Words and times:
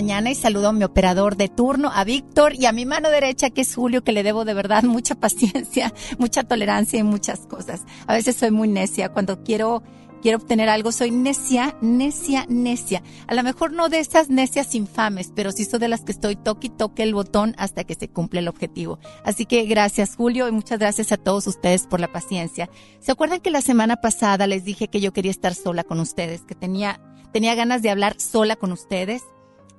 Y 0.00 0.34
saludo 0.34 0.68
a 0.68 0.72
mi 0.72 0.82
operador 0.84 1.36
de 1.36 1.48
turno, 1.48 1.90
a 1.92 2.04
Víctor 2.04 2.54
y 2.54 2.64
a 2.64 2.72
mi 2.72 2.86
mano 2.86 3.10
derecha 3.10 3.50
que 3.50 3.60
es 3.60 3.74
Julio, 3.74 4.02
que 4.02 4.12
le 4.12 4.22
debo 4.22 4.46
de 4.46 4.54
verdad 4.54 4.82
mucha 4.84 5.14
paciencia, 5.14 5.92
mucha 6.18 6.42
tolerancia 6.42 6.98
y 6.98 7.02
muchas 7.02 7.40
cosas. 7.40 7.82
A 8.06 8.14
veces 8.14 8.34
soy 8.36 8.50
muy 8.50 8.66
necia 8.66 9.10
cuando 9.10 9.42
quiero 9.42 9.82
quiero 10.22 10.38
obtener 10.38 10.70
algo, 10.70 10.90
soy 10.90 11.10
necia, 11.10 11.76
necia, 11.82 12.46
necia. 12.48 13.02
A 13.26 13.34
lo 13.34 13.42
mejor 13.42 13.72
no 13.72 13.90
de 13.90 13.98
esas 13.98 14.30
necias 14.30 14.74
infames, 14.74 15.32
pero 15.34 15.52
sí 15.52 15.66
soy 15.66 15.80
de 15.80 15.88
las 15.88 16.02
que 16.02 16.12
estoy 16.12 16.36
toque 16.36 16.68
y 16.68 16.70
toque 16.70 17.02
el 17.02 17.14
botón 17.14 17.54
hasta 17.58 17.84
que 17.84 17.94
se 17.94 18.08
cumple 18.08 18.40
el 18.40 18.48
objetivo. 18.48 18.98
Así 19.24 19.44
que 19.44 19.64
gracias 19.66 20.16
Julio 20.16 20.48
y 20.48 20.52
muchas 20.52 20.78
gracias 20.78 21.12
a 21.12 21.18
todos 21.18 21.46
ustedes 21.46 21.86
por 21.86 22.00
la 22.00 22.10
paciencia. 22.10 22.70
¿Se 23.00 23.12
acuerdan 23.12 23.40
que 23.40 23.50
la 23.50 23.60
semana 23.60 23.96
pasada 23.96 24.46
les 24.46 24.64
dije 24.64 24.88
que 24.88 25.00
yo 25.00 25.12
quería 25.12 25.30
estar 25.30 25.54
sola 25.54 25.84
con 25.84 26.00
ustedes, 26.00 26.42
que 26.42 26.54
tenía, 26.54 27.00
tenía 27.32 27.54
ganas 27.54 27.82
de 27.82 27.90
hablar 27.90 28.18
sola 28.18 28.56
con 28.56 28.72
ustedes? 28.72 29.22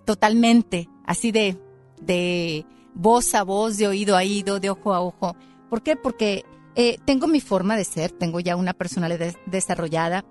Totalmente, 0.06 0.90
así 1.06 1.32
de, 1.32 1.58
de 2.02 2.66
voz 2.94 3.34
a 3.36 3.44
voz, 3.44 3.78
de 3.78 3.88
oído 3.88 4.16
a 4.16 4.20
oído, 4.20 4.60
de 4.60 4.70
ojo 4.70 4.94
a 4.94 5.02
ojo. 5.02 5.36
¿Por 5.70 5.82
qué? 5.82 5.96
Porque 5.96 6.46
eh, 6.76 6.98
tengo 7.06 7.28
mi 7.28 7.42
forma 7.42 7.76
de 7.76 7.84
ser, 7.84 8.12
tengo 8.12 8.40
ya 8.40 8.56
una 8.56 8.74
personalidad 8.74 9.34
desarrollada. 9.46 10.26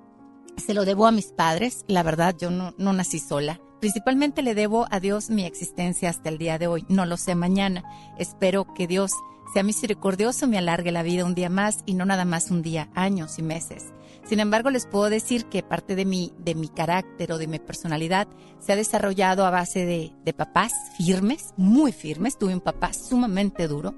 Se 0.56 0.75
lo 0.75 0.84
debo 0.84 1.06
a 1.06 1.12
mis 1.12 1.32
padres, 1.32 1.84
la 1.87 2.02
verdad, 2.02 2.37
yo 2.38 2.50
no, 2.50 2.75
no 2.76 2.93
nací 2.93 3.19
sola. 3.19 3.61
Principalmente 3.81 4.43
le 4.43 4.55
debo 4.55 4.87
a 4.90 5.00
Dios 5.00 5.31
mi 5.31 5.44
existencia 5.44 6.11
hasta 6.11 6.28
el 6.28 6.37
día 6.37 6.58
de 6.58 6.67
hoy. 6.67 6.84
No 6.88 7.06
lo 7.06 7.17
sé 7.17 7.34
mañana. 7.34 7.82
Espero 8.19 8.67
que 8.75 8.87
Dios 8.87 9.12
sea 9.52 9.62
misericordioso, 9.62 10.46
me 10.46 10.58
alargue 10.58 10.93
la 10.93 11.02
vida 11.02 11.25
un 11.25 11.34
día 11.34 11.49
más 11.49 11.78
y 11.87 11.94
no 11.94 12.05
nada 12.05 12.25
más 12.25 12.50
un 12.50 12.62
día, 12.62 12.88
años 12.94 13.38
y 13.38 13.43
meses. 13.43 13.87
Sin 14.25 14.38
embargo, 14.38 14.70
les 14.70 14.87
puedo 14.87 15.11
decir 15.11 15.46
que 15.46 15.62
parte 15.62 15.96
de 15.96 16.05
mi, 16.05 16.32
de 16.38 16.55
mi 16.55 16.69
carácter 16.69 17.32
o 17.32 17.38
de 17.38 17.46
mi 17.49 17.58
personalidad 17.58 18.28
se 18.61 18.72
ha 18.72 18.76
desarrollado 18.76 19.44
a 19.44 19.50
base 19.50 19.84
de, 19.87 20.12
de 20.25 20.32
papás 20.32 20.72
firmes, 20.96 21.52
muy 21.56 21.90
firmes. 21.93 22.38
Tuve 22.38 22.55
un 22.55 22.61
papá 22.61 22.93
sumamente 22.93 23.67
duro, 23.67 23.96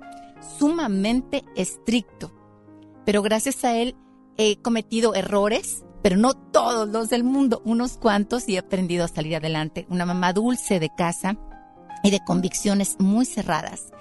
sumamente 0.58 1.44
estricto. 1.56 2.32
pero 3.04 3.22
gracias 3.22 3.64
a 3.64 3.76
él 3.76 3.96
he 4.36 4.56
cometido 4.62 5.14
errores, 5.14 5.84
pero 6.02 6.16
no 6.16 6.34
todos 6.34 6.88
los 6.88 7.10
del 7.10 7.24
mundo, 7.24 7.62
unos 7.64 7.98
cuantos 7.98 8.48
y 8.48 8.56
he 8.56 8.58
aprendido 8.58 9.04
a 9.04 9.08
salir 9.08 9.36
adelante. 9.36 9.86
Una 9.90 10.06
mamá 10.06 10.32
dulce 10.32 10.80
de 10.80 10.90
casa 10.96 11.36
y 12.02 12.10
de 12.10 12.20
convicciones 12.24 12.96
muy 12.98 13.26
cerradas. 13.26 13.92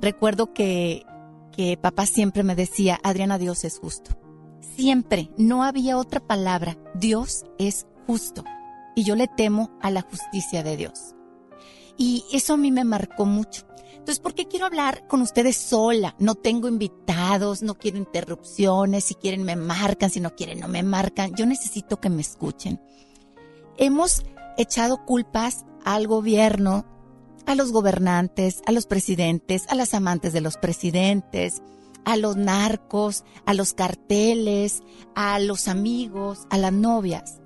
Recuerdo 0.00 0.52
que, 0.54 1.04
que 1.52 1.76
papá 1.76 2.06
siempre 2.06 2.42
me 2.42 2.54
decía, 2.54 2.98
Adriana, 3.02 3.38
Dios 3.38 3.64
es 3.64 3.78
justo. 3.78 4.16
Siempre, 4.60 5.30
no 5.36 5.64
había 5.64 5.96
otra 5.96 6.20
palabra, 6.20 6.76
Dios 6.94 7.44
es 7.58 7.86
justo. 8.06 8.44
Y 8.94 9.04
yo 9.04 9.16
le 9.16 9.28
temo 9.28 9.70
a 9.80 9.90
la 9.90 10.02
justicia 10.02 10.62
de 10.62 10.76
Dios. 10.76 11.14
Y 11.96 12.24
eso 12.32 12.54
a 12.54 12.56
mí 12.56 12.70
me 12.70 12.84
marcó 12.84 13.24
mucho. 13.24 13.66
Entonces, 13.92 14.20
¿por 14.20 14.34
qué 14.34 14.46
quiero 14.46 14.66
hablar 14.66 15.06
con 15.06 15.20
ustedes 15.20 15.56
sola? 15.56 16.16
No 16.18 16.34
tengo 16.34 16.68
invitados, 16.68 17.62
no 17.62 17.76
quiero 17.76 17.98
interrupciones, 17.98 19.04
si 19.04 19.14
quieren 19.14 19.44
me 19.44 19.56
marcan, 19.56 20.10
si 20.10 20.20
no 20.20 20.34
quieren 20.34 20.60
no 20.60 20.68
me 20.68 20.82
marcan. 20.82 21.34
Yo 21.34 21.44
necesito 21.44 22.00
que 22.00 22.08
me 22.08 22.22
escuchen. 22.22 22.80
Hemos 23.76 24.24
echado 24.56 25.04
culpas 25.04 25.66
al 25.84 26.06
gobierno, 26.06 26.86
a 27.46 27.54
los 27.54 27.72
gobernantes, 27.72 28.62
a 28.66 28.72
los 28.72 28.86
presidentes, 28.86 29.64
a 29.68 29.74
las 29.74 29.94
amantes 29.94 30.32
de 30.32 30.40
los 30.40 30.56
presidentes, 30.56 31.62
a 32.04 32.16
los 32.16 32.36
narcos, 32.36 33.24
a 33.46 33.54
los 33.54 33.72
carteles, 33.72 34.82
a 35.14 35.38
los 35.38 35.68
amigos, 35.68 36.46
a 36.50 36.58
las 36.58 36.72
novias. 36.72 37.40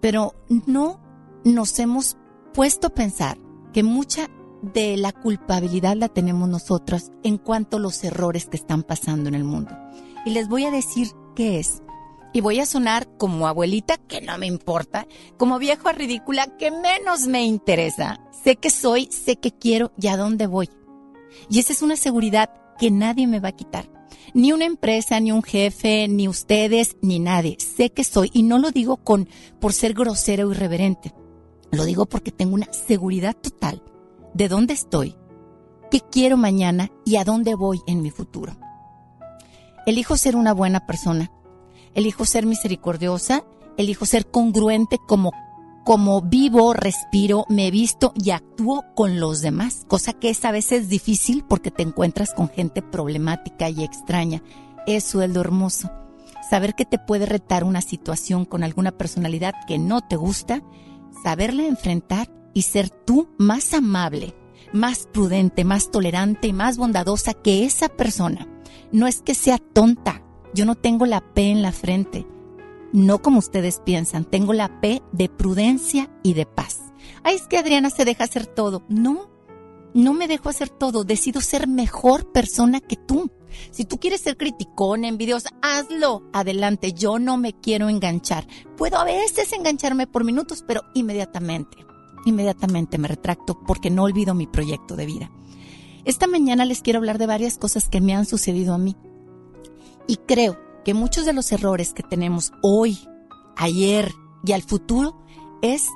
Pero 0.00 0.34
no 0.66 1.00
nos 1.44 1.78
hemos 1.78 2.16
puesto 2.52 2.88
a 2.88 2.94
pensar 2.94 3.38
que 3.72 3.82
mucha 3.82 4.28
de 4.62 4.96
la 4.96 5.12
culpabilidad 5.12 5.96
la 5.96 6.08
tenemos 6.08 6.48
nosotros 6.48 7.12
en 7.22 7.38
cuanto 7.38 7.76
a 7.76 7.80
los 7.80 8.02
errores 8.04 8.46
que 8.46 8.56
están 8.56 8.82
pasando 8.82 9.28
en 9.28 9.34
el 9.34 9.44
mundo. 9.44 9.76
Y 10.24 10.30
les 10.30 10.48
voy 10.48 10.64
a 10.64 10.70
decir 10.70 11.08
qué 11.34 11.58
es. 11.58 11.82
Y 12.32 12.42
voy 12.42 12.60
a 12.60 12.66
sonar 12.66 13.08
como 13.16 13.48
abuelita, 13.48 13.96
que 13.96 14.20
no 14.20 14.38
me 14.38 14.46
importa, 14.46 15.08
como 15.36 15.58
viejo 15.58 15.90
ridícula, 15.90 16.56
que 16.58 16.70
menos 16.70 17.26
me 17.26 17.44
interesa. 17.44 18.20
Sé 18.44 18.56
que 18.56 18.70
soy, 18.70 19.06
sé 19.06 19.36
que 19.36 19.50
quiero 19.50 19.92
y 20.00 20.06
a 20.06 20.16
dónde 20.16 20.46
voy. 20.46 20.68
Y 21.48 21.58
esa 21.58 21.72
es 21.72 21.82
una 21.82 21.96
seguridad 21.96 22.50
que 22.80 22.90
nadie 22.90 23.26
me 23.26 23.40
va 23.40 23.50
a 23.50 23.52
quitar. 23.52 23.90
Ni 24.32 24.52
una 24.52 24.64
empresa, 24.64 25.20
ni 25.20 25.32
un 25.32 25.42
jefe, 25.42 26.08
ni 26.08 26.28
ustedes, 26.28 26.96
ni 27.02 27.18
nadie. 27.18 27.58
Sé 27.58 27.90
que 27.90 28.04
soy 28.04 28.30
y 28.32 28.42
no 28.42 28.58
lo 28.58 28.70
digo 28.70 28.96
con 28.96 29.28
por 29.60 29.74
ser 29.74 29.92
grosera 29.92 30.46
o 30.46 30.50
irreverente. 30.50 31.12
Lo 31.70 31.84
digo 31.84 32.06
porque 32.06 32.32
tengo 32.32 32.54
una 32.54 32.72
seguridad 32.72 33.36
total 33.36 33.82
de 34.32 34.48
dónde 34.48 34.72
estoy, 34.72 35.14
qué 35.90 36.00
quiero 36.00 36.38
mañana 36.38 36.90
y 37.04 37.16
a 37.16 37.24
dónde 37.24 37.54
voy 37.54 37.80
en 37.86 38.00
mi 38.00 38.10
futuro. 38.10 38.56
Elijo 39.84 40.16
ser 40.16 40.34
una 40.34 40.54
buena 40.54 40.86
persona, 40.86 41.30
elijo 41.94 42.24
ser 42.24 42.46
misericordiosa, 42.46 43.44
elijo 43.76 44.06
ser 44.06 44.26
congruente 44.26 44.96
como 45.06 45.32
como 45.84 46.20
vivo, 46.20 46.74
respiro, 46.74 47.46
me 47.48 47.70
visto 47.70 48.12
y 48.14 48.30
actúo 48.30 48.84
con 48.94 49.18
los 49.18 49.40
demás, 49.40 49.84
cosa 49.88 50.12
que 50.12 50.30
es 50.30 50.44
a 50.44 50.52
veces 50.52 50.88
difícil 50.88 51.44
porque 51.48 51.70
te 51.70 51.82
encuentras 51.82 52.34
con 52.34 52.48
gente 52.48 52.82
problemática 52.82 53.68
y 53.70 53.82
extraña. 53.82 54.42
Eso 54.86 55.22
es 55.22 55.30
lo 55.30 55.40
hermoso. 55.40 55.90
Saber 56.48 56.74
que 56.74 56.84
te 56.84 56.98
puede 56.98 57.26
retar 57.26 57.64
una 57.64 57.80
situación 57.80 58.44
con 58.44 58.62
alguna 58.62 58.92
personalidad 58.92 59.54
que 59.66 59.78
no 59.78 60.00
te 60.00 60.16
gusta, 60.16 60.62
saberle 61.22 61.66
enfrentar 61.66 62.30
y 62.52 62.62
ser 62.62 62.90
tú 62.90 63.28
más 63.38 63.72
amable, 63.72 64.34
más 64.72 65.08
prudente, 65.12 65.64
más 65.64 65.90
tolerante 65.90 66.48
y 66.48 66.52
más 66.52 66.76
bondadosa 66.76 67.34
que 67.34 67.64
esa 67.64 67.88
persona. 67.88 68.46
No 68.92 69.06
es 69.06 69.22
que 69.22 69.34
sea 69.34 69.58
tonta, 69.58 70.22
yo 70.54 70.64
no 70.66 70.74
tengo 70.74 71.06
la 71.06 71.20
P 71.20 71.50
en 71.50 71.62
la 71.62 71.72
frente, 71.72 72.26
no 72.92 73.22
como 73.22 73.38
ustedes 73.38 73.80
piensan, 73.84 74.24
tengo 74.24 74.52
la 74.52 74.80
P 74.80 75.02
de 75.12 75.28
prudencia 75.28 76.10
y 76.22 76.34
de 76.34 76.46
paz. 76.46 76.80
Ay, 77.22 77.36
es 77.36 77.46
que 77.46 77.58
Adriana 77.58 77.90
se 77.90 78.04
deja 78.04 78.24
hacer 78.24 78.46
todo. 78.46 78.82
No, 78.88 79.30
no 79.94 80.14
me 80.14 80.28
dejo 80.28 80.48
hacer 80.48 80.68
todo, 80.68 81.04
decido 81.04 81.40
ser 81.40 81.68
mejor 81.68 82.32
persona 82.32 82.80
que 82.80 82.96
tú. 82.96 83.30
Si 83.70 83.84
tú 83.84 83.98
quieres 83.98 84.20
ser 84.20 84.36
criticón, 84.36 85.04
envidiosa, 85.04 85.50
hazlo. 85.60 86.22
Adelante, 86.32 86.92
yo 86.92 87.18
no 87.18 87.36
me 87.36 87.52
quiero 87.52 87.88
enganchar. 87.88 88.46
Puedo 88.76 88.98
a 88.98 89.04
veces 89.04 89.52
engancharme 89.52 90.06
por 90.06 90.24
minutos, 90.24 90.64
pero 90.66 90.82
inmediatamente 90.94 91.90
inmediatamente 92.24 92.98
me 92.98 93.08
retracto 93.08 93.58
porque 93.66 93.90
no 93.90 94.04
olvido 94.04 94.34
mi 94.34 94.46
proyecto 94.46 94.96
de 94.96 95.06
vida. 95.06 95.30
Esta 96.04 96.26
mañana 96.26 96.64
les 96.64 96.82
quiero 96.82 96.98
hablar 96.98 97.18
de 97.18 97.26
varias 97.26 97.58
cosas 97.58 97.88
que 97.88 98.00
me 98.00 98.14
han 98.14 98.26
sucedido 98.26 98.74
a 98.74 98.78
mí. 98.78 98.96
Y 100.06 100.16
creo 100.16 100.58
que 100.84 100.94
muchos 100.94 101.26
de 101.26 101.32
los 101.32 101.50
errores 101.52 101.92
que 101.92 102.02
tenemos 102.02 102.52
hoy, 102.62 102.98
ayer 103.56 104.12
y 104.44 104.52
al 104.52 104.62
futuro 104.62 105.22
es, 105.62 105.88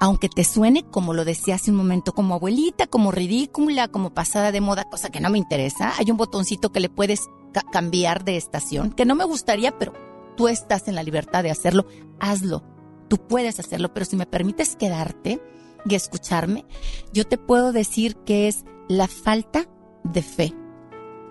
aunque 0.00 0.28
te 0.28 0.44
suene, 0.44 0.82
como 0.82 1.14
lo 1.14 1.24
decía 1.24 1.56
hace 1.56 1.70
un 1.70 1.76
momento, 1.76 2.12
como 2.12 2.34
abuelita, 2.34 2.86
como 2.86 3.10
ridícula, 3.10 3.88
como 3.88 4.14
pasada 4.14 4.52
de 4.52 4.60
moda, 4.60 4.84
cosa 4.84 5.10
que 5.10 5.20
no 5.20 5.30
me 5.30 5.38
interesa, 5.38 5.92
hay 5.98 6.10
un 6.10 6.16
botoncito 6.16 6.72
que 6.72 6.80
le 6.80 6.88
puedes 6.88 7.28
cambiar 7.72 8.24
de 8.24 8.36
estación, 8.36 8.90
que 8.92 9.04
no 9.04 9.14
me 9.14 9.24
gustaría, 9.24 9.76
pero 9.78 9.92
tú 10.36 10.48
estás 10.48 10.88
en 10.88 10.94
la 10.94 11.02
libertad 11.02 11.42
de 11.42 11.50
hacerlo, 11.50 11.86
hazlo. 12.18 12.64
Tú 13.08 13.18
puedes 13.18 13.58
hacerlo, 13.58 13.92
pero 13.92 14.06
si 14.06 14.14
me 14.16 14.24
permites 14.24 14.76
quedarte, 14.76 15.42
y 15.88 15.94
escucharme, 15.94 16.64
yo 17.12 17.24
te 17.26 17.38
puedo 17.38 17.72
decir 17.72 18.16
que 18.16 18.48
es 18.48 18.64
la 18.88 19.08
falta 19.08 19.66
de 20.04 20.22
fe, 20.22 20.54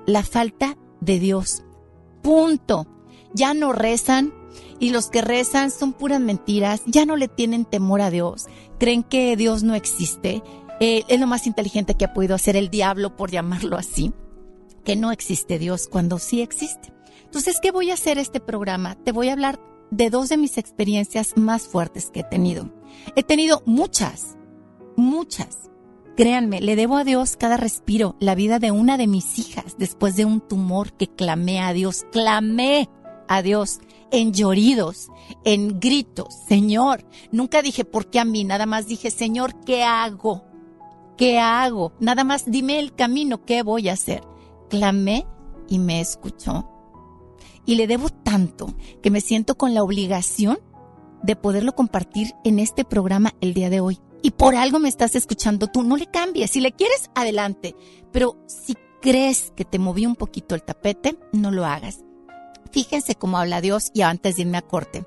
la 0.05 0.23
falta 0.23 0.77
de 1.01 1.19
Dios. 1.19 1.63
Punto. 2.21 2.87
Ya 3.33 3.53
no 3.53 3.73
rezan 3.73 4.33
y 4.79 4.91
los 4.91 5.09
que 5.09 5.21
rezan 5.21 5.71
son 5.71 5.93
puras 5.93 6.19
mentiras, 6.19 6.81
ya 6.85 7.05
no 7.05 7.15
le 7.15 7.27
tienen 7.27 7.65
temor 7.65 8.01
a 8.01 8.09
Dios, 8.09 8.47
creen 8.79 9.03
que 9.03 9.35
Dios 9.35 9.63
no 9.63 9.75
existe. 9.75 10.41
Eh, 10.79 11.03
es 11.09 11.19
lo 11.19 11.27
más 11.27 11.45
inteligente 11.45 11.95
que 11.95 12.05
ha 12.05 12.13
podido 12.13 12.35
hacer 12.35 12.55
el 12.55 12.69
diablo, 12.69 13.15
por 13.17 13.31
llamarlo 13.31 13.77
así, 13.77 14.13
que 14.85 14.95
no 14.95 15.11
existe 15.11 15.59
Dios 15.59 15.87
cuando 15.87 16.19
sí 16.19 16.41
existe. 16.41 16.93
Entonces, 17.25 17.59
¿qué 17.61 17.71
voy 17.71 17.91
a 17.91 17.95
hacer 17.95 18.17
este 18.17 18.39
programa? 18.39 18.95
Te 18.95 19.11
voy 19.11 19.29
a 19.29 19.33
hablar 19.33 19.59
de 19.91 20.09
dos 20.09 20.29
de 20.29 20.37
mis 20.37 20.57
experiencias 20.57 21.35
más 21.35 21.67
fuertes 21.67 22.09
que 22.11 22.21
he 22.21 22.23
tenido. 22.23 22.71
He 23.15 23.23
tenido 23.23 23.61
muchas, 23.65 24.37
muchas. 24.95 25.69
Créanme, 26.15 26.59
le 26.61 26.75
debo 26.75 26.97
a 26.97 27.03
Dios 27.03 27.37
cada 27.37 27.55
respiro, 27.55 28.15
la 28.19 28.35
vida 28.35 28.59
de 28.59 28.71
una 28.71 28.97
de 28.97 29.07
mis 29.07 29.39
hijas 29.39 29.75
después 29.77 30.15
de 30.15 30.25
un 30.25 30.41
tumor 30.41 30.93
que 30.93 31.07
clamé 31.07 31.61
a 31.61 31.71
Dios, 31.71 32.05
clamé 32.11 32.89
a 33.29 33.41
Dios 33.41 33.79
en 34.11 34.33
lloridos, 34.33 35.07
en 35.45 35.79
gritos, 35.79 36.35
Señor. 36.47 37.05
Nunca 37.31 37.61
dije, 37.61 37.85
¿por 37.85 38.09
qué 38.09 38.19
a 38.19 38.25
mí? 38.25 38.43
Nada 38.43 38.65
más 38.65 38.87
dije, 38.87 39.11
Señor, 39.11 39.53
¿qué 39.63 39.83
hago? 39.83 40.43
¿Qué 41.15 41.39
hago? 41.39 41.93
Nada 42.01 42.25
más 42.25 42.43
dime 42.51 42.79
el 42.79 42.93
camino, 42.93 43.45
¿qué 43.45 43.63
voy 43.63 43.87
a 43.87 43.93
hacer? 43.93 44.23
Clamé 44.69 45.25
y 45.69 45.79
me 45.79 46.01
escuchó. 46.01 46.69
Y 47.65 47.75
le 47.75 47.87
debo 47.87 48.09
tanto 48.09 48.73
que 49.01 49.11
me 49.11 49.21
siento 49.21 49.55
con 49.55 49.73
la 49.73 49.83
obligación 49.83 50.59
de 51.23 51.35
poderlo 51.35 51.75
compartir 51.75 52.33
en 52.43 52.59
este 52.59 52.83
programa 52.83 53.33
el 53.39 53.53
día 53.53 53.69
de 53.69 53.79
hoy 53.79 53.99
y 54.21 54.31
por 54.31 54.55
algo 54.55 54.79
me 54.79 54.89
estás 54.89 55.15
escuchando 55.15 55.67
tú, 55.67 55.83
no 55.83 55.95
le 55.95 56.07
cambies. 56.07 56.51
Si 56.51 56.59
le 56.59 56.71
quieres, 56.71 57.09
adelante. 57.15 57.75
Pero 58.11 58.37
si 58.47 58.75
crees 59.01 59.53
que 59.55 59.65
te 59.65 59.79
moví 59.79 60.05
un 60.05 60.15
poquito 60.15 60.55
el 60.55 60.63
tapete, 60.63 61.17
no 61.31 61.51
lo 61.51 61.65
hagas. 61.65 62.03
Fíjense 62.71 63.15
cómo 63.15 63.37
habla 63.37 63.61
Dios 63.61 63.91
y 63.93 64.01
antes 64.01 64.35
de 64.35 64.43
irme 64.43 64.57
a 64.57 64.61
corte. 64.61 65.05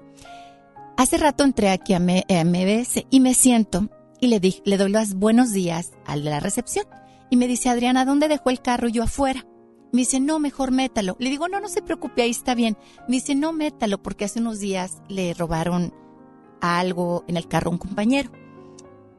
Hace 0.97 1.17
rato 1.17 1.45
entré 1.45 1.71
aquí 1.71 1.95
a, 1.95 2.01
MBS 2.01 3.07
y 3.11 3.21
me 3.21 3.35
siento 3.35 3.89
y 4.21 4.29
le, 4.29 4.41
di, 4.41 4.63
le 4.65 4.77
doy 4.77 4.91
los 4.91 5.15
buenos 5.15 5.53
días 5.53 5.93
al 6.07 6.23
de 6.23 6.31
la 6.31 6.41
recepción. 6.41 6.87
Y 7.31 7.37
me 7.37 7.49
dice, 7.49 7.71
Adriana, 7.71 8.05
¿dónde 8.05 8.29
dejó 8.29 8.51
el 8.51 8.61
carro 8.61 8.89
yo 8.89 9.03
afuera? 9.03 9.47
Me 9.93 10.03
dice, 10.03 10.21
no, 10.21 10.39
mejor 10.39 10.71
métalo. 10.71 11.17
Le 11.19 11.31
digo, 11.31 11.49
no, 11.49 11.61
no 11.61 11.69
se 11.69 11.83
preocupe, 11.83 12.23
ahí 12.23 12.31
está 12.31 12.55
bien. 12.55 12.77
Me 13.09 13.17
dice, 13.17 13.35
no, 13.35 13.53
métalo, 13.53 14.03
porque 14.03 14.27
hace 14.27 14.41
unos 14.41 14.61
días 14.61 15.03
le 15.09 15.35
robaron 15.35 15.93
algo 16.61 17.25
en 17.27 17.37
el 17.37 17.49
carro 17.49 17.71
a 17.71 17.73
un 17.73 17.79
compañero. 17.79 18.31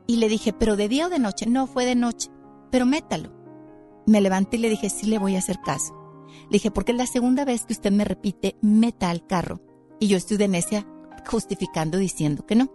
Y 0.07 0.17
le 0.17 0.29
dije, 0.29 0.53
¿pero 0.53 0.75
de 0.75 0.89
día 0.89 1.07
o 1.07 1.09
de 1.09 1.19
noche? 1.19 1.45
No, 1.47 1.67
fue 1.67 1.85
de 1.85 1.95
noche. 1.95 2.29
Pero 2.71 2.85
métalo. 2.85 3.31
Me 4.05 4.21
levanté 4.21 4.57
y 4.57 4.61
le 4.61 4.69
dije, 4.69 4.89
sí 4.89 5.07
le 5.07 5.19
voy 5.19 5.35
a 5.35 5.39
hacer 5.39 5.59
caso. 5.61 6.02
Le 6.43 6.53
dije, 6.57 6.71
porque 6.71 6.91
es 6.91 6.97
la 6.97 7.07
segunda 7.07 7.45
vez 7.45 7.65
que 7.65 7.73
usted 7.73 7.91
me 7.91 8.05
repite, 8.05 8.55
meta 8.61 9.09
al 9.09 9.25
carro. 9.25 9.61
Y 9.99 10.07
yo 10.07 10.17
estoy 10.17 10.37
de 10.37 10.47
necia 10.47 10.87
justificando 11.25 11.97
diciendo 11.97 12.45
que 12.45 12.55
no. 12.55 12.71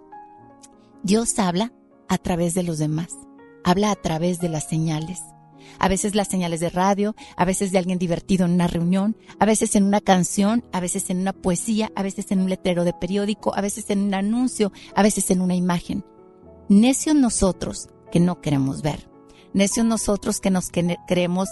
Dios 1.03 1.39
habla 1.39 1.73
a 2.09 2.19
través 2.19 2.55
de 2.55 2.63
los 2.63 2.79
demás. 2.79 3.09
Habla 3.65 3.91
a 3.91 3.97
través 3.97 4.41
de 4.41 4.49
las 4.49 4.69
señales. 4.69 5.21
A 5.79 5.89
veces 5.89 6.15
las 6.15 6.29
señales 6.29 6.61
de 6.61 6.71
radio, 6.71 7.15
a 7.37 7.45
veces 7.45 7.73
de 7.73 7.79
alguien 7.79 7.99
divertido 7.99 8.47
en 8.47 8.53
una 8.53 8.67
reunión, 8.67 9.17
a 9.39 9.45
veces 9.45 9.77
en 9.77 9.85
una 9.85 10.01
canción, 10.01 10.65
a 10.73 10.81
veces 10.81 11.11
en 11.11 11.19
una 11.21 11.33
poesía, 11.33 11.93
a 11.95 12.03
veces 12.03 12.31
en 12.31 12.41
un 12.41 12.49
letrero 12.49 12.85
de 12.85 12.95
periódico, 12.95 13.55
a 13.55 13.61
veces 13.61 13.91
en 13.91 14.01
un 14.01 14.15
anuncio, 14.15 14.73
a 14.95 15.03
veces 15.03 15.31
en 15.31 15.41
una 15.41 15.55
imagen. 15.55 16.05
Necios 16.69 17.17
nosotros 17.17 17.89
que 18.11 18.21
no 18.21 18.41
queremos 18.41 18.83
ver. 18.83 19.09
Necios 19.53 19.87
nosotros 19.87 20.41
que 20.41 20.51
nos 20.51 20.71
creemos 20.71 21.49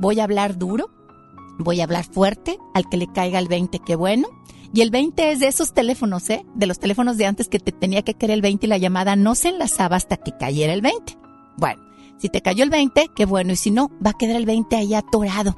Voy 0.00 0.18
a 0.18 0.24
hablar 0.24 0.56
duro. 0.56 0.88
Voy 1.58 1.82
a 1.82 1.84
hablar 1.84 2.06
fuerte. 2.06 2.56
Al 2.72 2.88
que 2.88 2.96
le 2.96 3.12
caiga 3.12 3.38
el 3.38 3.48
20, 3.48 3.80
qué 3.80 3.96
bueno. 3.96 4.28
Y 4.74 4.80
el 4.80 4.90
20 4.90 5.30
es 5.30 5.38
de 5.38 5.46
esos 5.46 5.72
teléfonos, 5.72 6.28
¿eh? 6.30 6.44
De 6.56 6.66
los 6.66 6.80
teléfonos 6.80 7.16
de 7.16 7.26
antes 7.26 7.48
que 7.48 7.60
te 7.60 7.70
tenía 7.70 8.02
que 8.02 8.14
caer 8.14 8.32
el 8.32 8.42
20 8.42 8.66
y 8.66 8.68
la 8.68 8.76
llamada 8.76 9.14
no 9.14 9.36
se 9.36 9.50
enlazaba 9.50 9.94
hasta 9.94 10.16
que 10.16 10.36
cayera 10.36 10.74
el 10.74 10.82
20. 10.82 11.16
Bueno. 11.56 11.80
Si 12.18 12.28
te 12.28 12.40
cayó 12.40 12.64
el 12.64 12.70
20, 12.70 13.10
qué 13.14 13.24
bueno, 13.24 13.52
y 13.52 13.56
si 13.56 13.70
no, 13.70 13.90
va 14.04 14.10
a 14.10 14.18
quedar 14.18 14.36
el 14.36 14.46
20 14.46 14.76
ahí 14.76 14.94
atorado. 14.94 15.56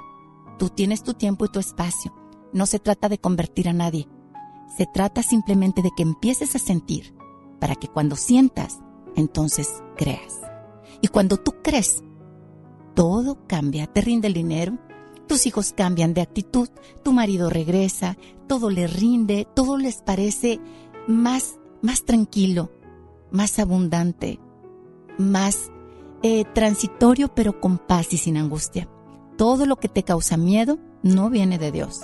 Tú 0.58 0.68
tienes 0.68 1.02
tu 1.02 1.14
tiempo 1.14 1.44
y 1.44 1.48
tu 1.48 1.60
espacio. 1.60 2.14
No 2.52 2.66
se 2.66 2.78
trata 2.78 3.08
de 3.08 3.18
convertir 3.18 3.68
a 3.68 3.72
nadie. 3.72 4.08
Se 4.76 4.86
trata 4.86 5.22
simplemente 5.22 5.82
de 5.82 5.90
que 5.96 6.02
empieces 6.02 6.54
a 6.54 6.58
sentir 6.58 7.14
para 7.60 7.74
que 7.74 7.88
cuando 7.88 8.16
sientas, 8.16 8.80
entonces 9.16 9.82
creas. 9.96 10.40
Y 11.00 11.08
cuando 11.08 11.36
tú 11.36 11.54
crees, 11.62 12.02
todo 12.94 13.46
cambia, 13.46 13.86
te 13.86 14.00
rinde 14.00 14.28
el 14.28 14.34
dinero, 14.34 14.76
tus 15.26 15.46
hijos 15.46 15.72
cambian 15.76 16.14
de 16.14 16.20
actitud, 16.20 16.68
tu 17.02 17.12
marido 17.12 17.50
regresa, 17.50 18.16
todo 18.46 18.70
le 18.70 18.86
rinde, 18.86 19.46
todo 19.54 19.76
les 19.76 20.02
parece 20.02 20.60
más, 21.08 21.58
más 21.82 22.04
tranquilo, 22.04 22.70
más 23.30 23.58
abundante, 23.58 24.38
más 25.18 25.70
eh, 26.22 26.44
transitorio 26.54 27.34
pero 27.34 27.60
con 27.60 27.78
paz 27.78 28.12
y 28.12 28.18
sin 28.18 28.36
angustia. 28.36 28.88
Todo 29.36 29.66
lo 29.66 29.76
que 29.76 29.88
te 29.88 30.02
causa 30.02 30.36
miedo 30.36 30.78
no 31.02 31.28
viene 31.28 31.58
de 31.58 31.72
Dios. 31.72 32.00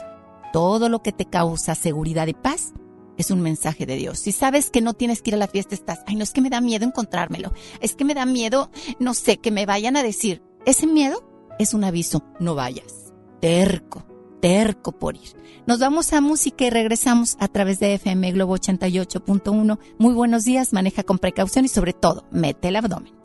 Todo 0.53 0.89
lo 0.89 1.03
que 1.03 1.13
te 1.13 1.25
causa 1.25 1.75
seguridad 1.75 2.27
y 2.27 2.35
paz 2.35 2.75
es 3.17 3.31
un 3.31 3.41
mensaje 3.41 3.87
de 3.87 3.97
Dios. 3.97 4.19
Si 4.19 4.33
sabes 4.33 4.71
que 4.71 4.81
no 4.81 4.95
tienes 4.95 5.23
que 5.23 5.31
ir 5.31 5.35
a 5.35 5.39
la 5.39 5.49
fiesta, 5.49 5.75
estás, 5.75 6.01
ay, 6.07 6.17
no 6.17 6.25
es 6.25 6.33
que 6.33 6.41
me 6.41 6.51
da 6.51 6.61
miedo 6.61 6.85
encontrármelo. 6.85 7.53
Es 7.81 7.95
que 7.95 8.05
me 8.05 8.15
da 8.15 8.27
miedo, 8.27 8.71
no 8.99 9.15
sé, 9.15 9.39
que 9.39 9.51
me 9.51 9.67
vayan 9.67 9.97
a 9.97 10.03
decir. 10.03 10.43
Ese 10.67 10.87
miedo 10.87 11.25
es 11.59 11.75
un 11.75 11.85
aviso, 11.85 12.23
no 12.39 12.55
vayas. 12.55 13.02
Terco, 13.43 14.05
terco 14.41 14.93
por 14.93 15.17
ir. 15.17 15.35
Nos 15.67 15.81
vamos 15.81 16.13
a 16.13 16.21
música 16.21 16.65
y 16.65 16.71
regresamos 16.71 17.37
a 17.41 17.49
través 17.49 17.81
de 17.81 17.95
FM 17.95 18.31
Globo 18.31 18.57
88.1. 18.57 19.81
Muy 19.99 20.15
buenos 20.15 20.45
días, 20.45 20.73
maneja 20.73 21.03
con 21.03 21.19
precaución 21.19 21.65
y 21.65 21.69
sobre 21.69 21.93
todo, 21.93 22.25
mete 22.31 22.69
el 22.69 22.77
abdomen. 22.77 23.22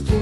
Christ. 0.00 0.21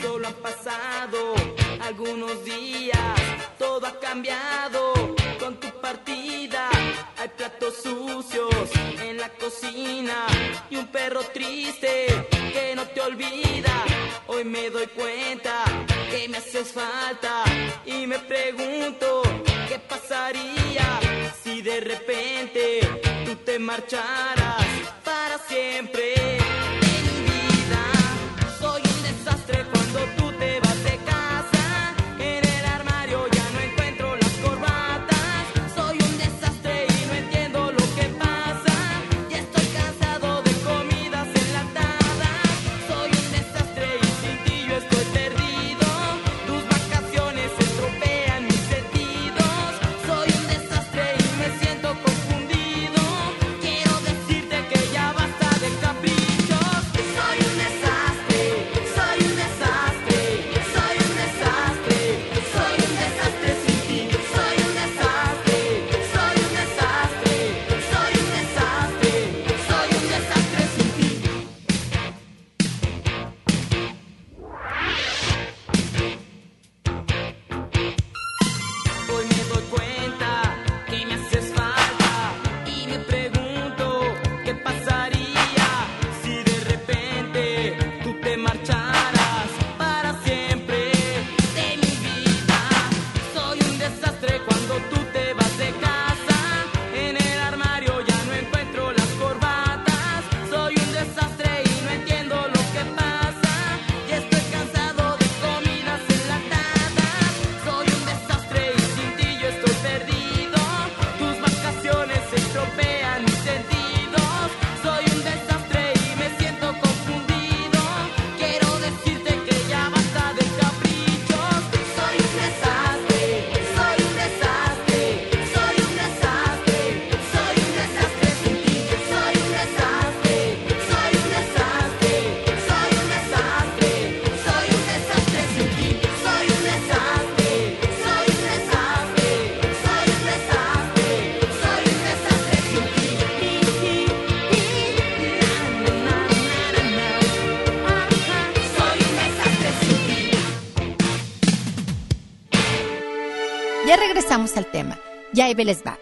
Regresamos 154.51 154.57
al 154.57 154.71
tema. 154.71 154.99
Ya 155.33 155.45
ahí 155.45 155.55
les 155.55 155.83
va. 155.83 155.97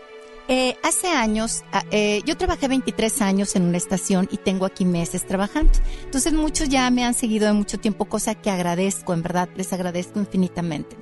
Eh, 0.47 0.75
hace 0.81 1.07
años, 1.07 1.63
ah, 1.71 1.83
eh, 1.91 2.21
yo 2.25 2.35
trabajé 2.35 2.67
23 2.67 3.21
años 3.21 3.55
en 3.55 3.63
una 3.63 3.77
estación 3.77 4.27
y 4.31 4.37
tengo 4.37 4.65
aquí 4.65 4.83
meses 4.83 5.25
trabajando. 5.27 5.71
Entonces 6.03 6.33
muchos 6.33 6.69
ya 6.69 6.89
me 6.89 7.03
han 7.03 7.13
seguido 7.13 7.45
de 7.45 7.53
mucho 7.53 7.79
tiempo, 7.79 8.05
cosa 8.05 8.33
que 8.33 8.49
agradezco, 8.49 9.13
en 9.13 9.21
verdad, 9.21 9.47
les 9.55 9.71
agradezco 9.73 10.19
infinitamente. 10.19 10.97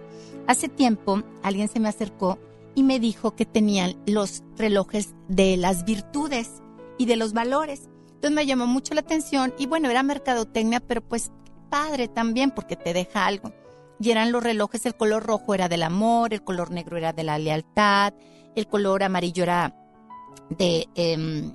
Hace 0.48 0.68
tiempo 0.68 1.24
alguien 1.44 1.70
se 1.70 1.80
me 1.80 1.88
acercó 1.88 2.40
y 2.76 2.84
me 2.84 3.00
dijo 3.00 3.36
que 3.36 3.46
tenían 3.46 3.96
los 4.06 4.44
relojes 4.58 5.16
de 5.30 5.56
las 5.56 5.86
virtudes 5.86 6.62
y 6.98 7.06
de 7.06 7.16
los 7.16 7.32
valores. 7.32 7.90
Entonces 8.08 8.32
me 8.32 8.46
llamó 8.46 8.68
mucho 8.68 8.94
la 8.96 9.02
atención 9.02 9.54
y 9.58 9.66
bueno, 9.66 9.90
era 9.90 10.04
mercadotecnia, 10.04 10.82
pero 10.82 11.02
pues 11.02 11.32
padre 11.70 12.10
también 12.10 12.52
porque 12.52 12.76
te 12.76 12.94
deja 12.94 13.26
algo. 13.26 13.54
Y 14.00 14.12
eran 14.12 14.32
los 14.32 14.44
relojes, 14.44 14.86
el 14.86 14.96
color 14.96 15.24
rojo 15.26 15.54
era 15.54 15.68
del 15.68 15.84
amor, 15.84 16.34
el 16.34 16.44
color 16.44 16.72
negro 16.72 16.98
era 16.98 17.14
de 17.14 17.24
la 17.24 17.40
lealtad, 17.40 18.14
el 18.56 18.68
color 18.68 19.04
amarillo 19.04 19.44
era 19.44 19.76
de, 20.50 20.88
eh, 20.96 21.52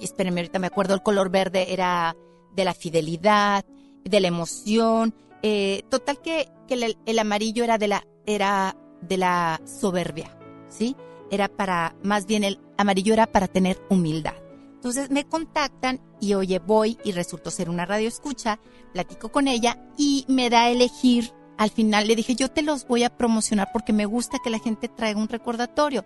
espérenme, 0.00 0.40
ahorita 0.40 0.58
me 0.58 0.66
acuerdo, 0.66 0.94
el 0.94 1.02
color 1.02 1.30
verde 1.30 1.72
era 1.72 2.16
de 2.54 2.64
la 2.64 2.74
fidelidad, 2.74 3.64
de 4.04 4.20
la 4.20 4.28
emoción, 4.28 5.14
eh, 5.42 5.84
total 5.88 6.20
que, 6.20 6.48
el 6.68 7.18
amarillo 7.18 7.64
era 7.64 7.78
de 7.78 7.88
la, 7.88 8.04
era 8.26 8.76
de 9.00 9.16
la 9.16 9.60
soberbia, 9.64 10.36
¿sí? 10.68 10.96
Era 11.30 11.48
para, 11.48 11.94
más 12.02 12.26
bien 12.26 12.44
el 12.44 12.60
amarillo 12.76 13.14
era 13.14 13.26
para 13.26 13.48
tener 13.48 13.80
humildad. 13.88 14.34
Entonces 14.74 15.10
me 15.10 15.24
contactan 15.24 16.00
y 16.20 16.34
oye, 16.34 16.58
voy 16.58 16.98
y 17.04 17.12
resultó 17.12 17.50
ser 17.50 17.68
una 17.68 17.86
radio 17.86 18.06
escucha, 18.06 18.60
platico 18.92 19.30
con 19.30 19.48
ella 19.48 19.78
y 19.96 20.24
me 20.28 20.50
da 20.50 20.64
a 20.64 20.70
elegir. 20.70 21.32
Al 21.58 21.70
final 21.70 22.06
le 22.06 22.14
dije, 22.14 22.36
yo 22.36 22.50
te 22.50 22.62
los 22.62 22.86
voy 22.86 23.02
a 23.02 23.10
promocionar 23.10 23.68
porque 23.72 23.92
me 23.92 24.06
gusta 24.06 24.38
que 24.42 24.48
la 24.48 24.60
gente 24.60 24.88
traiga 24.88 25.20
un 25.20 25.28
recordatorio. 25.28 26.04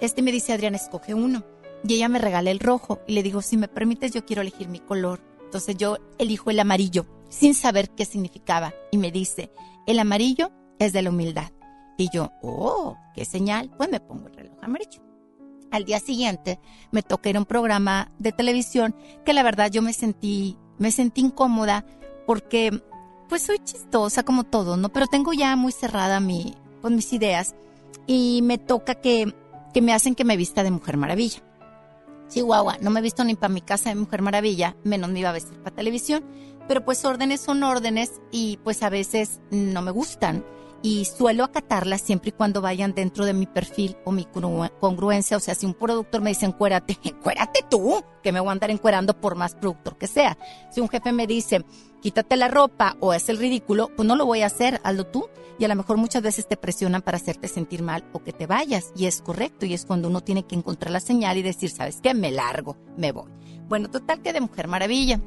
Este 0.00 0.22
me 0.22 0.32
dice, 0.32 0.54
Adriana, 0.54 0.78
escoge 0.78 1.14
uno. 1.14 1.44
Y 1.86 1.94
ella 1.94 2.08
me 2.08 2.18
regala 2.18 2.50
el 2.50 2.60
rojo 2.60 3.00
y 3.06 3.12
le 3.12 3.22
digo, 3.22 3.42
si 3.42 3.58
me 3.58 3.68
permites, 3.68 4.12
yo 4.12 4.24
quiero 4.24 4.40
elegir 4.42 4.68
mi 4.68 4.80
color. 4.80 5.20
Entonces 5.44 5.76
yo 5.76 5.98
elijo 6.18 6.50
el 6.50 6.58
amarillo 6.58 7.06
sin 7.28 7.54
saber 7.54 7.90
qué 7.90 8.06
significaba. 8.06 8.72
Y 8.90 8.96
me 8.96 9.12
dice, 9.12 9.50
el 9.86 9.98
amarillo 9.98 10.50
es 10.78 10.94
de 10.94 11.02
la 11.02 11.10
humildad. 11.10 11.52
Y 11.98 12.08
yo, 12.10 12.32
oh, 12.42 12.96
qué 13.14 13.26
señal, 13.26 13.70
pues 13.76 13.90
me 13.90 14.00
pongo 14.00 14.28
el 14.28 14.34
reloj 14.34 14.58
amarillo. 14.62 15.02
Al 15.70 15.84
día 15.84 16.00
siguiente 16.00 16.58
me 16.90 17.02
toca 17.02 17.28
ir 17.28 17.36
a 17.36 17.40
un 17.40 17.46
programa 17.46 18.12
de 18.18 18.32
televisión 18.32 18.94
que 19.24 19.34
la 19.34 19.42
verdad 19.42 19.70
yo 19.70 19.82
me 19.82 19.92
sentí, 19.92 20.56
me 20.78 20.90
sentí 20.90 21.20
incómoda 21.20 21.84
porque 22.26 22.82
pues 23.28 23.42
soy 23.42 23.58
chistosa 23.58 24.22
como 24.22 24.44
todo, 24.44 24.76
¿no? 24.76 24.88
Pero 24.90 25.06
tengo 25.06 25.32
ya 25.32 25.54
muy 25.56 25.72
cerrada 25.72 26.20
mi, 26.20 26.54
pues, 26.82 26.92
mis 26.94 27.12
ideas 27.12 27.54
y 28.06 28.40
me 28.42 28.58
toca 28.58 28.94
que, 28.96 29.34
que 29.74 29.82
me 29.82 29.92
hacen 29.92 30.14
que 30.14 30.24
me 30.24 30.36
vista 30.36 30.62
de 30.62 30.70
Mujer 30.70 30.96
Maravilla. 30.96 31.42
Chihuahua, 32.28 32.78
no 32.80 32.90
me 32.90 33.00
he 33.00 33.02
visto 33.02 33.22
ni 33.24 33.34
para 33.36 33.52
mi 33.52 33.60
casa 33.60 33.90
de 33.90 33.94
Mujer 33.94 34.20
Maravilla, 34.22 34.76
menos 34.82 35.10
me 35.10 35.20
iba 35.20 35.28
a 35.30 35.32
vestir 35.32 35.58
para 35.62 35.76
televisión, 35.76 36.24
pero 36.66 36.84
pues 36.84 37.04
órdenes 37.04 37.40
son 37.40 37.62
órdenes 37.62 38.20
y 38.32 38.58
pues 38.64 38.82
a 38.82 38.88
veces 38.90 39.40
no 39.50 39.80
me 39.82 39.92
gustan 39.92 40.44
y 40.82 41.04
suelo 41.04 41.44
acatarlas 41.44 42.00
siempre 42.00 42.30
y 42.30 42.32
cuando 42.32 42.60
vayan 42.60 42.94
dentro 42.94 43.24
de 43.24 43.32
mi 43.32 43.46
perfil 43.46 43.96
o 44.04 44.10
mi 44.12 44.24
congru- 44.24 44.70
congruencia. 44.80 45.36
O 45.36 45.40
sea, 45.40 45.54
si 45.54 45.66
un 45.66 45.74
productor 45.74 46.20
me 46.20 46.30
dice 46.30 46.46
encuérate, 46.46 46.98
encuérate 47.04 47.64
tú, 47.70 48.02
que 48.22 48.32
me 48.32 48.40
voy 48.40 48.48
a 48.48 48.52
andar 48.52 48.70
encuerando 48.70 49.18
por 49.20 49.36
más 49.36 49.54
productor 49.54 49.96
que 49.96 50.06
sea. 50.08 50.36
Si 50.70 50.80
un 50.80 50.88
jefe 50.88 51.12
me 51.12 51.26
dice 51.28 51.64
quítate 52.06 52.36
la 52.36 52.46
ropa 52.46 52.96
o 53.00 53.14
es 53.14 53.28
el 53.28 53.36
ridículo, 53.36 53.90
pues 53.96 54.06
no 54.06 54.14
lo 54.14 54.26
voy 54.26 54.42
a 54.42 54.46
hacer, 54.46 54.80
hazlo 54.84 55.08
tú. 55.08 55.28
Y 55.58 55.64
a 55.64 55.68
lo 55.68 55.74
mejor 55.74 55.96
muchas 55.96 56.22
veces 56.22 56.46
te 56.46 56.56
presionan 56.56 57.02
para 57.02 57.16
hacerte 57.16 57.48
sentir 57.48 57.82
mal 57.82 58.04
o 58.12 58.22
que 58.22 58.32
te 58.32 58.46
vayas. 58.46 58.92
Y 58.94 59.06
es 59.06 59.20
correcto. 59.22 59.66
Y 59.66 59.74
es 59.74 59.84
cuando 59.84 60.06
uno 60.06 60.20
tiene 60.20 60.44
que 60.44 60.54
encontrar 60.54 60.92
la 60.92 61.00
señal 61.00 61.36
y 61.36 61.42
decir, 61.42 61.68
¿sabes 61.68 61.98
qué? 62.00 62.14
Me 62.14 62.30
largo, 62.30 62.76
me 62.96 63.10
voy. 63.10 63.32
Bueno, 63.68 63.90
total 63.90 64.22
que 64.22 64.32
de 64.32 64.40
Mujer 64.40 64.68
Maravilla. 64.68 65.20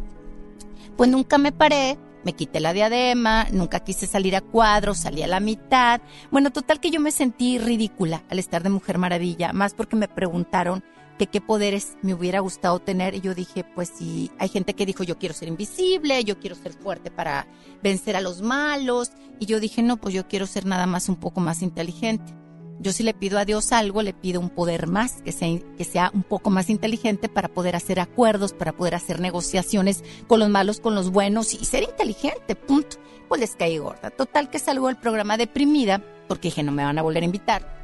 Pues 0.96 1.10
nunca 1.10 1.38
me 1.38 1.52
paré 1.52 1.98
me 2.24 2.34
quité 2.34 2.60
la 2.60 2.74
diadema, 2.74 3.48
nunca 3.52 3.80
quise 3.80 4.06
salir 4.06 4.36
a 4.36 4.42
cuadros, 4.42 5.00
salí 5.00 5.22
a 5.24 5.28
la 5.28 5.40
mitad. 5.40 6.02
Bueno, 6.32 6.52
total 6.52 6.80
que 6.80 6.92
yo 6.92 7.00
me 7.00 7.12
sentí 7.12 7.58
ridícula 7.58 8.24
al 8.30 8.40
estar 8.40 8.62
de 8.62 8.70
Mujer 8.70 8.98
Maravilla, 8.98 9.54
más 9.54 9.74
porque 9.74 9.96
me 9.96 10.08
preguntaron 10.08 10.84
que 11.20 11.28
qué 11.28 11.42
poderes 11.42 11.98
me 12.02 12.14
hubiera 12.14 12.40
gustado 12.40 12.80
tener 12.80 13.14
y 13.14 13.20
yo 13.20 13.36
dije, 13.36 13.66
pues 13.76 13.92
sí, 13.94 14.32
hay 14.40 14.48
gente 14.48 14.74
que 14.74 14.86
dijo, 14.86 15.04
yo 15.04 15.20
quiero 15.20 15.36
ser 15.36 15.50
invisible, 15.50 16.24
yo 16.24 16.40
quiero 16.40 16.56
ser 16.56 16.72
fuerte 16.72 17.12
para 17.12 17.46
vencer 17.84 18.16
a 18.16 18.22
los 18.22 18.42
malos 18.42 19.12
y 19.38 19.46
yo 19.46 19.60
dije, 19.60 19.84
no, 19.84 19.98
pues 19.98 20.16
yo 20.16 20.30
quiero 20.30 20.48
ser 20.48 20.66
nada 20.66 20.88
más 20.88 21.10
un 21.10 21.18
poco 21.18 21.42
más 21.42 21.62
inteligente. 21.62 22.34
Yo 22.80 22.94
si 22.94 23.04
le 23.04 23.14
pido 23.14 23.38
a 23.38 23.44
Dios 23.44 23.74
algo, 23.74 24.02
le 24.02 24.14
pido 24.14 24.40
un 24.40 24.50
poder 24.50 24.88
más, 24.88 25.22
que 25.22 25.34
sea, 25.34 25.50
que 25.78 25.84
sea 25.84 26.10
un 26.14 26.24
poco 26.24 26.50
más 26.50 26.70
inteligente 26.70 27.28
para 27.28 27.50
poder 27.50 27.76
hacer 27.76 28.00
acuerdos, 28.00 28.54
para 28.54 28.72
poder 28.72 28.96
hacer 28.96 29.20
negociaciones 29.20 30.06
con 30.28 30.40
los 30.40 30.48
malos, 30.48 30.80
con 30.80 30.96
los 30.96 31.12
buenos 31.12 31.54
y 31.54 31.66
ser 31.66 31.84
inteligente, 31.84 32.56
punto. 32.56 32.96
Pues 33.28 33.42
les 33.42 33.58
caí 33.58 33.78
gorda. 33.78 34.10
Total 34.10 34.50
que 34.50 34.60
salgo 34.60 34.88
del 34.88 34.96
programa 34.96 35.36
deprimida, 35.36 36.02
porque 36.30 36.48
dije, 36.48 36.64
no 36.64 36.72
me 36.72 36.86
van 36.86 36.98
a 36.98 37.02
volver 37.02 37.24
a 37.24 37.26
invitar. 37.26 37.78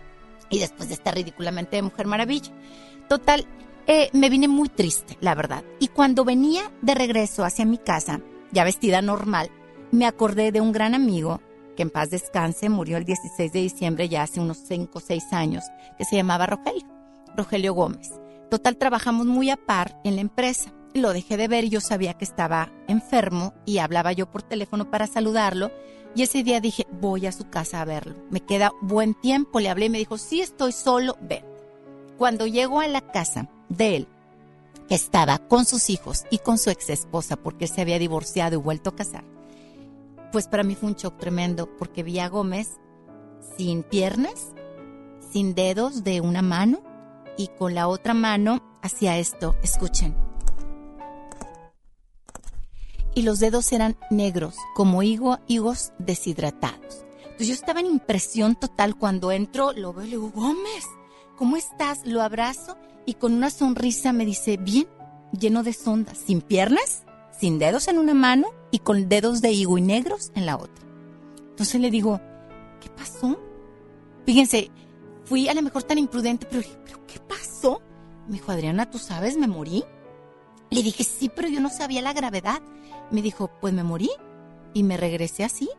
Y 0.49 0.59
después 0.59 0.87
de 0.87 0.95
estar 0.95 1.13
ridículamente 1.13 1.75
de 1.75 1.81
Mujer 1.81 2.07
Maravilla. 2.07 2.53
Total, 3.09 3.45
eh, 3.87 4.09
me 4.13 4.29
vine 4.29 4.47
muy 4.47 4.69
triste, 4.69 5.17
la 5.21 5.35
verdad. 5.35 5.63
Y 5.79 5.89
cuando 5.89 6.25
venía 6.25 6.71
de 6.81 6.95
regreso 6.95 7.43
hacia 7.43 7.65
mi 7.65 7.77
casa, 7.77 8.21
ya 8.51 8.63
vestida 8.63 9.01
normal, 9.01 9.51
me 9.91 10.05
acordé 10.05 10.51
de 10.51 10.61
un 10.61 10.71
gran 10.71 10.95
amigo 10.95 11.41
que 11.75 11.83
en 11.83 11.89
paz 11.89 12.09
descanse, 12.09 12.69
murió 12.69 12.97
el 12.97 13.05
16 13.05 13.51
de 13.51 13.59
diciembre 13.59 14.09
ya 14.09 14.23
hace 14.23 14.39
unos 14.39 14.57
5 14.57 14.97
o 14.97 15.01
6 15.01 15.33
años, 15.33 15.63
que 15.97 16.05
se 16.05 16.15
llamaba 16.15 16.47
Rogelio, 16.47 16.87
Rogelio 17.35 17.73
Gómez. 17.73 18.11
Total, 18.49 18.77
trabajamos 18.77 19.25
muy 19.25 19.49
a 19.49 19.57
par 19.57 19.99
en 20.03 20.15
la 20.15 20.21
empresa. 20.21 20.71
Lo 20.93 21.11
dejé 21.11 21.35
de 21.35 21.49
ver 21.49 21.65
y 21.65 21.69
yo 21.69 21.81
sabía 21.81 22.13
que 22.13 22.23
estaba 22.23 22.71
enfermo 22.87 23.53
y 23.65 23.79
hablaba 23.79 24.13
yo 24.13 24.31
por 24.31 24.41
teléfono 24.41 24.89
para 24.89 25.07
saludarlo. 25.07 25.71
Y 26.15 26.23
ese 26.23 26.43
día 26.43 26.61
dije, 26.61 26.87
voy 27.01 27.25
a 27.25 27.33
su 27.33 27.49
casa 27.49 27.81
a 27.81 27.85
verlo. 27.85 28.15
Me 28.29 28.39
queda 28.39 28.71
buen 28.81 29.13
tiempo, 29.13 29.59
le 29.59 29.69
hablé 29.69 29.87
y 29.87 29.89
me 29.89 29.97
dijo, 29.97 30.17
sí 30.17 30.39
estoy 30.39 30.71
solo, 30.71 31.17
ven. 31.21 31.43
Cuando 32.17 32.47
llego 32.47 32.79
a 32.79 32.87
la 32.87 33.01
casa 33.01 33.49
de 33.69 33.97
él, 33.97 34.07
que 34.87 34.95
estaba 34.95 35.39
con 35.39 35.65
sus 35.65 35.89
hijos 35.89 36.25
y 36.29 36.37
con 36.37 36.57
su 36.57 36.69
ex 36.69 36.89
esposa 36.89 37.35
porque 37.35 37.67
se 37.67 37.81
había 37.81 37.99
divorciado 37.99 38.55
y 38.55 38.61
vuelto 38.61 38.91
a 38.91 38.95
casar, 38.95 39.23
pues 40.31 40.47
para 40.47 40.63
mí 40.63 40.75
fue 40.75 40.89
un 40.89 40.95
shock 40.95 41.17
tremendo 41.17 41.69
porque 41.77 42.03
vi 42.03 42.19
a 42.19 42.29
Gómez 42.29 42.79
sin 43.57 43.83
piernas, 43.83 44.53
sin 45.31 45.55
dedos 45.55 46.03
de 46.03 46.21
una 46.21 46.41
mano 46.41 46.81
y 47.37 47.47
con 47.47 47.75
la 47.75 47.87
otra 47.87 48.13
mano 48.13 48.61
hacía 48.81 49.17
esto. 49.17 49.55
Escuchen. 49.63 50.15
Y 53.13 53.21
los 53.21 53.39
dedos 53.39 53.71
eran 53.71 53.97
negros, 54.09 54.55
como 54.73 55.03
higo, 55.03 55.39
higos 55.47 55.93
deshidratados. 55.99 57.05
Entonces 57.23 57.47
yo 57.47 57.53
estaba 57.53 57.79
en 57.79 57.87
impresión 57.87 58.55
total 58.55 58.97
cuando 58.97 59.31
entro, 59.31 59.71
lo 59.73 59.93
veo 59.93 60.05
y 60.05 60.09
le 60.09 60.15
digo, 60.17 60.31
Gómez, 60.31 60.85
¿cómo 61.35 61.57
estás? 61.57 62.05
Lo 62.05 62.21
abrazo 62.21 62.77
y 63.05 63.15
con 63.15 63.33
una 63.33 63.49
sonrisa 63.49 64.13
me 64.13 64.25
dice, 64.25 64.57
bien, 64.57 64.87
lleno 65.31 65.63
de 65.63 65.73
sondas, 65.73 66.17
sin 66.17 66.41
piernas, 66.41 67.03
sin 67.39 67.59
dedos 67.59 67.87
en 67.87 67.97
una 67.97 68.13
mano 68.13 68.47
y 68.71 68.79
con 68.79 69.09
dedos 69.09 69.41
de 69.41 69.51
higo 69.51 69.77
y 69.77 69.81
negros 69.81 70.31
en 70.35 70.45
la 70.45 70.57
otra. 70.57 70.85
Entonces 71.49 71.79
le 71.79 71.91
digo, 71.91 72.19
¿qué 72.81 72.89
pasó? 72.89 73.39
Fíjense, 74.25 74.71
fui 75.25 75.47
a 75.47 75.53
lo 75.53 75.61
mejor 75.61 75.83
tan 75.83 75.97
imprudente, 75.97 76.45
pero 76.45 76.61
dije, 76.61 76.77
¿pero 76.85 77.05
qué 77.05 77.19
pasó? 77.19 77.81
Me 78.27 78.33
dijo, 78.33 78.51
Adriana, 78.51 78.89
¿tú 78.89 78.97
sabes? 78.97 79.37
¿Me 79.37 79.47
morí? 79.47 79.83
Le 80.71 80.81
dije, 80.81 81.03
sí, 81.03 81.29
pero 81.33 81.47
yo 81.47 81.59
no 81.59 81.69
sabía 81.69 82.01
la 82.01 82.13
gravedad. 82.13 82.61
Me 83.11 83.21
dijo, 83.21 83.51
pues 83.61 83.73
me 83.73 83.83
morí 83.83 84.09
y 84.73 84.83
me 84.83 84.97
regresé 84.97 85.43
así. 85.43 85.69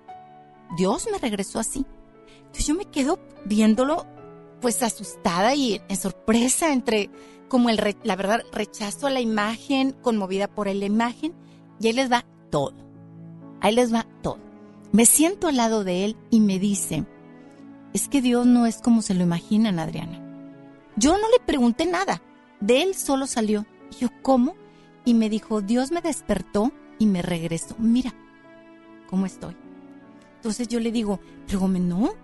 Dios 0.77 1.09
me 1.11 1.19
regresó 1.19 1.59
así. 1.59 1.85
Entonces 2.39 2.67
yo 2.67 2.75
me 2.75 2.87
quedo 2.87 3.19
viéndolo, 3.45 4.07
pues 4.61 4.83
asustada 4.83 5.55
y 5.55 5.81
en 5.89 5.97
sorpresa 5.97 6.73
entre 6.73 7.11
como 7.49 7.71
el, 7.71 7.97
la 8.03 8.17
verdad, 8.17 8.43
rechazo 8.53 9.07
a 9.07 9.11
la 9.11 9.21
imagen, 9.21 9.93
conmovida 10.03 10.49
por 10.49 10.67
la 10.67 10.85
imagen 10.85 11.35
y 11.81 11.87
ahí 11.87 11.93
les 11.93 12.11
va 12.11 12.25
todo. 12.51 12.75
Ahí 13.61 13.75
les 13.75 13.93
va 13.93 14.07
todo. 14.23 14.39
Me 14.93 15.07
siento 15.07 15.49
al 15.49 15.57
lado 15.57 15.85
de 15.85 16.05
él 16.05 16.17
y 16.31 16.41
me 16.41 16.59
dice, 16.59 17.05
es 17.93 18.09
que 18.09 18.21
Dios 18.21 18.47
no 18.47 18.67
es 18.67 18.81
como 18.81 19.03
se 19.03 19.15
lo 19.15 19.23
imaginan, 19.23 19.79
Adriana. 19.79 20.23
Yo 20.97 21.13
no 21.13 21.29
le 21.31 21.45
pregunté 21.45 21.87
nada. 21.87 22.23
De 22.61 22.83
él 22.83 22.95
solo 22.95 23.27
salió. 23.27 23.67
Y 23.93 23.97
yo, 24.03 24.09
¿cómo? 24.23 24.55
Y 25.05 25.15
me 25.15 25.29
dijo, 25.29 25.61
Dios 25.61 25.91
me 25.93 26.01
despertó 26.01 26.73
y 26.99 27.07
me 27.07 27.23
regresó. 27.23 27.75
Mira, 27.79 28.15
¿cómo 29.09 29.27
estoy? 29.27 29.57
Entonces 30.37 30.69
yo 30.69 30.81
le 30.81 30.93
digo, 30.93 31.21
pero 31.47 31.69
no, 31.69 32.15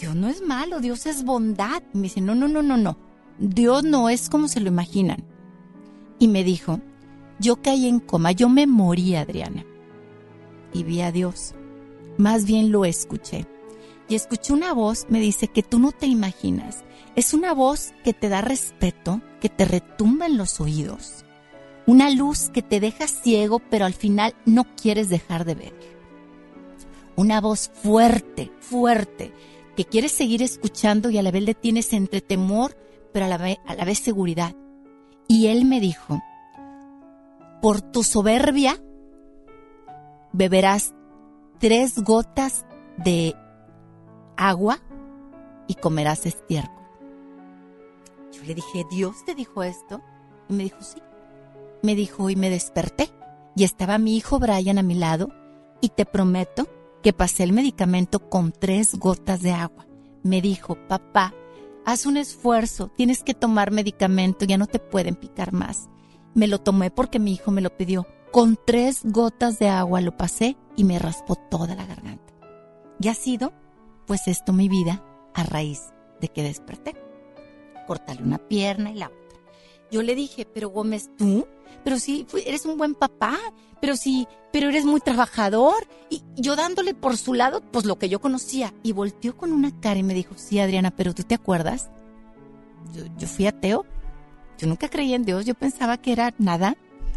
Dios 0.00 0.14
no 0.14 0.28
es 0.28 0.40
malo, 0.40 0.80
Dios 0.80 1.04
es 1.04 1.24
bondad. 1.24 1.82
Y 1.92 1.98
me 1.98 2.04
dice, 2.04 2.20
no, 2.22 2.34
no, 2.34 2.48
no, 2.48 2.62
no, 2.62 2.76
no. 2.76 2.96
Dios 3.38 3.84
no 3.84 4.08
es 4.08 4.30
como 4.30 4.48
se 4.48 4.60
lo 4.60 4.68
imaginan. 4.68 5.24
Y 6.18 6.28
me 6.28 6.42
dijo, 6.42 6.80
yo 7.38 7.60
caí 7.60 7.86
en 7.86 8.00
coma, 8.00 8.32
yo 8.32 8.48
me 8.48 8.66
morí, 8.66 9.14
Adriana. 9.14 9.64
Y 10.72 10.84
vi 10.84 11.02
a 11.02 11.12
Dios. 11.12 11.54
Más 12.16 12.46
bien 12.46 12.72
lo 12.72 12.84
escuché. 12.84 13.46
Y 14.08 14.14
escuché 14.14 14.52
una 14.52 14.72
voz, 14.72 15.06
me 15.08 15.20
dice, 15.20 15.48
que 15.48 15.62
tú 15.62 15.78
no 15.78 15.92
te 15.92 16.06
imaginas. 16.06 16.84
Es 17.14 17.34
una 17.34 17.52
voz 17.52 17.92
que 18.02 18.14
te 18.14 18.28
da 18.28 18.40
respeto, 18.40 19.20
que 19.40 19.48
te 19.48 19.64
retumba 19.64 20.26
en 20.26 20.36
los 20.36 20.60
oídos. 20.60 21.24
Una 21.86 22.10
luz 22.10 22.50
que 22.50 22.62
te 22.62 22.80
deja 22.80 23.06
ciego, 23.06 23.60
pero 23.70 23.84
al 23.84 23.94
final 23.94 24.34
no 24.46 24.64
quieres 24.76 25.08
dejar 25.08 25.44
de 25.44 25.54
ver. 25.54 25.74
Una 27.16 27.40
voz 27.40 27.70
fuerte, 27.74 28.50
fuerte, 28.60 29.32
que 29.80 29.86
quieres 29.86 30.12
seguir 30.12 30.42
escuchando 30.42 31.08
y 31.08 31.16
a 31.16 31.22
la 31.22 31.30
vez 31.30 31.42
le 31.42 31.54
tienes 31.54 31.94
entre 31.94 32.20
temor, 32.20 32.76
pero 33.14 33.24
a 33.24 33.28
la 33.28 33.38
vez, 33.38 33.56
a 33.66 33.74
la 33.74 33.86
vez 33.86 33.98
seguridad. 33.98 34.54
Y 35.26 35.46
él 35.46 35.64
me 35.64 35.80
dijo, 35.80 36.20
por 37.62 37.80
tu 37.80 38.02
soberbia 38.02 38.78
beberás 40.34 40.92
tres 41.60 41.98
gotas 41.98 42.66
de 42.98 43.34
agua 44.36 44.80
y 45.66 45.76
comerás 45.76 46.26
estiércol. 46.26 46.84
Yo 48.32 48.42
le 48.44 48.54
dije, 48.54 48.84
¿Dios 48.90 49.24
te 49.24 49.34
dijo 49.34 49.62
esto? 49.62 50.02
Y 50.50 50.52
me 50.52 50.64
dijo, 50.64 50.82
sí. 50.82 51.00
Me 51.82 51.94
dijo, 51.94 52.28
y 52.28 52.36
me 52.36 52.50
desperté. 52.50 53.08
Y 53.56 53.64
estaba 53.64 53.96
mi 53.96 54.14
hijo 54.14 54.38
Brian 54.38 54.76
a 54.76 54.82
mi 54.82 54.96
lado 54.96 55.30
y 55.80 55.88
te 55.88 56.04
prometo 56.04 56.68
que 57.02 57.12
pasé 57.12 57.44
el 57.44 57.52
medicamento 57.52 58.28
con 58.28 58.52
tres 58.52 58.94
gotas 58.94 59.42
de 59.42 59.52
agua. 59.52 59.86
Me 60.22 60.40
dijo, 60.40 60.76
papá, 60.88 61.34
haz 61.84 62.06
un 62.06 62.16
esfuerzo, 62.16 62.88
tienes 62.96 63.22
que 63.22 63.34
tomar 63.34 63.70
medicamento, 63.70 64.44
ya 64.44 64.58
no 64.58 64.66
te 64.66 64.78
pueden 64.78 65.16
picar 65.16 65.52
más. 65.52 65.88
Me 66.34 66.46
lo 66.46 66.60
tomé 66.60 66.90
porque 66.90 67.18
mi 67.18 67.32
hijo 67.32 67.50
me 67.50 67.62
lo 67.62 67.76
pidió. 67.76 68.06
Con 68.30 68.56
tres 68.64 69.00
gotas 69.02 69.58
de 69.58 69.68
agua 69.68 70.00
lo 70.00 70.16
pasé 70.16 70.56
y 70.76 70.84
me 70.84 70.98
raspó 70.98 71.34
toda 71.34 71.74
la 71.74 71.84
garganta. 71.84 72.32
Y 73.00 73.08
ha 73.08 73.14
sido, 73.14 73.52
pues 74.06 74.28
esto 74.28 74.52
mi 74.52 74.68
vida 74.68 75.04
a 75.34 75.42
raíz 75.42 75.92
de 76.20 76.28
que 76.28 76.42
desperté. 76.42 76.94
Cortarle 77.86 78.22
una 78.22 78.38
pierna 78.38 78.90
y 78.92 78.94
la 78.94 79.06
otra. 79.06 79.40
Yo 79.90 80.02
le 80.02 80.14
dije, 80.14 80.46
pero 80.46 80.68
Gómez, 80.68 81.10
tú, 81.16 81.48
pero 81.84 81.98
sí, 81.98 82.26
eres 82.46 82.66
un 82.66 82.78
buen 82.78 82.94
papá, 82.94 83.38
pero 83.80 83.96
sí, 83.96 84.26
pero 84.52 84.68
eres 84.68 84.84
muy 84.84 85.00
trabajador. 85.00 85.88
Y 86.10 86.22
yo 86.36 86.56
dándole 86.56 86.94
por 86.94 87.16
su 87.16 87.34
lado, 87.34 87.60
pues 87.60 87.84
lo 87.84 87.98
que 87.98 88.08
yo 88.08 88.20
conocía. 88.20 88.74
Y 88.82 88.92
volteó 88.92 89.36
con 89.36 89.52
una 89.52 89.78
cara 89.80 89.98
y 90.00 90.02
me 90.02 90.14
dijo, 90.14 90.34
sí, 90.36 90.58
Adriana, 90.60 90.90
pero 90.90 91.14
tú 91.14 91.22
te 91.22 91.34
acuerdas. 91.34 91.90
Yo, 92.94 93.04
yo 93.18 93.28
fui 93.28 93.46
ateo 93.46 93.84
yo 94.60 94.66
nunca 94.66 94.90
creía 94.90 95.16
en 95.16 95.24
Dios, 95.24 95.46
yo 95.46 95.54
pensaba 95.54 95.96
que 95.96 96.12
era 96.12 96.34
nada. 96.36 96.76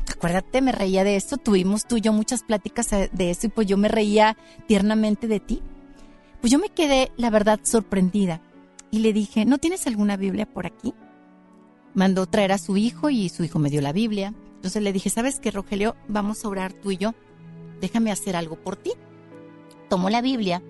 Acuérdate, 0.10 0.62
me 0.62 0.72
reía 0.72 1.04
de 1.04 1.18
eso, 1.18 1.36
tuvimos 1.36 1.86
tú 1.86 1.98
y 1.98 2.02
yo 2.02 2.14
muchas 2.14 2.42
pláticas 2.42 2.94
eh, 2.94 3.10
de 3.12 3.32
eso 3.32 3.48
y 3.48 3.50
pues 3.50 3.68
yo 3.68 3.76
me 3.76 3.90
reía 3.90 4.38
tiernamente 4.66 5.28
de 5.28 5.42
ti. 5.42 5.62
Pues 6.40 6.52
yo 6.52 6.58
me 6.58 6.70
quedé, 6.70 7.12
la 7.18 7.30
verdad, 7.30 7.60
sorprendida 7.64 8.42
y 8.92 9.00
le 9.00 9.12
dije, 9.12 9.44
¿no 9.44 9.58
tienes 9.58 9.88
alguna 9.88 10.16
Biblia 10.16 10.46
por 10.46 10.66
aquí? 10.66 10.94
Mandó 11.94 12.26
traer 12.28 12.54
a 12.54 12.58
su 12.58 12.78
hijo 12.78 13.10
y 13.10 13.28
su 13.28 13.44
hijo 13.44 13.60
me 13.60 13.70
dio 13.70 13.82
la 13.82 13.92
Biblia. 13.92 14.34
Entonces 14.64 14.82
le 14.82 14.94
dije, 14.94 15.10
¿sabes 15.10 15.42
qué, 15.42 15.52
Rogelio? 15.52 15.98
Vamos 16.08 16.46
a 16.46 16.48
orar 16.48 16.72
tú 16.72 16.92
y 16.92 16.98
yo. 16.98 17.14
Déjame 17.82 18.14
hacer 18.14 18.38
algo 18.38 18.56
por 18.56 18.78
ti. 18.78 18.94
Tomó 19.90 20.10
la 20.10 20.22
Biblia 20.22 20.64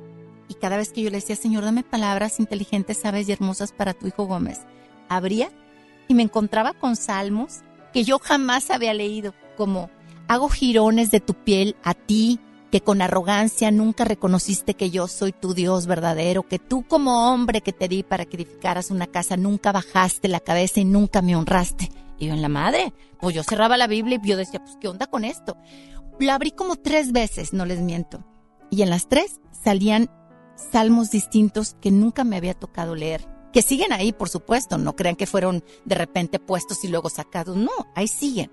y 0.48 0.56
cada 0.56 0.78
vez 0.78 0.92
que 0.92 1.04
yo 1.04 1.12
le 1.12 1.18
decía, 1.18 1.36
Señor, 1.36 1.64
dame 1.64 1.84
palabras 1.84 2.40
inteligentes, 2.40 2.98
sabes 2.98 3.30
y 3.30 3.34
hermosas 3.34 3.72
para 3.72 3.94
tu 3.94 4.08
hijo 4.08 4.26
Gómez, 4.26 4.62
abría 5.10 5.52
y 6.08 6.16
me 6.16 6.24
encontraba 6.24 6.74
con 6.74 6.96
salmos 6.96 7.60
que 7.94 8.04
yo 8.04 8.18
jamás 8.18 8.72
había 8.72 8.96
leído, 8.96 9.36
como 9.56 9.92
hago 10.28 10.50
jirones 10.50 11.12
de 11.12 11.20
tu 11.20 11.36
piel 11.36 11.76
a 11.84 11.94
ti, 11.94 12.40
que 12.72 12.82
con 12.82 13.00
arrogancia 13.00 13.70
nunca 13.70 14.06
reconociste 14.06 14.74
que 14.74 14.90
yo 14.90 15.08
soy 15.08 15.34
tu 15.34 15.54
Dios 15.54 15.86
verdadero, 15.86 16.42
que 16.42 16.58
tú 16.58 16.82
como 16.82 17.32
hombre 17.32 17.62
que 17.62 17.74
te 17.74 17.88
di 17.88 18.02
para 18.02 18.26
que 18.26 18.38
edificaras 18.38 18.90
una 18.90 19.06
casa 19.06 19.38
nunca 19.38 19.72
bajaste 19.72 20.30
la 20.30 20.40
cabeza 20.40 20.80
y 20.80 20.86
nunca 20.86 21.22
me 21.22 21.36
honraste. 21.36 21.92
En 22.32 22.42
la 22.42 22.50
madre, 22.50 22.94
pues 23.20 23.36
yo 23.36 23.44
cerraba 23.44 23.78
la 23.78 23.88
Biblia 23.88 24.20
y 24.22 24.28
yo 24.28 24.38
decía, 24.38 24.64
pues 24.64 24.78
¿qué 24.80 24.88
onda 24.88 25.08
con 25.08 25.26
esto? 25.26 25.58
Lo 26.20 26.32
abrí 26.32 26.52
como 26.52 26.76
tres 26.76 27.12
veces, 27.12 27.54
no 27.54 27.66
les 27.66 27.80
miento. 27.80 28.24
Y 28.70 28.82
en 28.82 28.90
las 28.90 29.08
tres 29.08 29.40
salían 29.52 30.10
salmos 30.56 31.12
distintos 31.12 31.76
que 31.82 31.92
nunca 31.92 32.24
me 32.24 32.38
había 32.38 32.54
tocado 32.54 32.96
leer. 32.96 33.28
Que 33.52 33.62
siguen 33.62 33.94
ahí, 33.94 34.12
por 34.14 34.30
supuesto, 34.30 34.78
no 34.78 34.96
crean 34.96 35.16
que 35.16 35.28
fueron 35.28 35.64
de 35.86 35.96
repente 35.96 36.40
puestos 36.40 36.84
y 36.84 36.88
luego 36.88 37.10
sacados. 37.10 37.56
No, 37.56 37.72
ahí 37.96 38.08
siguen. 38.08 38.52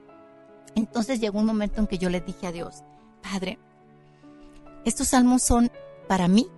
Entonces 0.74 1.20
llegó 1.20 1.38
un 1.40 1.46
momento 1.46 1.80
en 1.80 1.86
que 1.86 1.98
yo 1.98 2.10
le 2.10 2.20
dije 2.20 2.46
a 2.46 2.52
Dios, 2.52 2.84
Padre, 3.22 3.58
estos 4.84 5.08
salmos 5.08 5.42
son 5.42 5.70
para 6.08 6.28
mí 6.28 6.48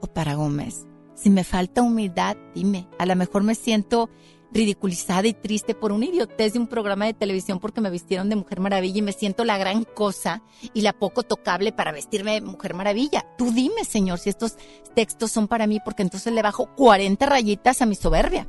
o 0.00 0.06
para 0.06 0.34
Gómez. 0.34 0.86
Si 1.14 1.30
me 1.30 1.44
falta 1.44 1.82
humildad, 1.82 2.36
dime. 2.54 2.88
A 2.98 3.06
lo 3.06 3.16
mejor 3.16 3.42
me 3.42 3.54
siento 3.54 4.10
ridiculizada 4.54 5.26
y 5.26 5.34
triste 5.34 5.74
por 5.74 5.90
una 5.90 6.06
idiotez 6.06 6.52
de 6.52 6.60
un 6.60 6.68
programa 6.68 7.06
de 7.06 7.12
televisión 7.12 7.58
porque 7.58 7.80
me 7.80 7.90
vistieron 7.90 8.28
de 8.28 8.36
Mujer 8.36 8.60
Maravilla 8.60 8.98
y 9.00 9.02
me 9.02 9.12
siento 9.12 9.44
la 9.44 9.58
gran 9.58 9.82
cosa 9.82 10.42
y 10.72 10.82
la 10.82 10.92
poco 10.92 11.24
tocable 11.24 11.72
para 11.72 11.90
vestirme 11.90 12.34
de 12.34 12.40
Mujer 12.40 12.72
Maravilla. 12.72 13.26
Tú 13.36 13.50
dime, 13.50 13.84
Señor, 13.84 14.20
si 14.20 14.30
estos 14.30 14.56
textos 14.94 15.32
son 15.32 15.48
para 15.48 15.66
mí 15.66 15.80
porque 15.84 16.02
entonces 16.02 16.32
le 16.32 16.40
bajo 16.40 16.72
40 16.76 17.26
rayitas 17.26 17.82
a 17.82 17.86
mi 17.86 17.96
soberbia. 17.96 18.46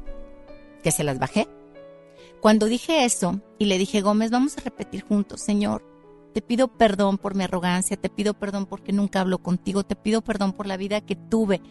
Que 0.84 0.92
se 0.92 1.04
las 1.04 1.18
bajé. 1.18 1.48
Cuando 2.40 2.68
dije 2.68 3.06
eso 3.06 3.42
y 3.58 3.66
le 3.66 3.80
dije, 3.80 4.02
Gómez, 4.02 4.30
vamos 4.30 4.56
a 4.58 4.62
repetir 4.62 5.04
juntos, 5.04 5.42
Señor, 5.42 5.84
te 6.36 6.44
pido 6.44 6.68
perdón 6.68 7.18
por 7.18 7.34
mi 7.34 7.46
arrogancia, 7.46 7.98
te 7.98 8.10
pido 8.10 8.36
perdón 8.36 8.68
porque 8.68 8.94
nunca 8.94 9.22
hablo 9.22 9.40
contigo, 9.40 9.84
te 9.84 9.96
pido 9.96 10.22
perdón 10.22 10.54
por 10.54 10.68
la 10.68 10.78
vida 10.78 11.02
que 11.02 11.16
tuve. 11.16 11.62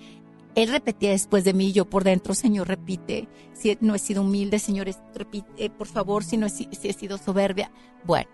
Él 0.54 0.68
repetía 0.68 1.10
después 1.10 1.44
de 1.44 1.52
mí, 1.52 1.72
yo 1.72 1.84
por 1.84 2.04
dentro, 2.04 2.34
Señor, 2.34 2.68
repite, 2.68 3.28
si 3.52 3.76
no 3.80 3.94
he 3.94 3.98
sido 3.98 4.22
humilde, 4.22 4.58
Señor, 4.58 4.88
repite, 5.14 5.48
eh, 5.56 5.70
por 5.70 5.88
favor, 5.88 6.22
si 6.22 6.36
no 6.36 6.46
he, 6.46 6.50
si 6.50 6.68
he 6.82 6.92
sido 6.92 7.18
soberbia. 7.18 7.72
Bueno, 8.04 8.30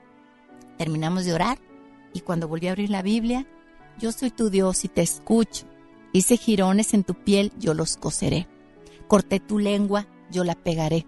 terminamos 0.77 1.25
de 1.25 1.33
orar 1.33 1.59
y 2.13 2.21
cuando 2.21 2.49
volví 2.49 2.69
a 2.69 2.73
abrir 2.73 2.91
la 2.91 3.03
Biblia, 3.03 3.47
yo 3.99 4.13
soy 4.13 4.31
tu 4.31 4.51
Dios 4.51 4.85
y 4.85 4.89
te 4.89 5.03
escucho. 5.03 5.67
Hice 6.13 6.37
jirones 6.37 6.93
en 6.93 7.05
tu 7.05 7.15
piel, 7.15 7.53
yo 7.59 7.73
los 7.73 7.97
coseré. 7.97 8.49
Corté 9.09 9.41
tu 9.41 9.59
lengua, 9.59 10.07
yo 10.31 10.45
la 10.45 10.55
pegaré 10.55 11.07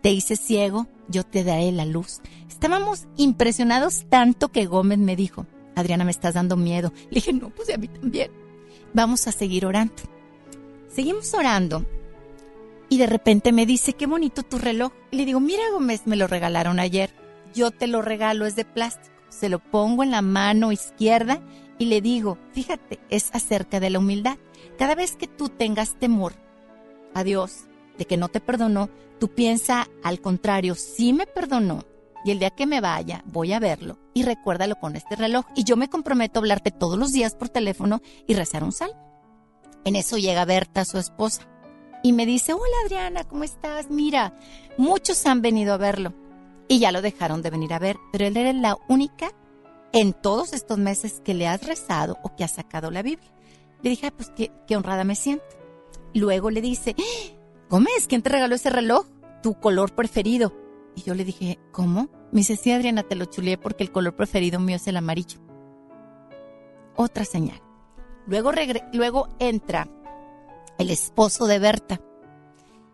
te 0.00 0.10
hice 0.10 0.36
ciego, 0.36 0.86
yo 1.08 1.24
te 1.24 1.44
daré 1.44 1.72
la 1.72 1.84
luz. 1.84 2.20
Estábamos 2.48 3.06
impresionados 3.16 4.06
tanto 4.08 4.48
que 4.48 4.66
Gómez 4.66 4.98
me 4.98 5.16
dijo, 5.16 5.46
Adriana, 5.74 6.04
me 6.04 6.10
estás 6.10 6.34
dando 6.34 6.56
miedo. 6.56 6.92
Le 7.10 7.16
dije, 7.16 7.32
no, 7.32 7.50
pues 7.50 7.72
a 7.72 7.78
mí 7.78 7.88
también. 7.88 8.30
Vamos 8.94 9.26
a 9.26 9.32
seguir 9.32 9.66
orando. 9.66 9.94
Seguimos 10.88 11.32
orando 11.34 11.84
y 12.88 12.98
de 12.98 13.06
repente 13.06 13.52
me 13.52 13.66
dice, 13.66 13.92
qué 13.92 14.06
bonito 14.06 14.42
tu 14.42 14.58
reloj. 14.58 14.92
le 15.10 15.24
digo, 15.26 15.40
mira 15.40 15.62
Gómez, 15.72 16.02
me 16.06 16.16
lo 16.16 16.26
regalaron 16.26 16.80
ayer. 16.80 17.10
Yo 17.54 17.70
te 17.70 17.86
lo 17.86 18.02
regalo, 18.02 18.46
es 18.46 18.56
de 18.56 18.64
plástico. 18.64 19.14
Se 19.28 19.48
lo 19.48 19.58
pongo 19.58 20.02
en 20.02 20.10
la 20.10 20.22
mano 20.22 20.72
izquierda 20.72 21.42
y 21.78 21.86
le 21.86 22.00
digo, 22.00 22.38
fíjate, 22.52 22.98
es 23.10 23.30
acerca 23.34 23.78
de 23.80 23.90
la 23.90 23.98
humildad. 23.98 24.38
Cada 24.78 24.94
vez 24.94 25.16
que 25.16 25.26
tú 25.26 25.48
tengas 25.48 25.98
temor 25.98 26.32
a 27.14 27.24
Dios, 27.24 27.64
de 27.98 28.06
que 28.06 28.16
no 28.16 28.28
te 28.28 28.40
perdonó, 28.40 28.88
tú 29.20 29.28
piensa 29.28 29.88
al 30.02 30.20
contrario, 30.20 30.74
sí 30.74 31.12
me 31.12 31.26
perdonó 31.26 31.84
y 32.24 32.30
el 32.30 32.38
día 32.38 32.50
que 32.50 32.66
me 32.66 32.80
vaya 32.80 33.22
voy 33.26 33.52
a 33.52 33.60
verlo 33.60 33.98
y 34.14 34.22
recuérdalo 34.22 34.76
con 34.76 34.96
este 34.96 35.16
reloj 35.16 35.46
y 35.54 35.64
yo 35.64 35.76
me 35.76 35.88
comprometo 35.88 36.38
a 36.38 36.40
hablarte 36.40 36.70
todos 36.70 36.98
los 36.98 37.12
días 37.12 37.34
por 37.34 37.48
teléfono 37.48 38.00
y 38.26 38.34
rezar 38.34 38.64
un 38.64 38.72
salmo. 38.72 39.07
En 39.84 39.96
eso 39.96 40.18
llega 40.18 40.44
Berta, 40.44 40.84
su 40.84 40.98
esposa, 40.98 41.48
y 42.02 42.12
me 42.12 42.26
dice, 42.26 42.52
hola 42.52 42.76
Adriana, 42.84 43.24
¿cómo 43.24 43.44
estás? 43.44 43.90
Mira, 43.90 44.38
muchos 44.76 45.24
han 45.26 45.42
venido 45.42 45.74
a 45.74 45.78
verlo 45.78 46.14
y 46.68 46.78
ya 46.78 46.92
lo 46.92 47.02
dejaron 47.02 47.42
de 47.42 47.50
venir 47.50 47.72
a 47.72 47.78
ver, 47.78 47.96
pero 48.12 48.26
él 48.26 48.36
era 48.36 48.52
la 48.52 48.76
única 48.88 49.32
en 49.92 50.12
todos 50.12 50.52
estos 50.52 50.78
meses 50.78 51.20
que 51.24 51.34
le 51.34 51.48
has 51.48 51.66
rezado 51.66 52.18
o 52.22 52.36
que 52.36 52.44
has 52.44 52.52
sacado 52.52 52.90
la 52.90 53.02
Biblia. 53.02 53.30
Le 53.82 53.90
dije, 53.90 54.10
pues 54.10 54.30
qué, 54.36 54.52
qué 54.66 54.76
honrada 54.76 55.04
me 55.04 55.16
siento. 55.16 55.44
Luego 56.14 56.50
le 56.50 56.60
dice, 56.60 56.94
Gómez, 57.70 58.06
¿quién 58.08 58.22
te 58.22 58.30
regaló 58.30 58.54
ese 58.54 58.70
reloj? 58.70 59.06
Tu 59.42 59.54
color 59.54 59.94
preferido. 59.94 60.52
Y 60.94 61.02
yo 61.02 61.14
le 61.14 61.24
dije, 61.24 61.58
¿cómo? 61.72 62.08
Me 62.32 62.40
dice, 62.40 62.56
sí, 62.56 62.70
Adriana, 62.70 63.02
te 63.02 63.14
lo 63.14 63.24
chuleé 63.24 63.56
porque 63.56 63.84
el 63.84 63.92
color 63.92 64.16
preferido 64.16 64.60
mío 64.60 64.76
es 64.76 64.86
el 64.88 64.96
amarillo. 64.96 65.38
Otra 66.96 67.24
señal. 67.24 67.62
Luego, 68.28 68.52
luego 68.92 69.28
entra 69.38 69.88
el 70.76 70.90
esposo 70.90 71.46
de 71.46 71.58
Berta 71.58 72.00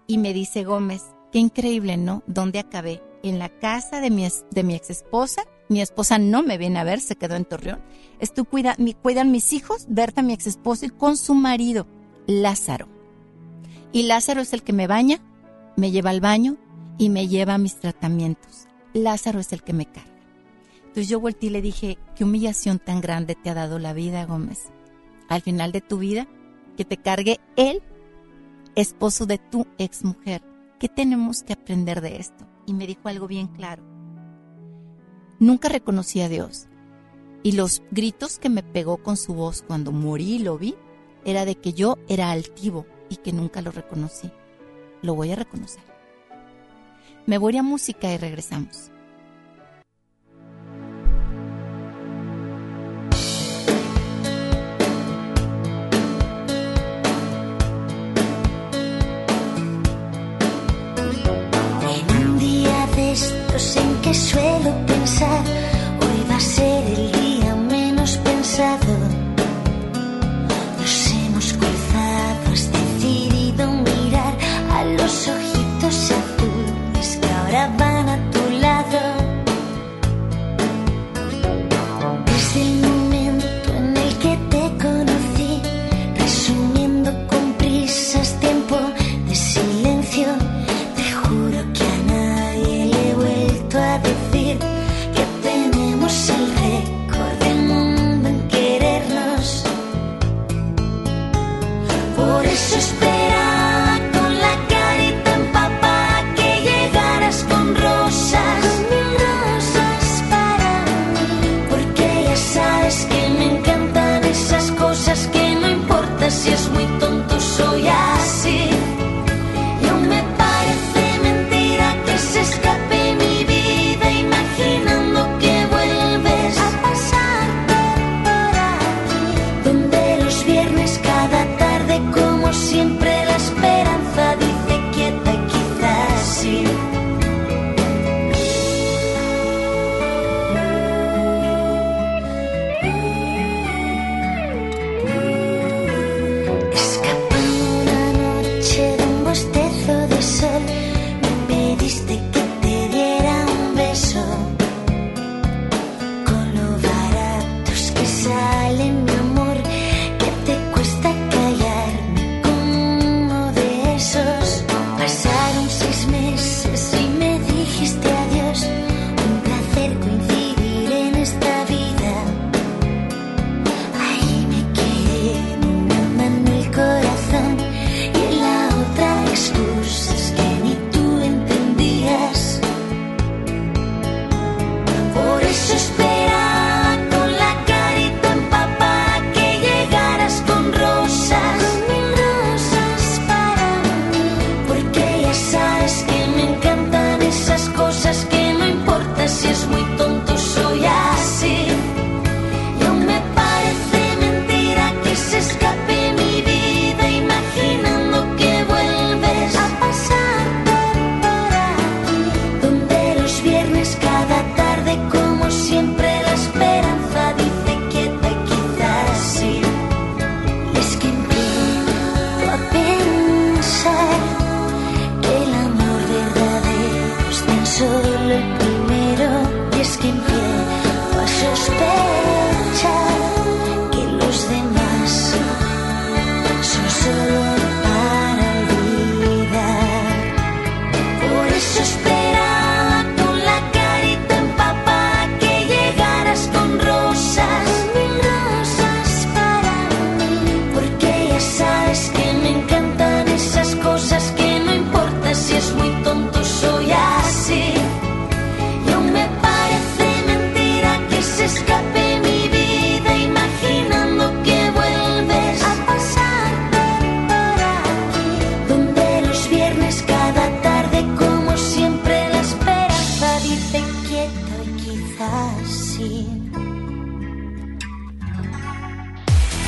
y 0.06 0.18
me 0.18 0.32
dice, 0.32 0.62
Gómez, 0.62 1.02
qué 1.32 1.40
increíble, 1.40 1.96
¿no? 1.96 2.22
¿Dónde 2.26 2.60
acabé? 2.60 3.02
En 3.24 3.40
la 3.40 3.48
casa 3.48 4.00
de 4.00 4.10
mi, 4.10 4.28
de 4.50 4.62
mi 4.62 4.74
ex 4.74 4.90
esposa. 4.90 5.42
Mi 5.68 5.80
esposa 5.80 6.18
no 6.18 6.42
me 6.42 6.56
viene 6.56 6.78
a 6.78 6.84
ver, 6.84 7.00
se 7.00 7.16
quedó 7.16 7.34
en 7.34 7.46
Torreón. 7.46 7.82
Estoy 8.20 8.44
cuida, 8.44 8.76
cuidan 9.02 9.32
mis 9.32 9.52
hijos, 9.52 9.86
Berta, 9.88 10.22
mi 10.22 10.34
ex 10.34 10.46
esposo, 10.46 10.86
y 10.86 10.90
con 10.90 11.16
su 11.16 11.34
marido, 11.34 11.86
Lázaro. 12.26 12.86
Y 13.90 14.04
Lázaro 14.04 14.42
es 14.42 14.52
el 14.52 14.62
que 14.62 14.72
me 14.72 14.86
baña, 14.86 15.20
me 15.76 15.90
lleva 15.90 16.10
al 16.10 16.20
baño 16.20 16.56
y 16.96 17.08
me 17.08 17.26
lleva 17.26 17.54
a 17.54 17.58
mis 17.58 17.76
tratamientos. 17.76 18.68
Lázaro 18.92 19.40
es 19.40 19.52
el 19.52 19.64
que 19.64 19.72
me 19.72 19.86
carga. 19.86 20.10
Entonces 20.86 21.08
yo 21.08 21.18
volteé 21.18 21.48
y 21.48 21.52
le 21.52 21.62
dije, 21.62 21.98
qué 22.14 22.22
humillación 22.22 22.78
tan 22.78 23.00
grande 23.00 23.34
te 23.34 23.50
ha 23.50 23.54
dado 23.54 23.80
la 23.80 23.94
vida, 23.94 24.26
Gómez. 24.26 24.70
Al 25.28 25.42
final 25.42 25.72
de 25.72 25.80
tu 25.80 25.98
vida, 25.98 26.28
que 26.76 26.84
te 26.84 26.96
cargue 26.96 27.40
él, 27.56 27.82
esposo 28.74 29.26
de 29.26 29.38
tu 29.38 29.66
exmujer. 29.78 30.42
¿Qué 30.78 30.88
tenemos 30.88 31.42
que 31.42 31.52
aprender 31.52 32.00
de 32.00 32.16
esto? 32.16 32.46
Y 32.66 32.74
me 32.74 32.86
dijo 32.86 33.08
algo 33.08 33.26
bien 33.26 33.48
claro. 33.48 33.82
Nunca 35.38 35.68
reconocí 35.68 36.20
a 36.20 36.28
Dios. 36.28 36.68
Y 37.42 37.52
los 37.52 37.82
gritos 37.90 38.38
que 38.38 38.48
me 38.48 38.62
pegó 38.62 38.98
con 38.98 39.16
su 39.16 39.34
voz 39.34 39.62
cuando 39.62 39.92
morí 39.92 40.34
y 40.34 40.38
lo 40.38 40.58
vi, 40.58 40.74
era 41.24 41.44
de 41.44 41.56
que 41.56 41.72
yo 41.72 41.98
era 42.08 42.30
altivo, 42.30 42.86
y 43.08 43.16
que 43.16 43.32
nunca 43.32 43.62
lo 43.62 43.70
reconocí. 43.70 44.30
Lo 45.02 45.14
voy 45.14 45.32
a 45.32 45.36
reconocer. 45.36 45.82
Me 47.26 47.38
voy 47.38 47.56
a 47.56 47.62
música 47.62 48.12
y 48.12 48.16
regresamos. 48.16 48.90
De 63.54 63.58
estos 63.58 63.76
en 63.76 64.00
que 64.02 64.14
suelo 64.14 64.70
pensar, 64.86 65.44
hoy 66.00 66.26
va 66.28 66.36
a 66.36 66.40
ser 66.40 66.84
el 66.86 67.12
día 67.12 67.54
menos 67.54 68.16
pensado 68.18 69.23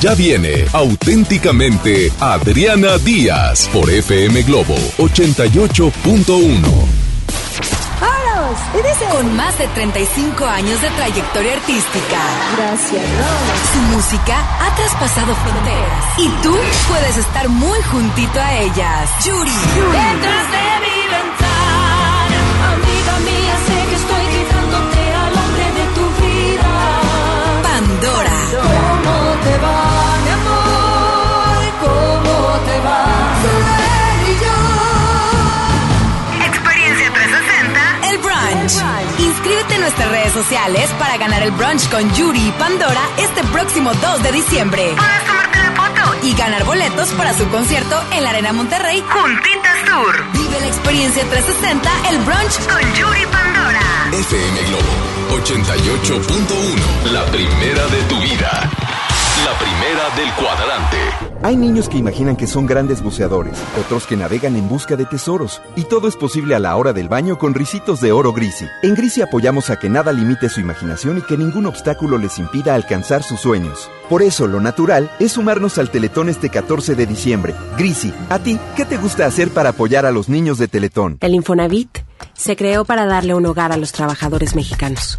Ya 0.07 0.15
viene 0.15 0.65
auténticamente 0.71 2.09
Adriana 2.21 2.97
Díaz 2.97 3.67
por 3.73 3.89
FM 3.89 4.41
Globo 4.43 4.77
88.1. 4.99 6.87
Con 9.11 9.35
más 9.35 9.57
de 9.57 9.67
35 9.67 10.45
años 10.45 10.81
de 10.81 10.89
trayectoria 10.91 11.53
artística. 11.53 12.19
Gracias, 12.55 13.03
Su 13.73 13.79
música 13.95 14.37
ha 14.61 14.75
traspasado 14.75 15.33
fronteras. 15.35 16.19
Y 16.19 16.29
tú 16.43 16.55
puedes 16.87 17.17
estar 17.17 17.49
muy 17.49 17.81
juntito 17.91 18.39
a 18.39 18.59
ellas. 18.59 19.09
Yuri. 19.25 19.51
Detrás 19.91 20.51
de 20.51 20.66
nuestras 39.87 40.11
redes 40.11 40.33
sociales 40.33 40.89
para 40.99 41.15
ganar 41.15 41.41
el 41.43 41.51
brunch 41.51 41.89
con 41.89 42.13
Yuri 42.13 42.49
y 42.49 42.51
Pandora 42.59 42.99
este 43.19 43.41
próximo 43.45 43.93
2 43.93 44.21
de 44.21 44.31
diciembre. 44.33 44.93
Puedes 44.97 45.25
tomarte 45.25 45.59
la 45.59 45.71
foto 45.71 46.27
y 46.27 46.33
ganar 46.33 46.65
boletos 46.65 47.07
para 47.11 47.33
su 47.33 47.47
concierto 47.47 47.95
en 48.11 48.21
la 48.21 48.31
Arena 48.31 48.51
Monterrey 48.51 49.01
Juntitas 49.07 49.85
Tour. 49.85 50.25
Vive 50.33 50.59
la 50.59 50.67
experiencia 50.67 51.23
360, 51.23 51.89
el 52.09 52.17
brunch 52.17 52.67
con 52.67 52.93
Yuri 52.95 53.25
Pandora. 53.27 54.09
FM 54.11 54.63
Globo 54.63 54.91
88.1. 55.39 57.11
La 57.13 57.23
primera 57.27 57.87
de 57.87 58.01
tu 58.09 58.19
vida. 58.19 58.69
La 59.45 59.57
primera 59.57 60.09
del 60.17 60.33
cuadrante. 60.33 60.86
Hay 61.43 61.55
niños 61.55 61.87
que 61.87 61.97
imaginan 61.97 62.35
que 62.35 62.47
son 62.47 62.65
grandes 62.65 63.01
buceadores, 63.01 63.57
otros 63.79 64.07
que 64.07 64.17
navegan 64.17 64.55
en 64.55 64.67
busca 64.67 64.95
de 64.95 65.05
tesoros, 65.05 65.61
y 65.75 65.83
todo 65.83 66.07
es 66.07 66.15
posible 66.15 66.55
a 66.55 66.59
la 66.59 66.75
hora 66.75 66.93
del 66.93 67.09
baño 67.09 67.37
con 67.37 67.53
risitos 67.53 68.01
de 68.01 68.11
oro 68.11 68.33
Grisi. 68.33 68.65
En 68.81 68.95
Grisi 68.95 69.21
apoyamos 69.21 69.69
a 69.69 69.77
que 69.77 69.89
nada 69.89 70.11
limite 70.11 70.49
su 70.49 70.59
imaginación 70.59 71.19
y 71.19 71.21
que 71.21 71.37
ningún 71.37 71.65
obstáculo 71.67 72.17
les 72.17 72.39
impida 72.39 72.75
alcanzar 72.75 73.23
sus 73.23 73.39
sueños. 73.39 73.89
Por 74.09 74.23
eso, 74.23 74.47
lo 74.47 74.59
natural 74.59 75.11
es 75.19 75.33
sumarnos 75.33 75.77
al 75.77 75.91
Teletón 75.91 76.29
este 76.29 76.49
14 76.49 76.95
de 76.95 77.05
diciembre. 77.05 77.55
Grisi, 77.77 78.13
¿a 78.29 78.39
ti 78.39 78.59
qué 78.75 78.85
te 78.85 78.97
gusta 78.97 79.25
hacer 79.25 79.49
para 79.49 79.69
apoyar 79.69 80.05
a 80.05 80.11
los 80.11 80.29
niños 80.29 80.57
de 80.57 80.67
Teletón? 80.67 81.17
El 81.21 81.35
Infonavit 81.35 81.99
se 82.33 82.55
creó 82.55 82.83
para 82.83 83.05
darle 83.05 83.35
un 83.35 83.45
hogar 83.45 83.71
a 83.71 83.77
los 83.77 83.91
trabajadores 83.91 84.55
mexicanos, 84.55 85.17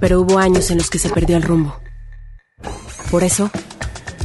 pero 0.00 0.20
hubo 0.20 0.38
años 0.38 0.70
en 0.70 0.78
los 0.78 0.90
que 0.90 0.98
se 0.98 1.10
perdió 1.10 1.36
el 1.36 1.42
rumbo. 1.42 1.76
Por 3.10 3.24
eso, 3.24 3.50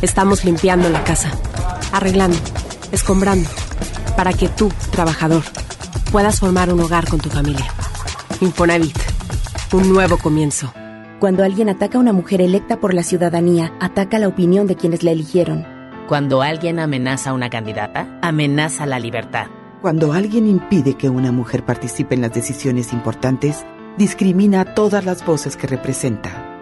estamos 0.06 0.46
limpiando 0.46 0.90
la 0.90 1.04
casa, 1.04 1.32
arreglando, 1.92 2.38
escombrando, 2.92 3.50
para 4.16 4.32
que 4.34 4.48
tú, 4.48 4.72
trabajador, 4.92 5.44
puedas 6.12 6.40
formar 6.40 6.72
un 6.72 6.80
hogar 6.80 7.10
con 7.10 7.20
tu 7.20 7.30
familia. 7.30 7.66
Infonavit, 8.40 8.98
un 9.74 9.92
nuevo 9.92 10.18
comienzo. 10.18 10.72
Cuando 11.20 11.44
alguien 11.44 11.70
ataca 11.70 11.98
a 11.98 12.02
una 12.02 12.14
mujer 12.14 12.42
electa 12.42 12.80
por 12.80 12.94
la 12.94 13.04
ciudadanía, 13.04 13.74
ataca 13.80 14.20
la 14.20 14.28
opinión 14.28 14.68
de 14.68 14.76
quienes 14.76 15.04
la 15.04 15.12
eligieron. 15.12 15.66
Cuando 16.08 16.44
alguien 16.44 16.80
amenaza 16.80 17.32
a 17.32 17.34
una 17.34 17.50
candidata, 17.50 18.20
amenaza 18.22 18.86
la 18.86 19.00
libertad. 19.00 19.48
Cuando 19.82 20.14
alguien 20.14 20.48
impide 20.48 20.94
que 20.94 21.10
una 21.10 21.32
mujer 21.32 21.66
participe 21.66 22.16
en 22.16 22.22
las 22.22 22.34
decisiones 22.34 22.94
importantes, 22.94 23.66
discrimina 23.98 24.62
a 24.62 24.76
todas 24.76 25.04
las 25.04 25.26
voces 25.26 25.58
que 25.58 25.68
representa. 25.68 26.45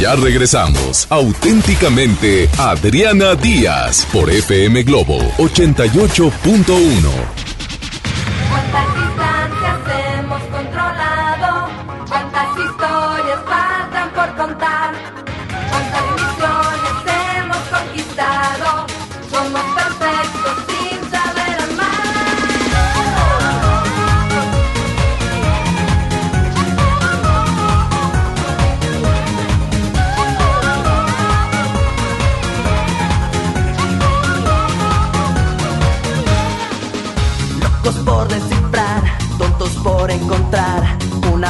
Ya 0.00 0.16
regresamos. 0.16 1.06
Auténticamente 1.10 2.48
Adriana 2.56 3.34
Díaz 3.34 4.06
por 4.10 4.30
FM 4.30 4.82
Globo 4.84 5.18
88.1. 5.36 7.59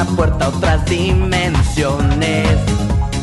una 0.01 0.15
puerta 0.15 0.45
a 0.45 0.49
otras 0.49 0.85
dimensiones. 0.85 2.47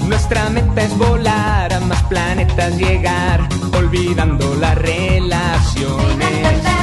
Nuestra 0.07 0.49
meta 0.51 0.83
es 0.83 0.97
volar 0.97 1.73
a 1.73 1.81
más 1.81 2.03
planetas 2.05 2.77
llegar, 2.77 3.49
olvidando 3.73 4.55
las 4.55 4.77
relaciones. 4.77 6.78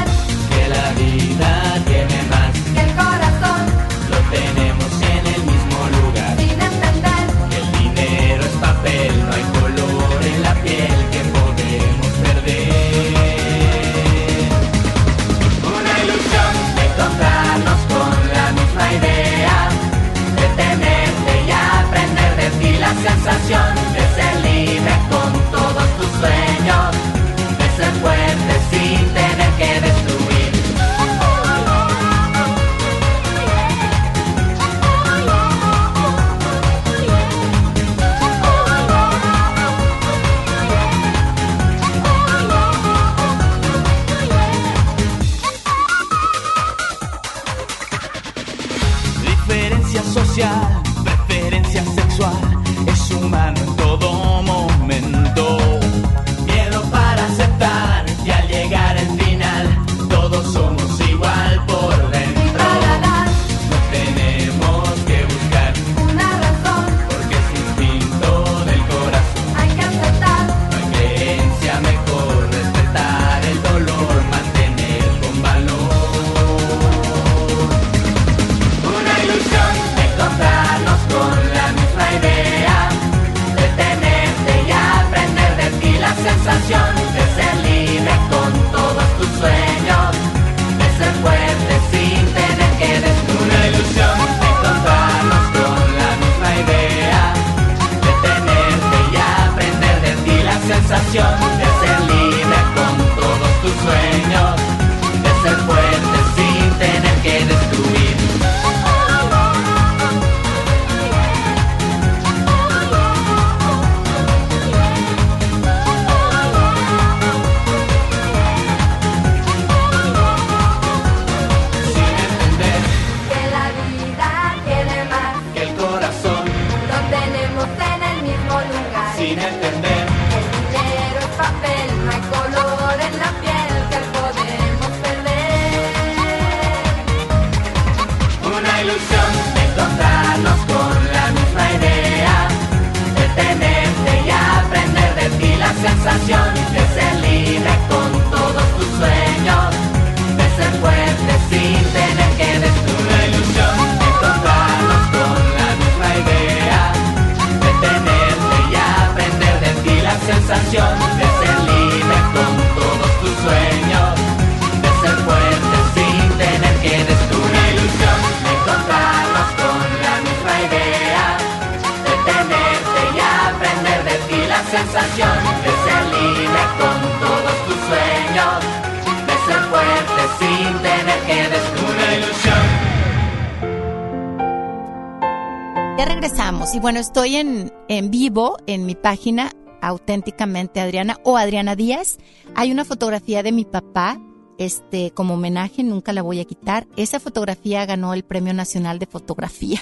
Regresamos 186.65 186.75
y 186.75 186.79
bueno, 186.79 186.99
estoy 186.99 187.35
en, 187.35 187.71
en 187.87 188.11
vivo 188.11 188.57
en 188.67 188.85
mi 188.85 188.95
página 188.95 189.51
auténticamente 189.81 190.79
Adriana 190.79 191.17
o 191.23 191.37
Adriana 191.37 191.75
Díaz. 191.75 192.17
Hay 192.55 192.71
una 192.71 192.85
fotografía 192.85 193.43
de 193.43 193.51
mi 193.51 193.65
papá, 193.65 194.19
este, 194.57 195.11
como 195.11 195.35
homenaje, 195.35 195.83
nunca 195.83 196.13
la 196.13 196.21
voy 196.21 196.39
a 196.39 196.45
quitar. 196.45 196.87
Esa 196.97 197.19
fotografía 197.19 197.85
ganó 197.85 198.13
el 198.13 198.23
Premio 198.23 198.53
Nacional 198.53 198.99
de 198.99 199.05
Fotografía 199.05 199.79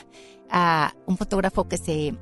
a 0.49 0.93
un 1.05 1.17
fotógrafo 1.17 1.67
que 1.67 1.77
se 1.77 2.15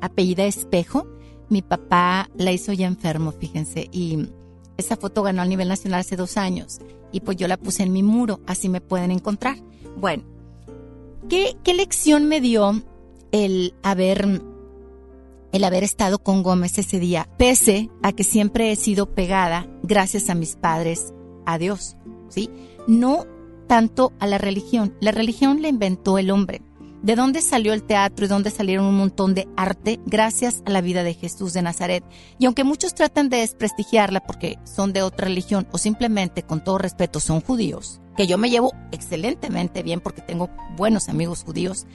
apellida 0.00 0.44
Espejo. 0.44 1.06
Mi 1.48 1.62
papá 1.62 2.28
la 2.36 2.52
hizo 2.52 2.72
ya 2.72 2.86
enfermo, 2.86 3.32
fíjense, 3.32 3.88
y 3.92 4.28
esa 4.76 4.96
foto 4.96 5.22
ganó 5.22 5.42
a 5.42 5.46
nivel 5.46 5.68
nacional 5.68 6.00
hace 6.00 6.16
dos 6.16 6.36
años 6.36 6.80
y 7.12 7.20
pues 7.20 7.36
yo 7.36 7.48
la 7.48 7.56
puse 7.56 7.82
en 7.82 7.92
mi 7.92 8.02
muro, 8.02 8.40
así 8.46 8.68
me 8.68 8.80
pueden 8.80 9.10
encontrar. 9.10 9.56
Bueno, 9.96 10.22
¿qué, 11.28 11.56
qué 11.64 11.74
lección 11.74 12.26
me 12.26 12.40
dio 12.40 12.82
el 13.32 13.74
haber 13.82 14.42
el 15.52 15.64
haber 15.64 15.82
estado 15.82 16.18
con 16.20 16.42
Gómez 16.42 16.78
ese 16.78 17.00
día, 17.00 17.28
pese 17.36 17.90
a 18.02 18.12
que 18.12 18.22
siempre 18.22 18.70
he 18.70 18.76
sido 18.76 19.14
pegada, 19.14 19.68
gracias 19.82 20.30
a 20.30 20.34
mis 20.34 20.54
padres, 20.54 21.12
a 21.44 21.58
Dios, 21.58 21.96
¿sí? 22.28 22.50
No 22.86 23.26
tanto 23.66 24.12
a 24.18 24.26
la 24.26 24.38
religión. 24.38 24.96
La 25.00 25.12
religión 25.12 25.62
la 25.62 25.68
inventó 25.68 26.18
el 26.18 26.30
hombre. 26.30 26.62
¿De 27.02 27.16
dónde 27.16 27.40
salió 27.40 27.72
el 27.72 27.82
teatro 27.82 28.26
y 28.26 28.28
dónde 28.28 28.50
salieron 28.50 28.84
un 28.84 28.96
montón 28.96 29.34
de 29.34 29.48
arte? 29.56 30.00
Gracias 30.04 30.62
a 30.66 30.70
la 30.70 30.82
vida 30.82 31.02
de 31.02 31.14
Jesús 31.14 31.54
de 31.54 31.62
Nazaret. 31.62 32.04
Y 32.38 32.44
aunque 32.44 32.62
muchos 32.62 32.94
tratan 32.94 33.30
de 33.30 33.38
desprestigiarla 33.38 34.20
porque 34.20 34.58
son 34.64 34.92
de 34.92 35.02
otra 35.02 35.28
religión 35.28 35.66
o 35.72 35.78
simplemente, 35.78 36.42
con 36.42 36.62
todo 36.62 36.76
respeto, 36.76 37.18
son 37.18 37.40
judíos, 37.40 38.02
que 38.18 38.26
yo 38.26 38.36
me 38.36 38.50
llevo 38.50 38.72
excelentemente 38.92 39.82
bien 39.82 40.00
porque 40.00 40.20
tengo 40.20 40.50
buenos 40.76 41.08
amigos 41.08 41.42
judíos, 41.42 41.86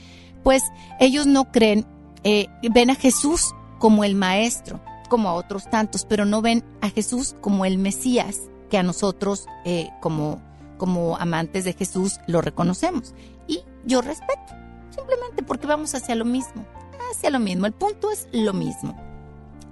pues 0.46 0.72
ellos 1.00 1.26
no 1.26 1.52
creen, 1.52 1.88
eh, 2.24 2.46
ven 2.72 2.92
a 2.92 2.96
Jesús 2.96 3.56
como 3.80 4.04
el 4.04 4.14
maestro, 4.14 4.80
como 5.10 5.28
a 5.28 5.34
otros 5.34 5.68
tantos, 5.72 6.06
pero 6.06 6.24
no 6.24 6.44
ven 6.44 6.64
a 6.82 6.92
Jesús 6.92 7.36
como 7.42 7.66
el 7.66 7.80
Mesías, 7.80 8.42
que 8.70 8.78
a 8.78 8.84
nosotros 8.84 9.48
eh, 9.66 9.90
como, 10.02 10.40
como 10.78 11.18
amantes 11.18 11.64
de 11.66 11.74
Jesús 11.74 12.20
lo 12.28 12.42
reconocemos. 12.42 13.16
Y 13.48 13.62
yo 13.88 14.04
respeto, 14.04 14.54
simplemente 14.96 15.42
porque 15.42 15.66
vamos 15.66 15.96
hacia 15.96 16.14
lo 16.14 16.26
mismo, 16.26 16.64
hacia 17.12 17.32
lo 17.32 17.40
mismo, 17.40 17.66
el 17.66 17.74
punto 17.74 18.12
es 18.12 18.28
lo 18.32 18.54
mismo. 18.54 18.96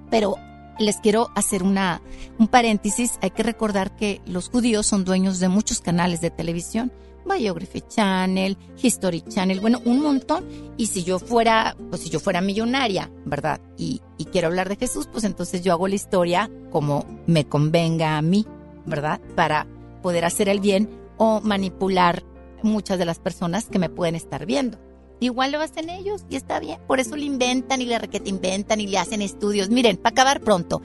Pero 0.09 0.37
les 0.79 0.97
quiero 0.97 1.29
hacer 1.35 1.61
una, 1.61 2.01
un 2.39 2.47
paréntesis, 2.47 3.19
hay 3.21 3.29
que 3.29 3.43
recordar 3.43 3.95
que 3.95 4.23
los 4.25 4.49
judíos 4.49 4.87
son 4.87 5.05
dueños 5.05 5.39
de 5.39 5.49
muchos 5.49 5.81
canales 5.81 6.19
de 6.19 6.31
televisión, 6.31 6.91
Biography 7.25 7.81
Channel, 7.81 8.57
History 8.81 9.21
Channel, 9.21 9.59
bueno, 9.59 9.81
un 9.85 10.01
montón. 10.01 10.45
Y 10.77 10.87
si 10.87 11.03
yo 11.03 11.19
fuera, 11.19 11.75
pues 11.89 12.01
si 12.01 12.09
yo 12.09 12.19
fuera 12.19 12.41
millonaria, 12.41 13.11
¿verdad? 13.25 13.61
Y, 13.77 14.01
quiero 14.31 14.47
hablar 14.47 14.67
de 14.67 14.77
Jesús, 14.77 15.07
pues 15.11 15.25
entonces 15.25 15.61
yo 15.61 15.73
hago 15.73 15.87
la 15.87 15.93
historia 15.93 16.49
como 16.71 17.05
me 17.27 17.45
convenga 17.45 18.17
a 18.17 18.21
mí, 18.23 18.47
¿verdad? 18.85 19.21
Para 19.35 19.67
poder 20.01 20.25
hacer 20.25 20.49
el 20.49 20.59
bien 20.59 20.89
o 21.17 21.39
manipular 21.41 22.23
muchas 22.63 22.97
de 22.97 23.05
las 23.05 23.19
personas 23.19 23.65
que 23.65 23.77
me 23.77 23.89
pueden 23.89 24.15
estar 24.15 24.47
viendo. 24.47 24.79
Igual 25.19 25.51
lo 25.51 25.61
hacen 25.61 25.89
ellos 25.89 26.25
y 26.29 26.35
está 26.35 26.59
bien. 26.59 26.79
Por 26.87 26.99
eso 26.99 27.15
le 27.15 27.25
inventan 27.25 27.81
y 27.81 27.85
le 27.85 27.99
requete 27.99 28.29
inventan 28.29 28.81
y 28.81 28.87
le 28.87 28.97
hacen 28.97 29.21
estudios. 29.21 29.69
Miren, 29.69 29.97
para 29.97 30.13
acabar 30.13 30.41
pronto. 30.41 30.81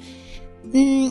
mm, 0.73 1.09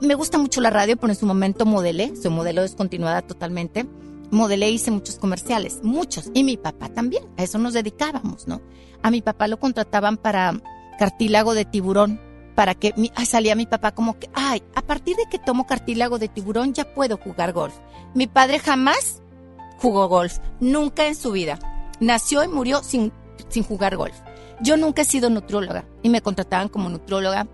me 0.00 0.14
gusta 0.14 0.38
mucho 0.38 0.60
la 0.60 0.70
radio, 0.70 0.96
pero 0.96 1.12
en 1.12 1.18
su 1.18 1.26
momento 1.26 1.66
modelé, 1.66 2.14
soy 2.16 2.30
modelo 2.30 2.62
descontinuada 2.62 3.22
totalmente. 3.22 3.86
Modelé, 4.30 4.70
hice 4.70 4.90
muchos 4.90 5.18
comerciales, 5.18 5.80
muchos. 5.82 6.30
Y 6.34 6.44
mi 6.44 6.56
papá 6.56 6.88
también, 6.88 7.24
a 7.36 7.42
eso 7.42 7.58
nos 7.58 7.72
dedicábamos, 7.74 8.46
¿no? 8.46 8.60
A 9.02 9.10
mi 9.10 9.22
papá 9.22 9.48
lo 9.48 9.58
contrataban 9.58 10.16
para 10.16 10.60
cartílago 10.98 11.54
de 11.54 11.64
tiburón, 11.64 12.20
para 12.54 12.74
que 12.74 12.92
mi- 12.96 13.12
salía 13.24 13.54
mi 13.54 13.66
papá 13.66 13.92
como 13.92 14.18
que, 14.18 14.28
ay, 14.34 14.62
a 14.74 14.82
partir 14.82 15.16
de 15.16 15.26
que 15.30 15.38
tomo 15.38 15.66
cartílago 15.66 16.18
de 16.18 16.28
tiburón 16.28 16.74
ya 16.74 16.92
puedo 16.92 17.16
jugar 17.16 17.52
golf. 17.52 17.74
Mi 18.14 18.26
padre 18.26 18.58
jamás 18.58 19.22
jugó 19.78 20.08
golf, 20.08 20.38
nunca 20.60 21.06
en 21.06 21.14
su 21.14 21.30
vida. 21.32 21.58
Nació 22.00 22.42
y 22.44 22.48
murió 22.48 22.82
sin, 22.82 23.12
sin 23.48 23.62
jugar 23.62 23.96
golf. 23.96 24.16
Yo 24.60 24.76
nunca 24.76 25.02
he 25.02 25.04
sido 25.04 25.30
nutrióloga 25.30 25.84
y 26.02 26.08
me 26.08 26.20
contrataban 26.20 26.68
como 26.68 26.88
nutrióloga, 26.88 27.46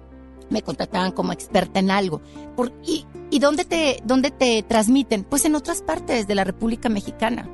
me 0.55 0.63
contrataban 0.63 1.13
como 1.13 1.33
experta 1.33 1.81
en 1.81 1.91
algo. 1.91 2.23
Por, 2.57 2.73
y, 2.83 3.05
¿Y 3.31 3.41
dónde 3.41 3.65
te, 3.65 4.01
dónde 4.05 4.31
te 4.31 4.63
transmiten? 4.63 5.25
Pues 5.25 5.45
en 5.45 5.57
otras 5.57 5.83
partes 5.83 6.29
de 6.29 6.35
la 6.37 6.45
República 6.45 6.89
Mexicana, 6.89 7.49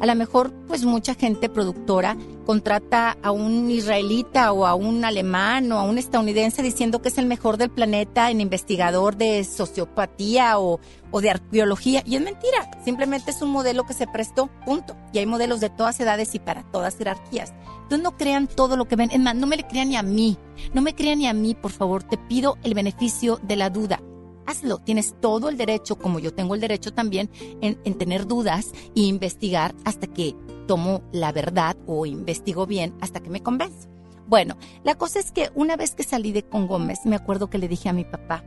A 0.00 0.06
lo 0.06 0.14
mejor, 0.14 0.52
pues 0.66 0.84
mucha 0.84 1.14
gente 1.14 1.48
productora 1.48 2.16
contrata 2.46 3.16
a 3.22 3.30
un 3.30 3.70
israelita 3.70 4.52
o 4.52 4.66
a 4.66 4.74
un 4.74 5.04
alemán 5.04 5.70
o 5.72 5.78
a 5.78 5.82
un 5.82 5.98
estadounidense 5.98 6.62
diciendo 6.62 7.00
que 7.00 7.08
es 7.08 7.18
el 7.18 7.26
mejor 7.26 7.56
del 7.56 7.70
planeta 7.70 8.30
en 8.30 8.40
investigador 8.40 9.16
de 9.16 9.44
sociopatía 9.44 10.58
o, 10.58 10.80
o 11.10 11.20
de 11.20 11.30
arqueología. 11.30 12.02
Y 12.04 12.16
es 12.16 12.22
mentira, 12.22 12.70
simplemente 12.84 13.30
es 13.30 13.42
un 13.42 13.50
modelo 13.50 13.84
que 13.84 13.94
se 13.94 14.06
prestó, 14.06 14.50
punto. 14.64 14.96
Y 15.12 15.18
hay 15.18 15.26
modelos 15.26 15.60
de 15.60 15.70
todas 15.70 16.00
edades 16.00 16.34
y 16.34 16.38
para 16.38 16.62
todas 16.70 16.96
jerarquías. 16.96 17.52
Entonces 17.82 18.02
no 18.02 18.16
crean 18.16 18.46
todo 18.46 18.76
lo 18.76 18.86
que 18.86 18.96
ven. 18.96 19.10
Es 19.10 19.20
más, 19.20 19.34
no 19.34 19.46
me 19.46 19.56
le 19.56 19.66
crean 19.66 19.88
ni 19.88 19.96
a 19.96 20.02
mí. 20.02 20.38
No 20.72 20.82
me 20.82 20.94
crean 20.94 21.18
ni 21.18 21.26
a 21.26 21.32
mí, 21.32 21.54
por 21.54 21.72
favor. 21.72 22.02
Te 22.02 22.18
pido 22.18 22.56
el 22.62 22.74
beneficio 22.74 23.40
de 23.42 23.56
la 23.56 23.70
duda 23.70 24.00
hazlo. 24.46 24.78
Tienes 24.78 25.14
todo 25.20 25.48
el 25.48 25.56
derecho, 25.56 25.96
como 25.96 26.18
yo 26.18 26.32
tengo 26.32 26.54
el 26.54 26.60
derecho 26.60 26.92
también, 26.92 27.30
en, 27.60 27.78
en, 27.84 27.98
tener 27.98 28.26
dudas 28.26 28.72
e 28.96 29.00
investigar 29.02 29.74
hasta 29.84 30.06
que 30.06 30.34
tomo 30.66 31.02
la 31.12 31.32
verdad 31.32 31.76
o 31.86 32.06
investigo 32.06 32.66
bien 32.66 32.94
hasta 33.00 33.20
que 33.20 33.30
me 33.30 33.42
convenzo. 33.42 33.88
Bueno, 34.26 34.56
la 34.84 34.94
cosa 34.94 35.18
es 35.18 35.32
que 35.32 35.50
una 35.54 35.76
vez 35.76 35.94
que 35.94 36.04
salí 36.04 36.30
de 36.30 36.44
con 36.44 36.68
Gómez, 36.68 37.00
me 37.04 37.16
acuerdo 37.16 37.50
que 37.50 37.58
le 37.58 37.66
dije 37.66 37.88
a 37.88 37.92
mi 37.92 38.04
papá, 38.04 38.44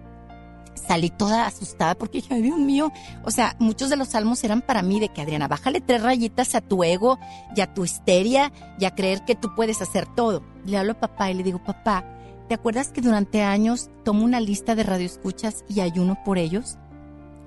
salí 0.87 1.09
toda 1.09 1.45
asustada 1.45 1.95
porque 1.95 2.19
dije, 2.19 2.35
Dios 2.41 2.57
mío, 2.57 2.91
o 3.23 3.31
sea, 3.31 3.55
muchos 3.59 3.89
de 3.89 3.97
los 3.97 4.09
salmos 4.09 4.43
eran 4.43 4.61
para 4.61 4.81
mí 4.81 4.99
de 4.99 5.09
que 5.09 5.21
Adriana, 5.21 5.47
bájale 5.47 5.81
tres 5.81 6.01
rayitas 6.01 6.55
a 6.55 6.61
tu 6.61 6.83
ego 6.83 7.19
y 7.55 7.61
a 7.61 7.73
tu 7.73 7.83
histeria 7.83 8.51
y 8.79 8.85
a 8.85 8.95
creer 8.95 9.25
que 9.25 9.35
tú 9.35 9.53
puedes 9.55 9.81
hacer 9.81 10.07
todo. 10.07 10.43
Le 10.65 10.77
hablo 10.77 10.93
a 10.93 10.99
papá 10.99 11.31
y 11.31 11.33
le 11.33 11.43
digo, 11.43 11.63
papá, 11.63 12.05
¿Te 12.47 12.55
acuerdas 12.55 12.89
que 12.89 13.01
durante 13.01 13.41
años 13.41 13.89
tomo 14.03 14.25
una 14.25 14.39
lista 14.39 14.75
de 14.75 14.83
radioescuchas 14.83 15.63
y 15.69 15.79
ayuno 15.79 16.17
por 16.25 16.37
ellos? 16.37 16.77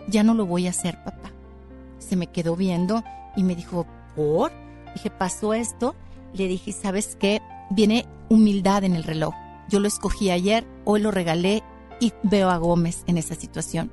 Ya 0.09 0.22
no 0.22 0.34
lo 0.34 0.47
voy 0.47 0.66
a 0.66 0.70
hacer, 0.70 1.03
papá. 1.05 1.32
Se 1.99 2.16
me 2.16 2.28
quedó 2.28 2.57
viendo 2.57 3.05
y 3.36 3.42
me 3.42 3.55
dijo, 3.55 3.86
¿por? 4.14 4.53
Dije, 4.94 5.11
pasó 5.11 5.53
esto. 5.53 5.94
Le 6.32 6.49
dije, 6.49 6.72
¿sabes 6.72 7.16
qué? 7.20 7.42
Viene 7.70 8.07
humildad 8.28 8.84
en 8.84 8.97
el 8.97 9.05
reloj. 9.05 9.34
Yo 9.68 9.80
lo 9.80 9.88
escogí 9.88 10.30
ayer, 10.30 10.66
hoy 10.84 11.01
lo 11.01 11.11
regalé 11.11 11.62
y 12.01 12.12
veo 12.22 12.51
a 12.51 12.57
Gómez 12.57 13.05
en 13.07 13.18
esa 13.18 13.34
situación. 13.34 13.90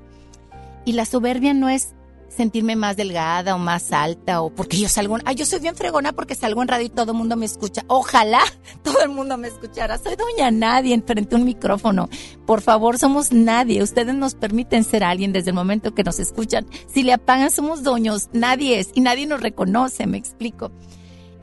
Y 0.85 0.93
la 0.93 1.05
soberbia 1.05 1.53
no 1.53 1.69
es 1.69 1.93
sentirme 2.35 2.75
más 2.75 2.97
delgada 2.97 3.55
o 3.55 3.57
más 3.57 3.91
alta 3.91 4.41
o 4.41 4.49
porque 4.49 4.77
yo 4.77 4.89
salgo, 4.89 5.17
ay, 5.25 5.35
yo 5.35 5.45
soy 5.45 5.59
bien 5.59 5.75
fregona 5.75 6.13
porque 6.13 6.35
salgo 6.35 6.61
en 6.61 6.67
radio 6.67 6.85
y 6.85 6.89
todo 6.89 7.11
el 7.11 7.17
mundo 7.17 7.35
me 7.35 7.45
escucha. 7.45 7.83
Ojalá 7.87 8.41
todo 8.83 9.01
el 9.01 9.09
mundo 9.09 9.37
me 9.37 9.47
escuchara. 9.47 9.97
Soy 9.97 10.15
doña 10.15 10.51
nadie 10.51 11.01
frente 11.01 11.35
a 11.35 11.37
un 11.37 11.45
micrófono. 11.45 12.09
Por 12.45 12.61
favor, 12.61 12.97
somos 12.97 13.31
nadie. 13.31 13.83
Ustedes 13.83 14.15
nos 14.15 14.35
permiten 14.35 14.83
ser 14.83 15.03
alguien 15.03 15.33
desde 15.33 15.51
el 15.51 15.55
momento 15.55 15.93
que 15.93 16.03
nos 16.03 16.19
escuchan. 16.19 16.65
Si 16.87 17.03
le 17.03 17.13
apagan, 17.13 17.51
somos 17.51 17.83
doños. 17.83 18.29
Nadie 18.33 18.79
es 18.79 18.89
y 18.93 19.01
nadie 19.01 19.27
nos 19.27 19.41
reconoce, 19.41 20.07
me 20.07 20.17
explico. 20.17 20.71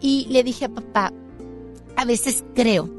Y 0.01 0.27
le 0.31 0.43
dije 0.43 0.67
a 0.67 0.69
papá, 0.69 1.13
a 1.97 2.05
veces 2.05 2.45
creo 2.55 2.91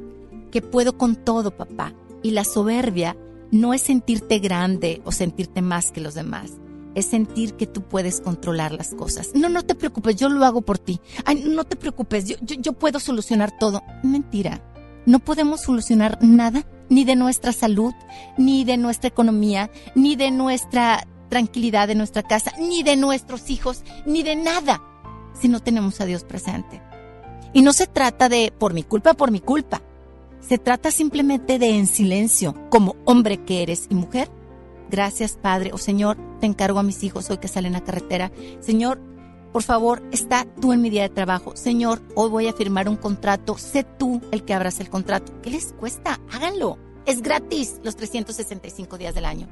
que 0.52 0.62
puedo 0.62 0.98
con 0.98 1.16
todo, 1.16 1.52
papá. 1.52 1.94
Y 2.24 2.32
la 2.32 2.44
soberbia 2.44 3.18
no 3.52 3.74
es 3.74 3.82
sentirte 3.82 4.40
grande 4.40 5.02
o 5.04 5.12
sentirte 5.12 5.62
más 5.62 5.92
que 5.92 6.02
los 6.02 6.14
demás 6.14 6.52
es 6.96 7.06
sentir 7.06 7.54
que 7.56 7.68
tú 7.68 7.82
puedes 7.82 8.22
controlar 8.22 8.72
las 8.72 8.94
cosas. 8.94 9.32
No, 9.34 9.50
no 9.50 9.64
te 9.64 9.76
preocupes, 9.76 10.16
yo 10.16 10.30
lo 10.30 10.46
hago 10.46 10.62
por 10.62 10.78
ti. 10.78 11.00
No 11.46 11.64
te 11.64 11.76
preocupes, 11.76 12.26
yo, 12.26 12.36
yo, 12.42 12.56
yo 12.60 12.74
puedo 12.74 13.00
solucionar 13.00 13.52
todo. 13.58 13.84
Mentira. 14.04 14.62
No 15.06 15.20
podemos 15.20 15.62
solucionar 15.62 16.20
nada, 16.22 16.66
ni 16.90 17.06
de 17.06 17.16
nuestra 17.16 17.54
salud, 17.54 17.94
ni 18.38 18.66
de 18.66 18.78
nuestra 18.78 19.08
economía, 19.08 19.72
ni 19.96 20.16
de 20.16 20.30
nuestra 20.30 21.08
tranquilidad 21.32 21.88
de 21.88 21.96
nuestra 21.96 22.24
casa, 22.24 22.52
ni 22.60 22.84
de 22.84 22.98
nuestros 22.98 23.50
hijos, 23.50 23.84
ni 24.06 24.22
de 24.22 24.36
nada, 24.36 24.82
si 25.40 25.48
no 25.48 25.62
tenemos 25.62 26.02
a 26.02 26.06
Dios 26.06 26.26
presente. 26.26 26.82
Y 27.54 27.62
no 27.62 27.72
se 27.72 27.88
trata 27.88 28.28
de 28.28 28.54
por 28.58 28.74
mi 28.74 28.84
culpa, 28.84 29.14
por 29.14 29.32
mi 29.32 29.40
culpa. 29.40 29.82
Se 30.42 30.58
trata 30.58 30.92
simplemente 30.92 31.58
de 31.58 31.78
en 31.78 31.88
silencio, 31.88 32.54
como 32.70 32.98
hombre 33.06 33.38
que 33.46 33.64
eres 33.64 33.88
y 33.90 33.96
mujer, 33.96 34.30
Gracias, 34.92 35.38
Padre. 35.42 35.72
O 35.74 35.78
Señor, 35.78 36.18
te 36.42 36.46
encargo 36.46 36.80
a 36.80 36.84
mis 36.84 37.04
hijos 37.04 37.30
hoy 37.30 37.38
que 37.38 37.48
salen 37.48 37.76
a 37.76 37.84
carretera. 37.84 38.32
Señor, 38.60 39.00
por 39.54 39.64
favor, 39.64 40.04
está 40.12 40.46
tú 40.60 40.74
en 40.74 40.82
mi 40.82 40.90
día 40.90 41.04
de 41.04 41.10
trabajo. 41.10 41.56
Señor, 41.56 42.02
hoy 42.16 42.30
voy 42.30 42.48
a 42.48 42.54
firmar 42.54 42.90
un 42.90 42.98
contrato. 42.98 43.58
Sé 43.58 43.84
tú 43.84 44.22
el 44.32 44.44
que 44.44 44.54
abras 44.54 44.80
el 44.82 44.90
contrato. 44.90 45.34
¿Qué 45.42 45.50
les 45.50 45.74
cuesta? 45.74 46.20
Háganlo. 46.32 46.78
Es 47.06 47.22
gratis 47.22 47.80
los 47.84 47.96
365 47.96 48.98
días 48.98 49.16
del 49.16 49.26
año. 49.26 49.48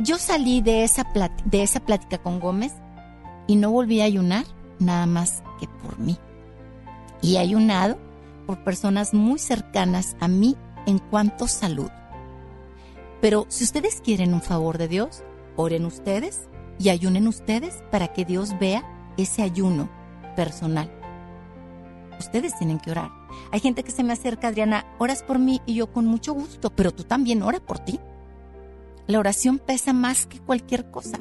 Yo 0.00 0.18
salí 0.18 0.60
de 0.60 0.84
esa, 0.84 1.06
de 1.44 1.62
esa 1.62 1.80
plática 1.80 2.18
con 2.18 2.40
Gómez 2.40 2.72
y 3.46 3.56
no 3.56 3.70
volví 3.70 4.00
a 4.00 4.04
ayunar 4.04 4.44
nada 4.78 5.06
más 5.06 5.42
que 5.58 5.68
por 5.68 5.98
mí. 5.98 6.18
Y 7.22 7.36
he 7.36 7.38
ayunado 7.38 7.96
por 8.46 8.62
personas 8.62 9.14
muy 9.14 9.38
cercanas 9.38 10.16
a 10.20 10.28
mí 10.28 10.56
en 10.86 10.98
cuanto 10.98 11.46
a 11.46 11.48
salud. 11.48 11.90
Pero 13.20 13.46
si 13.48 13.64
ustedes 13.64 14.00
quieren 14.00 14.34
un 14.34 14.42
favor 14.42 14.78
de 14.78 14.88
Dios, 14.88 15.22
oren 15.56 15.84
ustedes 15.86 16.48
y 16.78 16.90
ayunen 16.90 17.26
ustedes 17.26 17.82
para 17.90 18.12
que 18.12 18.24
Dios 18.24 18.58
vea 18.58 18.84
ese 19.16 19.42
ayuno 19.42 19.88
personal. 20.34 20.90
Ustedes 22.18 22.56
tienen 22.58 22.78
que 22.78 22.90
orar. 22.90 23.10
Hay 23.52 23.60
gente 23.60 23.82
que 23.82 23.90
se 23.90 24.02
me 24.02 24.12
acerca, 24.12 24.48
Adriana, 24.48 24.86
oras 24.98 25.22
por 25.22 25.38
mí 25.38 25.60
y 25.66 25.74
yo 25.74 25.92
con 25.92 26.06
mucho 26.06 26.34
gusto, 26.34 26.70
pero 26.70 26.92
tú 26.92 27.04
también 27.04 27.42
ora 27.42 27.60
por 27.60 27.78
ti. 27.78 28.00
La 29.06 29.18
oración 29.18 29.58
pesa 29.58 29.92
más 29.92 30.26
que 30.26 30.40
cualquier 30.40 30.90
cosa. 30.90 31.18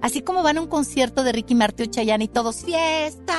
Así 0.00 0.22
como 0.22 0.42
van 0.42 0.58
a 0.58 0.60
un 0.62 0.66
concierto 0.66 1.22
de 1.22 1.32
Ricky 1.32 1.54
Martin 1.54 1.88
o 1.88 1.90
Chayanne 1.90 2.24
y 2.24 2.28
todos 2.28 2.64
fiesta 2.64 3.36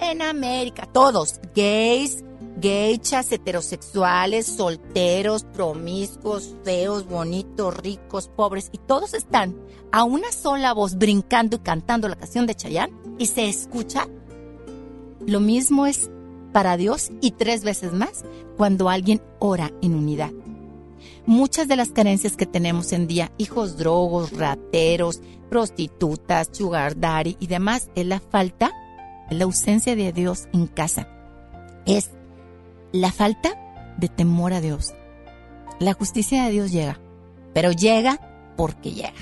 en 0.00 0.22
América, 0.22 0.86
todos 0.86 1.40
gays, 1.54 2.24
gaychas, 2.60 3.30
heterosexuales, 3.32 4.46
solteros, 4.46 5.44
promiscuos, 5.44 6.54
feos, 6.64 7.06
bonitos, 7.06 7.76
ricos, 7.76 8.28
pobres, 8.28 8.70
y 8.72 8.78
todos 8.78 9.14
están 9.14 9.56
a 9.92 10.04
una 10.04 10.32
sola 10.32 10.72
voz 10.72 10.96
brincando 10.96 11.56
y 11.56 11.60
cantando 11.60 12.08
la 12.08 12.16
canción 12.16 12.46
de 12.46 12.54
Chayanne 12.54 12.94
y 13.18 13.26
se 13.26 13.48
escucha. 13.48 14.06
Lo 15.26 15.40
mismo 15.40 15.86
es 15.86 16.10
para 16.52 16.76
Dios 16.76 17.10
y 17.20 17.32
tres 17.32 17.64
veces 17.64 17.92
más 17.92 18.24
cuando 18.56 18.88
alguien 18.88 19.22
ora 19.38 19.70
en 19.82 19.94
unidad. 19.94 20.32
Muchas 21.26 21.68
de 21.68 21.76
las 21.76 21.90
carencias 21.90 22.36
que 22.36 22.46
tenemos 22.46 22.92
en 22.92 23.06
día, 23.06 23.30
hijos 23.38 23.76
drogos, 23.76 24.32
rateros, 24.32 25.20
prostitutas, 25.50 26.48
sugar 26.52 26.98
daddy 26.98 27.36
y 27.38 27.46
demás, 27.46 27.90
es 27.94 28.06
la 28.06 28.20
falta, 28.20 28.72
la 29.30 29.44
ausencia 29.44 29.94
de 29.94 30.12
Dios 30.12 30.48
en 30.52 30.66
casa. 30.66 31.08
Es 31.86 32.10
la 32.92 33.12
falta 33.12 33.50
de 33.96 34.08
temor 34.08 34.52
a 34.52 34.60
Dios. 34.60 34.94
La 35.78 35.92
justicia 35.92 36.44
de 36.44 36.50
Dios 36.50 36.72
llega, 36.72 37.00
pero 37.54 37.72
llega 37.72 38.20
porque 38.56 38.92
llega. 38.92 39.14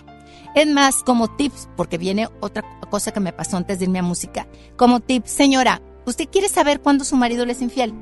Es 0.54 0.66
más, 0.66 1.02
como 1.02 1.28
tips, 1.28 1.68
porque 1.76 1.98
viene 1.98 2.28
otra 2.40 2.64
cosa 2.88 3.12
que 3.12 3.20
me 3.20 3.32
pasó 3.32 3.56
antes 3.58 3.78
de 3.78 3.84
irme 3.84 3.98
a 3.98 4.02
música. 4.02 4.46
Como 4.76 5.00
tips, 5.00 5.30
señora, 5.30 5.82
¿usted 6.06 6.28
quiere 6.30 6.48
saber 6.48 6.80
cuándo 6.80 7.04
su 7.04 7.16
marido 7.16 7.44
le 7.44 7.52
es 7.52 7.60
infiel? 7.60 7.92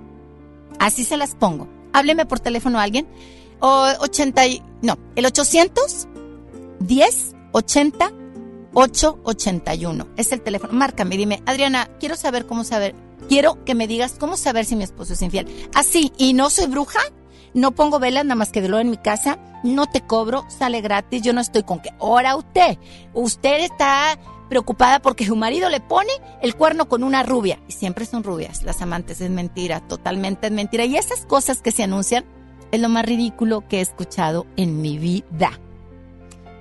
Así 0.79 1.05
se 1.05 1.17
las 1.17 1.35
pongo. 1.35 1.69
Hábleme 1.93 2.27
por 2.27 2.41
teléfono 2.41 2.79
a 2.79 2.83
alguien. 2.83 3.09
O 3.61 3.87
80, 4.01 4.43
no, 4.83 4.99
el 5.17 5.27
800 5.27 6.09
10 6.81 7.35
80 7.53 8.13
881. 8.75 10.09
Es 10.17 10.33
el 10.33 10.43
teléfono. 10.43 10.73
Márcame, 10.75 11.17
dime, 11.17 11.43
Adriana, 11.47 11.89
quiero 11.99 12.17
saber 12.17 12.47
cómo 12.47 12.65
saber 12.65 12.95
quiero 13.29 13.65
que 13.65 13.75
me 13.75 13.87
digas 13.87 14.17
cómo 14.19 14.37
saber 14.37 14.65
si 14.65 14.77
mi 14.77 14.85
esposo 14.85 15.15
es 15.15 15.23
infiel. 15.23 15.47
Así, 15.75 16.13
y 16.17 16.33
no 16.33 16.51
soy 16.51 16.67
bruja, 16.67 17.01
no 17.55 17.73
pongo 17.73 17.99
velas 17.99 18.25
nada 18.25 18.35
más 18.35 18.51
que 18.51 18.63
de 18.63 18.69
lo 18.69 18.79
en 18.79 18.91
mi 18.91 18.97
casa, 18.97 19.39
no 19.63 19.87
te 19.87 20.01
cobro, 20.01 20.45
sale 20.49 20.81
gratis, 20.81 21.23
yo 21.23 21.33
no 21.33 21.41
estoy 21.41 21.63
con 21.63 21.81
que, 21.81 21.91
ahora 22.01 22.37
usted, 22.37 22.79
usted 23.15 23.61
está 23.61 24.19
preocupada 24.49 25.01
porque 25.01 25.27
su 25.27 25.37
marido 25.37 25.69
le 25.71 25.81
pone 25.81 26.13
el 26.43 26.55
cuerno 26.55 26.89
con 26.89 27.03
una 27.03 27.23
rubia. 27.23 27.61
Y 27.69 27.73
siempre 27.73 28.07
son 28.07 28.23
rubias, 28.23 28.63
las 28.63 28.83
amantes, 28.83 29.21
es 29.21 29.31
mentira, 29.31 29.81
totalmente 29.81 30.49
es 30.49 30.53
mentira. 30.53 30.85
Y 30.85 30.97
esas 30.97 31.27
cosas 31.27 31.63
que 31.63 31.71
se 31.71 31.83
anuncian 31.83 32.25
es 32.71 32.81
lo 32.81 32.89
más 32.89 33.07
ridículo 33.07 33.67
que 33.69 33.79
he 33.79 33.81
escuchado 33.81 34.47
en 34.57 34.81
mi 34.81 34.99
vida. 34.99 35.59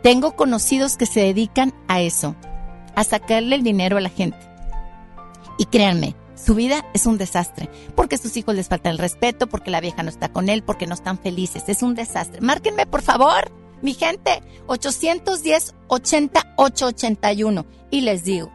Tengo 0.02 0.36
conocidos 0.36 0.98
que 0.98 1.06
se 1.06 1.22
dedican 1.22 1.74
a 1.88 2.02
eso, 2.02 2.36
a 2.96 3.04
sacarle 3.04 3.56
el 3.56 3.64
dinero 3.64 3.98
a 3.98 4.02
la 4.02 4.10
gente. 4.10 4.38
Y 5.58 5.66
créanme, 5.66 6.16
su 6.36 6.56
vida 6.56 6.86
es 6.94 7.06
un 7.06 7.18
desastre, 7.18 7.70
porque 7.96 8.18
sus 8.18 8.36
hijos 8.38 8.56
les 8.56 8.68
falta 8.68 8.90
el 8.90 8.98
respeto, 8.98 9.48
porque 9.48 9.72
la 9.72 9.82
vieja 9.82 10.04
no 10.04 10.10
está 10.10 10.30
con 10.30 10.50
él, 10.50 10.64
porque 10.64 10.88
no 10.88 10.96
están 10.96 11.20
felices. 11.20 11.64
Es 11.68 11.84
un 11.84 11.96
desastre. 11.96 12.42
Márquenme, 12.42 12.86
por 12.86 13.02
favor, 13.02 13.52
mi 13.82 13.94
gente, 13.94 14.42
810 14.68 15.76
8881 15.88 17.66
y 17.92 18.02
les 18.02 18.24
digo, 18.24 18.52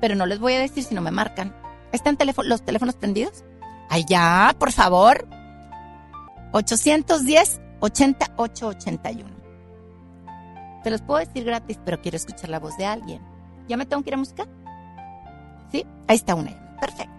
pero 0.00 0.14
no 0.14 0.26
les 0.26 0.38
voy 0.38 0.52
a 0.54 0.60
decir 0.60 0.84
si 0.84 0.94
no 0.94 1.00
me 1.00 1.10
marcan. 1.10 1.56
¿Están 1.90 2.18
los 2.44 2.62
teléfonos 2.62 2.94
prendidos? 2.94 3.44
Ay, 3.88 4.04
ya, 4.06 4.54
por 4.58 4.72
favor. 4.72 5.26
810 6.52 7.60
8881. 7.80 9.38
Te 10.84 10.90
los 10.90 11.02
puedo 11.02 11.18
decir 11.18 11.44
gratis, 11.44 11.78
pero 11.84 12.00
quiero 12.00 12.16
escuchar 12.16 12.50
la 12.50 12.60
voz 12.60 12.76
de 12.76 12.86
alguien. 12.86 13.22
¿Ya 13.68 13.76
me 13.76 13.86
tengo 13.86 14.02
que 14.02 14.10
ir 14.10 14.14
a 14.14 14.18
música? 14.18 14.46
¿Sí? 15.72 15.84
Ahí 16.06 16.16
está 16.16 16.34
una. 16.34 16.67
Perfecto. 16.80 17.14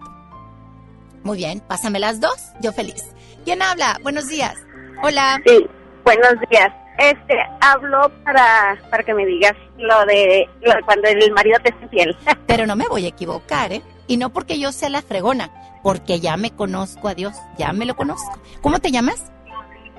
Muy 1.22 1.38
bien, 1.38 1.60
pásame 1.60 1.98
las 1.98 2.20
dos. 2.20 2.36
Yo 2.60 2.72
feliz. 2.72 3.04
¿Quién 3.44 3.62
habla? 3.62 3.98
Buenos 4.02 4.28
días. 4.28 4.54
Hola. 5.02 5.40
Sí, 5.46 5.66
buenos 6.04 6.34
días. 6.50 6.72
Este, 6.98 7.34
hablo 7.60 8.10
para, 8.24 8.78
para 8.90 9.02
que 9.02 9.14
me 9.14 9.24
digas 9.24 9.54
lo 9.78 10.04
de 10.06 10.46
lo 10.60 10.72
cuando 10.84 11.08
el 11.08 11.32
marido 11.32 11.58
te 11.62 11.70
es 11.70 11.74
infiel. 11.82 12.16
Pero 12.46 12.66
no 12.66 12.76
me 12.76 12.88
voy 12.88 13.06
a 13.06 13.08
equivocar, 13.08 13.72
¿eh? 13.72 13.82
Y 14.06 14.16
no 14.18 14.32
porque 14.32 14.58
yo 14.58 14.72
sea 14.72 14.90
la 14.90 15.00
fregona, 15.00 15.50
porque 15.82 16.20
ya 16.20 16.36
me 16.36 16.50
conozco 16.50 17.08
a 17.08 17.14
Dios, 17.14 17.34
ya 17.56 17.72
me 17.72 17.86
lo 17.86 17.96
conozco. 17.96 18.38
¿Cómo 18.60 18.80
te 18.80 18.90
llamas? 18.90 19.32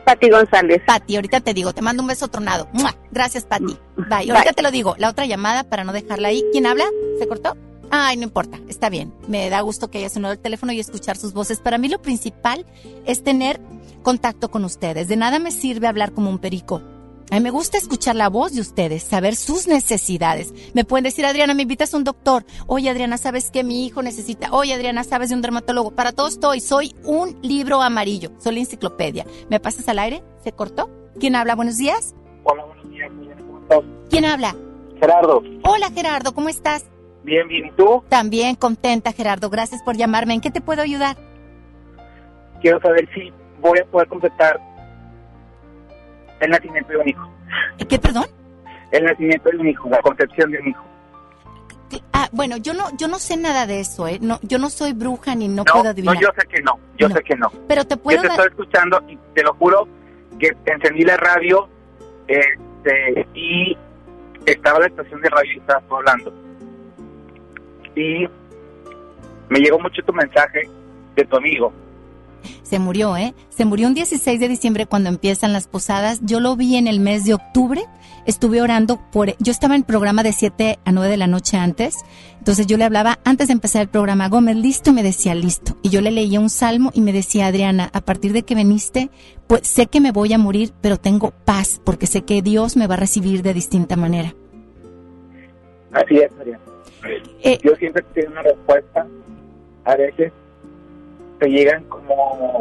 Pati 0.05 0.29
González. 0.29 0.81
Pati, 0.85 1.15
ahorita 1.15 1.41
te 1.41 1.53
digo, 1.53 1.73
te 1.73 1.81
mando 1.81 2.03
un 2.03 2.07
beso 2.07 2.27
tronado. 2.27 2.67
¡Mua! 2.73 2.93
Gracias, 3.11 3.45
Pati. 3.45 3.77
Bye. 3.95 4.31
Ahorita 4.31 4.53
te 4.53 4.61
lo 4.61 4.71
digo, 4.71 4.95
la 4.97 5.09
otra 5.09 5.25
llamada 5.25 5.63
para 5.63 5.83
no 5.83 5.93
dejarla 5.93 6.29
ahí. 6.29 6.43
¿Quién 6.51 6.65
habla? 6.65 6.85
¿Se 7.19 7.27
cortó? 7.27 7.55
Ay, 7.91 8.15
no 8.15 8.23
importa, 8.23 8.57
está 8.69 8.89
bien. 8.89 9.13
Me 9.27 9.49
da 9.49 9.59
gusto 9.61 9.91
que 9.91 9.97
haya 9.97 10.09
sonado 10.09 10.33
el 10.33 10.39
teléfono 10.39 10.71
y 10.71 10.79
escuchar 10.79 11.17
sus 11.17 11.33
voces. 11.33 11.59
Para 11.59 11.77
mí 11.77 11.89
lo 11.89 12.01
principal 12.01 12.65
es 13.05 13.21
tener 13.21 13.59
contacto 14.01 14.49
con 14.49 14.63
ustedes. 14.63 15.09
De 15.09 15.17
nada 15.17 15.39
me 15.39 15.51
sirve 15.51 15.87
hablar 15.87 16.13
como 16.13 16.29
un 16.29 16.39
perico. 16.39 16.81
A 17.29 17.35
mí 17.35 17.41
me 17.41 17.49
gusta 17.49 17.77
escuchar 17.77 18.15
la 18.15 18.29
voz 18.29 18.53
de 18.53 18.61
ustedes, 18.61 19.03
saber 19.03 19.35
sus 19.35 19.67
necesidades. 19.67 20.53
Me 20.73 20.83
pueden 20.83 21.03
decir, 21.03 21.25
Adriana, 21.25 21.53
me 21.53 21.61
invitas 21.61 21.93
a 21.93 21.97
un 21.97 22.03
doctor. 22.03 22.45
Oye, 22.67 22.89
Adriana, 22.89 23.17
¿sabes 23.17 23.51
qué 23.51 23.63
mi 23.63 23.85
hijo 23.85 24.01
necesita? 24.01 24.49
Oye, 24.51 24.73
Adriana, 24.73 25.03
¿sabes 25.05 25.29
de 25.29 25.35
un 25.35 25.41
dermatólogo? 25.41 25.91
Para 25.91 26.11
todo 26.11 26.27
estoy. 26.27 26.59
Soy 26.59 26.93
un 27.05 27.37
libro 27.41 27.81
amarillo. 27.81 28.31
Soy 28.39 28.55
la 28.55 28.59
enciclopedia. 28.61 29.25
¿Me 29.49 29.61
pasas 29.61 29.87
al 29.87 29.99
aire? 29.99 30.23
¿Se 30.43 30.51
cortó? 30.51 30.89
¿Quién 31.19 31.35
habla? 31.35 31.55
Buenos 31.55 31.77
días. 31.77 32.15
Hola, 32.43 32.65
buenos 32.65 32.89
días. 32.89 33.09
¿Cómo 33.45 33.59
estás? 33.61 33.79
¿Quién 34.09 34.25
habla? 34.25 34.55
Gerardo. 34.99 35.41
Hola, 35.63 35.89
Gerardo. 35.91 36.33
¿Cómo 36.33 36.49
estás? 36.49 36.83
Bien, 37.23 37.47
bien. 37.47 37.67
¿Y 37.67 37.71
tú? 37.71 38.03
También 38.09 38.55
contenta, 38.55 39.11
Gerardo. 39.11 39.49
Gracias 39.49 39.81
por 39.83 39.95
llamarme. 39.95 40.33
¿En 40.33 40.41
qué 40.41 40.51
te 40.51 40.61
puedo 40.61 40.81
ayudar? 40.81 41.17
Quiero 42.61 42.79
saber 42.81 43.07
si 43.13 43.31
voy 43.59 43.79
a 43.79 43.85
poder 43.85 44.07
completar 44.07 44.59
el 46.39 46.49
nacimiento 46.51 46.91
de 46.91 46.97
un 46.97 47.09
hijo. 47.09 47.29
¿Qué, 47.87 47.99
perdón? 47.99 48.25
El 48.91 49.05
nacimiento 49.05 49.49
de 49.49 49.57
un 49.57 49.67
hijo, 49.67 49.89
la 49.89 50.01
concepción 50.01 50.51
de 50.51 50.59
un 50.59 50.67
hijo. 50.69 50.83
Ah, 52.13 52.29
bueno, 52.31 52.55
yo 52.57 52.73
no, 52.73 52.85
yo 52.97 53.07
no 53.07 53.19
sé 53.19 53.35
nada 53.35 53.67
de 53.67 53.81
eso, 53.81 54.07
¿eh? 54.07 54.17
No, 54.21 54.39
yo 54.43 54.57
no 54.59 54.69
soy 54.69 54.93
bruja 54.93 55.35
ni 55.35 55.47
no, 55.49 55.55
No, 55.57 55.63
puedo 55.65 55.83
no, 55.85 55.89
adivinar. 55.89 56.15
yo 56.21 56.29
sé 56.39 56.47
que 56.47 56.61
no. 56.61 56.79
Yo 56.97 57.09
sé 57.09 57.21
que 57.23 57.35
no. 57.35 57.51
Pero 57.67 57.85
te 57.85 57.97
puedo 57.97 58.15
Yo 58.17 58.21
te 58.21 58.27
dar- 58.29 58.39
estoy 58.39 58.49
escuchando 58.51 59.01
y 59.09 59.17
te 59.35 59.43
lo 59.43 59.53
juro 59.55 59.87
que 60.39 60.55
encendí 60.65 61.03
la 61.03 61.17
radio 61.17 61.67
este, 62.27 63.27
y 63.33 63.77
estaba 64.45 64.79
la 64.79 64.87
estación 64.87 65.19
de 65.21 65.29
radio 65.29 65.51
y 65.53 65.57
estabas 65.59 65.83
hablando. 65.91 66.33
Y 67.95 68.27
me 69.49 69.59
llegó 69.59 69.79
mucho 69.79 70.01
tu 70.03 70.13
mensaje 70.13 70.69
de 71.15 71.25
tu 71.25 71.35
amigo. 71.35 71.73
Se 72.63 72.79
murió, 72.79 73.17
¿eh? 73.17 73.33
Se 73.49 73.65
murió 73.65 73.87
un 73.87 73.93
16 73.93 74.39
de 74.39 74.47
diciembre 74.47 74.85
cuando 74.85 75.09
empiezan 75.09 75.53
las 75.53 75.67
posadas. 75.67 76.21
Yo 76.23 76.39
lo 76.39 76.55
vi 76.55 76.77
en 76.77 76.87
el 76.87 76.99
mes 76.99 77.25
de 77.25 77.33
octubre. 77.33 77.81
Estuve 78.25 78.61
orando 78.61 78.99
por... 79.11 79.35
Yo 79.39 79.51
estaba 79.51 79.75
en 79.75 79.81
el 79.81 79.85
programa 79.85 80.23
de 80.23 80.31
7 80.31 80.79
a 80.83 80.91
9 80.91 81.09
de 81.09 81.17
la 81.17 81.27
noche 81.27 81.57
antes. 81.57 81.97
Entonces 82.37 82.67
yo 82.67 82.77
le 82.77 82.85
hablaba 82.85 83.19
antes 83.25 83.47
de 83.47 83.53
empezar 83.53 83.81
el 83.81 83.89
programa, 83.89 84.29
Gómez, 84.29 84.55
listo, 84.55 84.91
y 84.91 84.93
me 84.93 85.03
decía, 85.03 85.35
listo. 85.35 85.77
Y 85.83 85.89
yo 85.89 86.01
le 86.01 86.11
leía 86.11 86.39
un 86.39 86.49
salmo 86.49 86.91
y 86.93 87.01
me 87.01 87.13
decía, 87.13 87.47
Adriana, 87.47 87.89
a 87.93 88.01
partir 88.01 88.33
de 88.33 88.43
que 88.43 88.55
viniste, 88.55 89.09
pues 89.47 89.67
sé 89.67 89.87
que 89.87 90.01
me 90.01 90.11
voy 90.11 90.33
a 90.33 90.37
morir, 90.37 90.71
pero 90.81 90.97
tengo 90.97 91.31
paz, 91.31 91.81
porque 91.83 92.07
sé 92.07 92.23
que 92.23 92.41
Dios 92.41 92.77
me 92.77 92.87
va 92.87 92.95
a 92.95 92.99
recibir 92.99 93.43
de 93.43 93.53
distinta 93.53 93.95
manera. 93.95 94.33
Así 95.91 96.15
es, 96.15 96.31
Mariana. 96.37 96.70
Eh, 97.43 97.57
Yo 97.63 97.75
siempre 97.75 98.03
tengo 98.13 98.31
una 98.31 98.43
respuesta. 98.43 99.07
A 99.85 99.95
veces 99.95 100.31
te 101.39 101.47
llegan 101.47 101.83
como... 101.85 102.59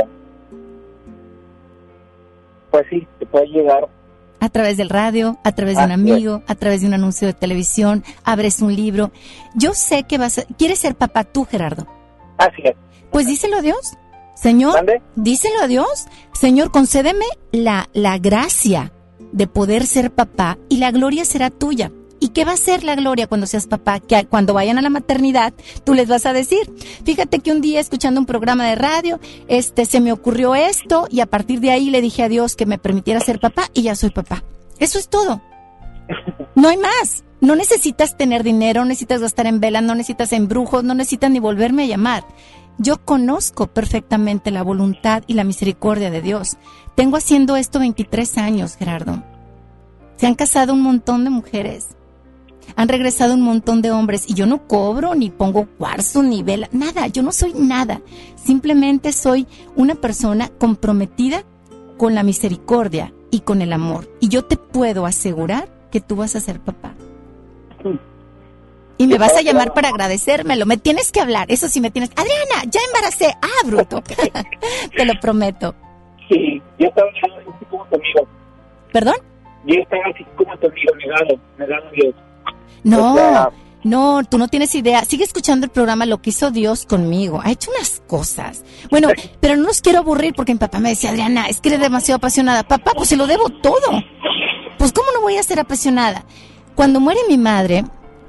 Pues 2.71 2.87
sí, 2.89 3.07
te 3.19 3.27
puede 3.27 3.47
llegar 3.49 3.89
a 4.41 4.49
través 4.49 4.79
del 4.79 4.89
radio, 4.89 5.39
a 5.45 5.53
través 5.53 5.77
de 5.77 5.85
un 5.85 5.93
amigo, 5.93 6.43
a 6.47 6.55
través 6.55 6.81
de 6.81 6.87
un 6.87 6.95
anuncio 6.95 7.27
de 7.29 7.35
televisión, 7.35 8.03
abres 8.25 8.63
un 8.63 8.75
libro. 8.75 9.13
Yo 9.55 9.75
sé 9.75 10.05
que 10.05 10.17
vas 10.19 10.39
a... 10.39 10.45
¿Quieres 10.57 10.79
ser 10.79 10.95
papá 10.95 11.25
tú, 11.25 11.45
Gerardo? 11.45 11.87
Así 12.39 12.63
es. 12.65 12.75
Pues 13.11 13.27
díselo 13.27 13.59
a 13.59 13.61
Dios. 13.61 13.99
Señor, 14.35 14.87
díselo 15.15 15.61
a 15.63 15.67
Dios. 15.67 16.07
Señor, 16.33 16.71
concédeme 16.71 17.27
la, 17.53 17.91
la 17.93 18.17
gracia 18.17 18.93
de 19.33 19.47
poder 19.47 19.85
ser 19.85 20.11
papá 20.11 20.57
y 20.71 20.79
la 20.79 20.91
gloria 20.91 21.27
será 21.27 21.51
tuya. 21.51 21.93
¿Y 22.21 22.29
qué 22.29 22.45
va 22.45 22.53
a 22.53 22.59
ser 22.59 22.85
la 22.85 22.95
gloria 22.95 23.27
cuando 23.27 23.47
seas 23.47 23.67
papá? 23.67 23.99
Que 23.99 24.27
cuando 24.27 24.53
vayan 24.53 24.79
a 24.79 24.83
la 24.83 24.91
maternidad, 24.91 25.55
tú 25.85 25.95
les 25.95 26.07
vas 26.07 26.27
a 26.27 26.35
decir, 26.35 26.71
fíjate 27.05 27.41
que 27.41 27.51
un 27.51 27.63
día 27.63 27.81
escuchando 27.81 28.21
un 28.21 28.27
programa 28.27 28.67
de 28.67 28.75
radio, 28.75 29.19
este, 29.49 29.87
se 29.87 30.01
me 30.01 30.13
ocurrió 30.13 30.55
esto 30.55 31.09
y 31.11 31.21
a 31.21 31.27
partir 31.27 31.61
de 31.61 31.71
ahí 31.71 31.89
le 31.89 32.03
dije 32.03 32.23
a 32.23 32.29
Dios 32.29 32.57
que 32.57 32.67
me 32.67 32.79
permitiera 32.79 33.21
ser 33.21 33.41
papá 33.41 33.71
y 33.73 33.83
ya 33.83 33.97
soy 33.97 34.11
papá. 34.11 34.45
Eso 34.79 34.99
es 34.99 35.09
todo. 35.09 35.41
No 36.55 36.69
hay 36.69 36.77
más. 36.77 37.25
No 37.41 37.57
necesitas 37.57 38.19
tener 38.19 38.43
dinero, 38.43 38.83
no 38.83 38.89
necesitas 38.89 39.23
gastar 39.23 39.47
en 39.47 39.61
velas, 39.61 39.83
no 39.83 39.95
necesitas 39.95 40.33
en 40.35 40.47
brujos, 40.47 40.85
no 40.85 40.93
necesitas 40.93 41.31
ni 41.31 41.39
volverme 41.39 41.85
a 41.85 41.87
llamar. 41.87 42.27
Yo 42.77 42.99
conozco 43.03 43.67
perfectamente 43.67 44.51
la 44.51 44.63
voluntad 44.63 45.23
y 45.27 45.35
la 45.35 45.45
misericordia 45.45 46.11
de 46.11 46.21
Dios. 46.21 46.59
Tengo 46.97 47.17
haciendo 47.17 47.57
esto 47.57 47.79
23 47.79 48.37
años, 48.37 48.77
Gerardo. 48.77 49.23
Se 50.17 50.27
han 50.27 50.35
casado 50.35 50.75
un 50.75 50.83
montón 50.83 51.25
de 51.25 51.31
mujeres. 51.31 51.97
Han 52.77 52.89
regresado 52.89 53.35
un 53.35 53.43
montón 53.43 53.83
de 53.83 53.91
hombres 53.91 54.25
y 54.29 54.35
yo 54.35 54.47
no 54.47 54.67
cobro, 54.67 55.15
ni 55.15 55.31
pongo 55.31 55.67
cuarzo, 55.79 56.23
ni 56.23 56.43
vela, 56.43 56.69
nada. 56.73 57.07
Yo 57.07 57.23
no 57.23 57.33
soy 57.33 57.55
nada. 57.55 58.01
Simplemente 58.37 59.13
soy 59.13 59.47
una 59.77 59.95
persona 59.95 60.49
comprometida 60.59 61.45
con 61.97 62.15
la 62.15 62.23
misericordia 62.23 63.13
y 63.31 63.41
con 63.41 63.63
el 63.63 63.73
amor. 63.73 64.09
Y 64.21 64.29
yo 64.29 64.45
te 64.45 64.57
puedo 64.57 65.07
asegurar 65.07 65.69
que 65.91 66.01
tú 66.01 66.17
vas 66.17 66.37
a 66.37 66.41
ser 66.41 66.61
papá. 66.61 66.95
Y 68.99 69.07
me 69.07 69.17
vas 69.17 69.37
a 69.37 69.41
llamar 69.41 69.73
para 69.73 69.89
agradecérmelo. 69.89 70.67
Me 70.67 70.77
tienes 70.77 71.11
que 71.11 71.21
hablar. 71.21 71.51
Eso 71.51 71.69
sí 71.69 71.81
me 71.81 71.91
tienes. 71.91 72.11
Adriana, 72.11 72.71
ya 72.71 72.81
embaracé. 72.87 73.35
Ah, 73.41 73.67
bruto. 73.67 74.03
te 74.97 75.05
lo 75.07 75.19
prometo. 75.21 75.75
Sí, 76.29 76.61
yo 76.79 76.89
estaba 76.89 77.09
así 77.11 77.65
como 77.71 77.85
tu 77.87 77.97
amigo. 77.97 78.29
¿Perdón? 78.93 79.15
Yo 79.65 79.75
estaba 79.81 80.03
así 80.13 80.25
como 80.37 80.57
tu 80.59 80.67
amigo, 80.67 80.95
negado, 80.97 81.41
negado 81.59 81.91
Dios. 81.93 82.15
No, 82.85 83.13
O 83.13 83.17
sea- 83.17 83.51
no, 83.83 84.23
tú 84.25 84.37
no 84.39 84.49
tienes 84.49 84.75
idea. 84.75 85.05
Sigue 85.05 85.25
escuchando 85.25 85.65
el 85.65 85.71
programa 85.71 86.05
Lo 86.07 86.21
que 86.21 86.31
hizo 86.31 86.51
Dios 86.51 86.85
conmigo. 86.87 87.41
Ha 87.43 87.51
hecho 87.51 87.71
unas 87.75 88.03
cosas. 88.07 88.63
Bueno, 88.91 89.09
pero 89.41 89.57
no 89.57 89.65
los 89.69 89.81
quiero 89.81 90.01
aburrir 90.01 90.35
porque 90.35 90.53
mi 90.53 90.59
papá 90.59 90.81
me 90.81 90.91
decía, 90.91 91.11
Adriana, 91.11 91.47
es 91.49 91.61
que 91.61 91.71
eres 91.71 91.81
demasiado 91.81 92.17
apasionada. 92.17 92.63
Papá, 92.65 92.93
pues 92.95 93.09
se 93.09 93.17
lo 93.17 93.27
debo 93.27 93.49
todo. 93.49 94.03
Pues 94.79 94.93
¿cómo 94.93 95.09
no 95.15 95.23
voy 95.23 95.37
a 95.37 95.43
ser 95.43 95.61
apasionada? 95.61 96.25
Cuando 96.75 97.01
muere 97.01 97.21
mi 97.29 97.39
madre, 97.39 97.85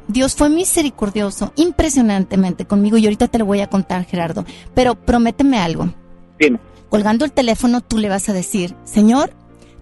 Dios 0.07 0.35
fue 0.35 0.49
misericordioso, 0.49 1.53
impresionantemente 1.55 2.65
conmigo 2.65 2.97
y 2.97 3.05
ahorita 3.05 3.27
te 3.27 3.37
lo 3.39 3.45
voy 3.45 3.61
a 3.61 3.69
contar, 3.69 4.05
Gerardo. 4.05 4.45
Pero 4.73 4.95
prométeme 4.95 5.57
algo. 5.59 5.93
Dime. 6.39 6.59
Colgando 6.89 7.23
el 7.23 7.31
teléfono, 7.31 7.81
tú 7.81 7.97
le 7.97 8.09
vas 8.09 8.27
a 8.27 8.33
decir, 8.33 8.75
Señor, 8.83 9.33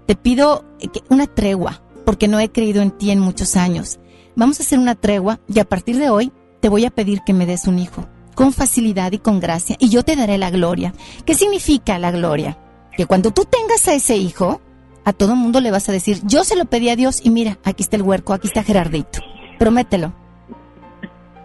te 0.05 0.15
pido 0.15 0.63
una 1.09 1.25
tregua, 1.27 1.81
porque 2.05 2.27
no 2.27 2.39
he 2.39 2.51
creído 2.51 2.81
en 2.83 2.91
ti 2.91 3.09
en 3.11 3.19
muchos 3.19 3.55
años. 3.55 3.99
Vamos 4.35 4.59
a 4.59 4.63
hacer 4.63 4.79
una 4.79 4.95
tregua 4.95 5.39
y 5.47 5.59
a 5.59 5.65
partir 5.65 5.97
de 5.97 6.09
hoy 6.09 6.31
te 6.59 6.69
voy 6.69 6.85
a 6.85 6.91
pedir 6.91 7.21
que 7.25 7.33
me 7.33 7.45
des 7.45 7.67
un 7.67 7.79
hijo, 7.79 8.05
con 8.35 8.53
facilidad 8.53 9.11
y 9.11 9.19
con 9.19 9.39
gracia, 9.39 9.75
y 9.79 9.89
yo 9.89 10.03
te 10.03 10.15
daré 10.15 10.37
la 10.37 10.51
gloria. 10.51 10.93
¿Qué 11.25 11.35
significa 11.35 11.99
la 11.99 12.11
gloria? 12.11 12.57
Que 12.95 13.05
cuando 13.05 13.31
tú 13.31 13.45
tengas 13.45 13.87
a 13.87 13.93
ese 13.93 14.17
hijo, 14.17 14.61
a 15.05 15.13
todo 15.13 15.35
mundo 15.35 15.61
le 15.61 15.71
vas 15.71 15.89
a 15.89 15.91
decir, 15.91 16.21
yo 16.23 16.43
se 16.43 16.55
lo 16.55 16.65
pedí 16.65 16.89
a 16.89 16.95
Dios 16.95 17.21
y 17.23 17.29
mira, 17.29 17.57
aquí 17.63 17.83
está 17.83 17.95
el 17.95 18.03
huerco, 18.03 18.33
aquí 18.33 18.47
está 18.47 18.63
Gerardito. 18.63 19.19
Promételo. 19.57 20.13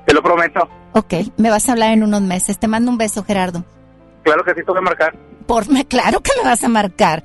Te 0.06 0.14
lo 0.14 0.22
prometo. 0.22 0.68
Ok, 0.92 1.14
me 1.38 1.50
vas 1.50 1.68
a 1.68 1.72
hablar 1.72 1.92
en 1.92 2.02
unos 2.02 2.20
meses. 2.22 2.58
Te 2.58 2.68
mando 2.68 2.90
un 2.90 2.98
beso, 2.98 3.24
Gerardo. 3.24 3.64
Claro 4.22 4.44
que 4.44 4.54
sí, 4.54 4.60
te 4.64 4.70
voy 4.70 4.78
a 4.78 4.82
marcar. 4.82 5.16
Por 5.46 5.66
claro 5.86 6.20
que 6.20 6.30
me 6.42 6.48
vas 6.48 6.64
a 6.64 6.68
marcar. 6.68 7.24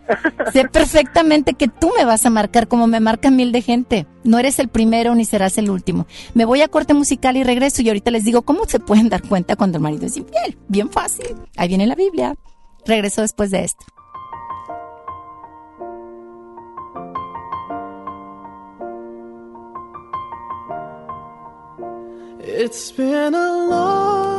sé 0.51 0.67
perfectamente 0.67 1.53
que 1.53 1.67
tú 1.67 1.91
me 1.97 2.05
vas 2.05 2.25
a 2.25 2.29
marcar 2.29 2.67
como 2.67 2.87
me 2.87 2.99
marcan 2.99 3.35
mil 3.35 3.51
de 3.51 3.61
gente. 3.61 4.07
No 4.23 4.39
eres 4.39 4.59
el 4.59 4.67
primero 4.67 5.15
ni 5.15 5.25
serás 5.25 5.57
el 5.57 5.69
último. 5.69 6.05
Me 6.33 6.45
voy 6.45 6.61
a 6.61 6.67
corte 6.67 6.93
musical 6.93 7.37
y 7.37 7.43
regreso 7.43 7.81
y 7.81 7.87
ahorita 7.87 8.11
les 8.11 8.25
digo 8.25 8.41
cómo 8.41 8.65
se 8.65 8.79
pueden 8.79 9.09
dar 9.09 9.21
cuenta 9.21 9.55
cuando 9.55 9.77
el 9.77 9.83
marido 9.83 10.05
es 10.05 10.17
infiel. 10.17 10.57
Bien 10.67 10.89
fácil. 10.89 11.35
Ahí 11.57 11.67
viene 11.69 11.87
la 11.87 11.95
Biblia. 11.95 12.35
Regreso 12.85 13.21
después 13.21 13.51
de 13.51 13.63
esto. 13.63 13.85
It's 22.41 22.91
been 22.91 23.35
a 23.35 24.38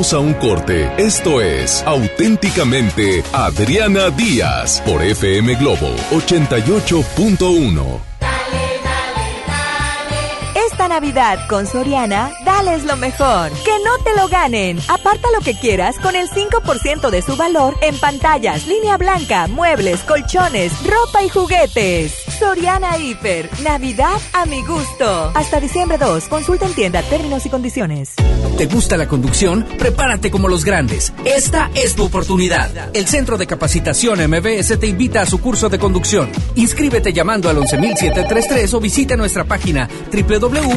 A 0.00 0.18
un 0.18 0.32
corte. 0.32 0.90
Esto 0.96 1.42
es 1.42 1.82
auténticamente 1.82 3.22
Adriana 3.34 4.08
Díaz 4.08 4.80
por 4.86 5.02
FM 5.02 5.56
Globo 5.56 5.94
88.1. 6.10 8.09
Navidad 10.90 11.46
con 11.48 11.68
Soriana, 11.68 12.32
dales 12.44 12.82
lo 12.82 12.96
mejor. 12.96 13.52
Que 13.64 13.78
no 13.84 14.02
te 14.02 14.12
lo 14.16 14.26
ganen. 14.26 14.76
Aparta 14.88 15.28
lo 15.32 15.40
que 15.40 15.54
quieras 15.54 15.96
con 16.00 16.16
el 16.16 16.28
5% 16.28 17.10
de 17.10 17.22
su 17.22 17.36
valor 17.36 17.76
en 17.80 17.96
pantallas, 17.96 18.66
línea 18.66 18.96
blanca, 18.96 19.46
muebles, 19.46 20.00
colchones, 20.00 20.72
ropa 20.84 21.22
y 21.22 21.28
juguetes. 21.28 22.12
Soriana 22.40 22.98
Hiper. 22.98 23.48
Navidad 23.62 24.18
a 24.32 24.46
mi 24.46 24.64
gusto. 24.64 25.30
Hasta 25.32 25.60
diciembre 25.60 25.96
2. 25.96 26.24
Consulta 26.24 26.66
en 26.66 26.74
tienda 26.74 27.02
términos 27.02 27.46
y 27.46 27.50
condiciones. 27.50 28.14
¿Te 28.58 28.66
gusta 28.66 28.96
la 28.96 29.06
conducción? 29.06 29.64
Prepárate 29.78 30.30
como 30.30 30.48
los 30.48 30.64
grandes. 30.64 31.12
Esta 31.24 31.70
es 31.74 31.94
tu 31.94 32.04
oportunidad. 32.04 32.90
El 32.94 33.06
Centro 33.06 33.38
de 33.38 33.46
Capacitación 33.46 34.18
MBS 34.28 34.78
te 34.78 34.86
invita 34.88 35.22
a 35.22 35.26
su 35.26 35.40
curso 35.40 35.68
de 35.68 35.78
conducción. 35.78 36.30
Inscríbete 36.56 37.12
llamando 37.12 37.48
al 37.48 37.58
11733 37.58 38.74
o 38.74 38.80
visita 38.80 39.16
nuestra 39.16 39.44
página 39.44 39.88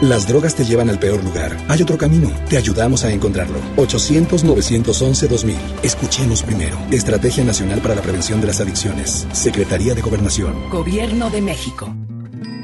Las 0.00 0.28
drogas 0.28 0.54
te 0.54 0.64
llevan 0.64 0.90
al 0.90 1.00
peor 1.00 1.24
lugar. 1.24 1.56
Hay 1.66 1.82
otro 1.82 1.98
camino. 1.98 2.30
Te 2.48 2.56
ayudamos 2.56 3.04
a 3.04 3.12
encontrarlo. 3.12 3.58
800-911-2000. 3.78 5.56
Escuchemos 5.82 6.44
primero. 6.44 6.78
Estrategia 6.92 7.42
Nacional 7.42 7.80
para 7.80 7.96
la 7.96 8.02
Prevención 8.02 8.40
de 8.40 8.46
las 8.46 8.60
Adicciones. 8.60 9.26
Secretaría 9.32 9.96
de 9.96 10.00
Gobernación. 10.00 10.70
Gobierno 10.70 11.30
de 11.30 11.42
México. 11.42 11.92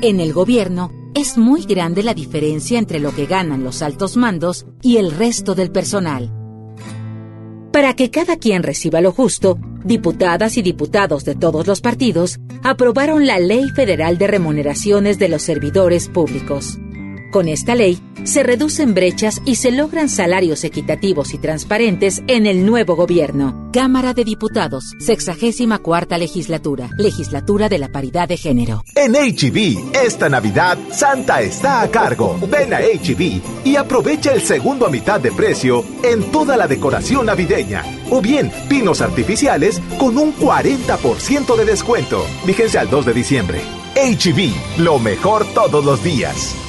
En 0.01 0.21
el 0.21 0.33
gobierno 0.33 0.93
es 1.17 1.37
muy 1.37 1.65
grande 1.65 2.05
la 2.05 2.15
diferencia 2.15 2.79
entre 2.79 3.01
lo 3.01 3.13
que 3.13 3.27
ganan 3.27 3.65
los 3.65 3.83
altos 3.83 4.17
mandos 4.17 4.65
y 4.81 4.99
el 4.99 5.11
resto 5.11 5.57
del 5.57 5.73
personal. 5.73 6.33
Para 7.73 7.97
que 7.97 8.13
cada 8.13 8.37
quien 8.37 8.63
reciba 8.63 9.01
lo 9.01 9.11
justo, 9.11 9.59
diputadas 9.83 10.57
y 10.57 10.63
diputados 10.63 11.25
de 11.25 11.35
todos 11.35 11.67
los 11.67 11.81
partidos 11.81 12.39
aprobaron 12.63 13.27
la 13.27 13.41
Ley 13.41 13.71
Federal 13.71 14.19
de 14.19 14.29
Remuneraciones 14.29 15.19
de 15.19 15.29
los 15.29 15.43
Servidores 15.43 16.09
Públicos. 16.09 16.79
Con 17.35 17.49
esta 17.49 17.75
ley, 17.75 17.99
se 18.23 18.45
reducen 18.45 18.95
brechas 18.95 19.43
y 19.45 19.57
se 19.57 19.73
logran 19.73 20.09
salarios 20.09 20.63
equitativos 20.63 21.35
y 21.35 21.39
transparentes 21.39 22.23
en 22.29 22.47
el 22.47 22.65
nuevo 22.65 22.95
gobierno. 22.95 23.71
Cámara 23.73 24.15
de 24.15 24.23
Diputados, 24.23 24.95
64 25.01 26.17
legislatura, 26.17 26.91
legislatura 26.97 27.69
de 27.69 27.79
la 27.81 27.89
paridad 27.89 28.29
de 28.29 28.37
género. 28.37 28.85
En 28.95 29.15
HB, 29.15 29.97
esta 29.97 30.29
Navidad, 30.29 30.79
Santa 30.93 31.41
está 31.41 31.81
a 31.81 31.91
cargo. 31.91 32.39
Ven 32.49 32.73
a 32.73 32.79
HB 32.79 33.65
y 33.65 33.75
aprovecha 33.75 34.33
el 34.33 34.41
segundo 34.41 34.87
a 34.87 34.91
mitad 34.91 35.21
de 35.21 35.33
precio 35.33 35.85
en 36.05 36.31
toda 36.31 36.57
la 36.57 36.69
decoración 36.69 37.27
navideña. 37.27 37.83
O 38.13 38.23
bien, 38.23 38.53
pinos 38.69 39.01
artificiales 39.01 39.83
con 39.99 40.19
un 40.19 40.33
40% 40.37 41.57
de 41.57 41.65
descuento. 41.65 42.25
Fíjense 42.47 42.79
al 42.79 42.89
2 42.89 43.07
de 43.07 43.13
diciembre. 43.13 43.61
HB, 43.97 44.79
lo 44.85 45.01
mejor 45.01 45.45
todos 45.53 45.85
los 45.85 46.01
días. 46.05 46.64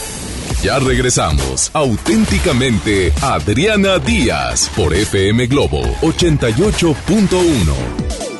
Ya 0.61 0.77
regresamos. 0.77 1.71
Auténticamente 1.73 3.11
Adriana 3.21 3.97
Díaz 3.97 4.69
por 4.75 4.93
FM 4.93 5.47
Globo 5.47 5.81
88.1. 6.01 8.30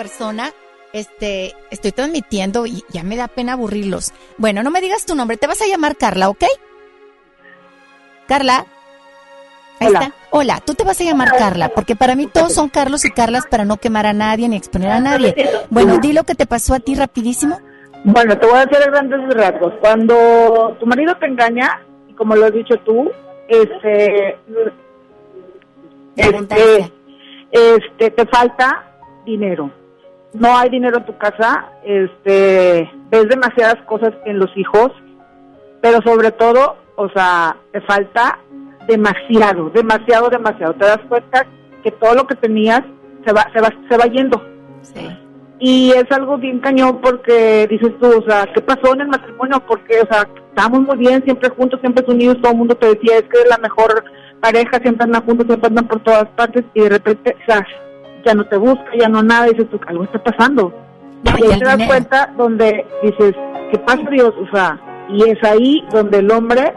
persona. 0.00 0.50
Este, 0.94 1.54
estoy 1.70 1.92
transmitiendo 1.92 2.64
y 2.64 2.82
ya 2.88 3.02
me 3.02 3.16
da 3.16 3.28
pena 3.28 3.52
aburrirlos. 3.52 4.12
Bueno, 4.38 4.62
no 4.62 4.70
me 4.70 4.80
digas 4.80 5.04
tu 5.04 5.14
nombre, 5.14 5.36
te 5.36 5.46
vas 5.46 5.60
a 5.60 5.66
llamar 5.66 5.94
Carla, 5.96 6.30
¿ok? 6.30 6.42
Carla. 8.26 8.64
Ahí 9.78 9.88
Hola. 9.88 10.00
está. 10.00 10.14
Hola, 10.30 10.60
tú 10.64 10.72
te 10.72 10.84
vas 10.84 10.98
a 11.02 11.04
llamar 11.04 11.36
Carla, 11.36 11.68
porque 11.68 11.96
para 11.96 12.14
mí 12.14 12.26
todos 12.26 12.54
son 12.54 12.70
Carlos 12.70 13.04
y 13.04 13.10
Carlas 13.10 13.44
para 13.46 13.66
no 13.66 13.76
quemar 13.76 14.06
a 14.06 14.14
nadie 14.14 14.48
ni 14.48 14.56
exponer 14.56 14.90
a 14.90 15.00
nadie. 15.00 15.34
Bueno, 15.68 15.98
di 15.98 16.14
lo 16.14 16.24
que 16.24 16.34
te 16.34 16.46
pasó 16.46 16.72
a 16.72 16.80
ti 16.80 16.94
rapidísimo. 16.94 17.60
Bueno, 18.04 18.38
te 18.38 18.46
voy 18.46 18.56
a 18.56 18.62
a 18.62 18.64
grandes 18.64 19.20
rasgos. 19.34 19.74
Cuando 19.80 20.76
tu 20.80 20.86
marido 20.86 21.14
te 21.18 21.26
engaña, 21.26 21.82
y 22.08 22.14
como 22.14 22.36
lo 22.36 22.46
has 22.46 22.54
dicho 22.54 22.74
tú, 22.86 23.10
este, 23.48 24.38
este, 26.16 26.92
este, 27.52 28.10
te 28.10 28.26
falta 28.26 28.86
dinero. 29.26 29.70
No 30.32 30.56
hay 30.56 30.70
dinero 30.70 30.98
en 30.98 31.06
tu 31.06 31.16
casa, 31.18 31.66
este, 31.84 32.90
ves 33.10 33.28
demasiadas 33.28 33.76
cosas 33.86 34.12
en 34.26 34.38
los 34.38 34.56
hijos, 34.56 34.92
pero 35.80 36.00
sobre 36.02 36.30
todo, 36.30 36.76
o 36.96 37.08
sea, 37.10 37.56
te 37.72 37.80
falta 37.80 38.38
demasiado, 38.86 39.70
demasiado, 39.70 40.28
demasiado. 40.28 40.74
Te 40.74 40.86
das 40.86 41.00
cuenta 41.08 41.46
que 41.82 41.90
todo 41.90 42.14
lo 42.14 42.26
que 42.26 42.36
tenías 42.36 42.82
se 43.24 43.32
va, 43.32 43.46
se 43.52 43.60
va, 43.60 43.68
se 43.88 43.96
va 43.96 44.04
yendo. 44.06 44.40
Y 45.58 45.90
es 45.90 46.10
algo 46.10 46.38
bien 46.38 46.58
cañón 46.60 47.00
porque 47.02 47.66
dices 47.68 47.92
tú, 48.00 48.06
o 48.06 48.22
sea, 48.22 48.46
¿qué 48.54 48.62
pasó 48.62 48.94
en 48.94 49.02
el 49.02 49.08
matrimonio? 49.08 49.62
Porque, 49.66 50.00
o 50.00 50.06
sea, 50.10 50.26
estábamos 50.48 50.82
muy 50.82 50.96
bien, 50.96 51.22
siempre 51.24 51.50
juntos, 51.50 51.80
siempre 51.80 52.04
unidos, 52.08 52.38
todo 52.40 52.52
el 52.52 52.58
mundo 52.58 52.74
te 52.76 52.86
decía, 52.86 53.18
es 53.18 53.24
que 53.24 53.40
es 53.40 53.48
la 53.48 53.58
mejor 53.58 54.04
pareja, 54.40 54.78
siempre 54.80 55.04
andan 55.04 55.24
juntos, 55.24 55.46
siempre 55.46 55.68
andan 55.68 55.86
por 55.86 56.02
todas 56.02 56.26
partes 56.28 56.64
y 56.72 56.80
de 56.80 56.88
repente, 56.88 57.36
o 57.42 57.44
sea, 57.44 57.66
ya 58.24 58.34
no 58.34 58.44
te 58.46 58.56
busca, 58.56 58.84
ya 58.98 59.08
no 59.08 59.22
nada, 59.22 59.48
y 59.48 59.50
dices 59.50 59.70
tú, 59.70 59.80
algo 59.86 60.04
está 60.04 60.22
pasando. 60.22 60.72
y 61.24 61.28
ahí 61.28 61.58
te 61.58 61.64
das 61.64 61.86
cuenta 61.86 62.32
donde 62.36 62.86
dices, 63.02 63.34
¿qué 63.70 63.78
pasa 63.78 64.02
Dios? 64.10 64.32
O 64.40 64.50
sea, 64.54 64.78
y 65.08 65.28
es 65.28 65.42
ahí 65.44 65.84
donde 65.92 66.18
el 66.18 66.30
hombre 66.30 66.72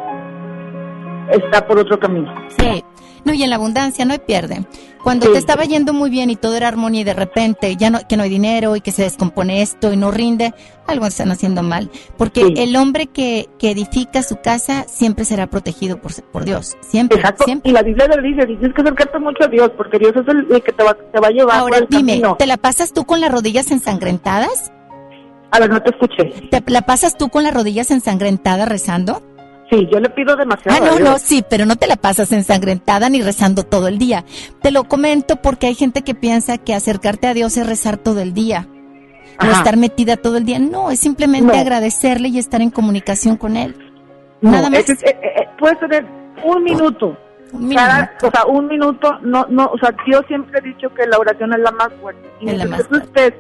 está 1.30 1.66
por 1.66 1.80
otro 1.80 2.00
camino. 2.00 2.34
Sí. 2.58 2.84
No, 3.26 3.34
y 3.34 3.44
en 3.44 3.50
la 3.50 3.56
abundancia 3.56 4.06
no 4.06 4.14
hay 4.14 4.20
pierde. 4.20 4.66
Cuando 5.04 5.30
te 5.32 5.38
estaba 5.38 5.64
yendo 5.66 5.92
muy 5.92 6.10
bien 6.10 6.30
y 6.30 6.38
todo 6.38 6.56
era 6.56 6.70
armonía 6.70 7.02
y 7.02 7.04
de 7.04 7.14
repente 7.14 7.76
ya 7.76 7.90
no, 7.90 8.00
que 8.08 8.16
no 8.16 8.24
hay 8.24 8.30
dinero 8.30 8.78
y 8.78 8.82
que 8.82 8.92
se 8.92 9.04
descompone 9.04 9.62
esto 9.62 9.92
y 9.92 9.98
no 9.98 10.12
rinde, 10.12 10.54
algo 10.88 11.06
están 11.06 11.30
haciendo 11.30 11.62
mal. 11.62 11.90
Porque 12.18 12.54
el 12.56 12.74
hombre 12.78 13.08
que, 13.08 13.50
que 13.60 13.72
edifica 13.72 14.24
su 14.24 14.38
casa 14.38 14.86
siempre 14.88 15.26
será 15.26 15.48
protegido 15.48 16.00
por, 16.00 16.14
por 16.32 16.46
Dios. 16.46 16.78
Siempre, 16.82 17.18
Exacto. 17.18 17.44
siempre. 17.44 17.70
Y 17.72 17.74
la 17.74 17.84
Biblia 17.84 18.08
le 18.08 18.22
dice, 18.30 18.46
tienes 18.46 18.74
que 18.74 18.82
acercarte 18.82 19.20
mucho 19.20 19.44
a 19.44 19.48
Dios 19.48 19.72
porque 19.76 20.00
Dios 20.00 20.14
es 20.16 20.28
el, 20.28 20.48
el 20.50 20.64
que 20.64 20.72
te 20.72 20.84
va, 20.84 20.94
te 20.94 21.20
va 21.20 21.28
a 21.28 21.32
llevar 21.32 21.58
Ahora 21.60 21.80
por 21.80 21.84
el 21.84 21.90
dime, 21.90 22.12
camino. 22.14 22.36
¿te 22.38 22.46
la 22.46 22.56
pasas 22.58 22.94
tú 22.94 23.04
con 23.06 23.20
las 23.20 23.30
rodillas 23.32 23.72
ensangrentadas? 23.72 24.72
A 25.52 25.60
ver, 25.60 25.70
no 25.70 25.82
te 25.82 25.90
escuché. 25.92 26.48
¿Te 26.50 26.64
la 26.72 26.82
pasas 26.84 27.18
tú 27.18 27.28
con 27.30 27.44
las 27.44 27.54
rodillas 27.54 27.92
ensangrentadas 27.92 28.68
rezando? 28.70 29.22
Sí, 29.74 29.88
yo 29.92 30.00
le 30.00 30.10
pido 30.10 30.36
demasiado. 30.36 30.78
Ah, 30.78 30.86
a 30.86 30.92
no, 30.92 30.98
Dios. 30.98 31.10
no, 31.10 31.18
sí, 31.18 31.44
pero 31.50 31.66
no 31.66 31.76
te 31.76 31.88
la 31.88 31.96
pasas 31.96 32.32
ensangrentada 32.32 33.10
ni 33.10 33.22
rezando 33.22 33.64
todo 33.64 33.88
el 33.88 33.98
día. 33.98 34.24
Te 34.62 34.72
lo 34.72 34.84
comento 34.84 35.38
porque 35.38 35.68
hay 35.68 35.76
gente 35.76 36.04
que 36.04 36.14
piensa 36.14 36.58
que 36.60 36.74
acercarte 36.76 37.28
a 37.28 37.34
Dios 37.34 37.58
es 37.58 37.66
rezar 37.66 37.98
todo 37.98 38.20
el 38.22 38.34
día. 38.34 38.68
O 39.40 39.46
Ajá. 39.46 39.52
estar 39.58 39.78
metida 39.78 40.16
todo 40.18 40.38
el 40.38 40.46
día. 40.46 40.60
No, 40.60 40.92
es 40.92 41.00
simplemente 41.00 41.54
No. 41.54 41.60
agradecerle 41.60 42.28
y 42.28 42.38
estar 42.38 42.62
en 42.62 42.70
comunicación 42.70 43.36
con 43.36 43.58
Él. 43.58 43.76
No, 44.42 44.52
Nada 44.52 44.70
más. 44.70 44.88
es- 44.90 45.04
puedes 45.58 45.80
tener 45.80 46.06
un 46.44 46.64
minuto. 46.64 47.18
Un 47.52 47.74
Cada- 47.74 48.12
o 48.22 48.30
sea, 48.32 48.46
un 48.46 48.68
minuto, 48.68 49.18
no, 49.22 49.46
no, 49.50 49.66
o 49.74 49.78
sea, 49.80 49.96
yo 50.08 50.22
siempre 50.28 50.60
he 50.60 50.68
dicho 50.68 50.94
que 50.94 51.06
la 51.08 51.18
oración 51.18 51.52
es 51.54 51.60
la 51.60 51.72
más 51.72 51.90
fuerte. 52.02 52.22
Y 52.42 52.50
Es 52.50 52.58
la 52.58 52.66
más 52.66 52.88
tú 52.88 52.96
estés 52.98 53.34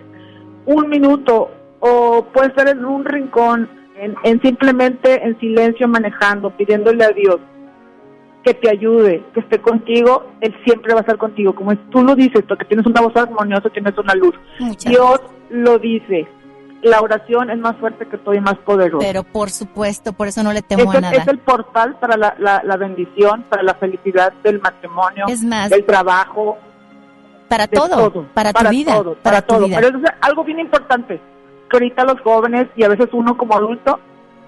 un 0.65 0.87
minuto 0.89 1.51
o 1.79 2.25
puedes 2.33 2.49
estar 2.51 2.67
en 2.69 2.85
un 2.85 3.03
rincón, 3.05 3.69
en, 4.03 4.15
en 4.23 4.41
simplemente 4.41 5.23
en 5.25 5.39
silencio 5.39 5.87
manejando, 5.87 6.49
pidiéndole 6.51 7.03
a 7.03 7.09
Dios 7.09 7.37
que 8.43 8.53
te 8.53 8.69
ayude, 8.69 9.23
que 9.33 9.39
esté 9.39 9.59
contigo, 9.59 10.25
Él 10.41 10.53
siempre 10.65 10.93
va 10.93 10.99
a 10.99 11.01
estar 11.01 11.17
contigo. 11.17 11.55
Como 11.55 11.75
tú 11.77 12.03
lo 12.03 12.13
dices, 12.13 12.43
porque 12.47 12.65
tienes 12.65 12.85
una 12.85 12.99
voz 13.01 13.15
armoniosa, 13.15 13.69
tienes 13.69 13.97
una 13.97 14.13
luz. 14.15 14.35
Muchas 14.59 14.91
Dios 14.91 15.21
lo 15.49 15.79
dice. 15.79 16.27
La 16.81 16.99
oración 16.99 17.49
es 17.49 17.57
más 17.59 17.77
fuerte 17.77 18.05
que 18.05 18.17
todo 18.17 18.35
y 18.35 18.41
más 18.41 18.55
poderosa. 18.65 19.05
Pero 19.07 19.23
por 19.23 19.49
supuesto, 19.49 20.11
por 20.11 20.27
eso 20.27 20.43
no 20.43 20.51
le 20.51 20.61
temo 20.61 20.91
Es 20.91 20.97
a 20.97 20.99
nada. 21.01 21.15
es 21.15 21.27
el 21.29 21.39
portal 21.39 21.95
para 22.01 22.17
la, 22.17 22.35
la, 22.37 22.61
la 22.65 22.75
bendición, 22.75 23.45
para 23.47 23.63
la 23.63 23.75
felicidad 23.75 24.33
del 24.43 24.59
matrimonio, 24.59 25.23
Es 25.29 25.41
más, 25.41 25.69
del 25.69 25.85
trabajo, 25.85 26.57
para 27.47 27.67
de 27.67 27.77
todo, 27.77 28.25
para 28.33 28.51
tu 28.51 28.67
vida, 28.69 28.93
todo, 28.95 29.15
para 29.23 29.41
tu 29.41 29.55
todo. 29.55 29.65
vida. 29.67 29.77
Pero 29.79 29.97
es 29.99 30.03
algo 30.19 30.43
bien 30.43 30.59
importante, 30.59 31.21
que 31.73 31.77
ahorita 31.77 32.03
los 32.05 32.21
jóvenes 32.21 32.67
y 32.75 32.83
a 32.83 32.89
veces 32.89 33.09
uno 33.13 33.35
como 33.35 33.55
adulto, 33.55 33.99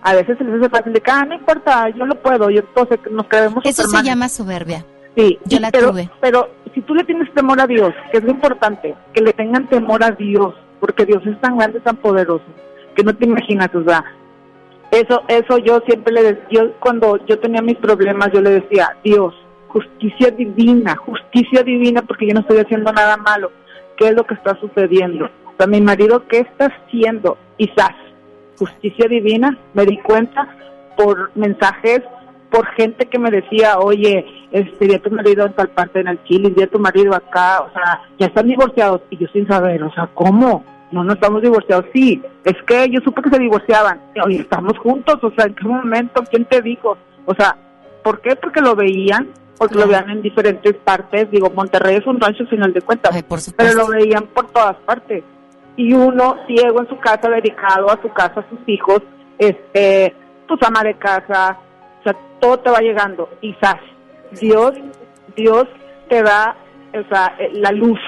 a 0.03 0.13
veces 0.13 0.37
se 0.37 0.43
les 0.43 0.61
hace 0.61 0.69
fácil 0.69 0.93
de 0.93 1.01
que, 1.01 1.09
ah, 1.09 1.25
no 1.25 1.33
importa, 1.33 1.89
yo 1.89 2.05
lo 2.05 2.15
puedo, 2.21 2.51
y 2.51 2.57
entonces 2.59 2.99
nos 3.09 3.27
creemos 3.27 3.65
Eso 3.65 3.83
se 3.87 4.03
llama 4.03 4.29
soberbia. 4.29 4.85
Sí, 5.17 5.39
Yo 5.45 5.59
la 5.59 5.71
pero, 5.71 5.89
tuve. 5.89 6.09
Pero 6.21 6.49
si 6.73 6.81
tú 6.81 6.93
le 6.93 7.03
tienes 7.03 7.33
temor 7.33 7.59
a 7.59 7.65
Dios, 7.65 7.93
que 8.11 8.19
es 8.19 8.23
lo 8.23 8.29
importante, 8.29 8.93
que 9.13 9.21
le 9.21 9.33
tengan 9.33 9.67
temor 9.67 10.03
a 10.03 10.11
Dios, 10.11 10.53
porque 10.79 11.05
Dios 11.05 11.25
es 11.25 11.39
tan 11.41 11.57
grande, 11.57 11.79
tan 11.79 11.95
poderoso, 11.95 12.45
que 12.95 13.03
no 13.03 13.15
te 13.15 13.25
imaginas, 13.25 13.73
o 13.73 13.83
sea, 13.83 14.03
eso, 14.91 15.23
eso 15.27 15.57
yo 15.57 15.79
siempre 15.87 16.13
le 16.13 16.21
decía, 16.21 16.45
yo 16.51 16.73
cuando 16.79 17.25
yo 17.25 17.39
tenía 17.39 17.63
mis 17.63 17.77
problemas, 17.77 18.29
yo 18.31 18.41
le 18.41 18.51
decía, 18.51 18.95
Dios, 19.03 19.33
justicia 19.69 20.29
divina, 20.29 20.95
justicia 20.97 21.63
divina, 21.63 22.03
porque 22.03 22.27
yo 22.27 22.35
no 22.35 22.41
estoy 22.41 22.59
haciendo 22.59 22.91
nada 22.93 23.17
malo. 23.17 23.51
¿Qué 23.97 24.09
es 24.09 24.13
lo 24.13 24.25
que 24.25 24.35
está 24.35 24.59
sucediendo? 24.59 25.29
Sea, 25.57 25.67
mi 25.67 25.81
marido, 25.81 26.27
¿qué 26.27 26.39
está 26.39 26.67
haciendo? 26.67 27.37
Quizás, 27.57 27.93
justicia 28.57 29.07
divina, 29.07 29.57
me 29.73 29.85
di 29.85 29.97
cuenta 29.99 30.47
por 30.97 31.31
mensajes, 31.35 32.01
por 32.49 32.67
gente 32.67 33.07
que 33.07 33.19
me 33.19 33.31
decía, 33.31 33.79
oye, 33.79 34.25
este, 34.51 34.87
ya 34.87 34.99
tu 34.99 35.11
marido 35.11 35.45
en 35.45 35.53
tal 35.53 35.69
parte 35.69 35.99
en 35.99 36.07
el 36.07 36.23
Chile, 36.23 36.53
ya 36.55 36.67
tu 36.67 36.79
marido 36.79 37.13
acá, 37.13 37.61
o 37.61 37.71
sea, 37.73 38.01
ya 38.17 38.27
están 38.27 38.47
divorciados, 38.47 39.01
y 39.09 39.17
yo 39.17 39.27
sin 39.33 39.47
saber, 39.47 39.83
o 39.83 39.93
sea, 39.93 40.09
¿cómo? 40.13 40.63
No, 40.91 41.03
no 41.03 41.13
estamos 41.13 41.41
divorciados, 41.41 41.85
sí, 41.93 42.21
es 42.43 42.55
que 42.65 42.89
yo 42.89 43.01
supe 43.03 43.21
que 43.21 43.29
se 43.29 43.39
divorciaban, 43.39 43.99
oye, 44.23 44.37
estamos 44.37 44.77
juntos, 44.79 45.17
o 45.21 45.31
sea, 45.31 45.45
¿en 45.45 45.55
qué 45.55 45.67
momento? 45.67 46.23
¿Quién 46.29 46.45
te 46.45 46.61
dijo? 46.61 46.97
O 47.25 47.35
sea, 47.35 47.57
¿por 48.03 48.21
qué? 48.21 48.35
Porque 48.35 48.61
lo 48.61 48.75
veían, 48.75 49.29
porque 49.57 49.75
lo 49.75 49.87
veían 49.87 50.09
en 50.09 50.21
diferentes 50.21 50.75
partes, 50.75 51.29
digo, 51.31 51.49
Monterrey 51.49 51.97
es 51.97 52.07
un 52.07 52.19
rancho 52.19 52.43
al 52.43 52.49
final 52.49 52.71
de 52.71 52.81
cuentas, 52.81 53.11
pero 53.57 53.73
lo 53.73 53.87
veían 53.87 54.27
por 54.27 54.47
todas 54.47 54.77
partes. 54.85 55.23
Y 55.77 55.93
uno 55.93 56.37
ciego 56.47 56.81
en 56.81 56.87
su 56.87 56.97
casa, 56.99 57.29
dedicado 57.29 57.89
a 57.89 58.01
su 58.01 58.09
casa, 58.13 58.39
a 58.39 58.49
sus 58.49 58.59
hijos, 58.67 59.01
este, 59.37 60.15
pues 60.47 60.59
ama 60.63 60.83
de 60.83 60.97
casa, 60.97 61.57
o 61.99 62.03
sea, 62.03 62.15
todo 62.39 62.59
te 62.59 62.69
va 62.69 62.79
llegando. 62.79 63.29
Quizás 63.41 63.75
Dios, 64.39 64.73
Dios 65.35 65.65
te 66.09 66.21
da, 66.23 66.55
o 66.93 67.07
sea, 67.09 67.35
eh, 67.39 67.49
la 67.53 67.71
luz. 67.71 67.99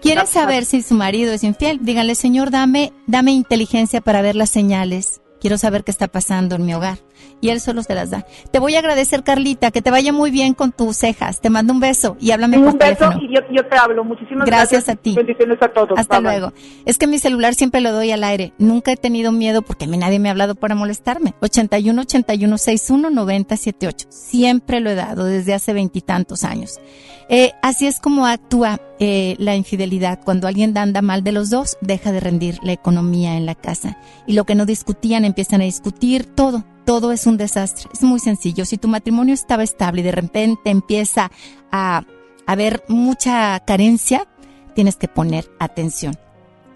¿Quieren 0.00 0.26
saber 0.26 0.64
si 0.64 0.80
su 0.80 0.94
marido 0.94 1.32
es 1.32 1.44
infiel? 1.44 1.78
Díganle, 1.82 2.14
Señor, 2.14 2.50
dame, 2.50 2.92
dame 3.06 3.32
inteligencia 3.32 4.00
para 4.00 4.22
ver 4.22 4.34
las 4.34 4.48
señales. 4.48 5.20
Quiero 5.40 5.58
saber 5.58 5.84
qué 5.84 5.90
está 5.90 6.08
pasando 6.08 6.56
en 6.56 6.66
mi 6.66 6.74
hogar. 6.74 6.98
Y 7.42 7.48
Él 7.48 7.60
solo 7.60 7.82
se 7.82 7.94
las 7.94 8.10
da. 8.10 8.26
Te 8.50 8.58
voy 8.58 8.74
a 8.76 8.80
agradecer, 8.80 9.22
Carlita, 9.22 9.70
que 9.70 9.80
te 9.80 9.90
vaya 9.90 10.12
muy 10.12 10.30
bien 10.30 10.52
con 10.52 10.72
tus 10.72 10.96
cejas. 10.98 11.40
Te 11.40 11.48
mando 11.48 11.72
un 11.72 11.80
beso 11.80 12.16
y 12.20 12.30
háblame 12.32 12.58
por 12.58 12.68
un 12.68 12.78
beso 12.78 12.96
teléfono. 12.96 13.18
y 13.22 13.34
yo, 13.34 13.40
yo 13.50 13.66
te 13.66 13.76
hablo. 13.76 14.04
Muchísimas 14.04 14.44
Gracias 14.46 14.84
gracias. 14.84 14.88
a 14.96 14.96
ti. 15.00 15.14
Bendiciones 15.14 15.58
a 15.62 15.68
todos. 15.68 15.98
Hasta 15.98 16.18
Bye, 16.20 16.28
bye. 16.30 16.38
luego. 16.40 16.52
Es 16.84 16.98
que 16.98 17.06
mi 17.06 17.18
celular 17.18 17.54
siempre 17.54 17.80
lo 17.80 17.92
doy 17.92 18.10
al 18.10 18.24
aire. 18.24 18.52
Nunca 18.58 18.92
he 18.92 18.96
tenido 18.96 19.32
miedo 19.32 19.62
porque 19.62 19.86
a 19.86 19.88
mí 19.88 19.96
nadie 19.96 20.18
me 20.18 20.28
ha 20.28 20.32
hablado 20.32 20.54
para 20.54 20.74
molestarme. 20.74 21.34
81 21.40 22.02
81 22.02 22.58
61 22.58 23.10
90 23.10 23.56
78. 23.56 24.06
Siempre 24.10 24.80
lo 24.80 24.90
he 24.90 24.94
dado 24.94 25.24
desde 25.24 25.54
hace 25.54 25.72
veintitantos 25.72 26.44
años. 26.44 26.78
Eh, 27.32 27.52
así 27.62 27.86
es 27.86 28.00
como 28.00 28.26
actúa 28.26 28.80
eh, 28.98 29.36
la 29.38 29.54
infidelidad. 29.54 30.18
Cuando 30.24 30.48
alguien 30.48 30.76
anda 30.76 31.00
mal 31.00 31.22
de 31.22 31.30
los 31.30 31.48
dos, 31.48 31.78
deja 31.80 32.10
de 32.10 32.18
rendir 32.18 32.58
la 32.64 32.72
economía 32.72 33.36
en 33.36 33.46
la 33.46 33.54
casa. 33.54 33.98
Y 34.26 34.32
lo 34.32 34.44
que 34.44 34.56
no 34.56 34.66
discutían 34.66 35.24
empiezan 35.24 35.60
a 35.60 35.64
discutir 35.64 36.24
todo. 36.24 36.64
Todo 36.84 37.12
es 37.12 37.28
un 37.28 37.36
desastre. 37.36 37.88
Es 37.94 38.02
muy 38.02 38.18
sencillo. 38.18 38.64
Si 38.64 38.78
tu 38.78 38.88
matrimonio 38.88 39.32
estaba 39.32 39.62
estable 39.62 40.00
y 40.00 40.04
de 40.04 40.12
repente 40.12 40.70
empieza 40.70 41.30
a 41.70 42.02
haber 42.46 42.82
mucha 42.88 43.60
carencia, 43.60 44.26
tienes 44.74 44.96
que 44.96 45.06
poner 45.06 45.48
atención. 45.60 46.16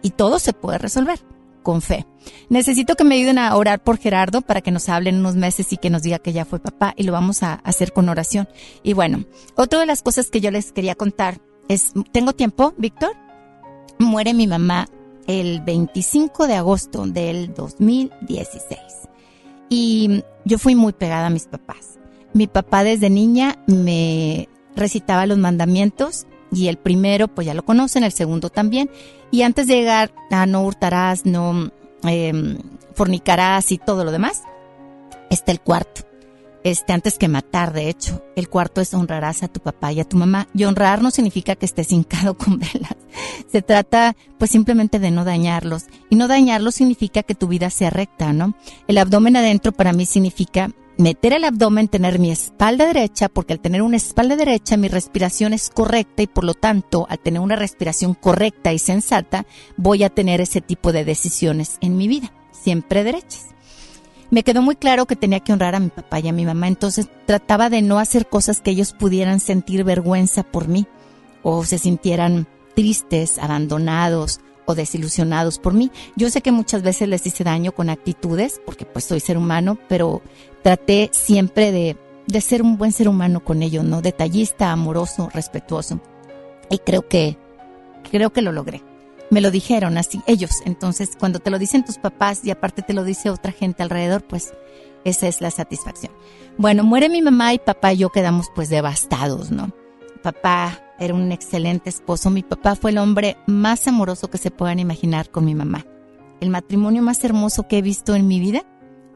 Y 0.03 0.11
todo 0.11 0.39
se 0.39 0.53
puede 0.53 0.79
resolver 0.79 1.34
con 1.65 1.83
fe. 1.83 2.07
Necesito 2.49 2.95
que 2.95 3.03
me 3.03 3.17
ayuden 3.17 3.39
a 3.39 3.57
orar 3.57 3.83
por 3.83 3.99
Gerardo 3.99 4.41
para 4.43 4.61
que 4.61 4.71
nos 4.71 4.89
hable 4.89 5.11
en 5.11 5.17
unos 5.17 5.35
meses 5.35 5.73
y 5.73 5.77
que 5.77 5.91
nos 5.91 6.03
diga 6.03 6.21
que 6.21 6.33
ya 6.33 6.45
fue 6.45 6.61
papá 6.61 6.95
y 6.97 7.03
lo 7.03 7.11
vamos 7.13 7.43
a 7.43 7.55
hacer 7.55 7.93
con 7.93 8.09
oración. 8.09 8.49
Y 8.85 8.93
bueno, 8.93 9.25
otra 9.57 9.81
de 9.81 9.87
las 9.87 10.03
cosas 10.03 10.31
que 10.31 10.41
yo 10.41 10.53
les 10.53 10.71
quería 10.71 10.95
contar 10.95 11.41
es, 11.69 11.93
¿tengo 12.13 12.35
tiempo, 12.35 12.73
Víctor? 12.79 13.17
Muere 13.99 14.35
mi 14.35 14.47
mamá 14.47 14.87
el 15.27 15.61
25 15.63 16.47
de 16.47 16.55
agosto 16.55 17.07
del 17.07 17.53
2016. 17.55 18.79
Y 19.69 20.23
yo 20.45 20.59
fui 20.59 20.77
muy 20.77 20.93
pegada 20.93 21.27
a 21.27 21.31
mis 21.31 21.47
papás. 21.47 21.99
Mi 22.33 22.47
papá 22.47 22.85
desde 22.85 23.11
niña 23.11 23.59
me 23.67 24.49
recitaba 24.77 25.27
los 25.27 25.39
mandamientos 25.39 26.27
Y 26.55 26.69
el 26.69 26.79
primero, 26.79 27.29
pues 27.29 27.47
ya 27.47 27.55
lo 27.55 27.65
conocen, 27.65 28.05
el 28.05 28.13
segundo 28.13 28.49
también. 28.49 28.91
Y 29.31 29.43
antes 29.43 29.67
de 29.67 29.77
llegar 29.77 30.13
a 30.31 30.47
no 30.47 30.63
hurtarás, 30.63 31.27
no 31.27 31.71
eh, 32.09 32.59
fornicarás 32.95 33.73
y 33.73 33.79
todo 33.79 34.05
lo 34.05 34.13
demás, 34.13 34.43
está 35.31 35.53
el 35.53 35.61
cuarto. 35.61 36.03
Este, 36.65 36.95
antes 36.95 37.19
que 37.19 37.29
matar, 37.29 37.75
de 37.75 37.91
hecho, 37.91 38.25
el 38.37 38.49
cuarto 38.49 38.81
es 38.81 38.95
honrarás 38.95 39.43
a 39.43 39.49
tu 39.49 39.61
papá 39.61 39.93
y 39.93 40.01
a 40.01 40.09
tu 40.09 40.17
mamá. 40.17 40.49
Y 40.55 40.65
honrar 40.65 41.03
no 41.03 41.11
significa 41.11 41.57
que 41.57 41.67
estés 41.67 41.93
hincado 41.93 42.35
con 42.39 42.59
velas. 42.59 42.97
Se 43.53 43.61
trata, 43.61 44.17
pues, 44.39 44.51
simplemente 44.51 44.99
de 44.99 45.11
no 45.11 45.25
dañarlos. 45.25 45.85
Y 46.09 46.17
no 46.17 46.27
dañarlos 46.27 46.75
significa 46.75 47.23
que 47.23 47.35
tu 47.35 47.49
vida 47.49 47.69
sea 47.69 47.91
recta, 47.91 48.33
¿no? 48.33 48.55
El 48.89 48.97
abdomen 48.97 49.37
adentro 49.37 49.73
para 49.73 49.93
mí 49.93 50.07
significa 50.07 50.71
meter 50.97 51.33
el 51.33 51.45
abdomen, 51.45 51.89
tener 51.89 52.19
mi 52.19 52.31
espalda 52.31 52.87
derecha, 52.87 53.29
porque 53.29 53.53
al 53.53 53.61
tener 53.61 53.83
una 53.83 53.97
espalda 53.97 54.37
derecha 54.37 54.77
mi 54.77 54.89
respiración 54.89 55.53
es 55.53 55.71
correcta 55.71 56.23
y 56.23 56.27
por 56.27 56.45
lo 56.45 56.55
tanto 56.55 57.07
al 57.09 57.19
tener 57.19 57.41
una 57.41 57.57
respiración 57.57 58.15
correcta 58.15 58.73
y 58.73 58.79
sensata 58.79 59.47
voy 59.77 60.05
a 60.05 60.11
tener 60.11 60.41
ese 60.41 60.61
tipo 60.61 60.93
de 60.93 61.05
decisiones 61.05 61.79
en 61.81 61.97
mi 61.97 62.09
vida, 62.09 62.33
siempre 62.53 63.05
derechas. 63.05 63.47
Me 64.31 64.43
quedó 64.43 64.63
muy 64.63 64.77
claro 64.77 65.07
que 65.07 65.17
tenía 65.17 65.41
que 65.41 65.53
honrar 65.53 65.75
a 65.75 65.81
mi 65.81 65.91
papá 65.91 66.19
y 66.21 66.29
a 66.29 66.33
mi 66.33 66.45
mamá, 66.45 66.69
entonces 66.69 67.09
trataba 67.27 67.71
de 67.71 67.83
no 67.83 67.99
hacer 67.99 68.27
cosas 68.27 68.61
que 68.61 68.71
ellos 68.71 68.93
pudieran 68.93 69.39
sentir 69.39 69.85
vergüenza 69.85 70.43
por 70.43 70.69
mí 70.69 70.87
o 71.43 71.65
se 71.65 71.79
sintieran 71.79 72.49
tristes, 72.75 73.39
abandonados 73.39 74.41
o 74.67 74.75
desilusionados 74.75 75.59
por 75.59 75.75
mí. 75.75 75.91
Yo 76.17 76.31
sé 76.31 76.41
que 76.41 76.53
muchas 76.53 76.83
veces 76.83 77.09
les 77.09 77.27
hice 77.27 77.45
daño 77.45 77.73
con 77.73 77.91
actitudes, 77.91 78.61
porque 78.65 78.87
pues 78.87 79.05
soy 79.05 79.21
ser 79.21 79.37
humano, 79.37 79.79
pero 79.89 80.23
traté 80.65 81.11
siempre 81.13 81.73
de, 81.73 81.99
de 82.27 82.41
ser 82.41 82.63
un 82.63 82.79
buen 82.79 82.91
ser 82.91 83.07
humano 83.07 83.45
con 83.45 83.63
ellos, 83.63 83.85
¿no? 83.85 84.01
Detallista, 84.01 84.73
amoroso, 84.73 85.29
respetuoso. 85.35 86.01
Y 86.71 86.79
creo 86.79 87.07
que, 87.07 87.37
creo 88.11 88.33
que 88.33 88.41
lo 88.41 88.51
logré. 88.51 88.83
Me 89.31 89.43
lo 89.43 89.51
dijeron 89.51 89.99
así, 89.99 90.23
ellos. 90.27 90.63
Entonces, 90.65 91.11
cuando 91.21 91.39
te 91.39 91.51
lo 91.51 91.59
dicen 91.59 91.85
tus 91.85 91.99
papás 91.99 92.47
y 92.47 92.51
aparte 92.51 92.81
te 92.81 92.95
lo 92.95 93.05
dice 93.05 93.29
otra 93.29 93.53
gente 93.53 93.83
alrededor, 93.83 94.25
pues 94.25 94.55
esa 95.05 95.29
es 95.29 95.43
la 95.43 95.51
satisfacción. 95.51 96.13
Bueno, 96.57 96.83
muere 96.83 97.11
mi 97.11 97.21
mamá 97.21 97.53
y 97.53 97.59
papá 97.59 97.93
y 97.93 97.99
yo 97.99 98.09
quedamos 98.09 98.47
pues 98.55 98.71
devastados, 98.71 99.51
¿no? 99.51 99.71
Papá 100.23 100.83
era 100.99 101.13
un 101.13 101.31
excelente 101.31 101.91
esposo. 101.91 102.31
Mi 102.31 102.43
papá 102.43 102.75
fue 102.75 102.91
el 102.91 102.97
hombre 102.97 103.37
más 103.47 103.87
amoroso 103.87 104.31
que 104.31 104.39
se 104.39 104.51
puedan 104.51 104.79
imaginar 104.79 105.29
con 105.29 105.45
mi 105.45 105.55
mamá. 105.55 105.85
El 106.41 106.49
matrimonio 106.49 107.03
más 107.03 107.23
hermoso 107.23 107.69
que 107.69 107.77
he 107.77 107.83
visto 107.83 108.15
en 108.15 108.27
mi 108.27 108.41
vida 108.41 108.65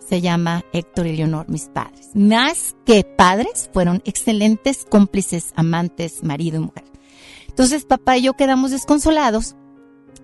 se 0.08 0.20
llama 0.20 0.64
Héctor 0.72 1.06
y 1.06 1.16
Leonor, 1.16 1.48
mis 1.48 1.66
padres. 1.66 2.10
Más 2.14 2.74
que 2.86 3.04
padres, 3.04 3.68
fueron 3.72 4.02
excelentes 4.04 4.86
cómplices, 4.88 5.52
amantes, 5.54 6.22
marido 6.22 6.56
y 6.56 6.64
mujer. 6.64 6.84
Entonces 7.48 7.84
papá 7.84 8.16
y 8.16 8.22
yo 8.22 8.34
quedamos 8.34 8.70
desconsolados 8.70 9.56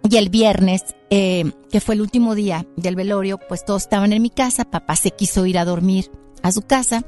y 0.08 0.16
el 0.16 0.28
viernes, 0.28 0.94
eh, 1.10 1.52
que 1.70 1.80
fue 1.80 1.94
el 1.94 2.02
último 2.02 2.34
día 2.34 2.66
del 2.76 2.94
velorio, 2.94 3.38
pues 3.48 3.64
todos 3.64 3.82
estaban 3.82 4.12
en 4.12 4.22
mi 4.22 4.30
casa, 4.30 4.64
papá 4.64 4.96
se 4.96 5.10
quiso 5.10 5.44
ir 5.46 5.58
a 5.58 5.64
dormir 5.64 6.10
a 6.42 6.52
su 6.52 6.62
casa 6.62 7.04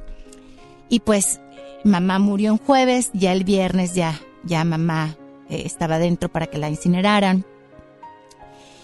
y 0.88 1.00
pues 1.00 1.40
mamá 1.84 2.18
murió 2.18 2.52
en 2.52 2.58
jueves, 2.58 3.10
ya 3.12 3.32
el 3.32 3.44
viernes 3.44 3.94
ya, 3.94 4.20
ya 4.44 4.64
mamá 4.64 5.16
eh, 5.48 5.62
estaba 5.64 5.98
dentro 5.98 6.28
para 6.28 6.46
que 6.46 6.58
la 6.58 6.70
incineraran. 6.70 7.44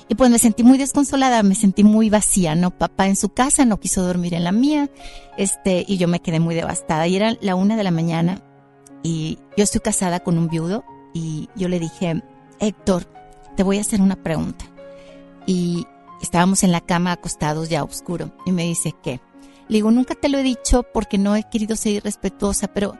Y 0.09 0.15
pues 0.15 0.31
me 0.31 0.39
sentí 0.39 0.63
muy 0.63 0.79
desconsolada, 0.79 1.43
me 1.43 1.55
sentí 1.55 1.85
muy 1.85 2.11
vacía, 2.11 2.55
¿no? 2.55 2.71
Papá 2.71 3.07
en 3.07 3.17
su 3.17 3.31
casa 3.31 3.65
no 3.65 3.81
quiso 3.81 4.03
dormir 4.03 4.35
en 4.35 4.45
la 4.45 4.53
mía, 4.53 4.91
este, 5.39 5.85
y 5.87 5.97
yo 5.97 6.09
me 6.09 6.21
quedé 6.21 6.41
muy 6.41 6.55
devastada. 6.55 7.07
Y 7.07 7.17
era 7.17 7.37
la 7.41 7.55
una 7.55 7.77
de 7.77 7.85
la 7.85 7.91
mañana 7.91 8.43
y 9.03 9.39
yo 9.57 9.65
estoy 9.65 9.81
casada 9.81 10.21
con 10.21 10.39
un 10.39 10.49
viudo 10.49 10.85
y 11.15 11.49
yo 11.57 11.69
le 11.69 11.79
dije, 11.79 12.23
Héctor, 12.61 13.05
te 13.57 13.63
voy 13.63 13.79
a 13.79 13.83
hacer 13.83 14.01
una 14.01 14.17
pregunta. 14.17 14.65
Y 15.47 15.87
estábamos 16.21 16.63
en 16.63 16.73
la 16.73 16.81
cama 16.81 17.13
acostados 17.13 17.69
ya 17.69 17.85
oscuro 17.85 18.33
y 18.47 18.53
me 18.53 18.65
dice, 18.65 18.95
¿qué? 19.03 19.21
Le 19.69 19.79
digo, 19.79 19.91
nunca 19.91 20.15
te 20.15 20.29
lo 20.29 20.39
he 20.39 20.43
dicho 20.43 20.83
porque 20.83 21.19
no 21.19 21.37
he 21.37 21.49
querido 21.49 21.77
ser 21.77 21.93
irrespetuosa, 21.95 22.69
pero 22.69 22.97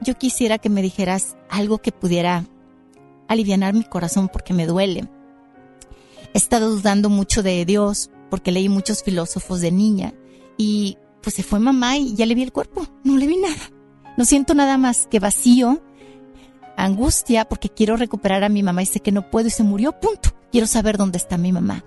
yo 0.00 0.16
quisiera 0.16 0.58
que 0.58 0.68
me 0.68 0.82
dijeras 0.82 1.36
algo 1.48 1.78
que 1.78 1.92
pudiera 1.92 2.44
aliviar 3.28 3.72
mi 3.74 3.84
corazón 3.84 4.28
porque 4.28 4.54
me 4.54 4.66
duele. 4.66 5.08
He 6.34 6.38
estado 6.38 6.70
dudando 6.70 7.08
mucho 7.08 7.42
de 7.42 7.64
Dios 7.64 8.10
porque 8.28 8.52
leí 8.52 8.68
muchos 8.68 9.02
filósofos 9.02 9.60
de 9.60 9.70
niña 9.70 10.12
y 10.58 10.98
pues 11.22 11.36
se 11.36 11.42
fue 11.42 11.60
mamá 11.60 11.96
y 11.96 12.14
ya 12.14 12.26
le 12.26 12.34
vi 12.34 12.42
el 12.42 12.52
cuerpo, 12.52 12.86
no 13.04 13.16
le 13.16 13.26
vi 13.26 13.36
nada. 13.36 13.70
No 14.16 14.24
siento 14.24 14.52
nada 14.54 14.76
más 14.76 15.06
que 15.06 15.20
vacío, 15.20 15.80
angustia 16.76 17.44
porque 17.44 17.68
quiero 17.68 17.96
recuperar 17.96 18.44
a 18.44 18.48
mi 18.48 18.62
mamá 18.62 18.82
y 18.82 18.86
sé 18.86 19.00
que 19.00 19.12
no 19.12 19.30
puedo 19.30 19.48
y 19.48 19.50
se 19.50 19.62
murió, 19.62 19.92
punto. 19.98 20.30
Quiero 20.50 20.66
saber 20.66 20.98
dónde 20.98 21.18
está 21.18 21.38
mi 21.38 21.52
mamá. 21.52 21.84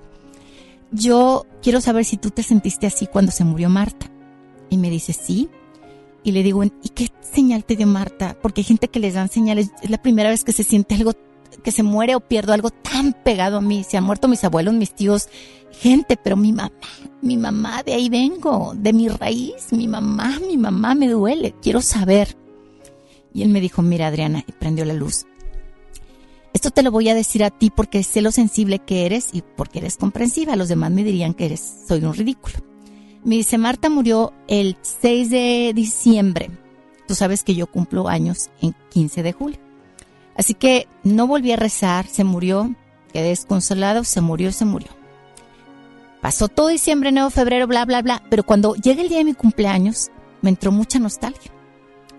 Yo 0.92 1.46
quiero 1.62 1.82
saber 1.82 2.06
si 2.06 2.18
tú 2.18 2.32
te 2.32 2.44
sentiste 2.44 2.88
así 2.88 3.08
cuando 3.08 3.32
se 3.32 3.44
murió 3.44 3.70
Marta. 3.70 4.08
Y 4.70 4.78
me 4.78 4.90
dice, 4.90 5.14
sí. 5.14 5.50
Y 6.24 6.32
le 6.32 6.44
digo, 6.44 6.64
¿y 6.64 6.90
qué 6.94 7.12
señal 7.22 7.64
te 7.64 7.76
dio 7.76 7.88
Marta? 7.88 8.38
Porque 8.42 8.62
hay 8.62 8.66
gente 8.66 8.88
que 8.88 9.00
les 9.00 9.14
dan 9.14 9.30
señales. 9.30 9.72
Es 9.82 9.90
la 9.90 10.02
primera 10.02 10.30
vez 10.30 10.44
que 10.44 10.52
se 10.52 10.64
siente 10.64 10.96
algo, 10.96 11.14
que 11.64 11.72
se 11.72 11.84
muere 11.84 12.16
o 12.16 12.20
pierdo 12.20 12.54
algo 12.54 12.70
tan 12.70 13.14
pegado 13.14 13.58
a 13.58 13.62
mí. 13.62 13.84
Se 13.84 13.98
han 13.98 14.04
muerto 14.04 14.28
mis 14.28 14.44
abuelos, 14.44 14.74
mis 14.74 14.94
tíos, 14.94 15.30
gente, 15.72 16.18
pero 16.18 16.36
mi 16.36 16.52
mamá, 16.52 16.72
mi 17.22 17.38
mamá, 17.38 17.84
de 17.84 17.94
ahí 17.94 18.10
vengo, 18.10 18.74
de 18.76 18.94
mi 18.94 19.08
raíz, 19.08 19.72
mi 19.72 19.88
mamá, 19.88 20.40
mi 20.48 20.58
mamá 20.58 20.96
me 20.96 21.08
duele. 21.08 21.54
Quiero 21.62 21.82
saber. 21.82 22.38
Y 23.34 23.44
él 23.44 23.50
me 23.50 23.62
dijo, 23.62 23.82
mira 23.82 24.08
Adriana, 24.08 24.44
y 24.48 24.52
prendió 24.52 24.86
la 24.86 24.94
luz. 24.94 25.26
Esto 26.54 26.72
te 26.72 26.82
lo 26.82 26.92
voy 26.92 27.08
a 27.10 27.14
decir 27.14 27.44
a 27.44 27.52
ti 27.52 27.70
porque 27.70 28.02
sé 28.04 28.22
lo 28.22 28.32
sensible 28.32 28.80
que 28.80 29.06
eres 29.06 29.30
y 29.32 29.44
porque 29.44 29.80
eres 29.80 29.98
comprensiva. 29.98 30.56
Los 30.56 30.70
demás 30.70 30.92
me 30.92 31.04
dirían 31.04 31.34
que 31.34 31.46
eres, 31.46 31.84
soy 31.88 32.04
un 32.04 32.14
ridículo. 32.14 32.56
Me 33.24 33.36
dice, 33.36 33.58
Marta 33.58 33.90
murió 33.90 34.34
el 34.48 34.78
6 34.82 35.30
de 35.30 35.72
diciembre. 35.76 36.50
Tú 37.08 37.14
sabes 37.14 37.44
que 37.44 37.56
yo 37.56 37.68
cumplo 37.68 38.08
años 38.08 38.50
en 38.62 38.74
15 38.90 39.22
de 39.22 39.34
julio. 39.34 39.67
Así 40.38 40.54
que 40.54 40.88
no 41.04 41.28
volví 41.28 41.52
a 41.52 41.56
rezar, 41.58 42.06
se 42.06 42.24
murió, 42.24 42.76
quedé 43.12 43.30
desconsolado, 43.30 44.04
se 44.04 44.22
murió, 44.22 44.52
se 44.52 44.66
murió. 44.66 44.90
Pasó 46.22 46.48
todo 46.48 46.68
diciembre, 46.68 47.10
enero, 47.10 47.30
febrero, 47.30 47.68
bla, 47.68 47.86
bla, 47.86 48.02
bla. 48.02 48.24
Pero 48.30 48.44
cuando 48.44 48.76
llega 48.76 49.02
el 49.02 49.10
día 49.10 49.20
de 49.20 49.24
mi 49.24 49.34
cumpleaños, 49.34 50.12
me 50.42 50.50
entró 50.50 50.72
mucha 50.72 51.00
nostalgia. 51.00 51.52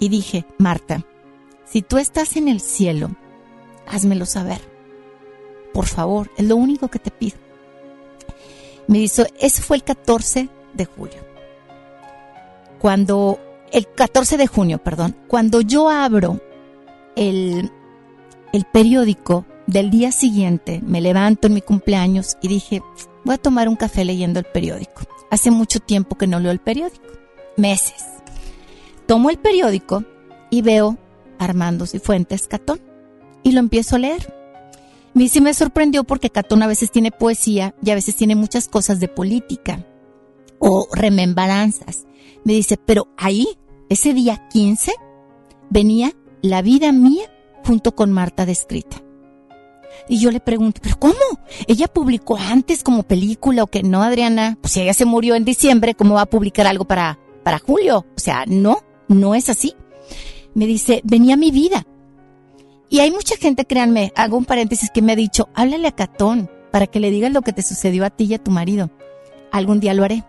Y 0.01 0.09
dije, 0.09 0.45
Marta, 0.59 1.05
si 1.65 1.83
tú 1.83 1.99
estás 1.99 2.37
en 2.37 2.49
el 2.49 2.61
cielo, 2.61 3.11
házmelo 3.87 4.27
saber. 4.27 4.61
Por 5.73 5.87
favor, 5.87 6.31
es 6.37 6.47
lo 6.47 6.57
único 6.57 6.89
que 6.89 6.99
te 6.99 7.11
pido. 7.11 7.37
Me 8.87 8.99
dijo, 8.99 9.25
eso 9.39 9.63
fue 9.63 9.77
el 9.77 9.85
14 9.85 10.49
de 10.73 10.85
julio. 10.87 11.21
Cuando, 12.81 13.39
el 13.71 13.87
14 13.87 14.37
de 14.39 14.47
junio, 14.47 14.79
perdón, 14.79 15.15
cuando 15.29 15.61
yo 15.61 15.91
abro 15.91 16.41
el, 17.17 17.71
el 18.53 18.65
periódico 18.65 19.45
del 19.67 19.91
día 19.91 20.13
siguiente, 20.13 20.81
me 20.85 21.01
levanto 21.01 21.47
en 21.47 21.55
mi 21.55 21.61
cumpleaños 21.61 22.37
y 22.41 22.49
dije, 22.49 22.83
voy 23.25 23.35
a 23.35 23.39
tomar 23.39 23.69
un 23.69 23.77
café 23.77 24.05
leyendo 24.05 24.39
el 24.39 24.47
periódico. 24.47 25.03
Hace 25.31 25.51
mucho 25.51 25.81
tiempo 25.81 26.17
que 26.17 26.27
no 26.27 26.41
leo 26.41 26.51
el 26.51 26.59
periódico, 26.59 27.05
meses. 27.57 28.05
Tomo 29.07 29.31
el 29.31 29.39
periódico 29.39 30.05
y 30.51 30.63
veo 30.63 30.97
Armando 31.39 31.87
Cifuentes 31.87 32.49
Catón 32.49 32.81
y 33.43 33.53
lo 33.53 33.61
empiezo 33.61 33.97
a 33.97 33.99
leer. 33.99 34.35
Mí 35.13 35.29
sí 35.29 35.41
me 35.41 35.53
sorprendió 35.53 36.05
porque 36.05 36.31
Catón 36.31 36.63
a 36.63 36.67
veces 36.67 36.91
tiene 36.91 37.11
poesía 37.11 37.75
y 37.83 37.91
a 37.91 37.95
veces 37.95 38.17
tiene 38.17 38.35
muchas 38.35 38.69
cosas 38.69 39.01
de 39.01 39.09
política 39.09 39.85
o 40.59 40.89
remembranzas. 40.93 42.07
Me 42.45 42.55
dice, 42.55 42.79
pero 42.79 43.09
ahí, 43.17 43.49
ese 43.89 44.15
día 44.15 44.49
15, 44.49 44.93
venía 45.71 46.13
la 46.41 46.63
vida 46.63 46.93
mía 46.93 47.29
junto 47.69 47.95
con 47.95 48.11
Marta 48.13 48.47
descrita. 48.47 48.97
Y 50.09 50.19
yo 50.21 50.31
le 50.31 50.41
pregunto, 50.41 50.81
¿pero 50.83 50.99
cómo? 50.99 51.15
¿Ella 51.67 51.87
publicó 51.87 52.39
antes 52.39 52.83
como 52.83 53.03
película 53.03 53.63
o 53.63 53.67
que 53.67 53.83
no, 53.83 54.03
Adriana? 54.03 54.57
Pues 54.63 54.73
si 54.73 54.81
ella 54.81 54.95
se 54.95 55.05
murió 55.05 55.35
en 55.35 55.45
diciembre, 55.45 55.95
¿cómo 55.95 56.15
va 56.15 56.23
a 56.23 56.31
publicar 56.31 56.67
algo 56.67 56.87
para, 56.87 57.19
para 57.43 57.59
julio? 57.59 58.07
O 58.17 58.19
sea, 58.19 58.45
no, 58.47 58.79
no 59.09 59.35
es 59.35 59.51
así. 59.51 59.75
Me 60.55 60.67
dice, 60.67 61.03
venía 61.05 61.37
mi 61.37 61.51
vida. 61.51 61.87
Y 62.89 63.01
hay 63.01 63.11
mucha 63.11 63.37
gente, 63.37 63.67
créanme, 63.67 64.15
hago 64.17 64.39
un 64.39 64.47
paréntesis 64.47 64.91
que 64.91 65.03
me 65.03 65.13
ha 65.13 65.17
dicho, 65.17 65.51
háblale 65.55 65.89
a 65.89 65.93
Catón 65.93 66.51
para 66.71 66.87
que 66.87 67.01
le 67.01 67.11
digas 67.11 67.33
lo 67.33 67.43
que 67.43 67.53
te 67.53 67.61
sucedió 67.61 68.07
a 68.07 68.11
ti 68.11 68.25
y 68.25 68.35
a 68.35 68.43
tu 68.43 68.51
marido. 68.51 68.91
Algún 69.53 69.79
día 69.79 69.93
lo 69.93 70.05
haré. 70.05 70.25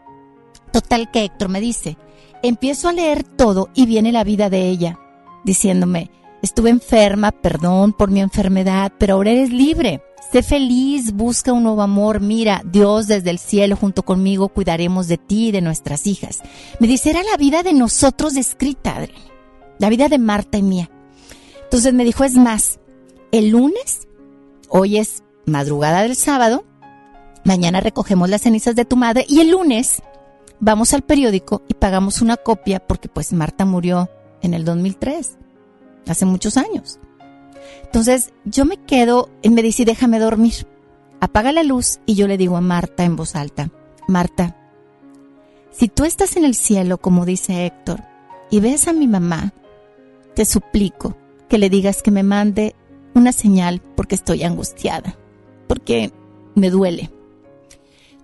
Total 0.73 1.09
que 1.09 1.23
Héctor 1.23 1.47
me 1.47 1.61
dice, 1.61 1.97
empiezo 2.43 2.89
a 2.89 2.93
leer 2.93 3.23
todo 3.23 3.69
y 3.73 3.85
viene 3.85 4.11
la 4.11 4.25
vida 4.25 4.49
de 4.49 4.67
ella, 4.67 4.99
diciéndome, 5.45 6.11
estuve 6.41 6.69
enferma, 6.69 7.31
perdón 7.31 7.93
por 7.93 8.11
mi 8.11 8.21
enfermedad, 8.21 8.91
pero 8.97 9.15
ahora 9.15 9.31
eres 9.31 9.51
libre. 9.51 10.01
Sé 10.31 10.43
feliz, 10.43 11.13
busca 11.13 11.53
un 11.53 11.63
nuevo 11.63 11.81
amor, 11.81 12.19
mira, 12.19 12.61
Dios 12.63 13.07
desde 13.07 13.31
el 13.31 13.39
cielo 13.39 13.75
junto 13.75 14.03
conmigo 14.03 14.49
cuidaremos 14.49 15.07
de 15.07 15.17
ti 15.17 15.47
y 15.47 15.51
de 15.51 15.61
nuestras 15.61 16.05
hijas. 16.05 16.41
Me 16.79 16.87
dice, 16.87 17.09
era 17.09 17.23
la 17.23 17.37
vida 17.37 17.63
de 17.63 17.73
nosotros 17.73 18.33
descrita, 18.33 18.95
Adrián, 18.95 19.21
la 19.79 19.89
vida 19.89 20.07
de 20.07 20.19
Marta 20.19 20.57
y 20.57 20.61
mía. 20.61 20.89
Entonces 21.63 21.93
me 21.93 22.03
dijo, 22.03 22.23
es 22.23 22.35
más, 22.35 22.79
El 23.31 23.49
lunes, 23.49 24.07
hoy 24.69 24.97
es 24.97 25.23
madrugada 25.45 26.03
del 26.03 26.15
sábado, 26.15 26.63
mañana 27.43 27.79
recogemos 27.79 28.29
las 28.29 28.41
cenizas 28.41 28.75
de 28.75 28.85
tu 28.85 28.97
madre 28.97 29.25
y 29.27 29.39
el 29.39 29.49
lunes 29.49 30.03
vamos 30.59 30.93
al 30.93 31.01
periódico 31.01 31.63
y 31.67 31.73
pagamos 31.73 32.21
una 32.21 32.37
copia 32.37 32.79
porque 32.79 33.09
pues 33.09 33.33
Marta 33.33 33.65
murió 33.65 34.09
en 34.41 34.53
el 34.53 34.65
2003, 34.65 35.37
hace 36.07 36.25
muchos 36.25 36.57
años. 36.57 36.99
Entonces 37.83 38.33
yo 38.45 38.65
me 38.65 38.77
quedo, 38.77 39.29
él 39.41 39.51
me 39.51 39.61
dice, 39.61 39.85
déjame 39.85 40.19
dormir, 40.19 40.67
apaga 41.19 41.51
la 41.51 41.63
luz 41.63 41.99
y 42.05 42.15
yo 42.15 42.27
le 42.27 42.37
digo 42.37 42.57
a 42.57 42.61
Marta 42.61 43.03
en 43.03 43.15
voz 43.15 43.35
alta, 43.35 43.69
Marta, 44.07 44.55
si 45.71 45.87
tú 45.87 46.03
estás 46.05 46.35
en 46.35 46.45
el 46.45 46.55
cielo, 46.55 46.97
como 46.97 47.25
dice 47.25 47.65
Héctor, 47.65 48.03
y 48.49 48.59
ves 48.59 48.87
a 48.87 48.93
mi 48.93 49.07
mamá, 49.07 49.53
te 50.35 50.45
suplico 50.45 51.15
que 51.47 51.57
le 51.57 51.69
digas 51.69 52.01
que 52.01 52.11
me 52.11 52.23
mande 52.23 52.75
una 53.13 53.31
señal 53.31 53.81
porque 53.95 54.15
estoy 54.15 54.43
angustiada, 54.43 55.17
porque 55.67 56.11
me 56.55 56.69
duele. 56.69 57.11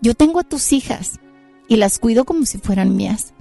Yo 0.01 0.15
tengo 0.15 0.39
a 0.39 0.43
tus 0.43 0.73
hijas 0.73 1.19
y 1.67 1.77
las 1.77 1.99
cuido 1.99 2.25
como 2.25 2.45
si 2.45 2.57
fueran 2.57 2.95
mías. 2.95 3.33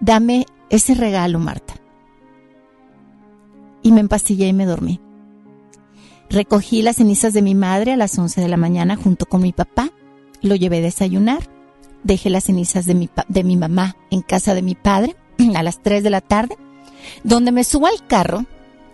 Dame 0.00 0.46
ese 0.70 0.94
regalo, 0.94 1.38
Marta. 1.38 1.74
Y 3.88 3.92
me 3.92 4.02
empastillé 4.02 4.46
y 4.48 4.52
me 4.52 4.66
dormí. 4.66 5.00
Recogí 6.28 6.82
las 6.82 6.96
cenizas 6.96 7.32
de 7.32 7.40
mi 7.40 7.54
madre 7.54 7.94
a 7.94 7.96
las 7.96 8.18
11 8.18 8.38
de 8.38 8.48
la 8.48 8.58
mañana 8.58 8.96
junto 8.96 9.24
con 9.24 9.40
mi 9.40 9.54
papá. 9.54 9.88
Lo 10.42 10.56
llevé 10.56 10.76
a 10.76 10.82
desayunar. 10.82 11.48
Dejé 12.04 12.28
las 12.28 12.44
cenizas 12.44 12.84
de 12.84 12.94
mi, 12.94 13.08
de 13.28 13.44
mi 13.44 13.56
mamá 13.56 13.96
en 14.10 14.20
casa 14.20 14.52
de 14.52 14.60
mi 14.60 14.74
padre 14.74 15.16
a 15.56 15.62
las 15.62 15.82
3 15.82 16.02
de 16.02 16.10
la 16.10 16.20
tarde, 16.20 16.58
donde 17.24 17.50
me 17.50 17.64
subo 17.64 17.86
al 17.86 18.06
carro 18.06 18.44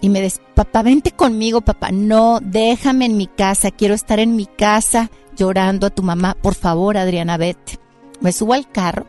y 0.01 0.11
me 0.11 0.21
dice, 0.21 0.41
papá, 0.55 0.85
vente 0.85 1.11
conmigo, 1.11 1.61
papá. 1.61 1.91
No, 1.91 2.39
déjame 2.41 3.07
en 3.07 3.17
mi 3.17 3.27
casa, 3.27 3.73
quiero 3.73 3.95
estar 3.95 4.21
en 4.21 4.37
mi 4.37 4.47
casa 4.47 5.11
llorando 5.37 5.89
a 5.89 5.91
tu 5.91 6.05
mamá. 6.05 6.37
Por 6.41 6.55
favor, 6.55 6.97
Adriana, 6.97 7.37
vete. 7.37 7.81
Me 8.21 8.31
subo 8.31 8.53
al 8.53 8.71
carro 8.71 9.07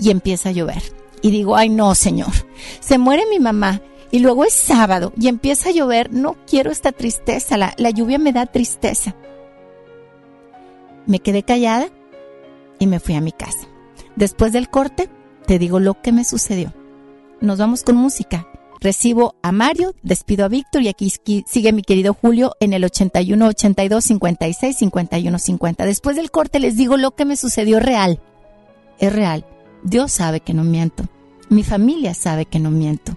y 0.00 0.10
empieza 0.10 0.48
a 0.48 0.52
llover. 0.52 0.82
Y 1.22 1.30
digo, 1.30 1.54
ay 1.54 1.68
no, 1.68 1.94
señor, 1.94 2.32
se 2.80 2.98
muere 2.98 3.22
mi 3.30 3.38
mamá. 3.38 3.80
Y 4.10 4.20
luego 4.20 4.44
es 4.44 4.54
sábado 4.54 5.12
y 5.18 5.28
empieza 5.28 5.68
a 5.68 5.72
llover. 5.72 6.12
No 6.12 6.36
quiero 6.46 6.70
esta 6.70 6.92
tristeza, 6.92 7.56
la, 7.56 7.74
la 7.76 7.90
lluvia 7.90 8.18
me 8.18 8.32
da 8.32 8.46
tristeza. 8.46 9.14
Me 11.06 11.20
quedé 11.20 11.42
callada 11.42 11.88
y 12.78 12.86
me 12.86 13.00
fui 13.00 13.14
a 13.14 13.20
mi 13.20 13.32
casa. 13.32 13.68
Después 14.16 14.52
del 14.52 14.68
corte, 14.68 15.08
te 15.46 15.58
digo 15.58 15.80
lo 15.80 16.00
que 16.00 16.12
me 16.12 16.24
sucedió. 16.24 16.72
Nos 17.40 17.58
vamos 17.58 17.82
con 17.82 17.96
música. 17.96 18.48
Recibo 18.80 19.34
a 19.42 19.50
Mario, 19.50 19.94
despido 20.02 20.44
a 20.44 20.48
Víctor 20.48 20.82
y 20.82 20.88
aquí 20.88 21.12
sigue 21.46 21.72
mi 21.72 21.82
querido 21.82 22.14
Julio 22.14 22.54
en 22.60 22.72
el 22.72 22.84
81 22.84 23.46
82 23.48 24.04
56 24.04 24.76
51 24.76 25.38
50. 25.38 25.84
Después 25.84 26.16
del 26.16 26.30
corte 26.30 26.60
les 26.60 26.76
digo 26.76 26.96
lo 26.96 27.12
que 27.12 27.24
me 27.24 27.36
sucedió 27.36 27.80
real. 27.80 28.20
Es 28.98 29.12
real. 29.12 29.44
Dios 29.82 30.12
sabe 30.12 30.40
que 30.40 30.54
no 30.54 30.64
miento. 30.64 31.04
Mi 31.48 31.64
familia 31.64 32.14
sabe 32.14 32.44
que 32.44 32.58
no 32.58 32.70
miento. 32.70 33.16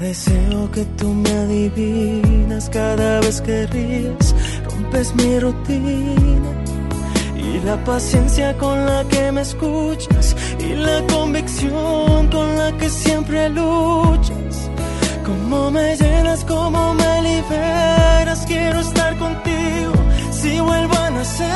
Deseo 0.00 0.70
que 0.70 0.84
tú 0.96 1.12
me 1.12 1.28
adivinas, 1.28 2.70
cada 2.70 3.20
vez 3.20 3.40
que 3.40 3.66
ríes, 3.66 4.34
rompes 4.64 5.12
mi 5.16 5.40
rutina. 5.40 6.50
Y 7.36 7.58
la 7.64 7.82
paciencia 7.84 8.56
con 8.58 8.86
la 8.86 9.02
que 9.08 9.32
me 9.32 9.40
escuchas, 9.40 10.36
y 10.60 10.74
la 10.74 11.04
convicción 11.12 12.28
con 12.28 12.56
la 12.56 12.76
que 12.78 12.88
siempre 12.88 13.48
luchas. 13.50 14.70
Cómo 15.26 15.70
me 15.72 15.96
llenas, 15.96 16.44
cómo 16.44 16.94
me 16.94 17.22
liberas, 17.22 18.44
quiero 18.46 18.78
estar 18.78 19.18
contigo 19.18 19.92
si 20.30 20.60
vuelvo 20.60 20.96
a 20.96 21.10
nacer. 21.10 21.46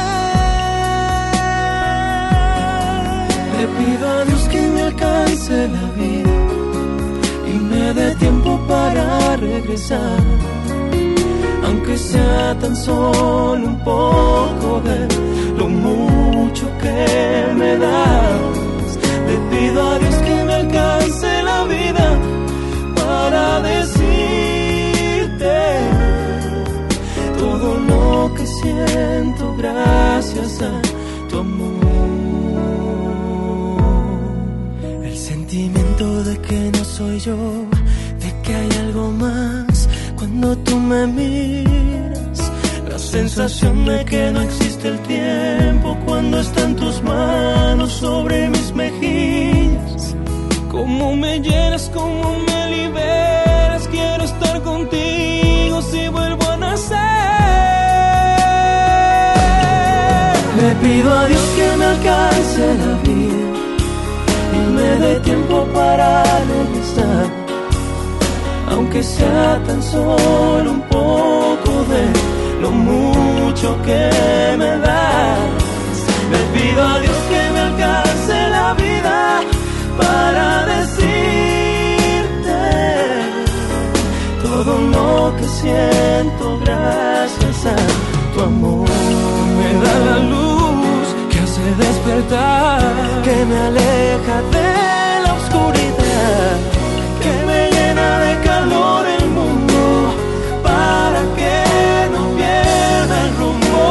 Le 3.56 3.66
pido 3.78 4.08
a 4.08 4.24
Dios 4.24 4.48
que 4.48 4.60
me 4.60 4.82
alcance 4.82 5.68
la 5.68 5.90
vida 5.92 6.51
me 7.94 8.00
dé 8.00 8.14
tiempo 8.16 8.58
para 8.68 9.36
regresar. 9.36 10.18
Aunque 11.64 11.96
sea 11.96 12.56
tan 12.60 12.74
solo 12.76 13.66
un 13.66 13.78
poco 13.84 14.80
de 14.88 15.08
lo 15.58 15.68
mucho 15.68 16.66
que 16.82 17.54
me 17.54 17.76
das. 17.78 18.98
Le 19.28 19.36
pido 19.50 19.90
a 19.90 19.98
Dios 19.98 20.14
que 20.26 20.44
me 20.44 20.54
alcance 20.54 21.42
la 21.42 21.64
vida 21.64 22.08
para 22.94 23.60
decirte 23.60 25.56
todo 27.38 27.68
lo 27.90 28.34
que 28.34 28.46
siento 28.46 29.54
gracias 29.56 30.62
a 30.62 30.72
tu 31.28 31.38
amor. 31.38 31.72
El 35.04 35.16
sentimiento 35.16 36.24
de 36.24 36.38
que 36.38 36.70
no 36.76 36.84
soy 36.84 37.18
yo, 37.20 37.36
que 38.52 38.58
hay 38.58 38.70
algo 38.86 39.10
más 39.12 39.88
cuando 40.16 40.56
tú 40.58 40.76
me 40.78 41.06
miras. 41.06 42.38
La 42.90 42.98
sensación 42.98 43.84
de 43.86 44.04
que 44.04 44.30
no 44.30 44.40
existe 44.42 44.88
el 44.88 44.98
tiempo 45.00 45.96
cuando 46.04 46.38
están 46.40 46.76
tus 46.76 47.02
manos 47.02 47.92
sobre 47.92 48.48
mis 48.48 48.74
mejillas. 48.74 50.14
Cómo 50.70 51.16
me 51.16 51.40
llenas, 51.40 51.90
cómo 51.94 52.38
me 52.48 52.60
liberas, 52.76 53.88
quiero 53.88 54.24
estar 54.24 54.62
contigo 54.62 55.80
si 55.90 56.08
vuelvo 56.08 56.44
a 56.50 56.56
nacer. 56.56 56.98
Le 60.60 60.70
pido 60.84 61.08
a 61.20 61.26
Dios 61.26 61.46
que 61.56 61.68
me 61.78 61.84
alcance 61.94 62.62
la 62.82 62.94
vida 63.08 63.48
y 64.58 64.60
me 64.76 64.88
dé 65.04 65.20
tiempo 65.20 65.66
para 65.72 66.22
regresar, 66.52 67.26
aunque 68.72 69.02
sea 69.02 69.60
tan 69.66 69.82
solo 69.82 70.70
un 70.70 70.82
poco 70.82 71.72
de 71.92 72.04
lo 72.62 72.70
mucho 72.70 73.76
que 73.82 74.10
me 74.58 74.78
das. 74.78 75.38
Le 76.32 76.40
pido 76.54 76.82
a 76.82 76.98
Dios 77.00 77.18
que 77.30 77.42
me 77.54 77.60
alcance 77.68 78.34
la 78.56 78.74
vida 78.74 79.40
para 80.00 80.46
decirte 80.74 82.60
todo 84.42 84.72
lo 84.96 85.36
que 85.36 85.46
siento 85.60 86.58
gracias 86.64 87.66
a 87.66 87.76
tu 88.34 88.40
amor. 88.40 88.88
Me 89.58 89.70
da 89.84 89.94
la 90.08 90.18
luz 90.32 91.06
que 91.30 91.38
hace 91.44 91.64
despertar, 91.84 92.80
que 93.24 93.36
me 93.50 93.58
aleja 93.68 94.36
de 94.56 94.70
la 95.24 95.32
oscuridad, 95.40 96.01
calor 98.62 99.04
el 99.06 99.26
mundo 99.38 99.80
para 100.62 101.20
que 101.38 101.56
no 102.14 102.22
pierda 102.36 103.14
el 103.24 103.30
rumbo. 103.40 103.84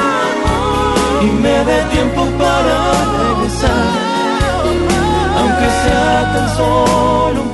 y 1.23 1.29
me 1.45 1.57
dé 1.69 1.79
tiempo 1.95 2.23
para 2.43 2.77
regresar, 3.25 3.89
aunque 5.41 5.67
sea 5.83 6.15
tan 6.35 6.49
solo 6.57 7.39
un 7.47 7.53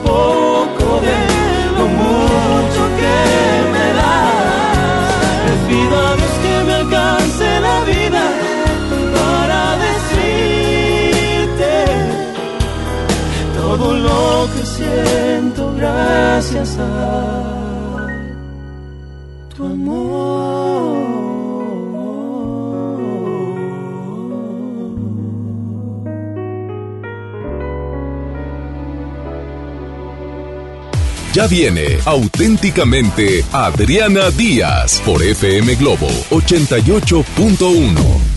gracias 16.22 16.76
a 16.78 16.84
tu 19.54 19.64
amor. 19.64 20.22
Ya 31.32 31.46
viene 31.46 31.98
auténticamente 32.04 33.44
Adriana 33.52 34.30
Díaz 34.30 35.00
por 35.04 35.22
FM 35.22 35.74
Globo 35.76 36.08
88.1. 36.30 38.31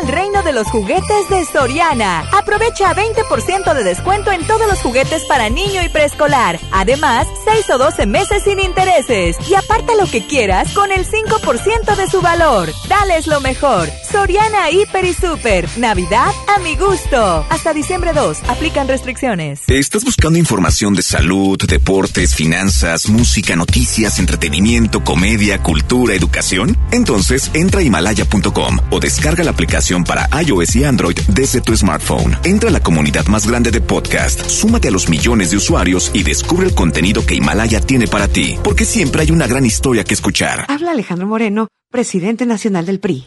Al 0.00 0.08
reino 0.08 0.42
de 0.42 0.52
los 0.52 0.66
juguetes 0.68 1.28
de 1.28 1.44
Soriana. 1.44 2.20
Aprovecha 2.32 2.94
20% 2.94 3.74
de 3.74 3.84
descuento 3.84 4.32
en 4.32 4.46
todos 4.46 4.66
los 4.66 4.80
juguetes 4.80 5.26
para 5.26 5.50
niño 5.50 5.82
y 5.82 5.90
preescolar. 5.90 6.58
Además, 6.72 7.26
6 7.44 7.68
o 7.70 7.78
12 7.78 8.06
meses 8.06 8.44
sin 8.44 8.60
intereses. 8.60 9.36
Y 9.46 9.54
aparta 9.54 9.94
lo 9.96 10.06
que 10.06 10.26
quieras 10.26 10.72
con 10.72 10.90
el 10.90 11.06
5% 11.06 11.96
de 11.96 12.06
su 12.06 12.22
valor. 12.22 12.70
Dales 12.88 13.26
lo 13.26 13.42
mejor. 13.42 13.90
Soriana 14.10 14.70
Hiper 14.70 15.04
y 15.04 15.14
Super. 15.14 15.68
Navidad 15.76 16.32
a 16.48 16.58
mi 16.58 16.74
gusto. 16.74 17.46
Hasta 17.48 17.72
diciembre 17.72 18.12
2. 18.12 18.38
Aplican 18.48 18.88
restricciones. 18.88 19.62
¿Estás 19.68 20.04
buscando 20.04 20.36
información 20.36 20.94
de 20.94 21.02
salud, 21.02 21.56
deportes, 21.68 22.34
finanzas, 22.34 23.08
música, 23.08 23.54
noticias, 23.54 24.18
entretenimiento, 24.18 25.04
comedia, 25.04 25.62
cultura, 25.62 26.14
educación? 26.14 26.76
Entonces 26.90 27.50
entra 27.54 27.80
a 27.80 27.82
himalaya.com 27.84 28.78
o 28.90 28.98
descarga 28.98 29.44
la 29.44 29.52
aplicación 29.52 30.02
para 30.02 30.28
iOS 30.42 30.74
y 30.76 30.84
Android 30.84 31.18
desde 31.28 31.60
tu 31.60 31.76
smartphone. 31.76 32.36
Entra 32.42 32.68
a 32.68 32.72
la 32.72 32.80
comunidad 32.80 33.26
más 33.26 33.46
grande 33.46 33.70
de 33.70 33.80
podcast, 33.80 34.44
súmate 34.48 34.88
a 34.88 34.90
los 34.90 35.08
millones 35.08 35.52
de 35.52 35.58
usuarios 35.58 36.10
y 36.12 36.24
descubre 36.24 36.66
el 36.66 36.74
contenido 36.74 37.24
que 37.24 37.36
Himalaya 37.36 37.80
tiene 37.80 38.08
para 38.08 38.26
ti, 38.26 38.58
porque 38.64 38.84
siempre 38.84 39.22
hay 39.22 39.30
una 39.30 39.46
gran 39.46 39.64
historia 39.64 40.02
que 40.02 40.14
escuchar. 40.14 40.66
Habla 40.68 40.90
Alejandro 40.90 41.28
Moreno, 41.28 41.68
presidente 41.92 42.44
nacional 42.44 42.86
del 42.86 42.98
PRI. 42.98 43.26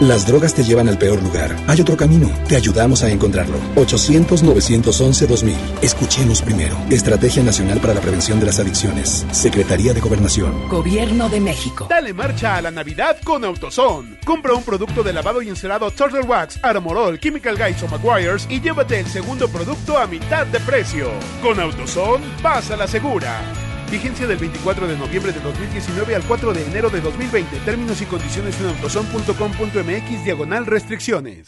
Las 0.00 0.28
drogas 0.28 0.54
te 0.54 0.62
llevan 0.62 0.88
al 0.88 0.96
peor 0.96 1.20
lugar. 1.20 1.56
Hay 1.66 1.80
otro 1.80 1.96
camino. 1.96 2.30
Te 2.46 2.54
ayudamos 2.54 3.02
a 3.02 3.10
encontrarlo. 3.10 3.58
800-911-2000. 3.74 5.56
Escuchemos 5.82 6.40
primero. 6.40 6.76
Estrategia 6.88 7.42
Nacional 7.42 7.80
para 7.80 7.94
la 7.94 8.00
Prevención 8.00 8.38
de 8.38 8.46
las 8.46 8.60
Adicciones. 8.60 9.26
Secretaría 9.32 9.92
de 9.94 10.00
Gobernación. 10.00 10.68
Gobierno 10.68 11.28
de 11.28 11.40
México. 11.40 11.88
Dale 11.90 12.12
marcha 12.12 12.54
a 12.54 12.62
la 12.62 12.70
Navidad 12.70 13.16
con 13.24 13.44
AutoZone. 13.44 14.18
Compra 14.24 14.54
un 14.54 14.62
producto 14.62 15.02
de 15.02 15.12
lavado 15.12 15.42
y 15.42 15.48
encerado 15.48 15.90
Turtle 15.90 16.20
Wax, 16.20 16.60
Armorol, 16.62 17.18
Chemical 17.18 17.56
Guys 17.56 17.82
o 17.82 17.88
Maguires 17.88 18.46
y 18.48 18.60
llévate 18.60 19.00
el 19.00 19.06
segundo 19.06 19.48
producto 19.48 19.98
a 19.98 20.06
mitad 20.06 20.46
de 20.46 20.60
precio. 20.60 21.10
Con 21.42 21.58
AutoZone, 21.58 22.24
pasa 22.40 22.76
la 22.76 22.86
segura. 22.86 23.67
Vigencia 23.90 24.26
del 24.26 24.36
24 24.38 24.86
de 24.86 24.96
noviembre 24.96 25.32
de 25.32 25.40
2019 25.40 26.14
al 26.14 26.22
4 26.22 26.52
de 26.52 26.64
enero 26.66 26.90
de 26.90 27.00
2020. 27.00 27.56
Términos 27.64 28.00
y 28.02 28.04
condiciones 28.04 28.60
en 28.60 28.66
autoson.com.mx 28.66 30.24
diagonal 30.24 30.66
restricciones. 30.66 31.44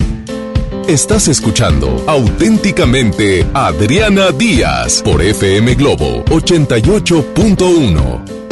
Estás 0.88 1.28
escuchando 1.28 2.02
auténticamente 2.06 3.46
Adriana 3.54 4.32
Díaz 4.32 5.02
por 5.02 5.22
FM 5.22 5.74
Globo 5.74 6.24
88.1. 6.24 8.49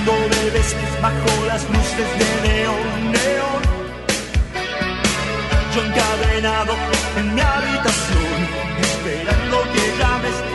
buscando 0.00 0.12
bebés 0.28 0.76
bajo 1.02 1.46
las 1.46 1.62
luces 1.68 2.08
de 2.18 2.48
neón, 2.48 3.12
neón. 3.12 3.62
Yo 5.74 5.84
encadenado 5.84 6.74
en 7.16 7.34
mi 7.34 7.40
habitación, 7.40 8.48
esperando 8.80 9.62
que 9.72 9.98
llames 9.98 10.49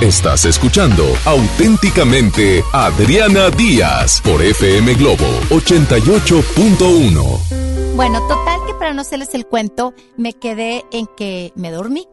Estás 0.00 0.44
escuchando 0.44 1.02
auténticamente 1.24 2.62
Adriana 2.72 3.50
Díaz 3.50 4.22
por 4.22 4.40
FM 4.40 4.94
Globo 4.94 5.26
88.1. 5.50 7.96
Bueno, 7.96 8.20
total 8.28 8.60
que 8.64 8.74
para 8.74 8.94
no 8.94 9.00
hacerles 9.00 9.34
el 9.34 9.44
cuento, 9.44 9.94
me 10.16 10.34
quedé 10.34 10.84
en 10.92 11.08
que 11.16 11.52
me 11.56 11.72
dormí. 11.72 12.06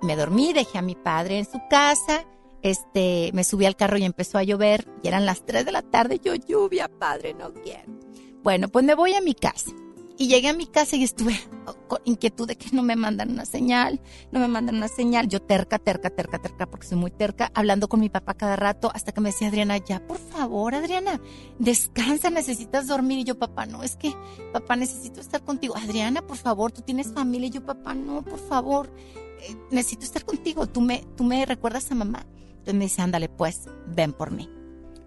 Me 0.00 0.14
dormí, 0.14 0.52
dejé 0.52 0.78
a 0.78 0.82
mi 0.82 0.94
padre 0.94 1.40
en 1.40 1.44
su 1.44 1.58
casa, 1.68 2.24
este, 2.62 3.32
me 3.34 3.42
subí 3.42 3.66
al 3.66 3.74
carro 3.74 3.98
y 3.98 4.04
empezó 4.04 4.38
a 4.38 4.44
llover, 4.44 4.86
y 5.02 5.08
eran 5.08 5.26
las 5.26 5.44
3 5.44 5.64
de 5.64 5.72
la 5.72 5.82
tarde, 5.82 6.20
yo 6.22 6.36
lluvia, 6.36 6.86
padre, 6.86 7.34
no 7.34 7.52
quiero. 7.52 7.98
Bueno, 8.44 8.68
pues 8.68 8.84
me 8.84 8.94
voy 8.94 9.14
a 9.14 9.20
mi 9.20 9.34
casa. 9.34 9.72
Y 10.20 10.26
llegué 10.26 10.48
a 10.48 10.52
mi 10.52 10.66
casa 10.66 10.96
y 10.96 11.04
estuve 11.04 11.38
con 11.86 12.00
inquietud 12.04 12.48
de 12.48 12.56
que 12.56 12.70
no 12.72 12.82
me 12.82 12.96
mandan 12.96 13.30
una 13.30 13.44
señal, 13.44 14.00
no 14.32 14.40
me 14.40 14.48
mandan 14.48 14.74
una 14.74 14.88
señal. 14.88 15.28
Yo 15.28 15.40
terca, 15.40 15.78
terca, 15.78 16.10
terca, 16.10 16.40
terca, 16.40 16.66
porque 16.66 16.88
soy 16.88 16.98
muy 16.98 17.12
terca, 17.12 17.52
hablando 17.54 17.88
con 17.88 18.00
mi 18.00 18.08
papá 18.08 18.34
cada 18.34 18.56
rato, 18.56 18.90
hasta 18.92 19.12
que 19.12 19.20
me 19.20 19.28
decía 19.28 19.46
Adriana, 19.46 19.76
ya, 19.76 20.04
por 20.04 20.18
favor, 20.18 20.74
Adriana, 20.74 21.20
descansa, 21.60 22.30
necesitas 22.30 22.88
dormir. 22.88 23.20
Y 23.20 23.24
yo, 23.24 23.38
papá, 23.38 23.66
no, 23.66 23.84
es 23.84 23.94
que, 23.94 24.12
papá, 24.52 24.74
necesito 24.74 25.20
estar 25.20 25.40
contigo. 25.44 25.76
Adriana, 25.76 26.20
por 26.20 26.36
favor, 26.36 26.72
tú 26.72 26.82
tienes 26.82 27.12
familia. 27.12 27.46
Y 27.46 27.50
yo, 27.52 27.64
papá, 27.64 27.94
no, 27.94 28.22
por 28.22 28.40
favor, 28.40 28.92
eh, 29.40 29.54
necesito 29.70 30.02
estar 30.02 30.24
contigo. 30.24 30.66
Tú 30.66 30.80
me, 30.80 31.04
tú 31.16 31.22
me 31.22 31.46
recuerdas 31.46 31.92
a 31.92 31.94
mamá. 31.94 32.26
Entonces 32.48 32.74
me 32.74 32.84
dice, 32.86 33.02
ándale, 33.02 33.28
pues, 33.28 33.68
ven 33.86 34.12
por 34.12 34.32
mí. 34.32 34.50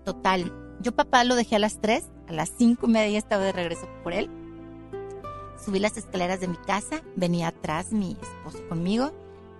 Total, 0.05 0.53
yo 0.79 0.93
papá 0.93 1.25
lo 1.25 1.35
dejé 1.35 1.57
a 1.57 1.59
las 1.59 1.81
3, 1.81 2.05
a 2.29 2.31
las 2.31 2.53
cinco 2.57 2.87
y 2.87 2.91
media 2.91 3.17
estaba 3.17 3.43
de 3.43 3.51
regreso 3.51 3.89
por 4.03 4.13
él. 4.13 4.29
Subí 5.63 5.79
las 5.79 5.95
escaleras 5.97 6.39
de 6.39 6.47
mi 6.47 6.57
casa, 6.57 7.01
venía 7.15 7.49
atrás 7.49 7.91
mi 7.91 8.17
esposo 8.19 8.67
conmigo 8.67 9.11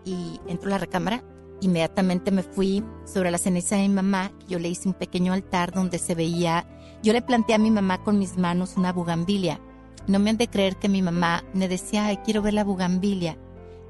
y 0.04 0.40
entró 0.48 0.70
a 0.70 0.72
la 0.72 0.78
recámara. 0.80 1.24
Inmediatamente 1.62 2.32
me 2.32 2.42
fui 2.42 2.84
sobre 3.06 3.30
la 3.30 3.38
ceniza 3.38 3.76
de 3.76 3.84
mi 3.84 3.94
mamá. 3.94 4.32
Yo 4.48 4.58
le 4.58 4.70
hice 4.70 4.88
un 4.88 4.96
pequeño 4.96 5.32
altar 5.32 5.72
donde 5.72 6.00
se 6.00 6.16
veía. 6.16 6.66
Yo 7.04 7.14
le 7.14 7.22
planteé 7.22 7.56
a 7.56 7.60
mi 7.60 7.70
mamá 7.70 8.04
con 8.04 8.18
mis 8.18 8.38
manos 8.38 8.78
una 8.78 8.92
bugambilia. 8.92 9.60
No 10.08 10.18
me 10.18 10.32
han 10.32 10.38
de 10.38 10.48
creer 10.48 10.78
que 10.78 10.90
mi 10.90 11.04
mamá 11.04 11.44
me 11.54 11.68
decía, 11.68 12.08
ay, 12.08 12.18
quiero 12.18 12.42
ver 12.42 12.56
la 12.56 12.64
bugambilia 12.64 13.38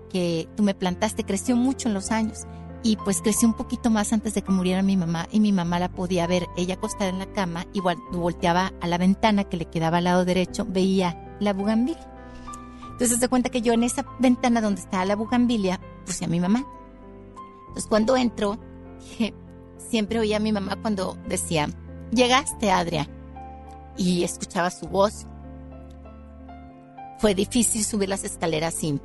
que 0.10 0.50
tú 0.58 0.64
me 0.64 0.74
plantaste. 0.74 1.24
Creció 1.24 1.56
mucho 1.56 1.88
en 1.88 1.94
los 1.94 2.12
años 2.12 2.40
y 2.84 2.98
pues 2.98 3.22
creció 3.22 3.48
un 3.48 3.54
poquito 3.54 3.90
más 3.90 4.12
antes 4.12 4.34
de 4.34 4.42
que 4.42 4.52
muriera 4.52 4.82
mi 4.82 4.98
mamá 4.98 5.30
y 5.32 5.40
mi 5.40 5.54
mamá 5.54 5.80
la 5.80 5.88
podía 5.88 6.28
ver. 6.28 6.48
Ella 6.58 6.74
acostada 6.74 7.10
en 7.10 7.20
la 7.20 7.32
cama, 7.32 7.68
igual 7.74 7.98
volteaba 8.12 8.74
a 8.82 8.88
la 8.88 8.98
ventana 8.98 9.46
que 9.46 9.56
le 9.56 9.66
quedaba 9.66 10.00
al 10.00 10.04
lado 10.04 10.26
derecho, 10.26 10.66
veía 10.68 11.31
la 11.42 11.54
bugambilia. 11.54 12.08
Entonces 12.92 13.20
se 13.20 13.28
cuenta 13.28 13.50
que 13.50 13.62
yo 13.62 13.74
en 13.74 13.84
esa 13.84 14.06
ventana 14.20 14.62
donde 14.62 14.82
estaba 14.82 15.06
la 15.06 15.16
bugambilia 15.16 15.82
puse 16.06 16.26
a 16.26 16.28
mi 16.28 16.40
mamá. 16.40 16.66
Entonces 17.68 17.88
cuando 17.88 18.16
entro, 18.16 18.58
siempre 19.78 20.20
oía 20.20 20.38
a 20.38 20.40
mi 20.40 20.52
mamá 20.52 20.78
cuando 20.82 21.18
decía, 21.28 21.68
llegaste 22.12 22.72
Adria, 22.72 23.10
y 23.98 24.24
escuchaba 24.24 24.70
su 24.70 24.88
voz. 24.88 25.26
Fue 27.20 27.36
difícil 27.36 27.84
subir 27.84 28.10
las 28.10 28.24
escaleras 28.24 28.74
sin 28.74 29.02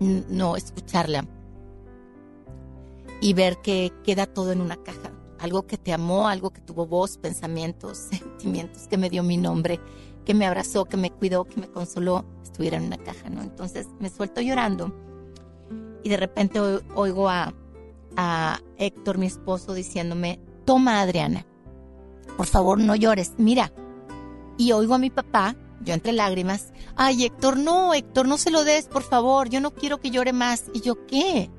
no 0.00 0.56
escucharla 0.56 1.26
y 3.20 3.34
ver 3.34 3.58
que 3.58 3.92
queda 4.02 4.26
todo 4.26 4.52
en 4.52 4.60
una 4.60 4.76
caja. 4.76 5.12
Algo 5.38 5.66
que 5.66 5.78
te 5.78 5.92
amó, 5.92 6.28
algo 6.28 6.50
que 6.50 6.60
tuvo 6.60 6.86
voz, 6.86 7.18
pensamientos, 7.18 7.98
sentimientos, 8.10 8.88
que 8.88 8.96
me 8.96 9.10
dio 9.10 9.22
mi 9.22 9.36
nombre, 9.36 9.80
que 10.24 10.34
me 10.34 10.46
abrazó, 10.46 10.84
que 10.84 10.96
me 10.96 11.10
cuidó, 11.10 11.44
que 11.44 11.60
me 11.60 11.68
consoló, 11.68 12.24
estuviera 12.42 12.76
en 12.76 12.84
una 12.84 12.98
caja, 12.98 13.30
¿no? 13.30 13.42
Entonces 13.42 13.88
me 13.98 14.10
suelto 14.10 14.40
llorando 14.40 14.94
y 16.02 16.08
de 16.08 16.16
repente 16.16 16.60
oigo 16.94 17.28
a, 17.28 17.54
a 18.16 18.60
Héctor, 18.78 19.18
mi 19.18 19.26
esposo, 19.26 19.74
diciéndome, 19.74 20.40
toma 20.64 21.00
Adriana, 21.00 21.46
por 22.36 22.46
favor 22.46 22.78
no 22.78 22.94
llores, 22.96 23.34
mira. 23.38 23.72
Y 24.56 24.72
oigo 24.72 24.94
a 24.94 24.98
mi 24.98 25.10
papá 25.10 25.56
yo 25.82 25.94
entre 25.94 26.12
lágrimas, 26.12 26.72
ay 26.94 27.24
Héctor, 27.24 27.56
no, 27.56 27.94
Héctor, 27.94 28.28
no 28.28 28.36
se 28.36 28.50
lo 28.50 28.64
des, 28.64 28.86
por 28.86 29.02
favor, 29.02 29.48
yo 29.48 29.60
no 29.60 29.72
quiero 29.72 29.98
que 29.98 30.10
llore 30.10 30.32
más. 30.32 30.64
Y 30.74 30.80
yo, 30.80 31.06
¿qué? 31.06 31.50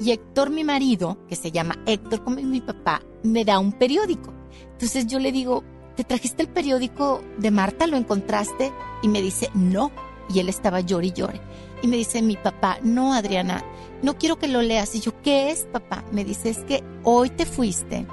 Y 0.00 0.12
Héctor, 0.12 0.50
mi 0.50 0.64
marido, 0.64 1.18
que 1.28 1.36
se 1.36 1.50
llama 1.50 1.78
Héctor 1.86 2.22
como 2.22 2.36
mi 2.36 2.60
papá, 2.60 3.02
me 3.22 3.44
da 3.44 3.58
un 3.58 3.72
periódico. 3.72 4.32
Entonces 4.72 5.06
yo 5.06 5.18
le 5.18 5.32
digo, 5.32 5.64
¿te 5.96 6.04
trajiste 6.04 6.42
el 6.42 6.48
periódico 6.48 7.22
de 7.38 7.50
Marta? 7.50 7.86
¿Lo 7.86 7.96
encontraste? 7.96 8.72
Y 9.02 9.08
me 9.08 9.22
dice, 9.22 9.50
no. 9.54 9.90
Y 10.32 10.40
él 10.40 10.48
estaba 10.48 10.80
llore 10.80 11.08
y 11.08 11.12
llore. 11.12 11.40
Y 11.82 11.86
me 11.86 11.96
dice 11.96 12.22
mi 12.22 12.36
papá, 12.36 12.78
no, 12.82 13.12
Adriana, 13.12 13.62
no 14.02 14.16
quiero 14.16 14.38
que 14.38 14.48
lo 14.48 14.62
leas. 14.62 14.94
Y 14.94 15.00
yo, 15.00 15.12
¿qué 15.22 15.50
es, 15.50 15.66
papá? 15.66 16.04
Me 16.12 16.24
dice, 16.24 16.50
es 16.50 16.58
que 16.58 16.82
hoy 17.02 17.30
te 17.30 17.46
fuiste. 17.46 18.06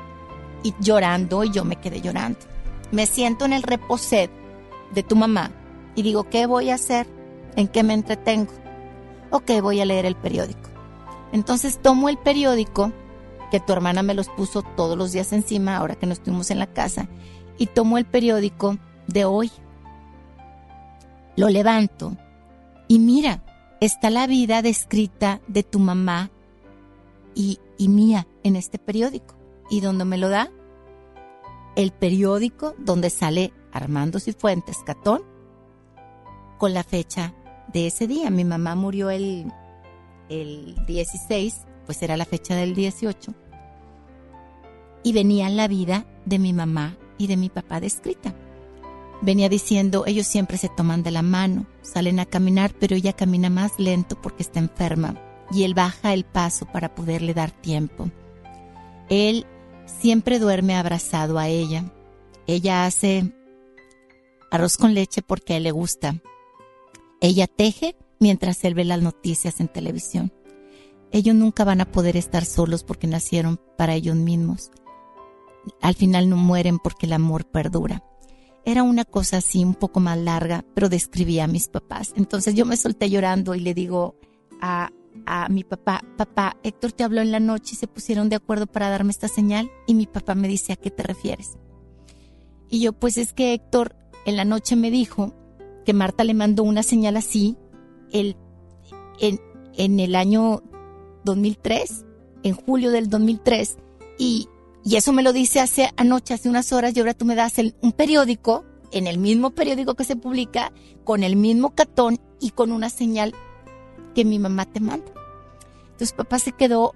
Y 0.63 0.73
llorando, 0.79 1.43
y 1.43 1.51
yo 1.51 1.63
me 1.63 1.77
quedé 1.77 2.01
llorando. 2.01 2.39
Me 2.91 3.05
siento 3.05 3.45
en 3.45 3.53
el 3.53 3.63
reposet 3.63 4.29
de 4.93 5.03
tu 5.03 5.15
mamá 5.15 5.51
y 5.95 6.01
digo, 6.03 6.29
¿qué 6.29 6.45
voy 6.45 6.69
a 6.69 6.75
hacer? 6.75 7.07
¿En 7.55 7.67
qué 7.67 7.83
me 7.83 7.93
entretengo? 7.93 8.51
Ok, 9.29 9.51
voy 9.61 9.79
a 9.79 9.85
leer 9.85 10.05
el 10.05 10.15
periódico. 10.15 10.69
Entonces 11.31 11.79
tomo 11.81 12.09
el 12.09 12.17
periódico, 12.17 12.91
que 13.51 13.59
tu 13.59 13.73
hermana 13.73 14.03
me 14.03 14.13
los 14.13 14.29
puso 14.29 14.61
todos 14.61 14.97
los 14.97 15.11
días 15.11 15.33
encima, 15.33 15.77
ahora 15.77 15.95
que 15.95 16.05
no 16.05 16.13
estuvimos 16.13 16.51
en 16.51 16.59
la 16.59 16.67
casa, 16.67 17.07
y 17.61 17.67
tomo 17.67 17.99
el 17.99 18.05
periódico 18.05 18.79
de 19.05 19.23
hoy. 19.23 19.51
Lo 21.35 21.47
levanto 21.47 22.17
y 22.87 22.97
mira, 22.97 23.43
está 23.79 24.09
la 24.09 24.25
vida 24.25 24.63
descrita 24.63 25.41
de 25.47 25.61
tu 25.61 25.77
mamá 25.77 26.31
y, 27.35 27.59
y 27.77 27.87
mía 27.87 28.25
en 28.41 28.55
este 28.55 28.79
periódico. 28.79 29.35
¿Y 29.69 29.79
dónde 29.79 30.05
me 30.05 30.17
lo 30.17 30.29
da? 30.29 30.49
El 31.75 31.91
periódico 31.91 32.73
donde 32.79 33.11
sale 33.11 33.53
Armando 33.71 34.19
Cifuentes 34.19 34.79
Catón 34.83 35.21
con 36.57 36.73
la 36.73 36.83
fecha 36.83 37.35
de 37.71 37.85
ese 37.85 38.07
día. 38.07 38.31
Mi 38.31 38.43
mamá 38.43 38.73
murió 38.73 39.11
el, 39.11 39.53
el 40.29 40.83
16, 40.87 41.67
pues 41.85 42.01
era 42.01 42.17
la 42.17 42.25
fecha 42.25 42.55
del 42.55 42.73
18. 42.73 43.35
Y 45.03 45.13
venía 45.13 45.47
la 45.51 45.67
vida 45.67 46.07
de 46.25 46.39
mi 46.39 46.53
mamá 46.53 46.97
y 47.21 47.27
de 47.27 47.37
mi 47.37 47.49
papá 47.49 47.79
descrita. 47.79 48.33
Venía 49.21 49.49
diciendo, 49.49 50.03
ellos 50.07 50.25
siempre 50.25 50.57
se 50.57 50.69
toman 50.69 51.03
de 51.03 51.11
la 51.11 51.21
mano, 51.21 51.67
salen 51.83 52.19
a 52.19 52.25
caminar, 52.25 52.73
pero 52.79 52.95
ella 52.95 53.13
camina 53.13 53.51
más 53.51 53.73
lento 53.77 54.19
porque 54.19 54.41
está 54.41 54.59
enferma 54.59 55.15
y 55.51 55.63
él 55.63 55.75
baja 55.75 56.13
el 56.13 56.23
paso 56.23 56.65
para 56.65 56.95
poderle 56.95 57.35
dar 57.35 57.51
tiempo. 57.51 58.09
Él 59.09 59.45
siempre 59.85 60.39
duerme 60.39 60.75
abrazado 60.75 61.37
a 61.37 61.47
ella. 61.47 61.85
Ella 62.47 62.85
hace 62.85 63.31
arroz 64.49 64.77
con 64.77 64.95
leche 64.95 65.21
porque 65.21 65.53
a 65.53 65.57
él 65.57 65.63
le 65.63 65.71
gusta. 65.71 66.15
Ella 67.19 67.45
teje 67.45 67.95
mientras 68.19 68.63
él 68.63 68.73
ve 68.73 68.85
las 68.85 69.01
noticias 69.01 69.59
en 69.59 69.67
televisión. 69.67 70.33
Ellos 71.11 71.35
nunca 71.35 71.63
van 71.63 71.81
a 71.81 71.91
poder 71.91 72.17
estar 72.17 72.45
solos 72.45 72.83
porque 72.83 73.05
nacieron 73.05 73.59
para 73.77 73.93
ellos 73.93 74.15
mismos. 74.15 74.71
Al 75.81 75.95
final 75.95 76.29
no 76.29 76.37
mueren 76.37 76.79
porque 76.79 77.05
el 77.05 77.13
amor 77.13 77.45
perdura. 77.45 78.03
Era 78.63 78.83
una 78.83 79.05
cosa 79.05 79.37
así 79.37 79.63
un 79.63 79.73
poco 79.73 79.99
más 79.99 80.17
larga, 80.17 80.63
pero 80.73 80.89
describía 80.89 81.45
a 81.45 81.47
mis 81.47 81.67
papás. 81.67 82.13
Entonces 82.15 82.53
yo 82.53 82.65
me 82.65 82.77
solté 82.77 83.09
llorando 83.09 83.55
y 83.55 83.59
le 83.59 83.73
digo 83.73 84.15
a, 84.61 84.91
a 85.25 85.49
mi 85.49 85.63
papá, 85.63 86.03
papá, 86.17 86.57
Héctor 86.63 86.91
te 86.91 87.03
habló 87.03 87.21
en 87.21 87.31
la 87.31 87.39
noche 87.39 87.71
y 87.73 87.77
se 87.77 87.87
pusieron 87.87 88.29
de 88.29 88.35
acuerdo 88.35 88.67
para 88.67 88.89
darme 88.89 89.11
esta 89.11 89.27
señal 89.27 89.71
y 89.87 89.95
mi 89.95 90.05
papá 90.05 90.35
me 90.35 90.47
dice, 90.47 90.73
¿a 90.73 90.75
qué 90.75 90.91
te 90.91 91.03
refieres? 91.03 91.57
Y 92.69 92.81
yo, 92.81 92.93
pues 92.93 93.17
es 93.17 93.33
que 93.33 93.53
Héctor 93.53 93.95
en 94.25 94.37
la 94.37 94.45
noche 94.45 94.75
me 94.75 94.91
dijo 94.91 95.33
que 95.85 95.93
Marta 95.93 96.23
le 96.23 96.33
mandó 96.33 96.63
una 96.63 96.83
señal 96.83 97.17
así 97.17 97.57
el, 98.11 98.37
en, 99.19 99.39
en 99.73 99.99
el 99.99 100.15
año 100.15 100.61
2003, 101.25 102.05
en 102.43 102.53
julio 102.53 102.91
del 102.91 103.09
2003, 103.09 103.77
y, 104.17 104.47
y 104.83 104.95
eso 104.95 105.13
me 105.13 105.23
lo 105.23 105.33
dice 105.33 105.59
hace 105.59 105.91
anoche, 105.97 106.33
hace 106.33 106.49
unas 106.49 106.71
horas, 106.73 106.95
y 106.95 106.99
ahora 106.99 107.13
tú 107.13 107.25
me 107.25 107.35
das 107.35 107.59
el, 107.59 107.75
un 107.81 107.91
periódico, 107.91 108.65
en 108.91 109.07
el 109.07 109.17
mismo 109.17 109.51
periódico 109.51 109.95
que 109.95 110.03
se 110.03 110.15
publica, 110.15 110.71
con 111.03 111.23
el 111.23 111.35
mismo 111.35 111.73
catón 111.73 112.19
y 112.39 112.51
con 112.51 112.71
una 112.71 112.89
señal 112.89 113.33
que 114.13 114.25
mi 114.25 114.39
mamá 114.39 114.65
te 114.65 114.79
manda. 114.79 115.11
Entonces 115.91 116.13
papá 116.13 116.39
se 116.39 116.51
quedó, 116.51 116.93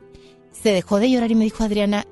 se 0.51 0.71
dejó 0.71 0.99
de 0.99 1.09
llorar 1.09 1.31
y 1.31 1.35
me 1.35 1.45
dijo, 1.45 1.63
Adriana, 1.63 2.05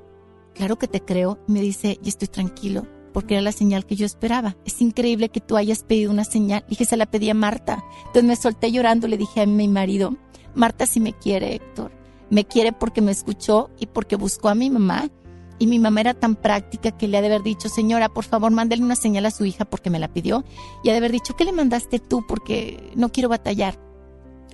claro 0.54 0.76
que 0.76 0.88
te 0.88 1.00
creo. 1.00 1.38
me 1.46 1.60
dice, 1.60 1.98
y 2.02 2.08
estoy 2.08 2.28
tranquilo, 2.28 2.86
porque 3.12 3.34
era 3.34 3.42
la 3.42 3.52
señal 3.52 3.84
que 3.84 3.96
yo 3.96 4.06
esperaba. 4.06 4.56
Es 4.64 4.80
increíble 4.80 5.28
que 5.28 5.40
tú 5.40 5.56
hayas 5.56 5.82
pedido 5.82 6.10
una 6.10 6.24
señal. 6.24 6.64
Dije, 6.68 6.84
se 6.84 6.96
la 6.96 7.06
pedí 7.06 7.30
a 7.30 7.34
Marta. 7.34 7.84
Entonces 7.98 8.24
me 8.24 8.36
solté 8.36 8.70
llorando, 8.72 9.08
le 9.08 9.18
dije 9.18 9.42
a 9.42 9.46
mi 9.46 9.68
marido, 9.68 10.16
Marta 10.54 10.86
sí 10.86 11.00
me 11.00 11.12
quiere, 11.12 11.54
Héctor. 11.54 11.92
Me 12.30 12.44
quiere 12.44 12.72
porque 12.72 13.02
me 13.02 13.12
escuchó 13.12 13.70
y 13.78 13.86
porque 13.86 14.16
buscó 14.16 14.48
a 14.48 14.54
mi 14.54 14.70
mamá. 14.70 15.10
Y 15.58 15.66
mi 15.66 15.78
mamá 15.78 16.00
era 16.00 16.14
tan 16.14 16.34
práctica 16.36 16.90
que 16.90 17.08
le 17.08 17.16
ha 17.16 17.20
de 17.20 17.28
haber 17.28 17.42
dicho, 17.42 17.68
señora, 17.68 18.08
por 18.08 18.24
favor, 18.24 18.50
mándale 18.50 18.82
una 18.82 18.96
señal 18.96 19.26
a 19.26 19.30
su 19.30 19.44
hija 19.44 19.64
porque 19.64 19.90
me 19.90 19.98
la 19.98 20.12
pidió. 20.12 20.44
Y 20.82 20.88
ha 20.88 20.92
de 20.92 20.98
haber 20.98 21.12
dicho, 21.12 21.34
¿qué 21.36 21.44
le 21.44 21.52
mandaste 21.52 21.98
tú? 21.98 22.24
Porque 22.26 22.92
no 22.96 23.10
quiero 23.10 23.28
batallar. 23.28 23.78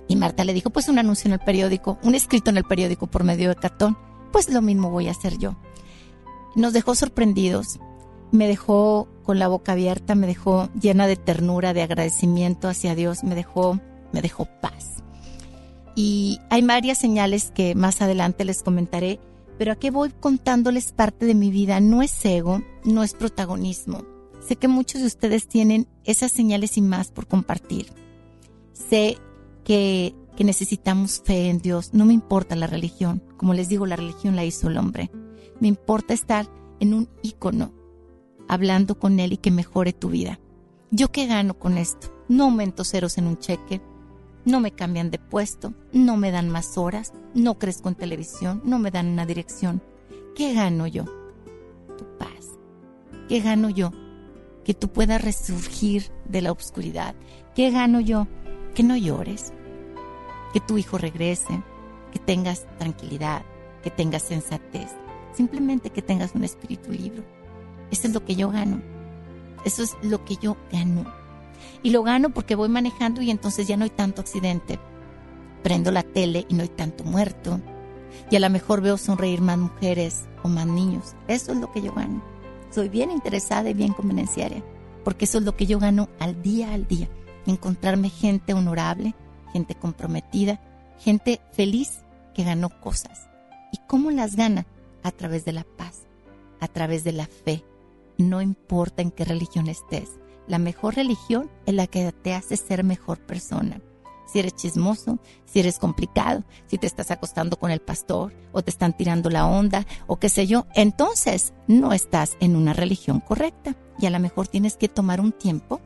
Y 0.07 0.15
Marta 0.15 0.43
le 0.43 0.53
dijo, 0.53 0.69
pues 0.69 0.89
un 0.89 0.99
anuncio 0.99 1.27
en 1.27 1.33
el 1.33 1.39
periódico, 1.39 1.97
un 2.03 2.15
escrito 2.15 2.49
en 2.49 2.57
el 2.57 2.65
periódico 2.65 3.07
por 3.07 3.23
medio 3.23 3.49
de 3.49 3.55
cartón. 3.55 3.97
Pues 4.31 4.49
lo 4.49 4.61
mismo 4.61 4.89
voy 4.89 5.07
a 5.07 5.11
hacer 5.11 5.37
yo. 5.37 5.55
Nos 6.55 6.73
dejó 6.73 6.95
sorprendidos 6.95 7.79
me 8.31 8.47
dejó 8.47 9.07
con 9.23 9.39
la 9.39 9.47
boca 9.47 9.73
abierta, 9.73 10.15
me 10.15 10.27
dejó 10.27 10.69
llena 10.79 11.05
de 11.07 11.17
ternura, 11.17 11.73
de 11.73 11.83
agradecimiento 11.83 12.67
hacia 12.67 12.95
Dios, 12.95 13.23
me 13.23 13.35
dejó, 13.35 13.79
me 14.11 14.21
dejó 14.21 14.45
paz. 14.61 15.03
Y 15.95 16.39
hay 16.49 16.61
varias 16.61 16.97
señales 16.97 17.51
que 17.51 17.75
más 17.75 18.01
adelante 18.01 18.45
les 18.45 18.63
comentaré, 18.63 19.19
pero 19.57 19.71
aquí 19.71 19.89
voy 19.89 20.11
contándoles 20.19 20.91
parte 20.91 21.25
de 21.25 21.35
mi 21.35 21.51
vida. 21.51 21.79
No 21.79 22.01
es 22.01 22.25
ego, 22.25 22.63
no 22.83 23.03
es 23.03 23.13
protagonismo. 23.13 24.03
Sé 24.45 24.55
que 24.55 24.67
muchos 24.67 25.01
de 25.01 25.07
ustedes 25.07 25.47
tienen 25.47 25.87
esas 26.03 26.31
señales 26.31 26.77
y 26.77 26.81
más 26.81 27.11
por 27.11 27.27
compartir. 27.27 27.87
Sé 28.73 29.17
que, 29.63 30.15
que 30.35 30.43
necesitamos 30.43 31.21
fe 31.23 31.49
en 31.49 31.59
Dios. 31.59 31.93
No 31.93 32.05
me 32.05 32.13
importa 32.13 32.55
la 32.55 32.67
religión. 32.67 33.23
Como 33.37 33.53
les 33.53 33.69
digo, 33.69 33.85
la 33.85 33.95
religión 33.95 34.35
la 34.35 34.45
hizo 34.45 34.67
el 34.67 34.77
hombre. 34.77 35.11
Me 35.59 35.67
importa 35.67 36.13
estar 36.13 36.47
en 36.79 36.93
un 36.93 37.09
ícono 37.21 37.71
hablando 38.47 38.99
con 38.99 39.19
él 39.19 39.33
y 39.33 39.37
que 39.37 39.51
mejore 39.51 39.93
tu 39.93 40.09
vida. 40.09 40.39
¿Yo 40.89 41.09
qué 41.11 41.25
gano 41.25 41.57
con 41.57 41.77
esto? 41.77 42.13
No 42.27 42.45
aumento 42.45 42.83
ceros 42.83 43.17
en 43.17 43.27
un 43.27 43.37
cheque, 43.37 43.81
no 44.45 44.59
me 44.59 44.71
cambian 44.71 45.11
de 45.11 45.19
puesto, 45.19 45.73
no 45.91 46.17
me 46.17 46.31
dan 46.31 46.49
más 46.49 46.77
horas, 46.77 47.13
no 47.33 47.57
crezco 47.57 47.89
en 47.89 47.95
televisión, 47.95 48.61
no 48.65 48.79
me 48.79 48.91
dan 48.91 49.07
una 49.07 49.25
dirección. 49.25 49.81
¿Qué 50.35 50.53
gano 50.53 50.87
yo? 50.87 51.05
Tu 51.97 52.05
paz. 52.17 52.57
¿Qué 53.27 53.39
gano 53.39 53.69
yo? 53.69 53.91
Que 54.63 54.73
tú 54.73 54.89
puedas 54.89 55.21
resurgir 55.23 56.11
de 56.25 56.41
la 56.41 56.51
oscuridad. 56.51 57.15
¿Qué 57.55 57.71
gano 57.71 57.99
yo? 57.99 58.27
Que 58.75 58.83
no 58.83 58.95
llores. 58.95 59.53
Que 60.53 60.59
tu 60.59 60.77
hijo 60.77 60.97
regrese. 60.97 61.61
Que 62.11 62.19
tengas 62.19 62.65
tranquilidad. 62.77 63.43
Que 63.83 63.89
tengas 63.89 64.23
sensatez. 64.23 64.91
Simplemente 65.33 65.89
que 65.89 66.01
tengas 66.01 66.35
un 66.35 66.43
espíritu 66.43 66.91
libre 66.91 67.23
eso 67.91 68.07
es 68.07 68.13
lo 68.13 68.23
que 68.23 68.35
yo 68.35 68.49
gano. 68.49 68.81
Eso 69.65 69.83
es 69.83 69.97
lo 70.01 70.23
que 70.23 70.37
yo 70.37 70.57
gano. 70.71 71.05
Y 71.83 71.91
lo 71.91 72.03
gano 72.03 72.29
porque 72.29 72.55
voy 72.55 72.69
manejando 72.69 73.21
y 73.21 73.31
entonces 73.31 73.67
ya 73.67 73.77
no 73.77 73.83
hay 73.83 73.89
tanto 73.89 74.21
accidente. 74.21 74.79
Prendo 75.63 75.91
la 75.91 76.03
tele 76.03 76.45
y 76.49 76.53
no 76.53 76.63
hay 76.63 76.69
tanto 76.69 77.03
muerto. 77.03 77.59
Y 78.29 78.35
a 78.35 78.39
lo 78.39 78.49
mejor 78.49 78.81
veo 78.81 78.97
sonreír 78.97 79.41
más 79.41 79.57
mujeres 79.57 80.25
o 80.43 80.47
más 80.47 80.67
niños. 80.67 81.15
Eso 81.27 81.53
es 81.53 81.57
lo 81.57 81.71
que 81.71 81.81
yo 81.81 81.93
gano. 81.93 82.23
Soy 82.69 82.89
bien 82.89 83.11
interesada 83.11 83.69
y 83.69 83.73
bien 83.73 83.93
convenenciaria. 83.93 84.63
Porque 85.03 85.25
eso 85.25 85.39
es 85.39 85.43
lo 85.43 85.55
que 85.55 85.65
yo 85.65 85.79
gano 85.79 86.09
al 86.19 86.41
día 86.41 86.73
al 86.73 86.87
día. 86.87 87.09
Encontrarme 87.47 88.09
gente 88.09 88.53
honorable, 88.53 89.15
gente 89.51 89.75
comprometida, 89.75 90.61
gente 90.99 91.41
feliz 91.51 92.03
que 92.33 92.43
ganó 92.43 92.69
cosas. 92.69 93.27
¿Y 93.71 93.79
cómo 93.87 94.11
las 94.11 94.35
gana? 94.35 94.65
A 95.03 95.11
través 95.11 95.45
de 95.45 95.53
la 95.53 95.63
paz, 95.63 96.03
a 96.59 96.67
través 96.67 97.03
de 97.03 97.11
la 97.11 97.25
fe, 97.25 97.63
no 98.17 98.41
importa 98.41 99.01
en 99.01 99.11
qué 99.11 99.25
religión 99.25 99.67
estés. 99.67 100.20
La 100.47 100.59
mejor 100.59 100.95
religión 100.95 101.49
es 101.65 101.73
la 101.73 101.87
que 101.87 102.11
te 102.11 102.33
hace 102.33 102.57
ser 102.57 102.83
mejor 102.83 103.19
persona. 103.19 103.81
Si 104.31 104.39
eres 104.39 104.55
chismoso, 104.55 105.19
si 105.45 105.59
eres 105.59 105.77
complicado, 105.77 106.43
si 106.67 106.77
te 106.77 106.87
estás 106.87 107.11
acostando 107.11 107.57
con 107.57 107.69
el 107.69 107.81
pastor 107.81 108.33
o 108.53 108.61
te 108.61 108.69
están 108.69 108.95
tirando 108.95 109.29
la 109.29 109.45
onda 109.45 109.85
o 110.07 110.17
qué 110.17 110.29
sé 110.29 110.47
yo, 110.47 110.67
entonces 110.73 111.53
no 111.67 111.91
estás 111.91 112.37
en 112.39 112.55
una 112.55 112.73
religión 112.73 113.19
correcta 113.19 113.75
y 113.99 114.05
a 114.05 114.09
lo 114.09 114.19
mejor 114.19 114.47
tienes 114.47 114.77
que 114.77 114.87
tomar 114.87 115.19
un 115.19 115.33
tiempo 115.33 115.81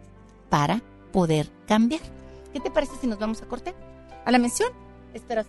para 0.49 0.83
poder 1.11 1.49
cambiar. 1.67 2.01
¿Qué 2.53 2.59
te 2.59 2.69
parece 2.69 2.93
si 3.01 3.07
nos 3.07 3.17
vamos 3.17 3.41
a 3.41 3.47
corte? 3.47 3.73
¿A 4.25 4.31
la 4.31 4.37
mención? 4.37 4.69
Esperas. 5.13 5.47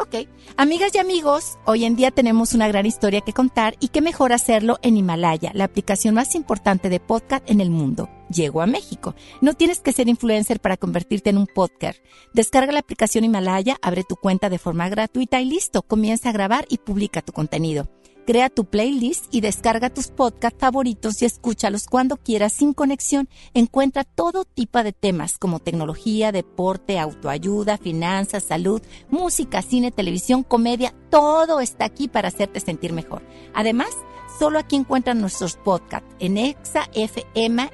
Ok. 0.00 0.26
Amigas 0.56 0.94
y 0.94 0.98
amigos, 0.98 1.58
hoy 1.66 1.84
en 1.84 1.94
día 1.94 2.10
tenemos 2.10 2.54
una 2.54 2.66
gran 2.68 2.86
historia 2.86 3.20
que 3.20 3.34
contar 3.34 3.76
y 3.80 3.88
qué 3.88 4.00
mejor 4.00 4.32
hacerlo 4.32 4.78
en 4.80 4.96
Himalaya, 4.96 5.50
la 5.52 5.64
aplicación 5.64 6.14
más 6.14 6.34
importante 6.34 6.88
de 6.88 7.00
podcast 7.00 7.48
en 7.50 7.60
el 7.60 7.68
mundo. 7.68 8.08
Llegó 8.30 8.62
a 8.62 8.66
México. 8.66 9.14
No 9.42 9.52
tienes 9.52 9.80
que 9.80 9.92
ser 9.92 10.08
influencer 10.08 10.58
para 10.58 10.78
convertirte 10.78 11.28
en 11.28 11.36
un 11.36 11.46
podcast. 11.46 11.98
Descarga 12.32 12.72
la 12.72 12.78
aplicación 12.78 13.24
Himalaya, 13.24 13.76
abre 13.82 14.02
tu 14.02 14.16
cuenta 14.16 14.48
de 14.48 14.58
forma 14.58 14.88
gratuita 14.88 15.42
y 15.42 15.44
listo, 15.44 15.82
comienza 15.82 16.30
a 16.30 16.32
grabar 16.32 16.64
y 16.70 16.78
publica 16.78 17.20
tu 17.20 17.34
contenido. 17.34 17.90
Crea 18.30 18.48
tu 18.48 18.64
playlist 18.64 19.24
y 19.32 19.40
descarga 19.40 19.90
tus 19.90 20.06
podcasts 20.06 20.60
favoritos 20.60 21.20
y 21.20 21.24
escúchalos 21.24 21.88
cuando 21.88 22.16
quieras 22.16 22.52
sin 22.52 22.74
conexión. 22.74 23.28
Encuentra 23.54 24.04
todo 24.04 24.44
tipo 24.44 24.80
de 24.84 24.92
temas 24.92 25.36
como 25.36 25.58
tecnología, 25.58 26.30
deporte, 26.30 27.00
autoayuda, 27.00 27.76
finanzas, 27.76 28.44
salud, 28.44 28.82
música, 29.08 29.62
cine, 29.62 29.90
televisión, 29.90 30.44
comedia. 30.44 30.94
Todo 31.10 31.58
está 31.58 31.86
aquí 31.86 32.06
para 32.06 32.28
hacerte 32.28 32.60
sentir 32.60 32.92
mejor. 32.92 33.22
Además, 33.52 33.90
solo 34.38 34.60
aquí 34.60 34.76
encuentran 34.76 35.20
nuestros 35.20 35.56
podcasts 35.56 36.14
en 36.20 36.38
Exa 36.38 36.88
FM 36.94 37.68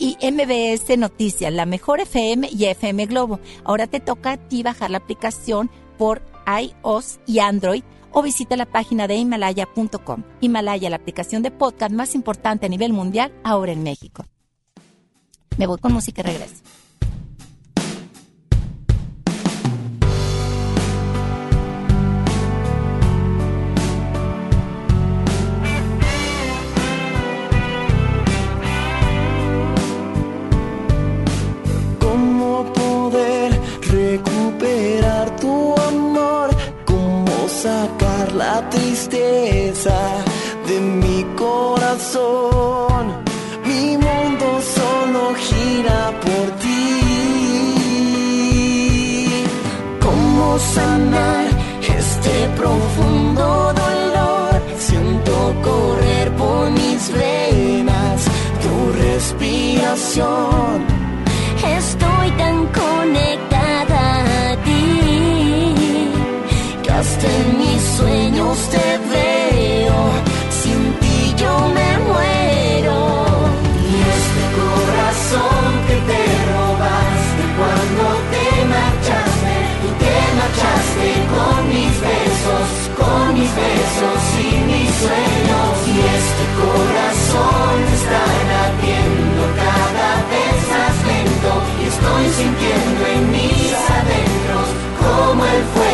y 0.00 0.16
MBS 0.20 0.98
Noticias, 0.98 1.52
la 1.52 1.64
mejor 1.64 2.00
FM 2.00 2.48
y 2.50 2.64
FM 2.64 3.06
Globo. 3.06 3.38
Ahora 3.62 3.86
te 3.86 4.00
toca 4.00 4.32
a 4.32 4.36
ti 4.36 4.64
bajar 4.64 4.90
la 4.90 4.98
aplicación 4.98 5.70
por 5.96 6.22
iOS 6.44 7.20
y 7.24 7.38
Android 7.38 7.84
o 8.12 8.22
visita 8.22 8.56
la 8.56 8.66
página 8.66 9.06
de 9.06 9.16
himalaya.com. 9.16 10.22
Himalaya, 10.40 10.90
la 10.90 10.96
aplicación 10.96 11.42
de 11.42 11.50
podcast 11.50 11.92
más 11.92 12.14
importante 12.14 12.66
a 12.66 12.68
nivel 12.68 12.92
mundial 12.92 13.32
ahora 13.44 13.72
en 13.72 13.82
México. 13.82 14.24
Me 15.56 15.66
voy 15.66 15.78
con 15.78 15.92
música 15.92 16.22
y 16.22 16.24
regreso. 16.24 16.62
La 38.40 38.56
tristeza 38.70 39.98
de 40.68 40.76
mi 40.80 41.18
corazón? 41.44 43.02
Mi 43.70 43.84
mundo 44.06 44.46
solo 44.76 45.22
gira 45.46 46.00
por 46.24 46.46
ti. 46.62 46.86
¿Cómo 50.06 50.46
sanar 50.76 51.44
este 51.98 52.34
profundo 52.60 53.46
dolor? 53.84 54.52
Siento 54.88 55.34
correr 55.68 56.26
por 56.40 56.64
mis 56.80 57.02
venas 57.20 58.18
tu 58.64 58.74
respiración. 59.06 60.76
Estoy 61.78 62.28
tan 62.42 62.56
conectada 62.80 63.49
sueños 68.40 68.58
te 68.70 68.98
veo. 69.10 70.00
Sin 70.62 70.92
ti 71.00 71.34
yo 71.36 71.52
me 71.76 71.90
muero. 72.08 72.98
Y 73.88 73.94
este 74.16 74.42
corazón 74.60 75.64
que 75.86 75.96
te 76.10 76.22
robaste 76.52 77.42
cuando 77.58 78.04
te 78.32 78.46
marchaste, 78.74 79.56
tú 79.82 79.88
te 80.02 80.16
marchaste 80.40 81.08
con 81.34 81.68
mis 81.68 81.94
besos, 82.08 82.68
con 83.00 83.34
mis 83.34 83.50
besos 83.54 84.20
y 84.38 84.50
mis 84.70 84.90
sueños. 85.04 85.72
Y 85.86 85.98
este 86.18 86.44
corazón 86.62 87.76
está 87.98 88.24
latiendo 88.52 89.42
cada 89.64 90.10
vez 90.32 90.58
más 90.72 90.96
lento 91.10 91.52
y 91.80 91.84
estoy 91.92 92.24
sintiendo 92.40 93.02
en 93.14 93.22
mis 93.32 93.72
adentros 93.98 94.68
como 95.00 95.44
el 95.44 95.62
fuego 95.74 95.89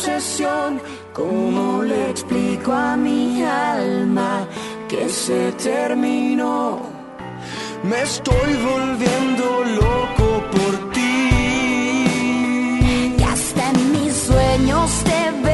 obsesión? 0.00 0.80
¿Cómo 1.12 1.82
le 1.82 2.10
explico 2.10 2.72
a 2.72 2.96
mi 2.96 3.42
alma 3.42 4.46
que 4.88 5.08
se 5.10 5.52
terminó? 5.52 6.80
Me 7.82 8.00
estoy 8.02 8.50
volviendo 8.70 9.44
loco 9.80 10.42
por 10.52 10.92
ti. 10.92 11.26
Y 13.18 13.22
hasta 13.22 13.70
en 13.70 13.92
mis 13.92 14.14
sueños 14.14 14.90
te 15.04 15.30
veo. 15.42 15.49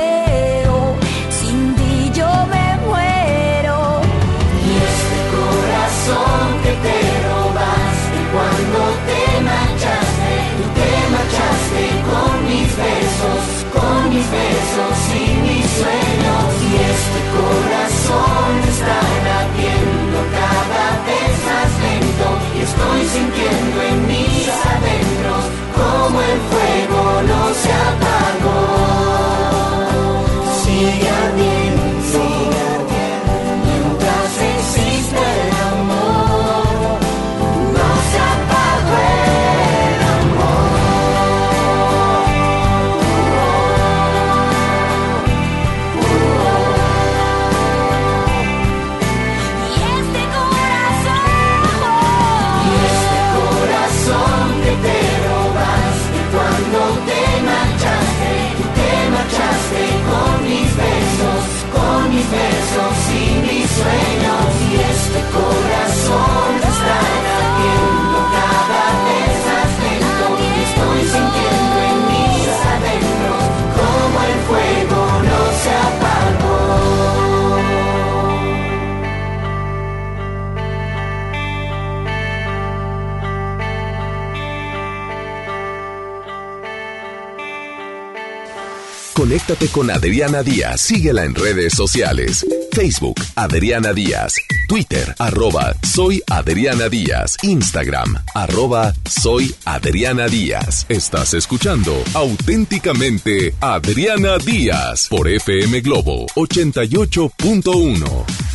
Conéctate 89.26 89.66
con 89.66 89.90
Adriana 89.90 90.44
Díaz. 90.44 90.80
Síguela 90.80 91.24
en 91.24 91.34
redes 91.34 91.74
sociales. 91.74 92.46
Facebook, 92.70 93.16
Adriana 93.34 93.92
Díaz. 93.92 94.36
Twitter, 94.68 95.16
arroba 95.18 95.74
Soy 95.82 96.22
Adriana 96.30 96.88
Díaz. 96.88 97.36
Instagram, 97.42 98.14
arroba 98.36 98.94
Soy 99.04 99.52
Adriana 99.64 100.28
Díaz. 100.28 100.86
Estás 100.88 101.34
escuchando 101.34 102.04
auténticamente 102.14 103.52
Adriana 103.60 104.38
Díaz 104.38 105.08
por 105.10 105.26
FM 105.26 105.80
Globo 105.80 106.26
88.1. 106.36 108.45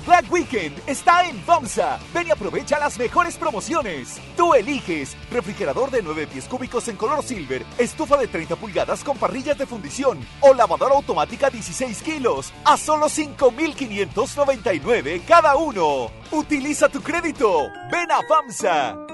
Black 0.00 0.30
Weekend 0.30 0.78
está 0.86 1.28
en 1.28 1.38
FAMSA. 1.42 1.98
Ven 2.12 2.28
y 2.28 2.30
aprovecha 2.30 2.78
las 2.78 2.98
mejores 2.98 3.36
promociones. 3.36 4.20
Tú 4.36 4.54
eliges 4.54 5.16
refrigerador 5.30 5.90
de 5.90 6.02
9 6.02 6.26
pies 6.26 6.46
cúbicos 6.46 6.88
en 6.88 6.96
color 6.96 7.22
silver, 7.22 7.64
estufa 7.78 8.16
de 8.16 8.28
30 8.28 8.56
pulgadas 8.56 9.04
con 9.04 9.16
parrillas 9.16 9.58
de 9.58 9.66
fundición 9.66 10.18
o 10.40 10.54
lavadora 10.54 10.94
automática 10.94 11.50
16 11.50 12.02
kilos 12.02 12.52
a 12.64 12.76
solo 12.76 13.08
5,599 13.08 15.22
cada 15.26 15.56
uno. 15.56 16.10
Utiliza 16.30 16.88
tu 16.88 17.00
crédito. 17.00 17.68
Ven 17.90 18.10
a 18.10 18.20
FAMSA. 18.26 19.13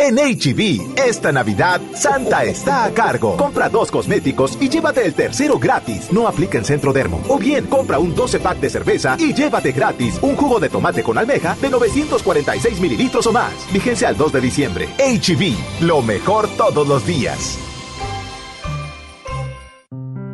En 0.03 0.15
HB, 0.15 0.97
esta 0.97 1.31
Navidad, 1.31 1.79
Santa 1.93 2.43
está 2.43 2.85
a 2.85 2.89
cargo. 2.91 3.37
Compra 3.37 3.69
dos 3.69 3.91
cosméticos 3.91 4.57
y 4.59 4.67
llévate 4.67 5.05
el 5.05 5.13
tercero 5.13 5.59
gratis. 5.59 6.11
No 6.11 6.27
aplica 6.27 6.57
en 6.57 6.65
Centro 6.65 6.91
Dermo. 6.91 7.21
O 7.27 7.37
bien, 7.37 7.67
compra 7.67 7.99
un 7.99 8.15
12 8.15 8.39
pack 8.39 8.57
de 8.57 8.71
cerveza 8.71 9.15
y 9.19 9.31
llévate 9.31 9.71
gratis 9.71 10.17
un 10.23 10.35
jugo 10.35 10.59
de 10.59 10.69
tomate 10.69 11.03
con 11.03 11.19
almeja 11.19 11.55
de 11.61 11.69
946 11.69 12.81
mililitros 12.81 13.27
o 13.27 13.31
más. 13.31 13.53
Vigencia 13.71 14.07
al 14.07 14.17
2 14.17 14.33
de 14.33 14.41
diciembre. 14.41 14.89
HB, 14.97 15.83
lo 15.85 16.01
mejor 16.01 16.49
todos 16.57 16.87
los 16.87 17.05
días. 17.05 17.59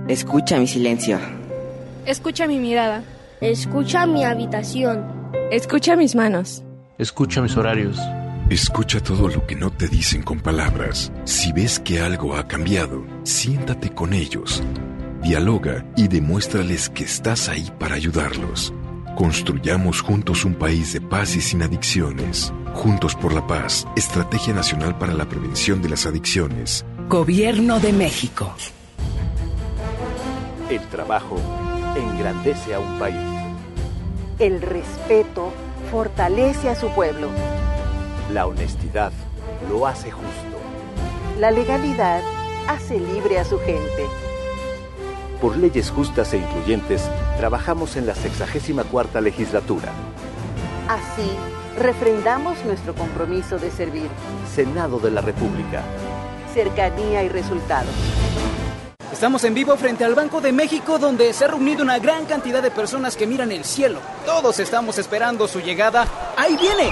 Escucha 0.08 0.60
mi 0.60 0.68
silencio. 0.68 1.20
Escucha 2.06 2.48
mi 2.48 2.58
mirada. 2.58 3.04
Escucha 3.42 4.06
mi 4.06 4.24
habitación. 4.24 5.06
Escucha 5.52 5.98
mis 5.98 6.16
manos. 6.16 6.64
Escucha 6.98 7.42
mis 7.42 7.58
horarios. 7.58 8.00
Escucha 8.50 9.02
todo 9.02 9.28
lo 9.28 9.46
que 9.46 9.58
no 9.58 9.72
te 9.72 9.90
dicen 9.90 10.24
con 10.24 10.40
palabras. 10.40 11.12
Si 11.26 11.52
ves 11.52 11.82
que 11.82 12.00
algo 12.00 12.34
ha 12.38 12.48
cambiado, 12.48 13.06
siéntate 13.24 13.90
con 13.90 14.14
ellos. 14.14 14.64
Dialoga 15.22 15.86
y 15.98 16.08
demuéstrales 16.08 16.88
que 16.88 17.04
estás 17.04 17.50
ahí 17.50 17.70
para 17.78 17.96
ayudarlos. 17.96 18.74
Construyamos 19.18 20.00
juntos 20.00 20.46
un 20.46 20.56
país 20.56 20.94
de 20.94 21.02
paz 21.02 21.36
y 21.36 21.42
sin 21.42 21.62
adicciones. 21.62 22.54
Juntos 22.74 23.16
por 23.16 23.34
la 23.34 23.46
paz, 23.46 23.86
Estrategia 23.98 24.54
Nacional 24.54 24.98
para 24.98 25.14
la 25.14 25.28
Prevención 25.28 25.82
de 25.82 25.90
las 25.90 26.06
Adicciones. 26.06 26.86
Gobierno 27.10 27.82
de 27.82 27.92
México. 27.92 28.56
El 30.70 30.80
trabajo 30.88 31.38
engrandece 31.98 32.76
a 32.76 32.80
un 32.80 32.98
país. 32.98 33.18
El 34.40 34.62
respeto 34.62 35.52
fortalece 35.92 36.70
a 36.70 36.76
su 36.76 36.88
pueblo. 36.92 37.28
La 38.32 38.46
honestidad 38.46 39.14
lo 39.70 39.88
hace 39.88 40.12
justo. 40.12 40.60
La 41.40 41.50
legalidad 41.50 42.22
hace 42.68 43.00
libre 43.00 43.40
a 43.40 43.46
su 43.46 43.58
gente. 43.60 44.06
Por 45.40 45.56
leyes 45.56 45.90
justas 45.90 46.34
e 46.34 46.38
incluyentes, 46.38 47.10
trabajamos 47.38 47.96
en 47.96 48.06
la 48.06 48.16
64 48.16 49.22
legislatura. 49.22 49.94
Así, 50.90 51.32
refrendamos 51.78 52.66
nuestro 52.66 52.94
compromiso 52.96 53.60
de 53.60 53.72
servir. 53.72 54.10
Senado 54.54 55.00
de 55.00 55.12
la 55.12 55.22
República. 55.22 55.82
Cercanía 56.54 57.24
y 57.24 57.30
resultados. 57.30 57.94
Estamos 59.14 59.46
en 59.46 59.54
vivo 59.54 59.78
frente 59.78 60.04
al 60.04 60.16
Banco 60.16 60.42
de 60.42 60.52
México 60.52 61.00
donde 61.00 61.32
se 61.32 61.46
ha 61.46 61.48
reunido 61.48 61.82
una 61.82 61.98
gran 62.00 62.26
cantidad 62.26 62.62
de 62.62 62.72
personas 62.72 63.16
que 63.16 63.26
miran 63.26 63.54
el 63.54 63.64
cielo. 63.64 64.00
Todos 64.26 64.60
estamos 64.60 64.98
esperando 64.98 65.48
su 65.48 65.62
llegada. 65.62 66.06
¡Ahí 66.36 66.58
viene! 66.58 66.92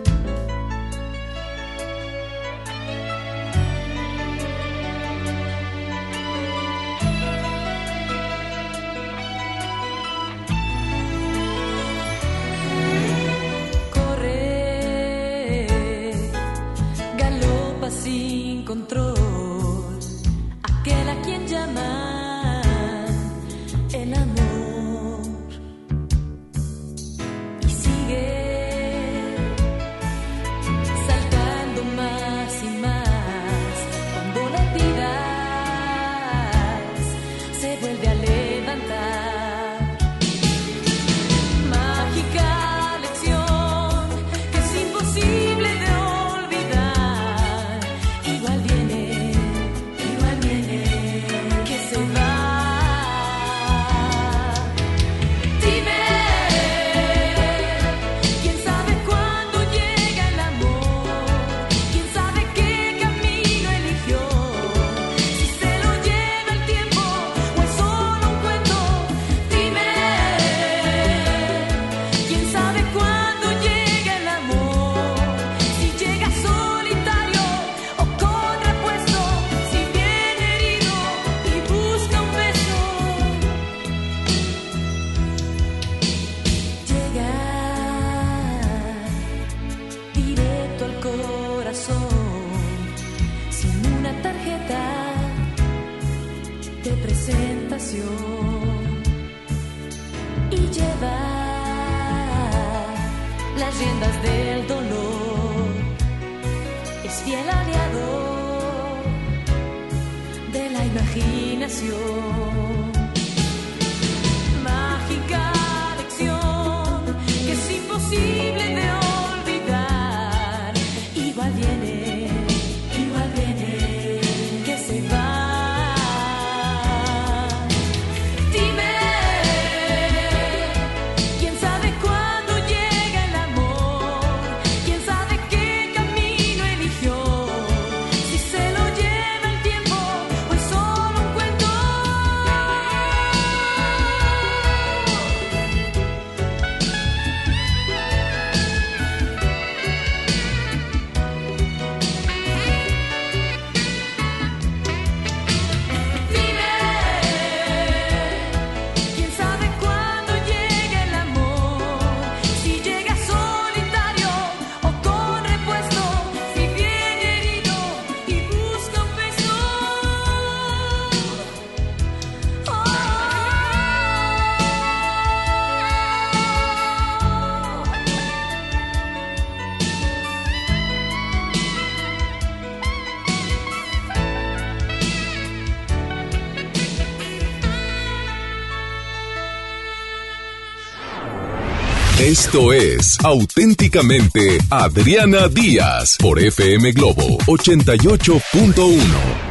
Esto 192.51 192.73
es 192.73 193.17
auténticamente 193.23 194.57
Adriana 194.69 195.47
Díaz 195.47 196.17
por 196.19 196.37
FM 196.37 196.91
Globo 196.91 197.37
88.1. 197.47 198.93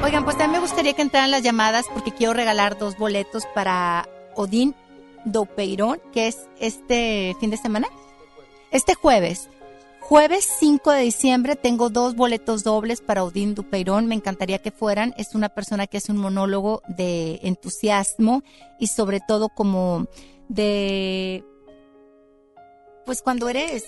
Oigan, 0.04 0.24
pues 0.24 0.36
también 0.36 0.60
me 0.60 0.60
gustaría 0.60 0.92
que 0.92 1.00
entraran 1.00 1.30
las 1.30 1.42
llamadas 1.42 1.86
porque 1.94 2.12
quiero 2.12 2.34
regalar 2.34 2.78
dos 2.78 2.98
boletos 2.98 3.44
para 3.54 4.06
Odín 4.36 4.74
Dopeirón, 5.24 5.98
que 6.12 6.28
es 6.28 6.40
este 6.60 7.34
fin 7.40 7.48
de 7.48 7.56
semana. 7.56 7.88
Este 8.70 8.94
jueves. 8.94 9.48
Jueves 10.00 10.46
5 10.60 10.90
de 10.90 11.00
diciembre 11.00 11.56
tengo 11.56 11.88
dos 11.88 12.14
boletos 12.14 12.64
dobles 12.64 13.00
para 13.00 13.24
Odín 13.24 13.54
Dupeirón. 13.54 14.08
Me 14.08 14.14
encantaría 14.14 14.58
que 14.58 14.72
fueran. 14.72 15.14
Es 15.16 15.34
una 15.34 15.48
persona 15.48 15.86
que 15.86 15.96
hace 15.96 16.12
un 16.12 16.18
monólogo 16.18 16.82
de 16.86 17.40
entusiasmo 17.44 18.42
y 18.78 18.88
sobre 18.88 19.20
todo 19.26 19.48
como 19.48 20.06
de... 20.50 21.46
Pues 23.10 23.22
cuando 23.22 23.48
eres... 23.48 23.82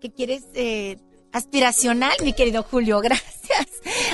que 0.00 0.10
quieres... 0.10 0.44
eh, 0.54 0.96
aspiracional, 1.30 2.16
mi 2.24 2.32
querido 2.32 2.62
Julio. 2.62 3.00
Gracias. 3.02 3.66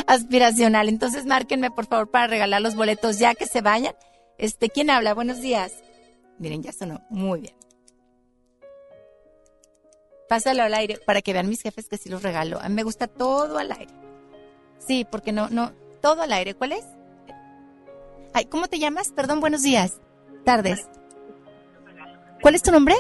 Aspiracional. 0.09 0.89
Entonces 0.89 1.27
márquenme 1.27 1.71
por 1.71 1.87
favor 1.87 2.11
para 2.11 2.27
regalar 2.27 2.61
los 2.61 2.75
boletos 2.75 3.21
ya 3.21 3.37
que 3.37 3.47
se 3.47 3.61
vayan. 3.61 3.95
Este, 4.37 4.69
¿quién 4.69 4.91
habla? 4.91 5.15
Buenos 5.15 5.43
días. 5.43 5.75
Miren, 6.41 6.65
ya 6.65 6.73
sonó. 6.73 7.03
Muy 7.09 7.43
bien. 7.43 7.55
Pásalo 10.29 10.65
al 10.65 10.75
aire 10.75 10.99
para 11.07 11.23
que 11.23 11.33
vean 11.33 11.49
mis 11.49 11.63
jefes 11.63 11.89
que 11.89 11.99
sí 11.99 12.09
los 12.09 12.25
regalo. 12.25 12.59
Me 12.69 12.83
gusta 12.83 13.07
todo 13.07 13.59
al 13.59 13.71
aire. 13.71 13.95
Sí, 14.85 15.07
porque 15.09 15.31
no, 15.31 15.51
no, 15.51 15.73
todo 16.03 16.23
al 16.23 16.33
aire. 16.33 16.55
¿Cuál 16.55 16.73
es? 16.73 16.85
Ay, 18.33 18.47
¿cómo 18.47 18.67
te 18.67 18.81
llamas? 18.81 19.13
Perdón, 19.13 19.39
buenos 19.39 19.63
días. 19.63 20.01
Tardes. 20.45 20.89
¿Cuál 22.45 22.57
es 22.57 22.63
tu 22.63 22.71
nombre? 22.71 22.95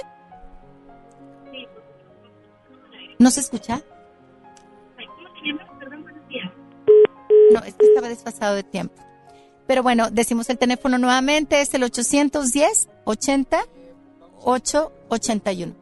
¿No 3.19 3.31
se 3.31 3.41
escucha? 3.41 3.83
No, 7.53 7.61
es 7.63 7.75
que 7.75 7.85
estaba 7.85 8.09
desfasado 8.09 8.55
de 8.55 8.63
tiempo. 8.63 8.95
Pero 9.67 9.83
bueno, 9.83 10.11
decimos 10.11 10.49
el 10.49 10.57
teléfono 10.57 10.97
nuevamente, 10.97 11.61
es 11.61 11.75
el 11.75 11.83
810 11.83 12.89
80 13.05 13.61
881. 14.45 15.75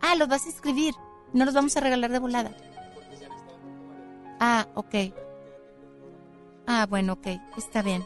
Ah, 0.00 0.16
los 0.16 0.26
vas 0.26 0.46
a 0.46 0.48
escribir. 0.48 0.94
No 1.32 1.44
los 1.44 1.54
vamos 1.54 1.76
a 1.76 1.80
regalar 1.80 2.10
de 2.10 2.18
volada. 2.18 2.50
Ah, 4.40 4.66
ok. 4.74 5.14
Ah, 6.66 6.86
bueno, 6.90 7.12
ok. 7.12 7.28
Está 7.56 7.82
bien. 7.82 8.04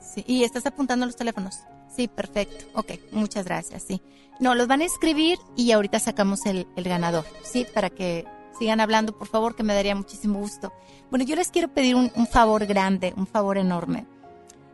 Sí, 0.00 0.22
y 0.28 0.44
estás 0.44 0.64
apuntando 0.64 1.04
los 1.04 1.16
teléfonos. 1.16 1.58
Sí, 1.94 2.08
perfecto. 2.08 2.66
Ok, 2.74 2.92
muchas 3.12 3.44
gracias, 3.44 3.82
sí. 3.82 4.02
No, 4.40 4.54
los 4.54 4.68
van 4.68 4.82
a 4.82 4.84
escribir 4.84 5.38
y 5.56 5.72
ahorita 5.72 5.98
sacamos 5.98 6.46
el, 6.46 6.66
ganador, 6.76 7.24
¿sí? 7.42 7.66
Para 7.74 7.90
que 7.90 8.24
sigan 8.58 8.80
hablando, 8.80 9.16
por 9.16 9.26
favor, 9.26 9.56
que 9.56 9.64
me 9.64 9.74
daría 9.74 9.94
muchísimo 9.94 10.38
gusto. 10.38 10.72
Bueno, 11.10 11.24
yo 11.24 11.34
les 11.34 11.50
quiero 11.50 11.68
pedir 11.68 11.96
un, 11.96 12.12
un 12.14 12.26
favor 12.26 12.66
grande, 12.66 13.12
un 13.16 13.26
favor 13.26 13.58
enorme. 13.58 14.06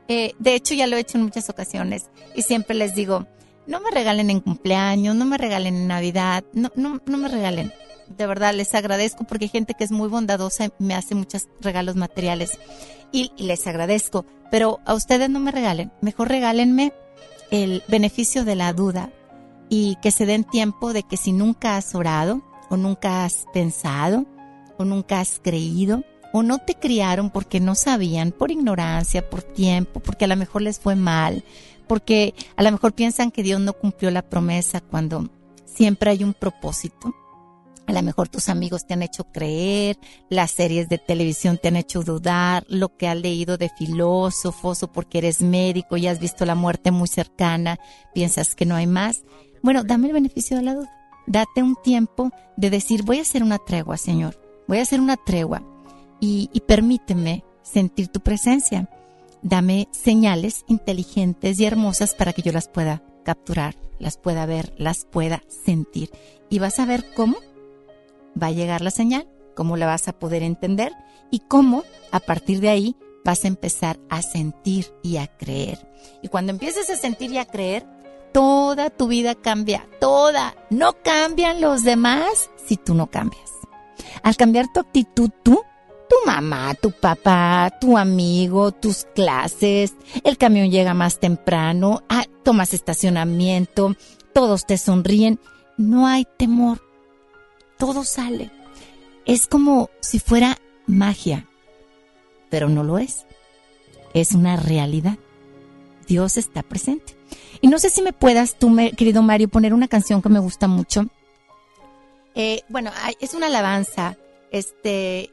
Eh, 0.08 0.34
de 0.38 0.54
hecho, 0.54 0.74
ya 0.74 0.86
lo 0.86 0.96
he 0.96 1.00
hecho 1.00 1.16
en 1.16 1.24
muchas 1.24 1.48
ocasiones 1.48 2.10
y 2.34 2.42
siempre 2.42 2.74
les 2.74 2.94
digo, 2.94 3.26
no 3.66 3.80
me 3.80 3.90
regalen 3.90 4.28
en 4.28 4.40
cumpleaños, 4.40 5.16
no 5.16 5.24
me 5.24 5.38
regalen 5.38 5.74
en 5.74 5.88
Navidad, 5.88 6.44
no, 6.52 6.70
no, 6.76 7.00
no 7.06 7.16
me 7.16 7.28
regalen. 7.28 7.72
De 8.08 8.26
verdad, 8.26 8.52
les 8.52 8.74
agradezco 8.74 9.24
porque 9.24 9.46
hay 9.46 9.48
gente 9.48 9.72
que 9.72 9.84
es 9.84 9.90
muy 9.90 10.08
bondadosa 10.08 10.66
y 10.66 10.70
me 10.78 10.94
hace 10.94 11.14
muchos 11.14 11.48
regalos 11.60 11.96
materiales 11.96 12.58
y, 13.12 13.32
y 13.36 13.44
les 13.44 13.66
agradezco. 13.66 14.26
Pero 14.50 14.80
a 14.84 14.92
ustedes 14.92 15.30
no 15.30 15.40
me 15.40 15.52
regalen, 15.52 15.90
mejor 16.02 16.28
regálenme 16.28 16.92
el 17.50 17.82
beneficio 17.88 18.44
de 18.44 18.56
la 18.56 18.72
duda 18.72 19.10
y 19.68 19.96
que 20.02 20.10
se 20.10 20.26
den 20.26 20.44
tiempo 20.44 20.92
de 20.92 21.02
que 21.02 21.16
si 21.16 21.32
nunca 21.32 21.76
has 21.76 21.94
orado 21.94 22.42
o 22.70 22.76
nunca 22.76 23.24
has 23.24 23.46
pensado 23.52 24.26
o 24.78 24.84
nunca 24.84 25.20
has 25.20 25.40
creído 25.42 26.04
o 26.32 26.42
no 26.42 26.58
te 26.58 26.74
criaron 26.74 27.30
porque 27.30 27.60
no 27.60 27.76
sabían, 27.76 28.32
por 28.32 28.50
ignorancia, 28.50 29.30
por 29.30 29.42
tiempo, 29.42 30.00
porque 30.00 30.24
a 30.24 30.28
lo 30.28 30.36
mejor 30.36 30.62
les 30.62 30.80
fue 30.80 30.96
mal, 30.96 31.44
porque 31.86 32.34
a 32.56 32.62
lo 32.64 32.72
mejor 32.72 32.92
piensan 32.92 33.30
que 33.30 33.44
Dios 33.44 33.60
no 33.60 33.72
cumplió 33.72 34.10
la 34.10 34.22
promesa 34.22 34.80
cuando 34.80 35.30
siempre 35.64 36.10
hay 36.10 36.24
un 36.24 36.34
propósito. 36.34 37.14
A 37.86 37.92
lo 37.92 38.02
mejor 38.02 38.28
tus 38.28 38.48
amigos 38.48 38.86
te 38.86 38.94
han 38.94 39.02
hecho 39.02 39.24
creer, 39.24 39.98
las 40.30 40.52
series 40.52 40.88
de 40.88 40.96
televisión 40.96 41.58
te 41.60 41.68
han 41.68 41.76
hecho 41.76 42.02
dudar, 42.02 42.64
lo 42.68 42.96
que 42.96 43.08
has 43.08 43.16
leído 43.16 43.58
de 43.58 43.68
filósofos 43.68 44.82
o 44.82 44.90
porque 44.90 45.18
eres 45.18 45.42
médico 45.42 45.96
y 45.96 46.06
has 46.06 46.18
visto 46.18 46.46
la 46.46 46.54
muerte 46.54 46.90
muy 46.90 47.08
cercana, 47.08 47.78
piensas 48.14 48.54
que 48.54 48.64
no 48.64 48.74
hay 48.74 48.86
más. 48.86 49.24
Bueno, 49.62 49.84
dame 49.84 50.06
el 50.06 50.14
beneficio 50.14 50.56
de 50.56 50.62
la 50.62 50.74
duda. 50.74 50.90
Date 51.26 51.62
un 51.62 51.76
tiempo 51.82 52.30
de 52.56 52.70
decir, 52.70 53.02
voy 53.02 53.18
a 53.18 53.22
hacer 53.22 53.42
una 53.42 53.58
tregua, 53.58 53.96
Señor. 53.98 54.40
Voy 54.66 54.78
a 54.78 54.82
hacer 54.82 55.00
una 55.00 55.16
tregua 55.16 55.62
y, 56.20 56.48
y 56.52 56.60
permíteme 56.60 57.44
sentir 57.62 58.08
tu 58.08 58.20
presencia. 58.20 58.88
Dame 59.42 59.88
señales 59.90 60.64
inteligentes 60.68 61.60
y 61.60 61.66
hermosas 61.66 62.14
para 62.14 62.32
que 62.32 62.40
yo 62.40 62.52
las 62.52 62.68
pueda 62.68 63.02
capturar, 63.24 63.76
las 63.98 64.16
pueda 64.16 64.46
ver, 64.46 64.74
las 64.78 65.04
pueda 65.04 65.42
sentir. 65.48 66.10
Y 66.48 66.60
vas 66.60 66.78
a 66.78 66.86
ver 66.86 67.04
cómo 67.14 67.36
va 68.40 68.48
a 68.48 68.52
llegar 68.52 68.80
la 68.80 68.90
señal, 68.90 69.28
cómo 69.54 69.76
la 69.76 69.86
vas 69.86 70.08
a 70.08 70.18
poder 70.18 70.42
entender 70.42 70.92
y 71.30 71.40
cómo 71.40 71.84
a 72.12 72.20
partir 72.20 72.60
de 72.60 72.68
ahí 72.68 72.96
vas 73.24 73.44
a 73.44 73.48
empezar 73.48 73.98
a 74.10 74.22
sentir 74.22 74.92
y 75.02 75.16
a 75.16 75.26
creer. 75.26 75.78
Y 76.22 76.28
cuando 76.28 76.52
empieces 76.52 76.90
a 76.90 76.96
sentir 76.96 77.32
y 77.32 77.38
a 77.38 77.46
creer, 77.46 77.86
toda 78.32 78.90
tu 78.90 79.08
vida 79.08 79.34
cambia, 79.34 79.88
toda. 80.00 80.54
No 80.70 80.94
cambian 81.02 81.60
los 81.60 81.82
demás 81.82 82.50
si 82.66 82.76
tú 82.76 82.94
no 82.94 83.06
cambias. 83.06 83.50
Al 84.22 84.36
cambiar 84.36 84.66
tu 84.72 84.80
actitud 84.80 85.30
tú, 85.42 85.62
tu 86.08 86.16
mamá, 86.26 86.74
tu 86.74 86.90
papá, 86.90 87.72
tu 87.80 87.96
amigo, 87.96 88.72
tus 88.72 89.06
clases, 89.14 89.94
el 90.24 90.36
camión 90.36 90.70
llega 90.70 90.94
más 90.94 91.20
temprano, 91.20 92.02
ah, 92.08 92.24
tomas 92.42 92.74
estacionamiento, 92.74 93.96
todos 94.32 94.66
te 94.66 94.76
sonríen, 94.76 95.40
no 95.76 96.06
hay 96.06 96.26
temor, 96.36 96.80
todo 97.78 98.04
sale. 98.04 98.50
Es 99.26 99.46
como 99.46 99.90
si 100.00 100.18
fuera 100.18 100.58
magia, 100.86 101.46
pero 102.50 102.68
no 102.68 102.82
lo 102.84 102.98
es. 102.98 103.26
Es 104.12 104.32
una 104.32 104.56
realidad. 104.56 105.18
Dios 106.06 106.36
está 106.36 106.62
presente. 106.62 107.16
Y 107.60 107.68
no 107.68 107.78
sé 107.78 107.90
si 107.90 108.02
me 108.02 108.12
puedas 108.12 108.56
tú, 108.58 108.74
querido 108.96 109.22
Mario, 109.22 109.48
poner 109.48 109.72
una 109.72 109.88
canción 109.88 110.20
que 110.20 110.28
me 110.28 110.38
gusta 110.38 110.68
mucho. 110.68 111.06
Eh, 112.34 112.62
bueno, 112.68 112.90
es 113.20 113.34
una 113.34 113.46
alabanza. 113.46 114.16
Este, 114.50 115.30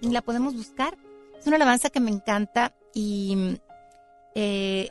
¿la 0.00 0.22
podemos 0.22 0.54
buscar? 0.54 0.96
Es 1.38 1.46
una 1.46 1.56
alabanza 1.56 1.90
que 1.90 2.00
me 2.00 2.10
encanta 2.10 2.74
y 2.94 3.58
eh, 4.34 4.90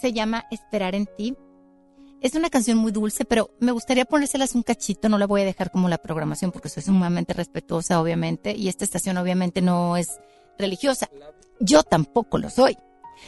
se 0.00 0.12
llama 0.12 0.44
Esperar 0.50 0.94
en 0.94 1.06
ti. 1.06 1.36
Es 2.22 2.36
una 2.36 2.50
canción 2.50 2.78
muy 2.78 2.92
dulce, 2.92 3.24
pero 3.24 3.50
me 3.58 3.72
gustaría 3.72 4.04
ponérselas 4.04 4.54
un 4.54 4.62
cachito. 4.62 5.08
No 5.08 5.18
la 5.18 5.26
voy 5.26 5.40
a 5.40 5.44
dejar 5.44 5.72
como 5.72 5.88
la 5.88 5.98
programación 5.98 6.52
porque 6.52 6.68
soy 6.68 6.84
sumamente 6.84 7.34
respetuosa, 7.34 8.00
obviamente. 8.00 8.54
Y 8.56 8.68
esta 8.68 8.84
estación, 8.84 9.16
obviamente, 9.16 9.60
no 9.60 9.96
es 9.96 10.20
religiosa. 10.56 11.10
Yo 11.58 11.82
tampoco 11.82 12.38
lo 12.38 12.48
soy. 12.48 12.78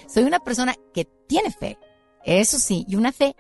Soy 0.07 0.23
una 0.23 0.39
persona 0.39 0.77
que 0.93 1.07
tiene 1.27 1.51
fe, 1.51 1.77
eso 2.25 2.59
sí, 2.61 2.85
y 2.89 2.95
una 2.95 3.11
fe 3.11 3.35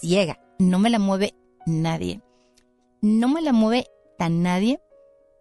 ciega. 0.00 0.40
No 0.58 0.78
me 0.78 0.88
la 0.88 0.98
mueve 0.98 1.34
nadie. 1.66 2.22
No 3.02 3.28
me 3.28 3.42
la 3.42 3.52
mueve 3.52 3.86
tan 4.16 4.42
nadie 4.42 4.80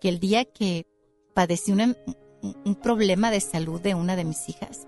que 0.02 0.10
el 0.10 0.20
día 0.20 0.44
que 0.44 0.86
padecí 1.34 1.72
un 1.72 2.76
problema 2.76 3.32
de 3.32 3.40
salud 3.40 3.80
de 3.80 3.96
una 3.96 4.18
de 4.18 4.26
mis 4.26 4.50
hijas, 4.50 4.88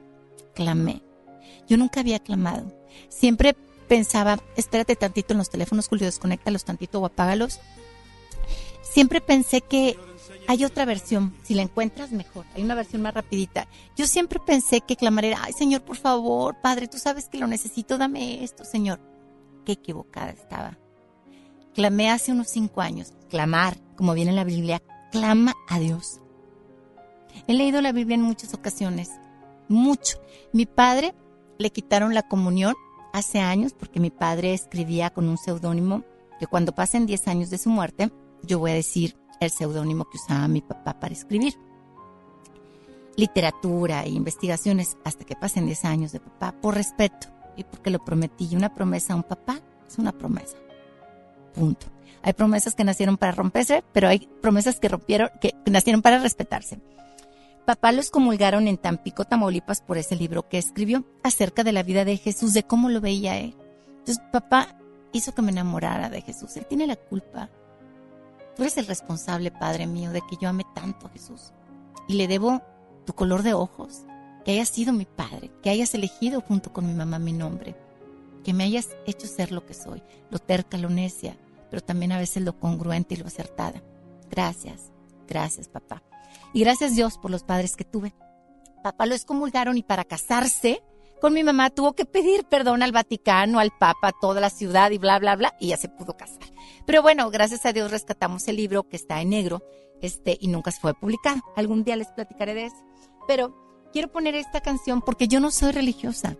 clamé. 0.53 1.01
Yo 1.67 1.77
nunca 1.77 2.01
había 2.01 2.19
clamado. 2.19 2.71
Siempre 3.09 3.55
pensaba, 3.87 4.39
espérate 4.55 4.95
tantito 4.95 5.33
en 5.33 5.39
los 5.39 5.49
teléfonos, 5.49 5.87
Julio, 5.87 6.05
desconéctalos 6.05 6.65
tantito 6.65 6.99
o 6.99 7.05
apágalos. 7.05 7.59
Siempre 8.81 9.21
pensé 9.21 9.61
que 9.61 9.97
hay 10.47 10.63
otra 10.63 10.85
versión, 10.85 11.33
si 11.43 11.53
la 11.53 11.63
encuentras 11.63 12.11
mejor, 12.11 12.45
hay 12.55 12.63
una 12.63 12.75
versión 12.75 13.01
más 13.01 13.13
rapidita. 13.13 13.67
Yo 13.95 14.07
siempre 14.07 14.39
pensé 14.39 14.81
que 14.81 14.95
clamar 14.95 15.25
era, 15.25 15.39
ay 15.43 15.53
Señor, 15.53 15.81
por 15.81 15.97
favor, 15.97 16.55
Padre, 16.61 16.87
tú 16.87 16.97
sabes 16.97 17.27
que 17.27 17.37
lo 17.37 17.47
necesito, 17.47 17.97
dame 17.97 18.43
esto, 18.43 18.63
Señor. 18.63 18.99
Qué 19.65 19.73
equivocada 19.73 20.31
estaba. 20.31 20.77
Clamé 21.73 22.09
hace 22.09 22.31
unos 22.31 22.49
cinco 22.49 22.81
años. 22.81 23.13
Clamar, 23.29 23.77
como 23.97 24.13
viene 24.13 24.29
en 24.29 24.35
la 24.37 24.43
Biblia, 24.43 24.81
clama 25.11 25.53
a 25.67 25.79
Dios. 25.79 26.21
He 27.47 27.53
leído 27.53 27.81
la 27.81 27.91
Biblia 27.91 28.15
en 28.15 28.21
muchas 28.21 28.53
ocasiones, 28.53 29.09
mucho. 29.67 30.21
Mi 30.53 30.65
padre 30.65 31.13
le 31.57 31.71
quitaron 31.71 32.13
la 32.13 32.23
comunión 32.23 32.75
hace 33.15 33.39
años 33.39 33.73
porque 33.73 34.01
mi 34.01 34.09
padre 34.09 34.53
escribía 34.53 35.09
con 35.09 35.29
un 35.29 35.37
seudónimo 35.37 36.03
que 36.37 36.47
cuando 36.47 36.75
pasen 36.75 37.05
10 37.05 37.29
años 37.29 37.49
de 37.49 37.57
su 37.57 37.69
muerte, 37.69 38.11
yo 38.43 38.59
voy 38.59 38.71
a 38.71 38.75
decir 38.75 39.15
el 39.39 39.49
seudónimo 39.49 40.03
que 40.03 40.17
usaba 40.17 40.47
mi 40.49 40.61
papá 40.61 40.99
para 40.99 41.13
escribir. 41.13 41.53
Literatura 43.15 44.03
e 44.03 44.09
investigaciones 44.09 44.97
hasta 45.05 45.23
que 45.23 45.37
pasen 45.37 45.65
10 45.65 45.85
años 45.85 46.11
de 46.11 46.19
papá, 46.19 46.53
por 46.61 46.75
respeto. 46.75 47.27
y 47.57 47.63
porque 47.63 47.89
lo 47.89 48.03
prometí. 48.03 48.53
Una 48.53 48.73
promesa 48.73 49.13
a 49.13 49.15
un 49.15 49.23
papá 49.23 49.61
es 49.87 49.97
una 49.97 50.11
promesa. 50.11 50.57
Punto. 51.53 51.87
Hay 52.21 52.33
promesas 52.33 52.75
que 52.75 52.83
nacieron 52.83 53.15
para 53.15 53.31
romperse, 53.31 53.81
pero 53.93 54.09
hay 54.09 54.27
promesas 54.41 54.77
que 54.77 54.89
rompieron, 54.89 55.29
que 55.39 55.53
nacieron 55.65 56.01
para 56.01 56.19
respetarse. 56.19 56.81
Papá 57.65 57.91
lo 57.91 57.99
excomulgaron 57.99 58.67
en 58.67 58.77
Tampico, 58.77 59.25
Tamaulipas, 59.25 59.81
por 59.81 59.97
ese 59.97 60.15
libro 60.15 60.47
que 60.47 60.59
escribió 60.59 61.03
acerca 61.23 61.63
de 61.63 61.71
la 61.71 61.81
vida 61.81 62.05
de 62.05 62.17
Jesús, 62.17 62.53
de 62.53 62.63
cómo 62.63 62.89
lo 62.89 63.01
veía 63.01 63.37
él. 63.39 63.55
Entonces, 63.99 64.23
papá 64.31 64.77
hizo 65.13 65.33
que 65.33 65.41
me 65.41 65.51
enamorara 65.51 66.09
de 66.09 66.21
Jesús. 66.21 66.55
Él 66.57 66.67
tiene 66.67 66.85
la 66.85 66.95
culpa. 66.95 67.49
Tú 68.55 68.61
eres 68.61 68.77
el 68.77 68.85
responsable, 68.85 69.49
Padre 69.49 69.87
mío, 69.87 70.11
de 70.11 70.21
que 70.21 70.37
yo 70.39 70.47
ame 70.47 70.63
tanto 70.75 71.07
a 71.07 71.09
Jesús. 71.09 71.53
Y 72.07 72.13
le 72.13 72.27
debo 72.27 72.61
tu 73.05 73.13
color 73.13 73.41
de 73.41 73.55
ojos, 73.55 74.03
que 74.43 74.51
hayas 74.51 74.69
sido 74.69 74.93
mi 74.93 75.05
padre, 75.05 75.51
que 75.63 75.71
hayas 75.71 75.95
elegido 75.95 76.41
junto 76.41 76.71
con 76.71 76.85
mi 76.85 76.93
mamá 76.93 77.17
mi 77.17 77.33
nombre, 77.33 77.75
que 78.43 78.53
me 78.53 78.63
hayas 78.63 78.89
hecho 79.07 79.25
ser 79.25 79.51
lo 79.51 79.65
que 79.65 79.73
soy, 79.73 80.03
lo 80.29 80.37
terca, 80.37 80.77
lo 80.77 80.89
necia, 80.89 81.35
pero 81.71 81.81
también 81.81 82.11
a 82.11 82.19
veces 82.19 82.43
lo 82.43 82.59
congruente 82.59 83.15
y 83.15 83.17
lo 83.17 83.25
acertada. 83.25 83.81
Gracias, 84.29 84.91
gracias, 85.27 85.67
papá. 85.67 86.03
Y 86.55 86.61
gracias 86.61 86.95
Dios 86.95 87.17
por 87.17 87.31
los 87.31 87.43
padres 87.43 87.75
que 87.75 87.83
tuve. 87.83 88.15
Papá 88.81 89.05
lo 89.05 89.13
excomulgaron 89.13 89.75
y 89.77 89.83
para 89.83 90.05
casarse 90.05 90.81
con 91.19 91.33
mi 91.33 91.43
mamá 91.43 91.69
tuvo 91.69 91.93
que 91.93 92.05
pedir 92.05 92.45
perdón 92.45 92.81
al 92.81 92.93
Vaticano, 92.93 93.59
al 93.59 93.71
Papa, 93.77 94.07
a 94.07 94.13
toda 94.21 94.39
la 94.39 94.49
ciudad 94.49 94.91
y 94.91 94.97
bla, 94.97 95.19
bla, 95.19 95.35
bla, 95.35 95.53
y 95.59 95.67
ya 95.67 95.77
se 95.77 95.89
pudo 95.89 96.15
casar. 96.15 96.47
Pero 96.85 97.01
bueno, 97.01 97.29
gracias 97.29 97.65
a 97.65 97.73
Dios 97.73 97.91
rescatamos 97.91 98.47
el 98.47 98.55
libro 98.55 98.83
que 98.83 98.95
está 98.95 99.19
en 99.21 99.31
negro 99.31 99.63
este, 100.01 100.37
y 100.39 100.47
nunca 100.47 100.71
se 100.71 100.79
fue 100.79 100.93
publicado. 100.93 101.41
Algún 101.57 101.83
día 101.83 101.97
les 101.97 102.07
platicaré 102.07 102.53
de 102.53 102.67
eso. 102.67 102.85
Pero 103.27 103.89
quiero 103.91 104.09
poner 104.09 104.35
esta 104.35 104.61
canción 104.61 105.01
porque 105.01 105.27
yo 105.27 105.41
no 105.41 105.51
soy 105.51 105.73
religiosa. 105.73 106.37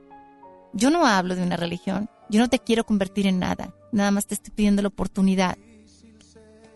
Yo 0.71 0.91
no 0.91 1.05
hablo 1.05 1.35
de 1.35 1.43
una 1.43 1.57
religión. 1.57 2.09
Yo 2.29 2.39
no 2.39 2.47
te 2.47 2.59
quiero 2.59 2.85
convertir 2.85 3.27
en 3.27 3.39
nada. 3.39 3.75
Nada 3.91 4.11
más 4.11 4.27
te 4.27 4.35
estoy 4.35 4.53
pidiendo 4.53 4.81
la 4.81 4.87
oportunidad 4.87 5.57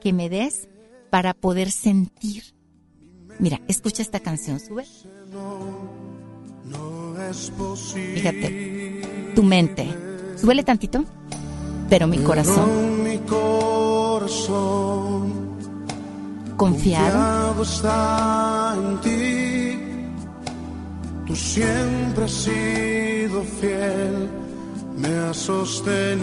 que 0.02 0.12
me 0.12 0.28
des 0.28 0.68
para 1.10 1.34
poder 1.34 1.72
sentir. 1.72 2.59
Mira, 3.40 3.62
escucha 3.68 4.02
esta 4.02 4.20
canción, 4.20 4.60
sube. 4.60 4.86
Fíjate, 8.16 9.02
tu 9.34 9.44
mente. 9.44 9.88
Súbele 10.36 10.64
tantito, 10.64 11.06
pero 11.90 12.08
mi 12.08 12.18
corazón. 12.20 13.04
Mi 13.04 13.18
corazón 13.20 13.80
Confiado. 16.58 17.62
está 17.64 18.76
en 18.78 19.00
ti. 19.02 19.80
Tú 21.26 21.36
siempre 21.36 22.26
has 22.26 22.32
sido 22.32 23.44
fiel, 23.62 24.30
me 24.98 25.10
has 25.10 25.38
sostenido 25.38 26.20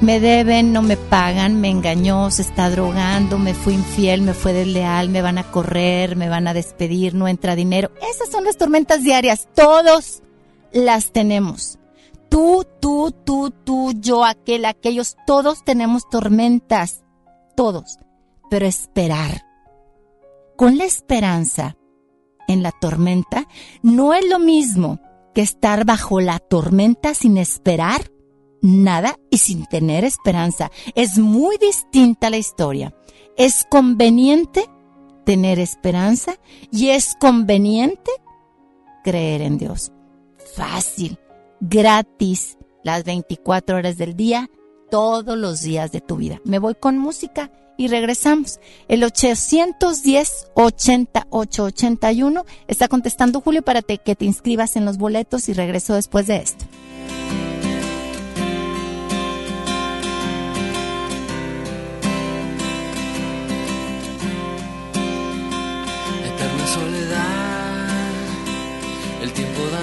Me 0.00 0.18
deben, 0.18 0.72
no 0.72 0.80
me 0.80 0.96
pagan, 0.96 1.60
me 1.60 1.68
engañó, 1.68 2.30
se 2.30 2.42
está 2.42 2.70
drogando, 2.70 3.38
me 3.38 3.52
fui 3.52 3.74
infiel, 3.74 4.22
me 4.22 4.32
fue 4.32 4.54
desleal, 4.54 5.10
me 5.10 5.20
van 5.20 5.36
a 5.36 5.50
correr, 5.50 6.16
me 6.16 6.30
van 6.30 6.48
a 6.48 6.54
despedir, 6.54 7.14
no 7.14 7.28
entra 7.28 7.54
dinero. 7.54 7.90
Esas 8.10 8.30
son 8.30 8.44
las 8.44 8.56
tormentas 8.56 9.02
diarias. 9.02 9.46
Todos 9.54 10.22
las 10.72 11.12
tenemos. 11.12 11.79
Tú, 12.30 12.64
tú, 12.80 13.12
tú, 13.24 13.50
tú, 13.50 13.92
yo, 14.00 14.24
aquel, 14.24 14.64
aquellos, 14.64 15.16
todos 15.26 15.64
tenemos 15.64 16.08
tormentas. 16.08 17.02
Todos. 17.56 17.98
Pero 18.48 18.66
esperar. 18.66 19.44
Con 20.56 20.78
la 20.78 20.84
esperanza 20.84 21.76
en 22.48 22.62
la 22.62 22.72
tormenta 22.72 23.46
no 23.82 24.14
es 24.14 24.28
lo 24.28 24.38
mismo 24.38 25.00
que 25.34 25.42
estar 25.42 25.84
bajo 25.84 26.20
la 26.20 26.38
tormenta 26.38 27.14
sin 27.14 27.36
esperar 27.36 28.10
nada 28.62 29.16
y 29.30 29.38
sin 29.38 29.66
tener 29.66 30.04
esperanza. 30.04 30.70
Es 30.94 31.18
muy 31.18 31.56
distinta 31.58 32.30
la 32.30 32.36
historia. 32.36 32.94
Es 33.36 33.66
conveniente 33.70 34.66
tener 35.24 35.58
esperanza 35.58 36.38
y 36.70 36.88
es 36.90 37.14
conveniente 37.18 38.10
creer 39.04 39.42
en 39.42 39.58
Dios. 39.58 39.92
Fácil, 40.56 41.18
gratis, 41.60 42.58
las 42.82 43.04
24 43.04 43.76
horas 43.76 43.98
del 43.98 44.16
día, 44.16 44.50
todos 44.90 45.38
los 45.38 45.62
días 45.62 45.92
de 45.92 46.00
tu 46.00 46.16
vida. 46.16 46.40
Me 46.44 46.58
voy 46.58 46.74
con 46.74 46.98
música 46.98 47.50
y 47.76 47.88
regresamos. 47.88 48.60
El 48.88 49.04
810 49.04 50.50
8881 50.54 52.44
está 52.68 52.88
contestando 52.88 53.40
Julio 53.40 53.62
para 53.62 53.82
que 53.82 54.16
te 54.16 54.24
inscribas 54.24 54.76
en 54.76 54.84
los 54.84 54.98
boletos 54.98 55.48
y 55.48 55.52
regreso 55.52 55.94
después 55.94 56.26
de 56.26 56.36
esto. 56.36 56.64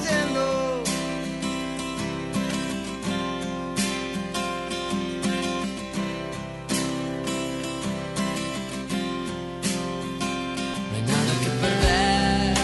No 0.00 0.06
hay 10.96 11.02
nada 11.02 11.32
que 11.42 11.50
perder 11.64 12.54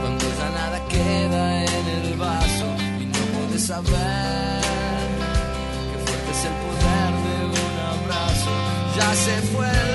cuando 0.00 0.24
ya 0.38 0.48
nada 0.50 0.78
queda 0.88 1.64
en 1.64 1.86
el 1.88 2.16
vaso 2.16 2.66
y 3.00 3.04
no 3.06 3.22
puedes 3.38 3.62
saber 3.66 4.60
qué 5.90 5.98
fuerte 6.04 6.30
es 6.32 6.44
el 6.44 6.54
poder 6.64 7.12
de 7.24 7.34
un 7.46 7.76
abrazo. 7.94 8.52
Ya 8.96 9.10
se 9.14 9.34
fue 9.52 9.87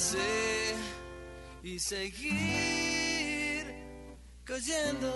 levantarse 0.00 0.18
y 1.62 1.78
seguir 1.78 3.66
cayendo. 4.44 5.12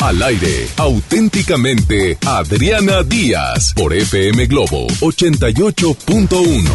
Al 0.00 0.22
aire, 0.22 0.68
auténticamente, 0.76 2.18
Adriana 2.26 3.02
Díaz, 3.02 3.72
por 3.74 3.94
FM 3.94 4.46
Globo 4.46 4.86
88.1. 5.00 6.70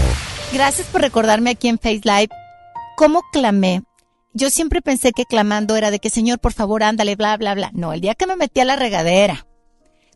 Gracias 0.51 0.87
por 0.87 1.01
recordarme 1.01 1.51
aquí 1.51 1.67
en 1.67 1.77
Face 1.77 2.01
Live 2.03 2.29
cómo 2.97 3.21
clamé. 3.31 3.83
Yo 4.33 4.49
siempre 4.49 4.81
pensé 4.81 5.11
que 5.11 5.25
clamando 5.25 5.75
era 5.75 5.91
de 5.91 5.99
que, 5.99 6.09
Señor, 6.09 6.39
por 6.39 6.53
favor, 6.53 6.81
ándale, 6.81 7.15
bla, 7.15 7.37
bla, 7.37 7.53
bla. 7.53 7.69
No, 7.73 7.93
el 7.93 8.01
día 8.01 8.15
que 8.15 8.25
me 8.25 8.35
metí 8.35 8.61
a 8.61 8.65
la 8.65 8.75
regadera, 8.75 9.45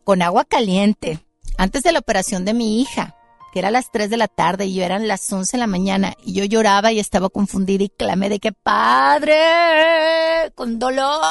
con 0.04 0.22
agua 0.22 0.46
caliente, 0.46 1.20
antes 1.58 1.84
de 1.84 1.92
la 1.92 2.00
operación 2.00 2.46
de 2.46 2.54
mi 2.54 2.82
hija, 2.82 3.16
que 3.52 3.60
era 3.60 3.68
a 3.68 3.72
las 3.72 3.92
3 3.92 4.10
de 4.10 4.18
la 4.18 4.28
tarde 4.28 4.66
y 4.66 4.74
yo 4.74 4.84
eran 4.84 5.08
las 5.08 5.32
11 5.32 5.58
de 5.58 5.60
la 5.60 5.68
mañana, 5.68 6.14
y 6.24 6.34
yo 6.34 6.46
lloraba 6.46 6.92
y 6.92 7.00
estaba 7.00 7.30
confundida 7.30 7.84
y 7.84 7.90
clamé 7.90 8.30
de 8.30 8.40
que, 8.40 8.52
Padre, 8.52 10.52
con 10.56 10.80
dolor. 10.80 11.22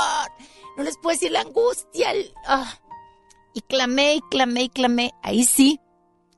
No 0.76 0.84
les 0.84 0.96
puedo 0.96 1.14
decir 1.14 1.32
la 1.32 1.40
angustia. 1.40 2.12
ah. 2.46 2.78
Y 3.54 3.60
clamé 3.60 4.14
y 4.14 4.20
clamé 4.30 4.62
y 4.62 4.68
clamé. 4.68 5.12
Ahí 5.22 5.44
sí, 5.44 5.80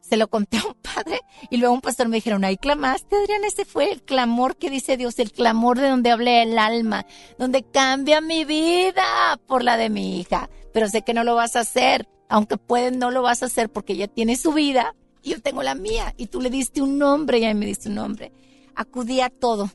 se 0.01 0.16
lo 0.16 0.28
conté 0.28 0.59
a 0.59 0.66
un 0.66 0.74
padre 0.74 1.20
y 1.51 1.56
luego 1.56 1.74
un 1.74 1.81
pastor 1.81 2.09
me 2.09 2.16
dijeron, 2.16 2.44
ahí 2.44 2.56
clamaste, 2.56 3.16
Adrián, 3.16 3.44
ese 3.44 3.65
fue 3.65 3.90
el 3.90 4.02
clamor 4.02 4.56
que 4.56 4.70
dice 4.70 4.97
Dios, 4.97 5.19
el 5.19 5.32
clamor 5.32 5.78
de 5.78 5.89
donde 5.89 6.11
hablé 6.11 6.43
el 6.43 6.59
alma, 6.59 7.06
donde 7.39 7.62
cambia 7.62 8.20
mi 8.20 8.44
vida 8.44 9.39
por 9.47 9.62
la 9.62 9.77
de 9.77 9.90
mi 9.90 10.20
hija. 10.20 10.48
Pero 10.73 10.89
sé 10.89 11.02
que 11.02 11.15
no 11.15 11.24
lo 11.24 11.35
vas 11.35 11.56
a 11.56 11.61
hacer, 11.61 12.09
aunque 12.28 12.56
pueden, 12.56 12.98
no 12.98 13.10
lo 13.10 13.22
vas 13.22 13.42
a 13.42 13.46
hacer 13.46 13.70
porque 13.70 13.94
ella 13.94 14.09
tiene 14.09 14.36
su 14.36 14.52
vida 14.52 14.94
y 15.22 15.30
yo 15.30 15.40
tengo 15.40 15.62
la 15.62 15.74
mía 15.74 16.14
y 16.16 16.26
tú 16.26 16.40
le 16.40 16.51
diste 16.51 16.82
un 16.82 16.98
nombre 16.98 17.38
y 17.38 17.44
a 17.44 17.55
mí 17.55 17.60
me 17.60 17.66
diste 17.66 17.88
un 17.88 17.96
nombre. 17.96 18.32
Acudí 18.74 19.20
a 19.20 19.30
todo. 19.30 19.70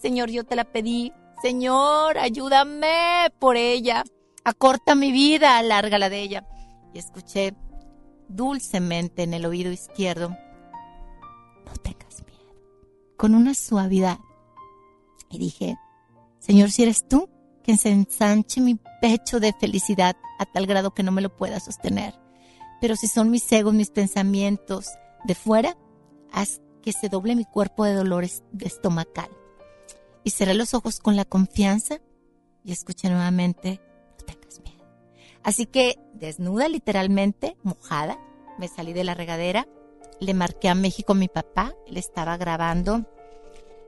Señor, 0.00 0.30
yo 0.30 0.44
te 0.44 0.56
la 0.56 0.64
pedí. 0.64 1.12
Señor, 1.42 2.18
ayúdame 2.18 3.32
por 3.38 3.56
ella. 3.56 4.04
Acorta 4.44 4.94
mi 4.94 5.12
vida, 5.12 5.58
alarga 5.58 5.98
la 5.98 6.08
de 6.08 6.20
ella. 6.20 6.46
Y 6.92 6.98
escuché 6.98 7.54
dulcemente 8.28 9.22
en 9.22 9.34
el 9.34 9.46
oído 9.46 9.70
izquierdo, 9.70 10.30
no 10.30 11.72
tengas 11.82 12.24
miedo, 12.26 12.54
con 13.16 13.34
una 13.34 13.54
suavidad. 13.54 14.18
Y 15.30 15.38
dije, 15.38 15.76
Señor, 16.38 16.70
si 16.70 16.82
eres 16.82 17.06
tú, 17.08 17.28
que 17.62 17.76
se 17.76 17.90
ensanche 17.90 18.60
mi 18.60 18.78
pecho 19.00 19.40
de 19.40 19.52
felicidad 19.52 20.16
a 20.38 20.46
tal 20.46 20.66
grado 20.66 20.92
que 20.94 21.02
no 21.02 21.12
me 21.12 21.22
lo 21.22 21.34
pueda 21.36 21.60
sostener. 21.60 22.14
Pero 22.80 22.96
si 22.96 23.06
son 23.06 23.30
mis 23.30 23.50
egos, 23.52 23.74
mis 23.74 23.90
pensamientos 23.90 24.86
de 25.24 25.34
fuera, 25.34 25.76
haz 26.32 26.60
que 26.82 26.92
se 26.92 27.08
doble 27.08 27.36
mi 27.36 27.44
cuerpo 27.44 27.84
de 27.84 27.94
dolores 27.94 28.42
de 28.52 28.66
estomacal. 28.66 29.28
Y 30.24 30.30
cerré 30.30 30.54
los 30.54 30.74
ojos 30.74 30.98
con 30.98 31.14
la 31.16 31.24
confianza 31.24 32.00
y 32.64 32.72
escuché 32.72 33.08
nuevamente, 33.08 33.80
no 34.18 34.24
tengas 34.26 34.60
miedo. 34.60 34.84
Así 35.44 35.66
que, 35.66 35.98
desnuda 36.14 36.68
literalmente, 36.68 37.56
mojada, 37.62 38.18
me 38.58 38.68
salí 38.68 38.92
de 38.92 39.04
la 39.04 39.14
regadera, 39.14 39.66
le 40.20 40.34
marqué 40.34 40.68
a 40.68 40.74
México 40.74 41.12
a 41.12 41.16
mi 41.16 41.28
papá, 41.28 41.74
él 41.86 41.96
estaba 41.96 42.36
grabando 42.36 43.04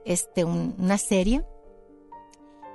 este, 0.05 0.45
un- 0.45 0.75
una 0.79 0.99
serie 0.99 1.45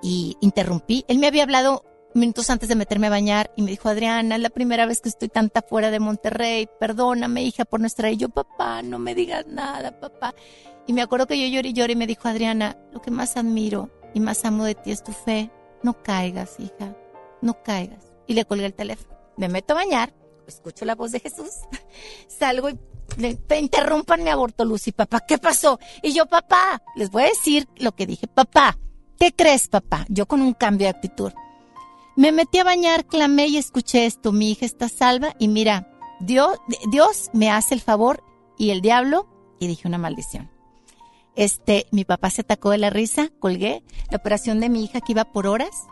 y 0.02 0.38
interrumpí. 0.42 1.06
Él 1.08 1.20
me 1.20 1.28
había 1.28 1.44
hablado 1.44 1.86
minutos 2.14 2.50
antes 2.50 2.70
de 2.70 2.76
meterme 2.76 3.08
a 3.08 3.12
bañar 3.12 3.52
y 3.56 3.62
me 3.62 3.72
dijo, 3.72 3.90
Adriana, 3.90 4.36
es 4.36 4.42
la 4.42 4.50
primera 4.50 4.86
vez 4.86 5.02
que 5.02 5.10
estoy 5.10 5.30
tanta 5.30 5.62
fuera 5.62 5.92
de 5.92 6.00
Monterrey, 6.00 6.68
perdóname 6.80 7.44
hija 7.44 7.66
por 7.66 7.80
nuestra... 7.80 8.10
Y 8.12 8.18
yo, 8.18 8.30
papá, 8.30 8.82
no 8.82 9.00
me 9.00 9.14
digas 9.16 9.46
nada, 9.48 10.00
papá. 10.00 10.34
Y 10.88 10.94
me 10.94 11.02
acuerdo 11.02 11.28
que 11.28 11.40
yo 11.40 11.48
lloré 11.48 11.70
y 11.70 11.74
lloré 11.74 11.94
y 11.94 11.98
me 11.98 12.08
dijo, 12.08 12.28
Adriana, 12.28 12.78
lo 12.92 13.02
que 13.02 13.12
más 13.12 13.38
admiro 13.38 13.90
y 14.14 14.20
más 14.20 14.44
amo 14.46 14.66
de 14.66 14.76
ti 14.76 14.92
es 14.92 15.04
tu 15.04 15.12
fe. 15.12 15.52
No 15.84 16.02
caigas, 16.02 16.60
hija, 16.60 16.96
no 17.42 17.62
caigas. 17.64 18.12
Y 18.26 18.34
le 18.34 18.46
colgué 18.46 18.66
el 18.66 18.74
teléfono. 18.74 19.16
Me 19.38 19.48
meto 19.48 19.74
a 19.74 19.78
bañar, 19.78 20.14
escucho 20.48 20.84
la 20.86 20.96
voz 20.96 21.12
de 21.12 21.20
Jesús, 21.20 21.52
salgo 22.28 22.70
y 22.70 22.80
le 23.18 23.36
"Te 23.36 23.60
interrumpan 23.60 24.24
mi 24.24 24.30
aborto, 24.30 24.66
Lucy, 24.66 24.92
papá, 24.92 25.22
¿qué 25.22 25.38
pasó? 25.38 25.80
Y 26.02 26.14
yo, 26.14 26.26
papá, 26.26 26.82
les 26.96 27.10
voy 27.12 27.24
a 27.24 27.28
decir 27.28 27.68
lo 27.78 27.94
que 27.94 28.06
dije, 28.06 28.28
papá, 28.28 28.78
¿qué 29.20 29.34
crees, 29.34 29.68
papá? 29.68 30.06
Yo 30.10 30.28
con 30.28 30.42
un 30.42 30.54
cambio 30.54 30.86
de 30.86 30.92
actitud. 30.92 31.34
Me 32.16 32.32
metí 32.32 32.58
a 32.58 32.64
bañar, 32.64 33.06
clamé 33.06 33.48
y 33.48 33.58
escuché 33.58 34.06
esto, 34.06 34.32
mi 34.32 34.52
hija 34.52 34.66
está 34.66 34.90
salva 34.90 35.36
y 35.40 35.48
mira, 35.48 35.92
Dios, 36.20 36.58
Dios 36.92 37.30
me 37.34 37.50
hace 37.50 37.76
el 37.76 37.82
favor 37.82 38.24
y 38.58 38.72
el 38.72 38.82
diablo, 38.82 39.28
y 39.60 39.68
dije 39.68 39.88
una 39.88 39.98
maldición. 39.98 40.50
Este, 41.36 41.86
mi 41.92 42.04
papá 42.04 42.30
se 42.30 42.42
atacó 42.42 42.72
de 42.72 42.78
la 42.78 42.90
risa, 42.90 43.30
colgué. 43.40 43.84
La 44.10 44.18
operación 44.18 44.60
de 44.60 44.68
mi 44.68 44.84
hija 44.84 45.00
que 45.00 45.14
iba 45.14 45.32
por 45.32 45.48
horas, 45.48 45.88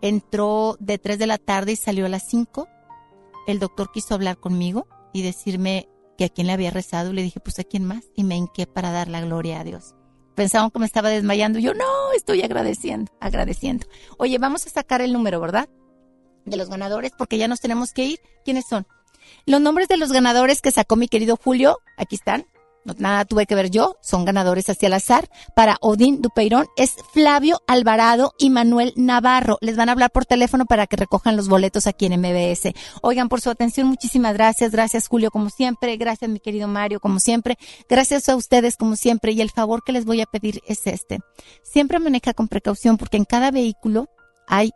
entró 0.00 0.76
de 0.80 0.98
3 0.98 1.18
de 1.18 1.26
la 1.26 1.36
tarde 1.36 1.72
y 1.72 1.76
salió 1.76 2.06
a 2.06 2.08
las 2.08 2.26
5. 2.28 2.66
El 3.46 3.58
doctor 3.58 3.90
quiso 3.92 4.14
hablar 4.14 4.38
conmigo 4.38 4.86
y 5.12 5.20
decirme 5.22 5.88
que 6.16 6.24
a 6.24 6.28
quién 6.30 6.46
le 6.46 6.54
había 6.54 6.70
rezado. 6.70 7.12
Le 7.12 7.22
dije, 7.22 7.40
pues 7.40 7.58
a 7.58 7.64
quién 7.64 7.84
más. 7.84 8.04
Y 8.16 8.24
me 8.24 8.36
hinqué 8.36 8.66
para 8.66 8.90
dar 8.90 9.08
la 9.08 9.20
gloria 9.20 9.60
a 9.60 9.64
Dios. 9.64 9.94
Pensaban 10.40 10.70
que 10.70 10.78
me 10.78 10.86
estaba 10.86 11.10
desmayando. 11.10 11.58
Yo, 11.58 11.74
no, 11.74 12.12
estoy 12.16 12.40
agradeciendo, 12.40 13.12
agradeciendo. 13.20 13.86
Oye, 14.16 14.38
vamos 14.38 14.66
a 14.66 14.70
sacar 14.70 15.02
el 15.02 15.12
número, 15.12 15.38
¿verdad? 15.38 15.68
De 16.46 16.56
los 16.56 16.70
ganadores, 16.70 17.12
porque 17.18 17.36
ya 17.36 17.46
nos 17.46 17.60
tenemos 17.60 17.92
que 17.92 18.06
ir. 18.06 18.20
¿Quiénes 18.42 18.64
son? 18.66 18.86
Los 19.44 19.60
nombres 19.60 19.86
de 19.88 19.98
los 19.98 20.12
ganadores 20.12 20.62
que 20.62 20.70
sacó 20.70 20.96
mi 20.96 21.08
querido 21.08 21.36
Julio, 21.36 21.80
aquí 21.98 22.14
están. 22.14 22.46
No, 22.84 22.94
nada 22.98 23.24
tuve 23.26 23.46
que 23.46 23.54
ver 23.54 23.70
yo, 23.70 23.96
son 24.00 24.24
ganadores 24.24 24.70
hacia 24.70 24.86
el 24.86 24.94
azar. 24.94 25.28
Para 25.54 25.76
Odín 25.82 26.22
Dupeirón 26.22 26.66
es 26.76 26.94
Flavio 27.12 27.60
Alvarado 27.66 28.32
y 28.38 28.48
Manuel 28.48 28.94
Navarro. 28.96 29.58
Les 29.60 29.76
van 29.76 29.88
a 29.88 29.92
hablar 29.92 30.10
por 30.10 30.24
teléfono 30.24 30.64
para 30.64 30.86
que 30.86 30.96
recojan 30.96 31.36
los 31.36 31.48
boletos 31.48 31.86
aquí 31.86 32.06
en 32.06 32.20
MBS. 32.20 32.72
Oigan, 33.02 33.28
por 33.28 33.40
su 33.40 33.50
atención, 33.50 33.86
muchísimas 33.86 34.32
gracias. 34.34 34.72
Gracias, 34.72 35.08
Julio, 35.08 35.30
como 35.30 35.50
siempre. 35.50 35.96
Gracias, 35.98 36.30
mi 36.30 36.40
querido 36.40 36.68
Mario, 36.68 37.00
como 37.00 37.20
siempre. 37.20 37.58
Gracias 37.88 38.28
a 38.28 38.36
ustedes, 38.36 38.76
como 38.76 38.96
siempre. 38.96 39.32
Y 39.32 39.42
el 39.42 39.50
favor 39.50 39.82
que 39.84 39.92
les 39.92 40.06
voy 40.06 40.22
a 40.22 40.26
pedir 40.26 40.62
es 40.66 40.86
este. 40.86 41.20
Siempre 41.62 41.98
maneja 41.98 42.32
con 42.32 42.48
precaución 42.48 42.96
porque 42.96 43.18
en 43.18 43.24
cada 43.24 43.50
vehículo 43.50 44.08
hay 44.48 44.70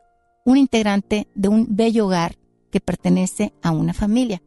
un 0.44 0.58
integrante 0.58 1.26
de 1.34 1.48
un 1.48 1.66
bello 1.70 2.06
hogar 2.06 2.36
que 2.70 2.80
pertenece 2.80 3.54
a 3.62 3.70
una 3.70 3.94
familia. 3.94 4.42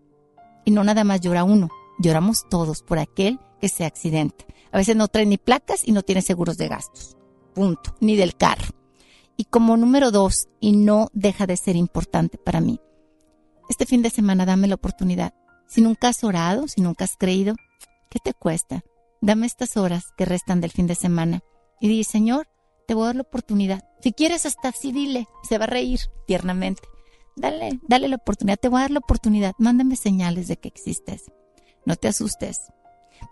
Y 0.64 0.72
no 0.72 0.84
nada 0.84 1.04
más 1.04 1.22
llora 1.22 1.44
uno, 1.44 1.70
lloramos 2.00 2.48
todos 2.50 2.84
por 2.84 3.00
aquel 3.00 3.40
que 3.60 3.70
se 3.70 3.86
accidente. 3.86 4.46
A 4.72 4.78
veces 4.78 4.96
no 4.96 5.08
trae 5.08 5.26
ni 5.26 5.38
placas 5.38 5.88
y 5.88 5.92
no 5.92 6.04
tiene 6.04 6.22
seguros 6.22 6.58
de 6.58 6.68
gastos. 6.68 7.18
Punto. 7.54 7.96
Ni 8.00 8.16
del 8.16 8.36
carro. 8.36 8.76
Y 9.36 9.46
como 9.46 9.78
número 9.78 10.12
dos, 10.12 10.48
y 10.60 10.74
no 10.74 11.10
deja 11.14 11.46
de 11.46 11.58
ser 11.58 11.76
importante 11.76 12.38
para 12.38 12.60
mí, 12.60 12.80
este 13.70 13.86
fin 13.86 14.02
de 14.02 14.10
semana 14.10 14.46
dame 14.46 14.68
la 14.68 14.76
oportunidad. 14.76 15.34
Si 15.68 15.82
nunca 15.82 16.08
has 16.08 16.24
orado, 16.24 16.68
si 16.68 16.82
nunca 16.82 17.04
has 17.04 17.18
creído, 17.18 17.56
¿qué 18.10 18.20
te 18.24 18.34
cuesta? 18.34 18.84
Dame 19.22 19.46
estas 19.46 19.78
horas 19.78 20.06
que 20.18 20.26
restan 20.26 20.62
del 20.62 20.72
fin 20.72 20.88
de 20.88 20.96
semana 20.96 21.42
y 21.80 21.88
di, 21.88 22.04
Señor, 22.04 22.48
te 22.88 22.94
voy 22.94 23.04
a 23.04 23.06
dar 23.08 23.16
la 23.18 23.22
oportunidad. 23.24 23.84
Si 24.02 24.14
quieres 24.14 24.46
hasta 24.46 24.70
así 24.70 24.92
dile, 24.92 25.28
se 25.48 25.58
va 25.58 25.66
a 25.66 25.68
reír 25.68 26.00
tiernamente. 26.26 26.84
Dale, 27.36 27.80
dale 27.88 28.08
la 28.08 28.16
oportunidad, 28.16 28.58
te 28.58 28.70
voy 28.70 28.80
a 28.80 28.84
dar 28.84 28.92
la 28.92 29.00
oportunidad. 29.00 29.54
Mándame 29.60 29.96
señales 29.96 30.48
de 30.48 30.58
que 30.58 30.70
existes. 30.70 31.32
No 31.86 31.96
te 31.96 32.08
asustes, 32.08 32.72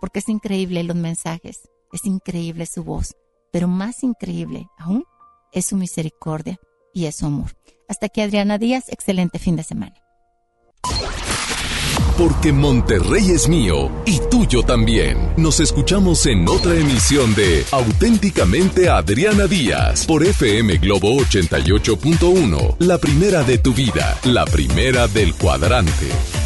porque 0.00 0.20
es 0.20 0.28
increíble 0.28 0.82
los 0.84 0.96
mensajes, 0.96 1.68
es 1.92 2.04
increíble 2.04 2.66
su 2.66 2.84
voz, 2.84 3.14
pero 3.52 3.68
más 3.68 4.02
increíble 4.02 4.66
aún 4.78 5.04
es 5.52 5.66
su 5.66 5.76
misericordia 5.76 6.58
y 6.92 7.06
es 7.06 7.16
su 7.16 7.26
amor. 7.26 7.52
Hasta 7.88 8.06
aquí 8.06 8.20
Adriana 8.20 8.58
Díaz, 8.58 8.88
excelente 8.88 9.38
fin 9.38 9.56
de 9.56 9.62
semana. 9.62 9.94
Porque 12.18 12.50
Monterrey 12.50 13.30
es 13.30 13.46
mío 13.46 13.90
y 14.06 14.20
tuyo 14.30 14.62
también. 14.62 15.18
Nos 15.36 15.60
escuchamos 15.60 16.24
en 16.24 16.48
otra 16.48 16.74
emisión 16.74 17.34
de 17.34 17.62
Auténticamente 17.70 18.88
Adriana 18.88 19.46
Díaz 19.46 20.06
por 20.06 20.24
FM 20.24 20.78
Globo 20.78 21.14
88.1. 21.18 22.76
La 22.78 22.96
primera 22.96 23.42
de 23.42 23.58
tu 23.58 23.74
vida, 23.74 24.18
la 24.24 24.46
primera 24.46 25.08
del 25.08 25.34
cuadrante. 25.34 26.45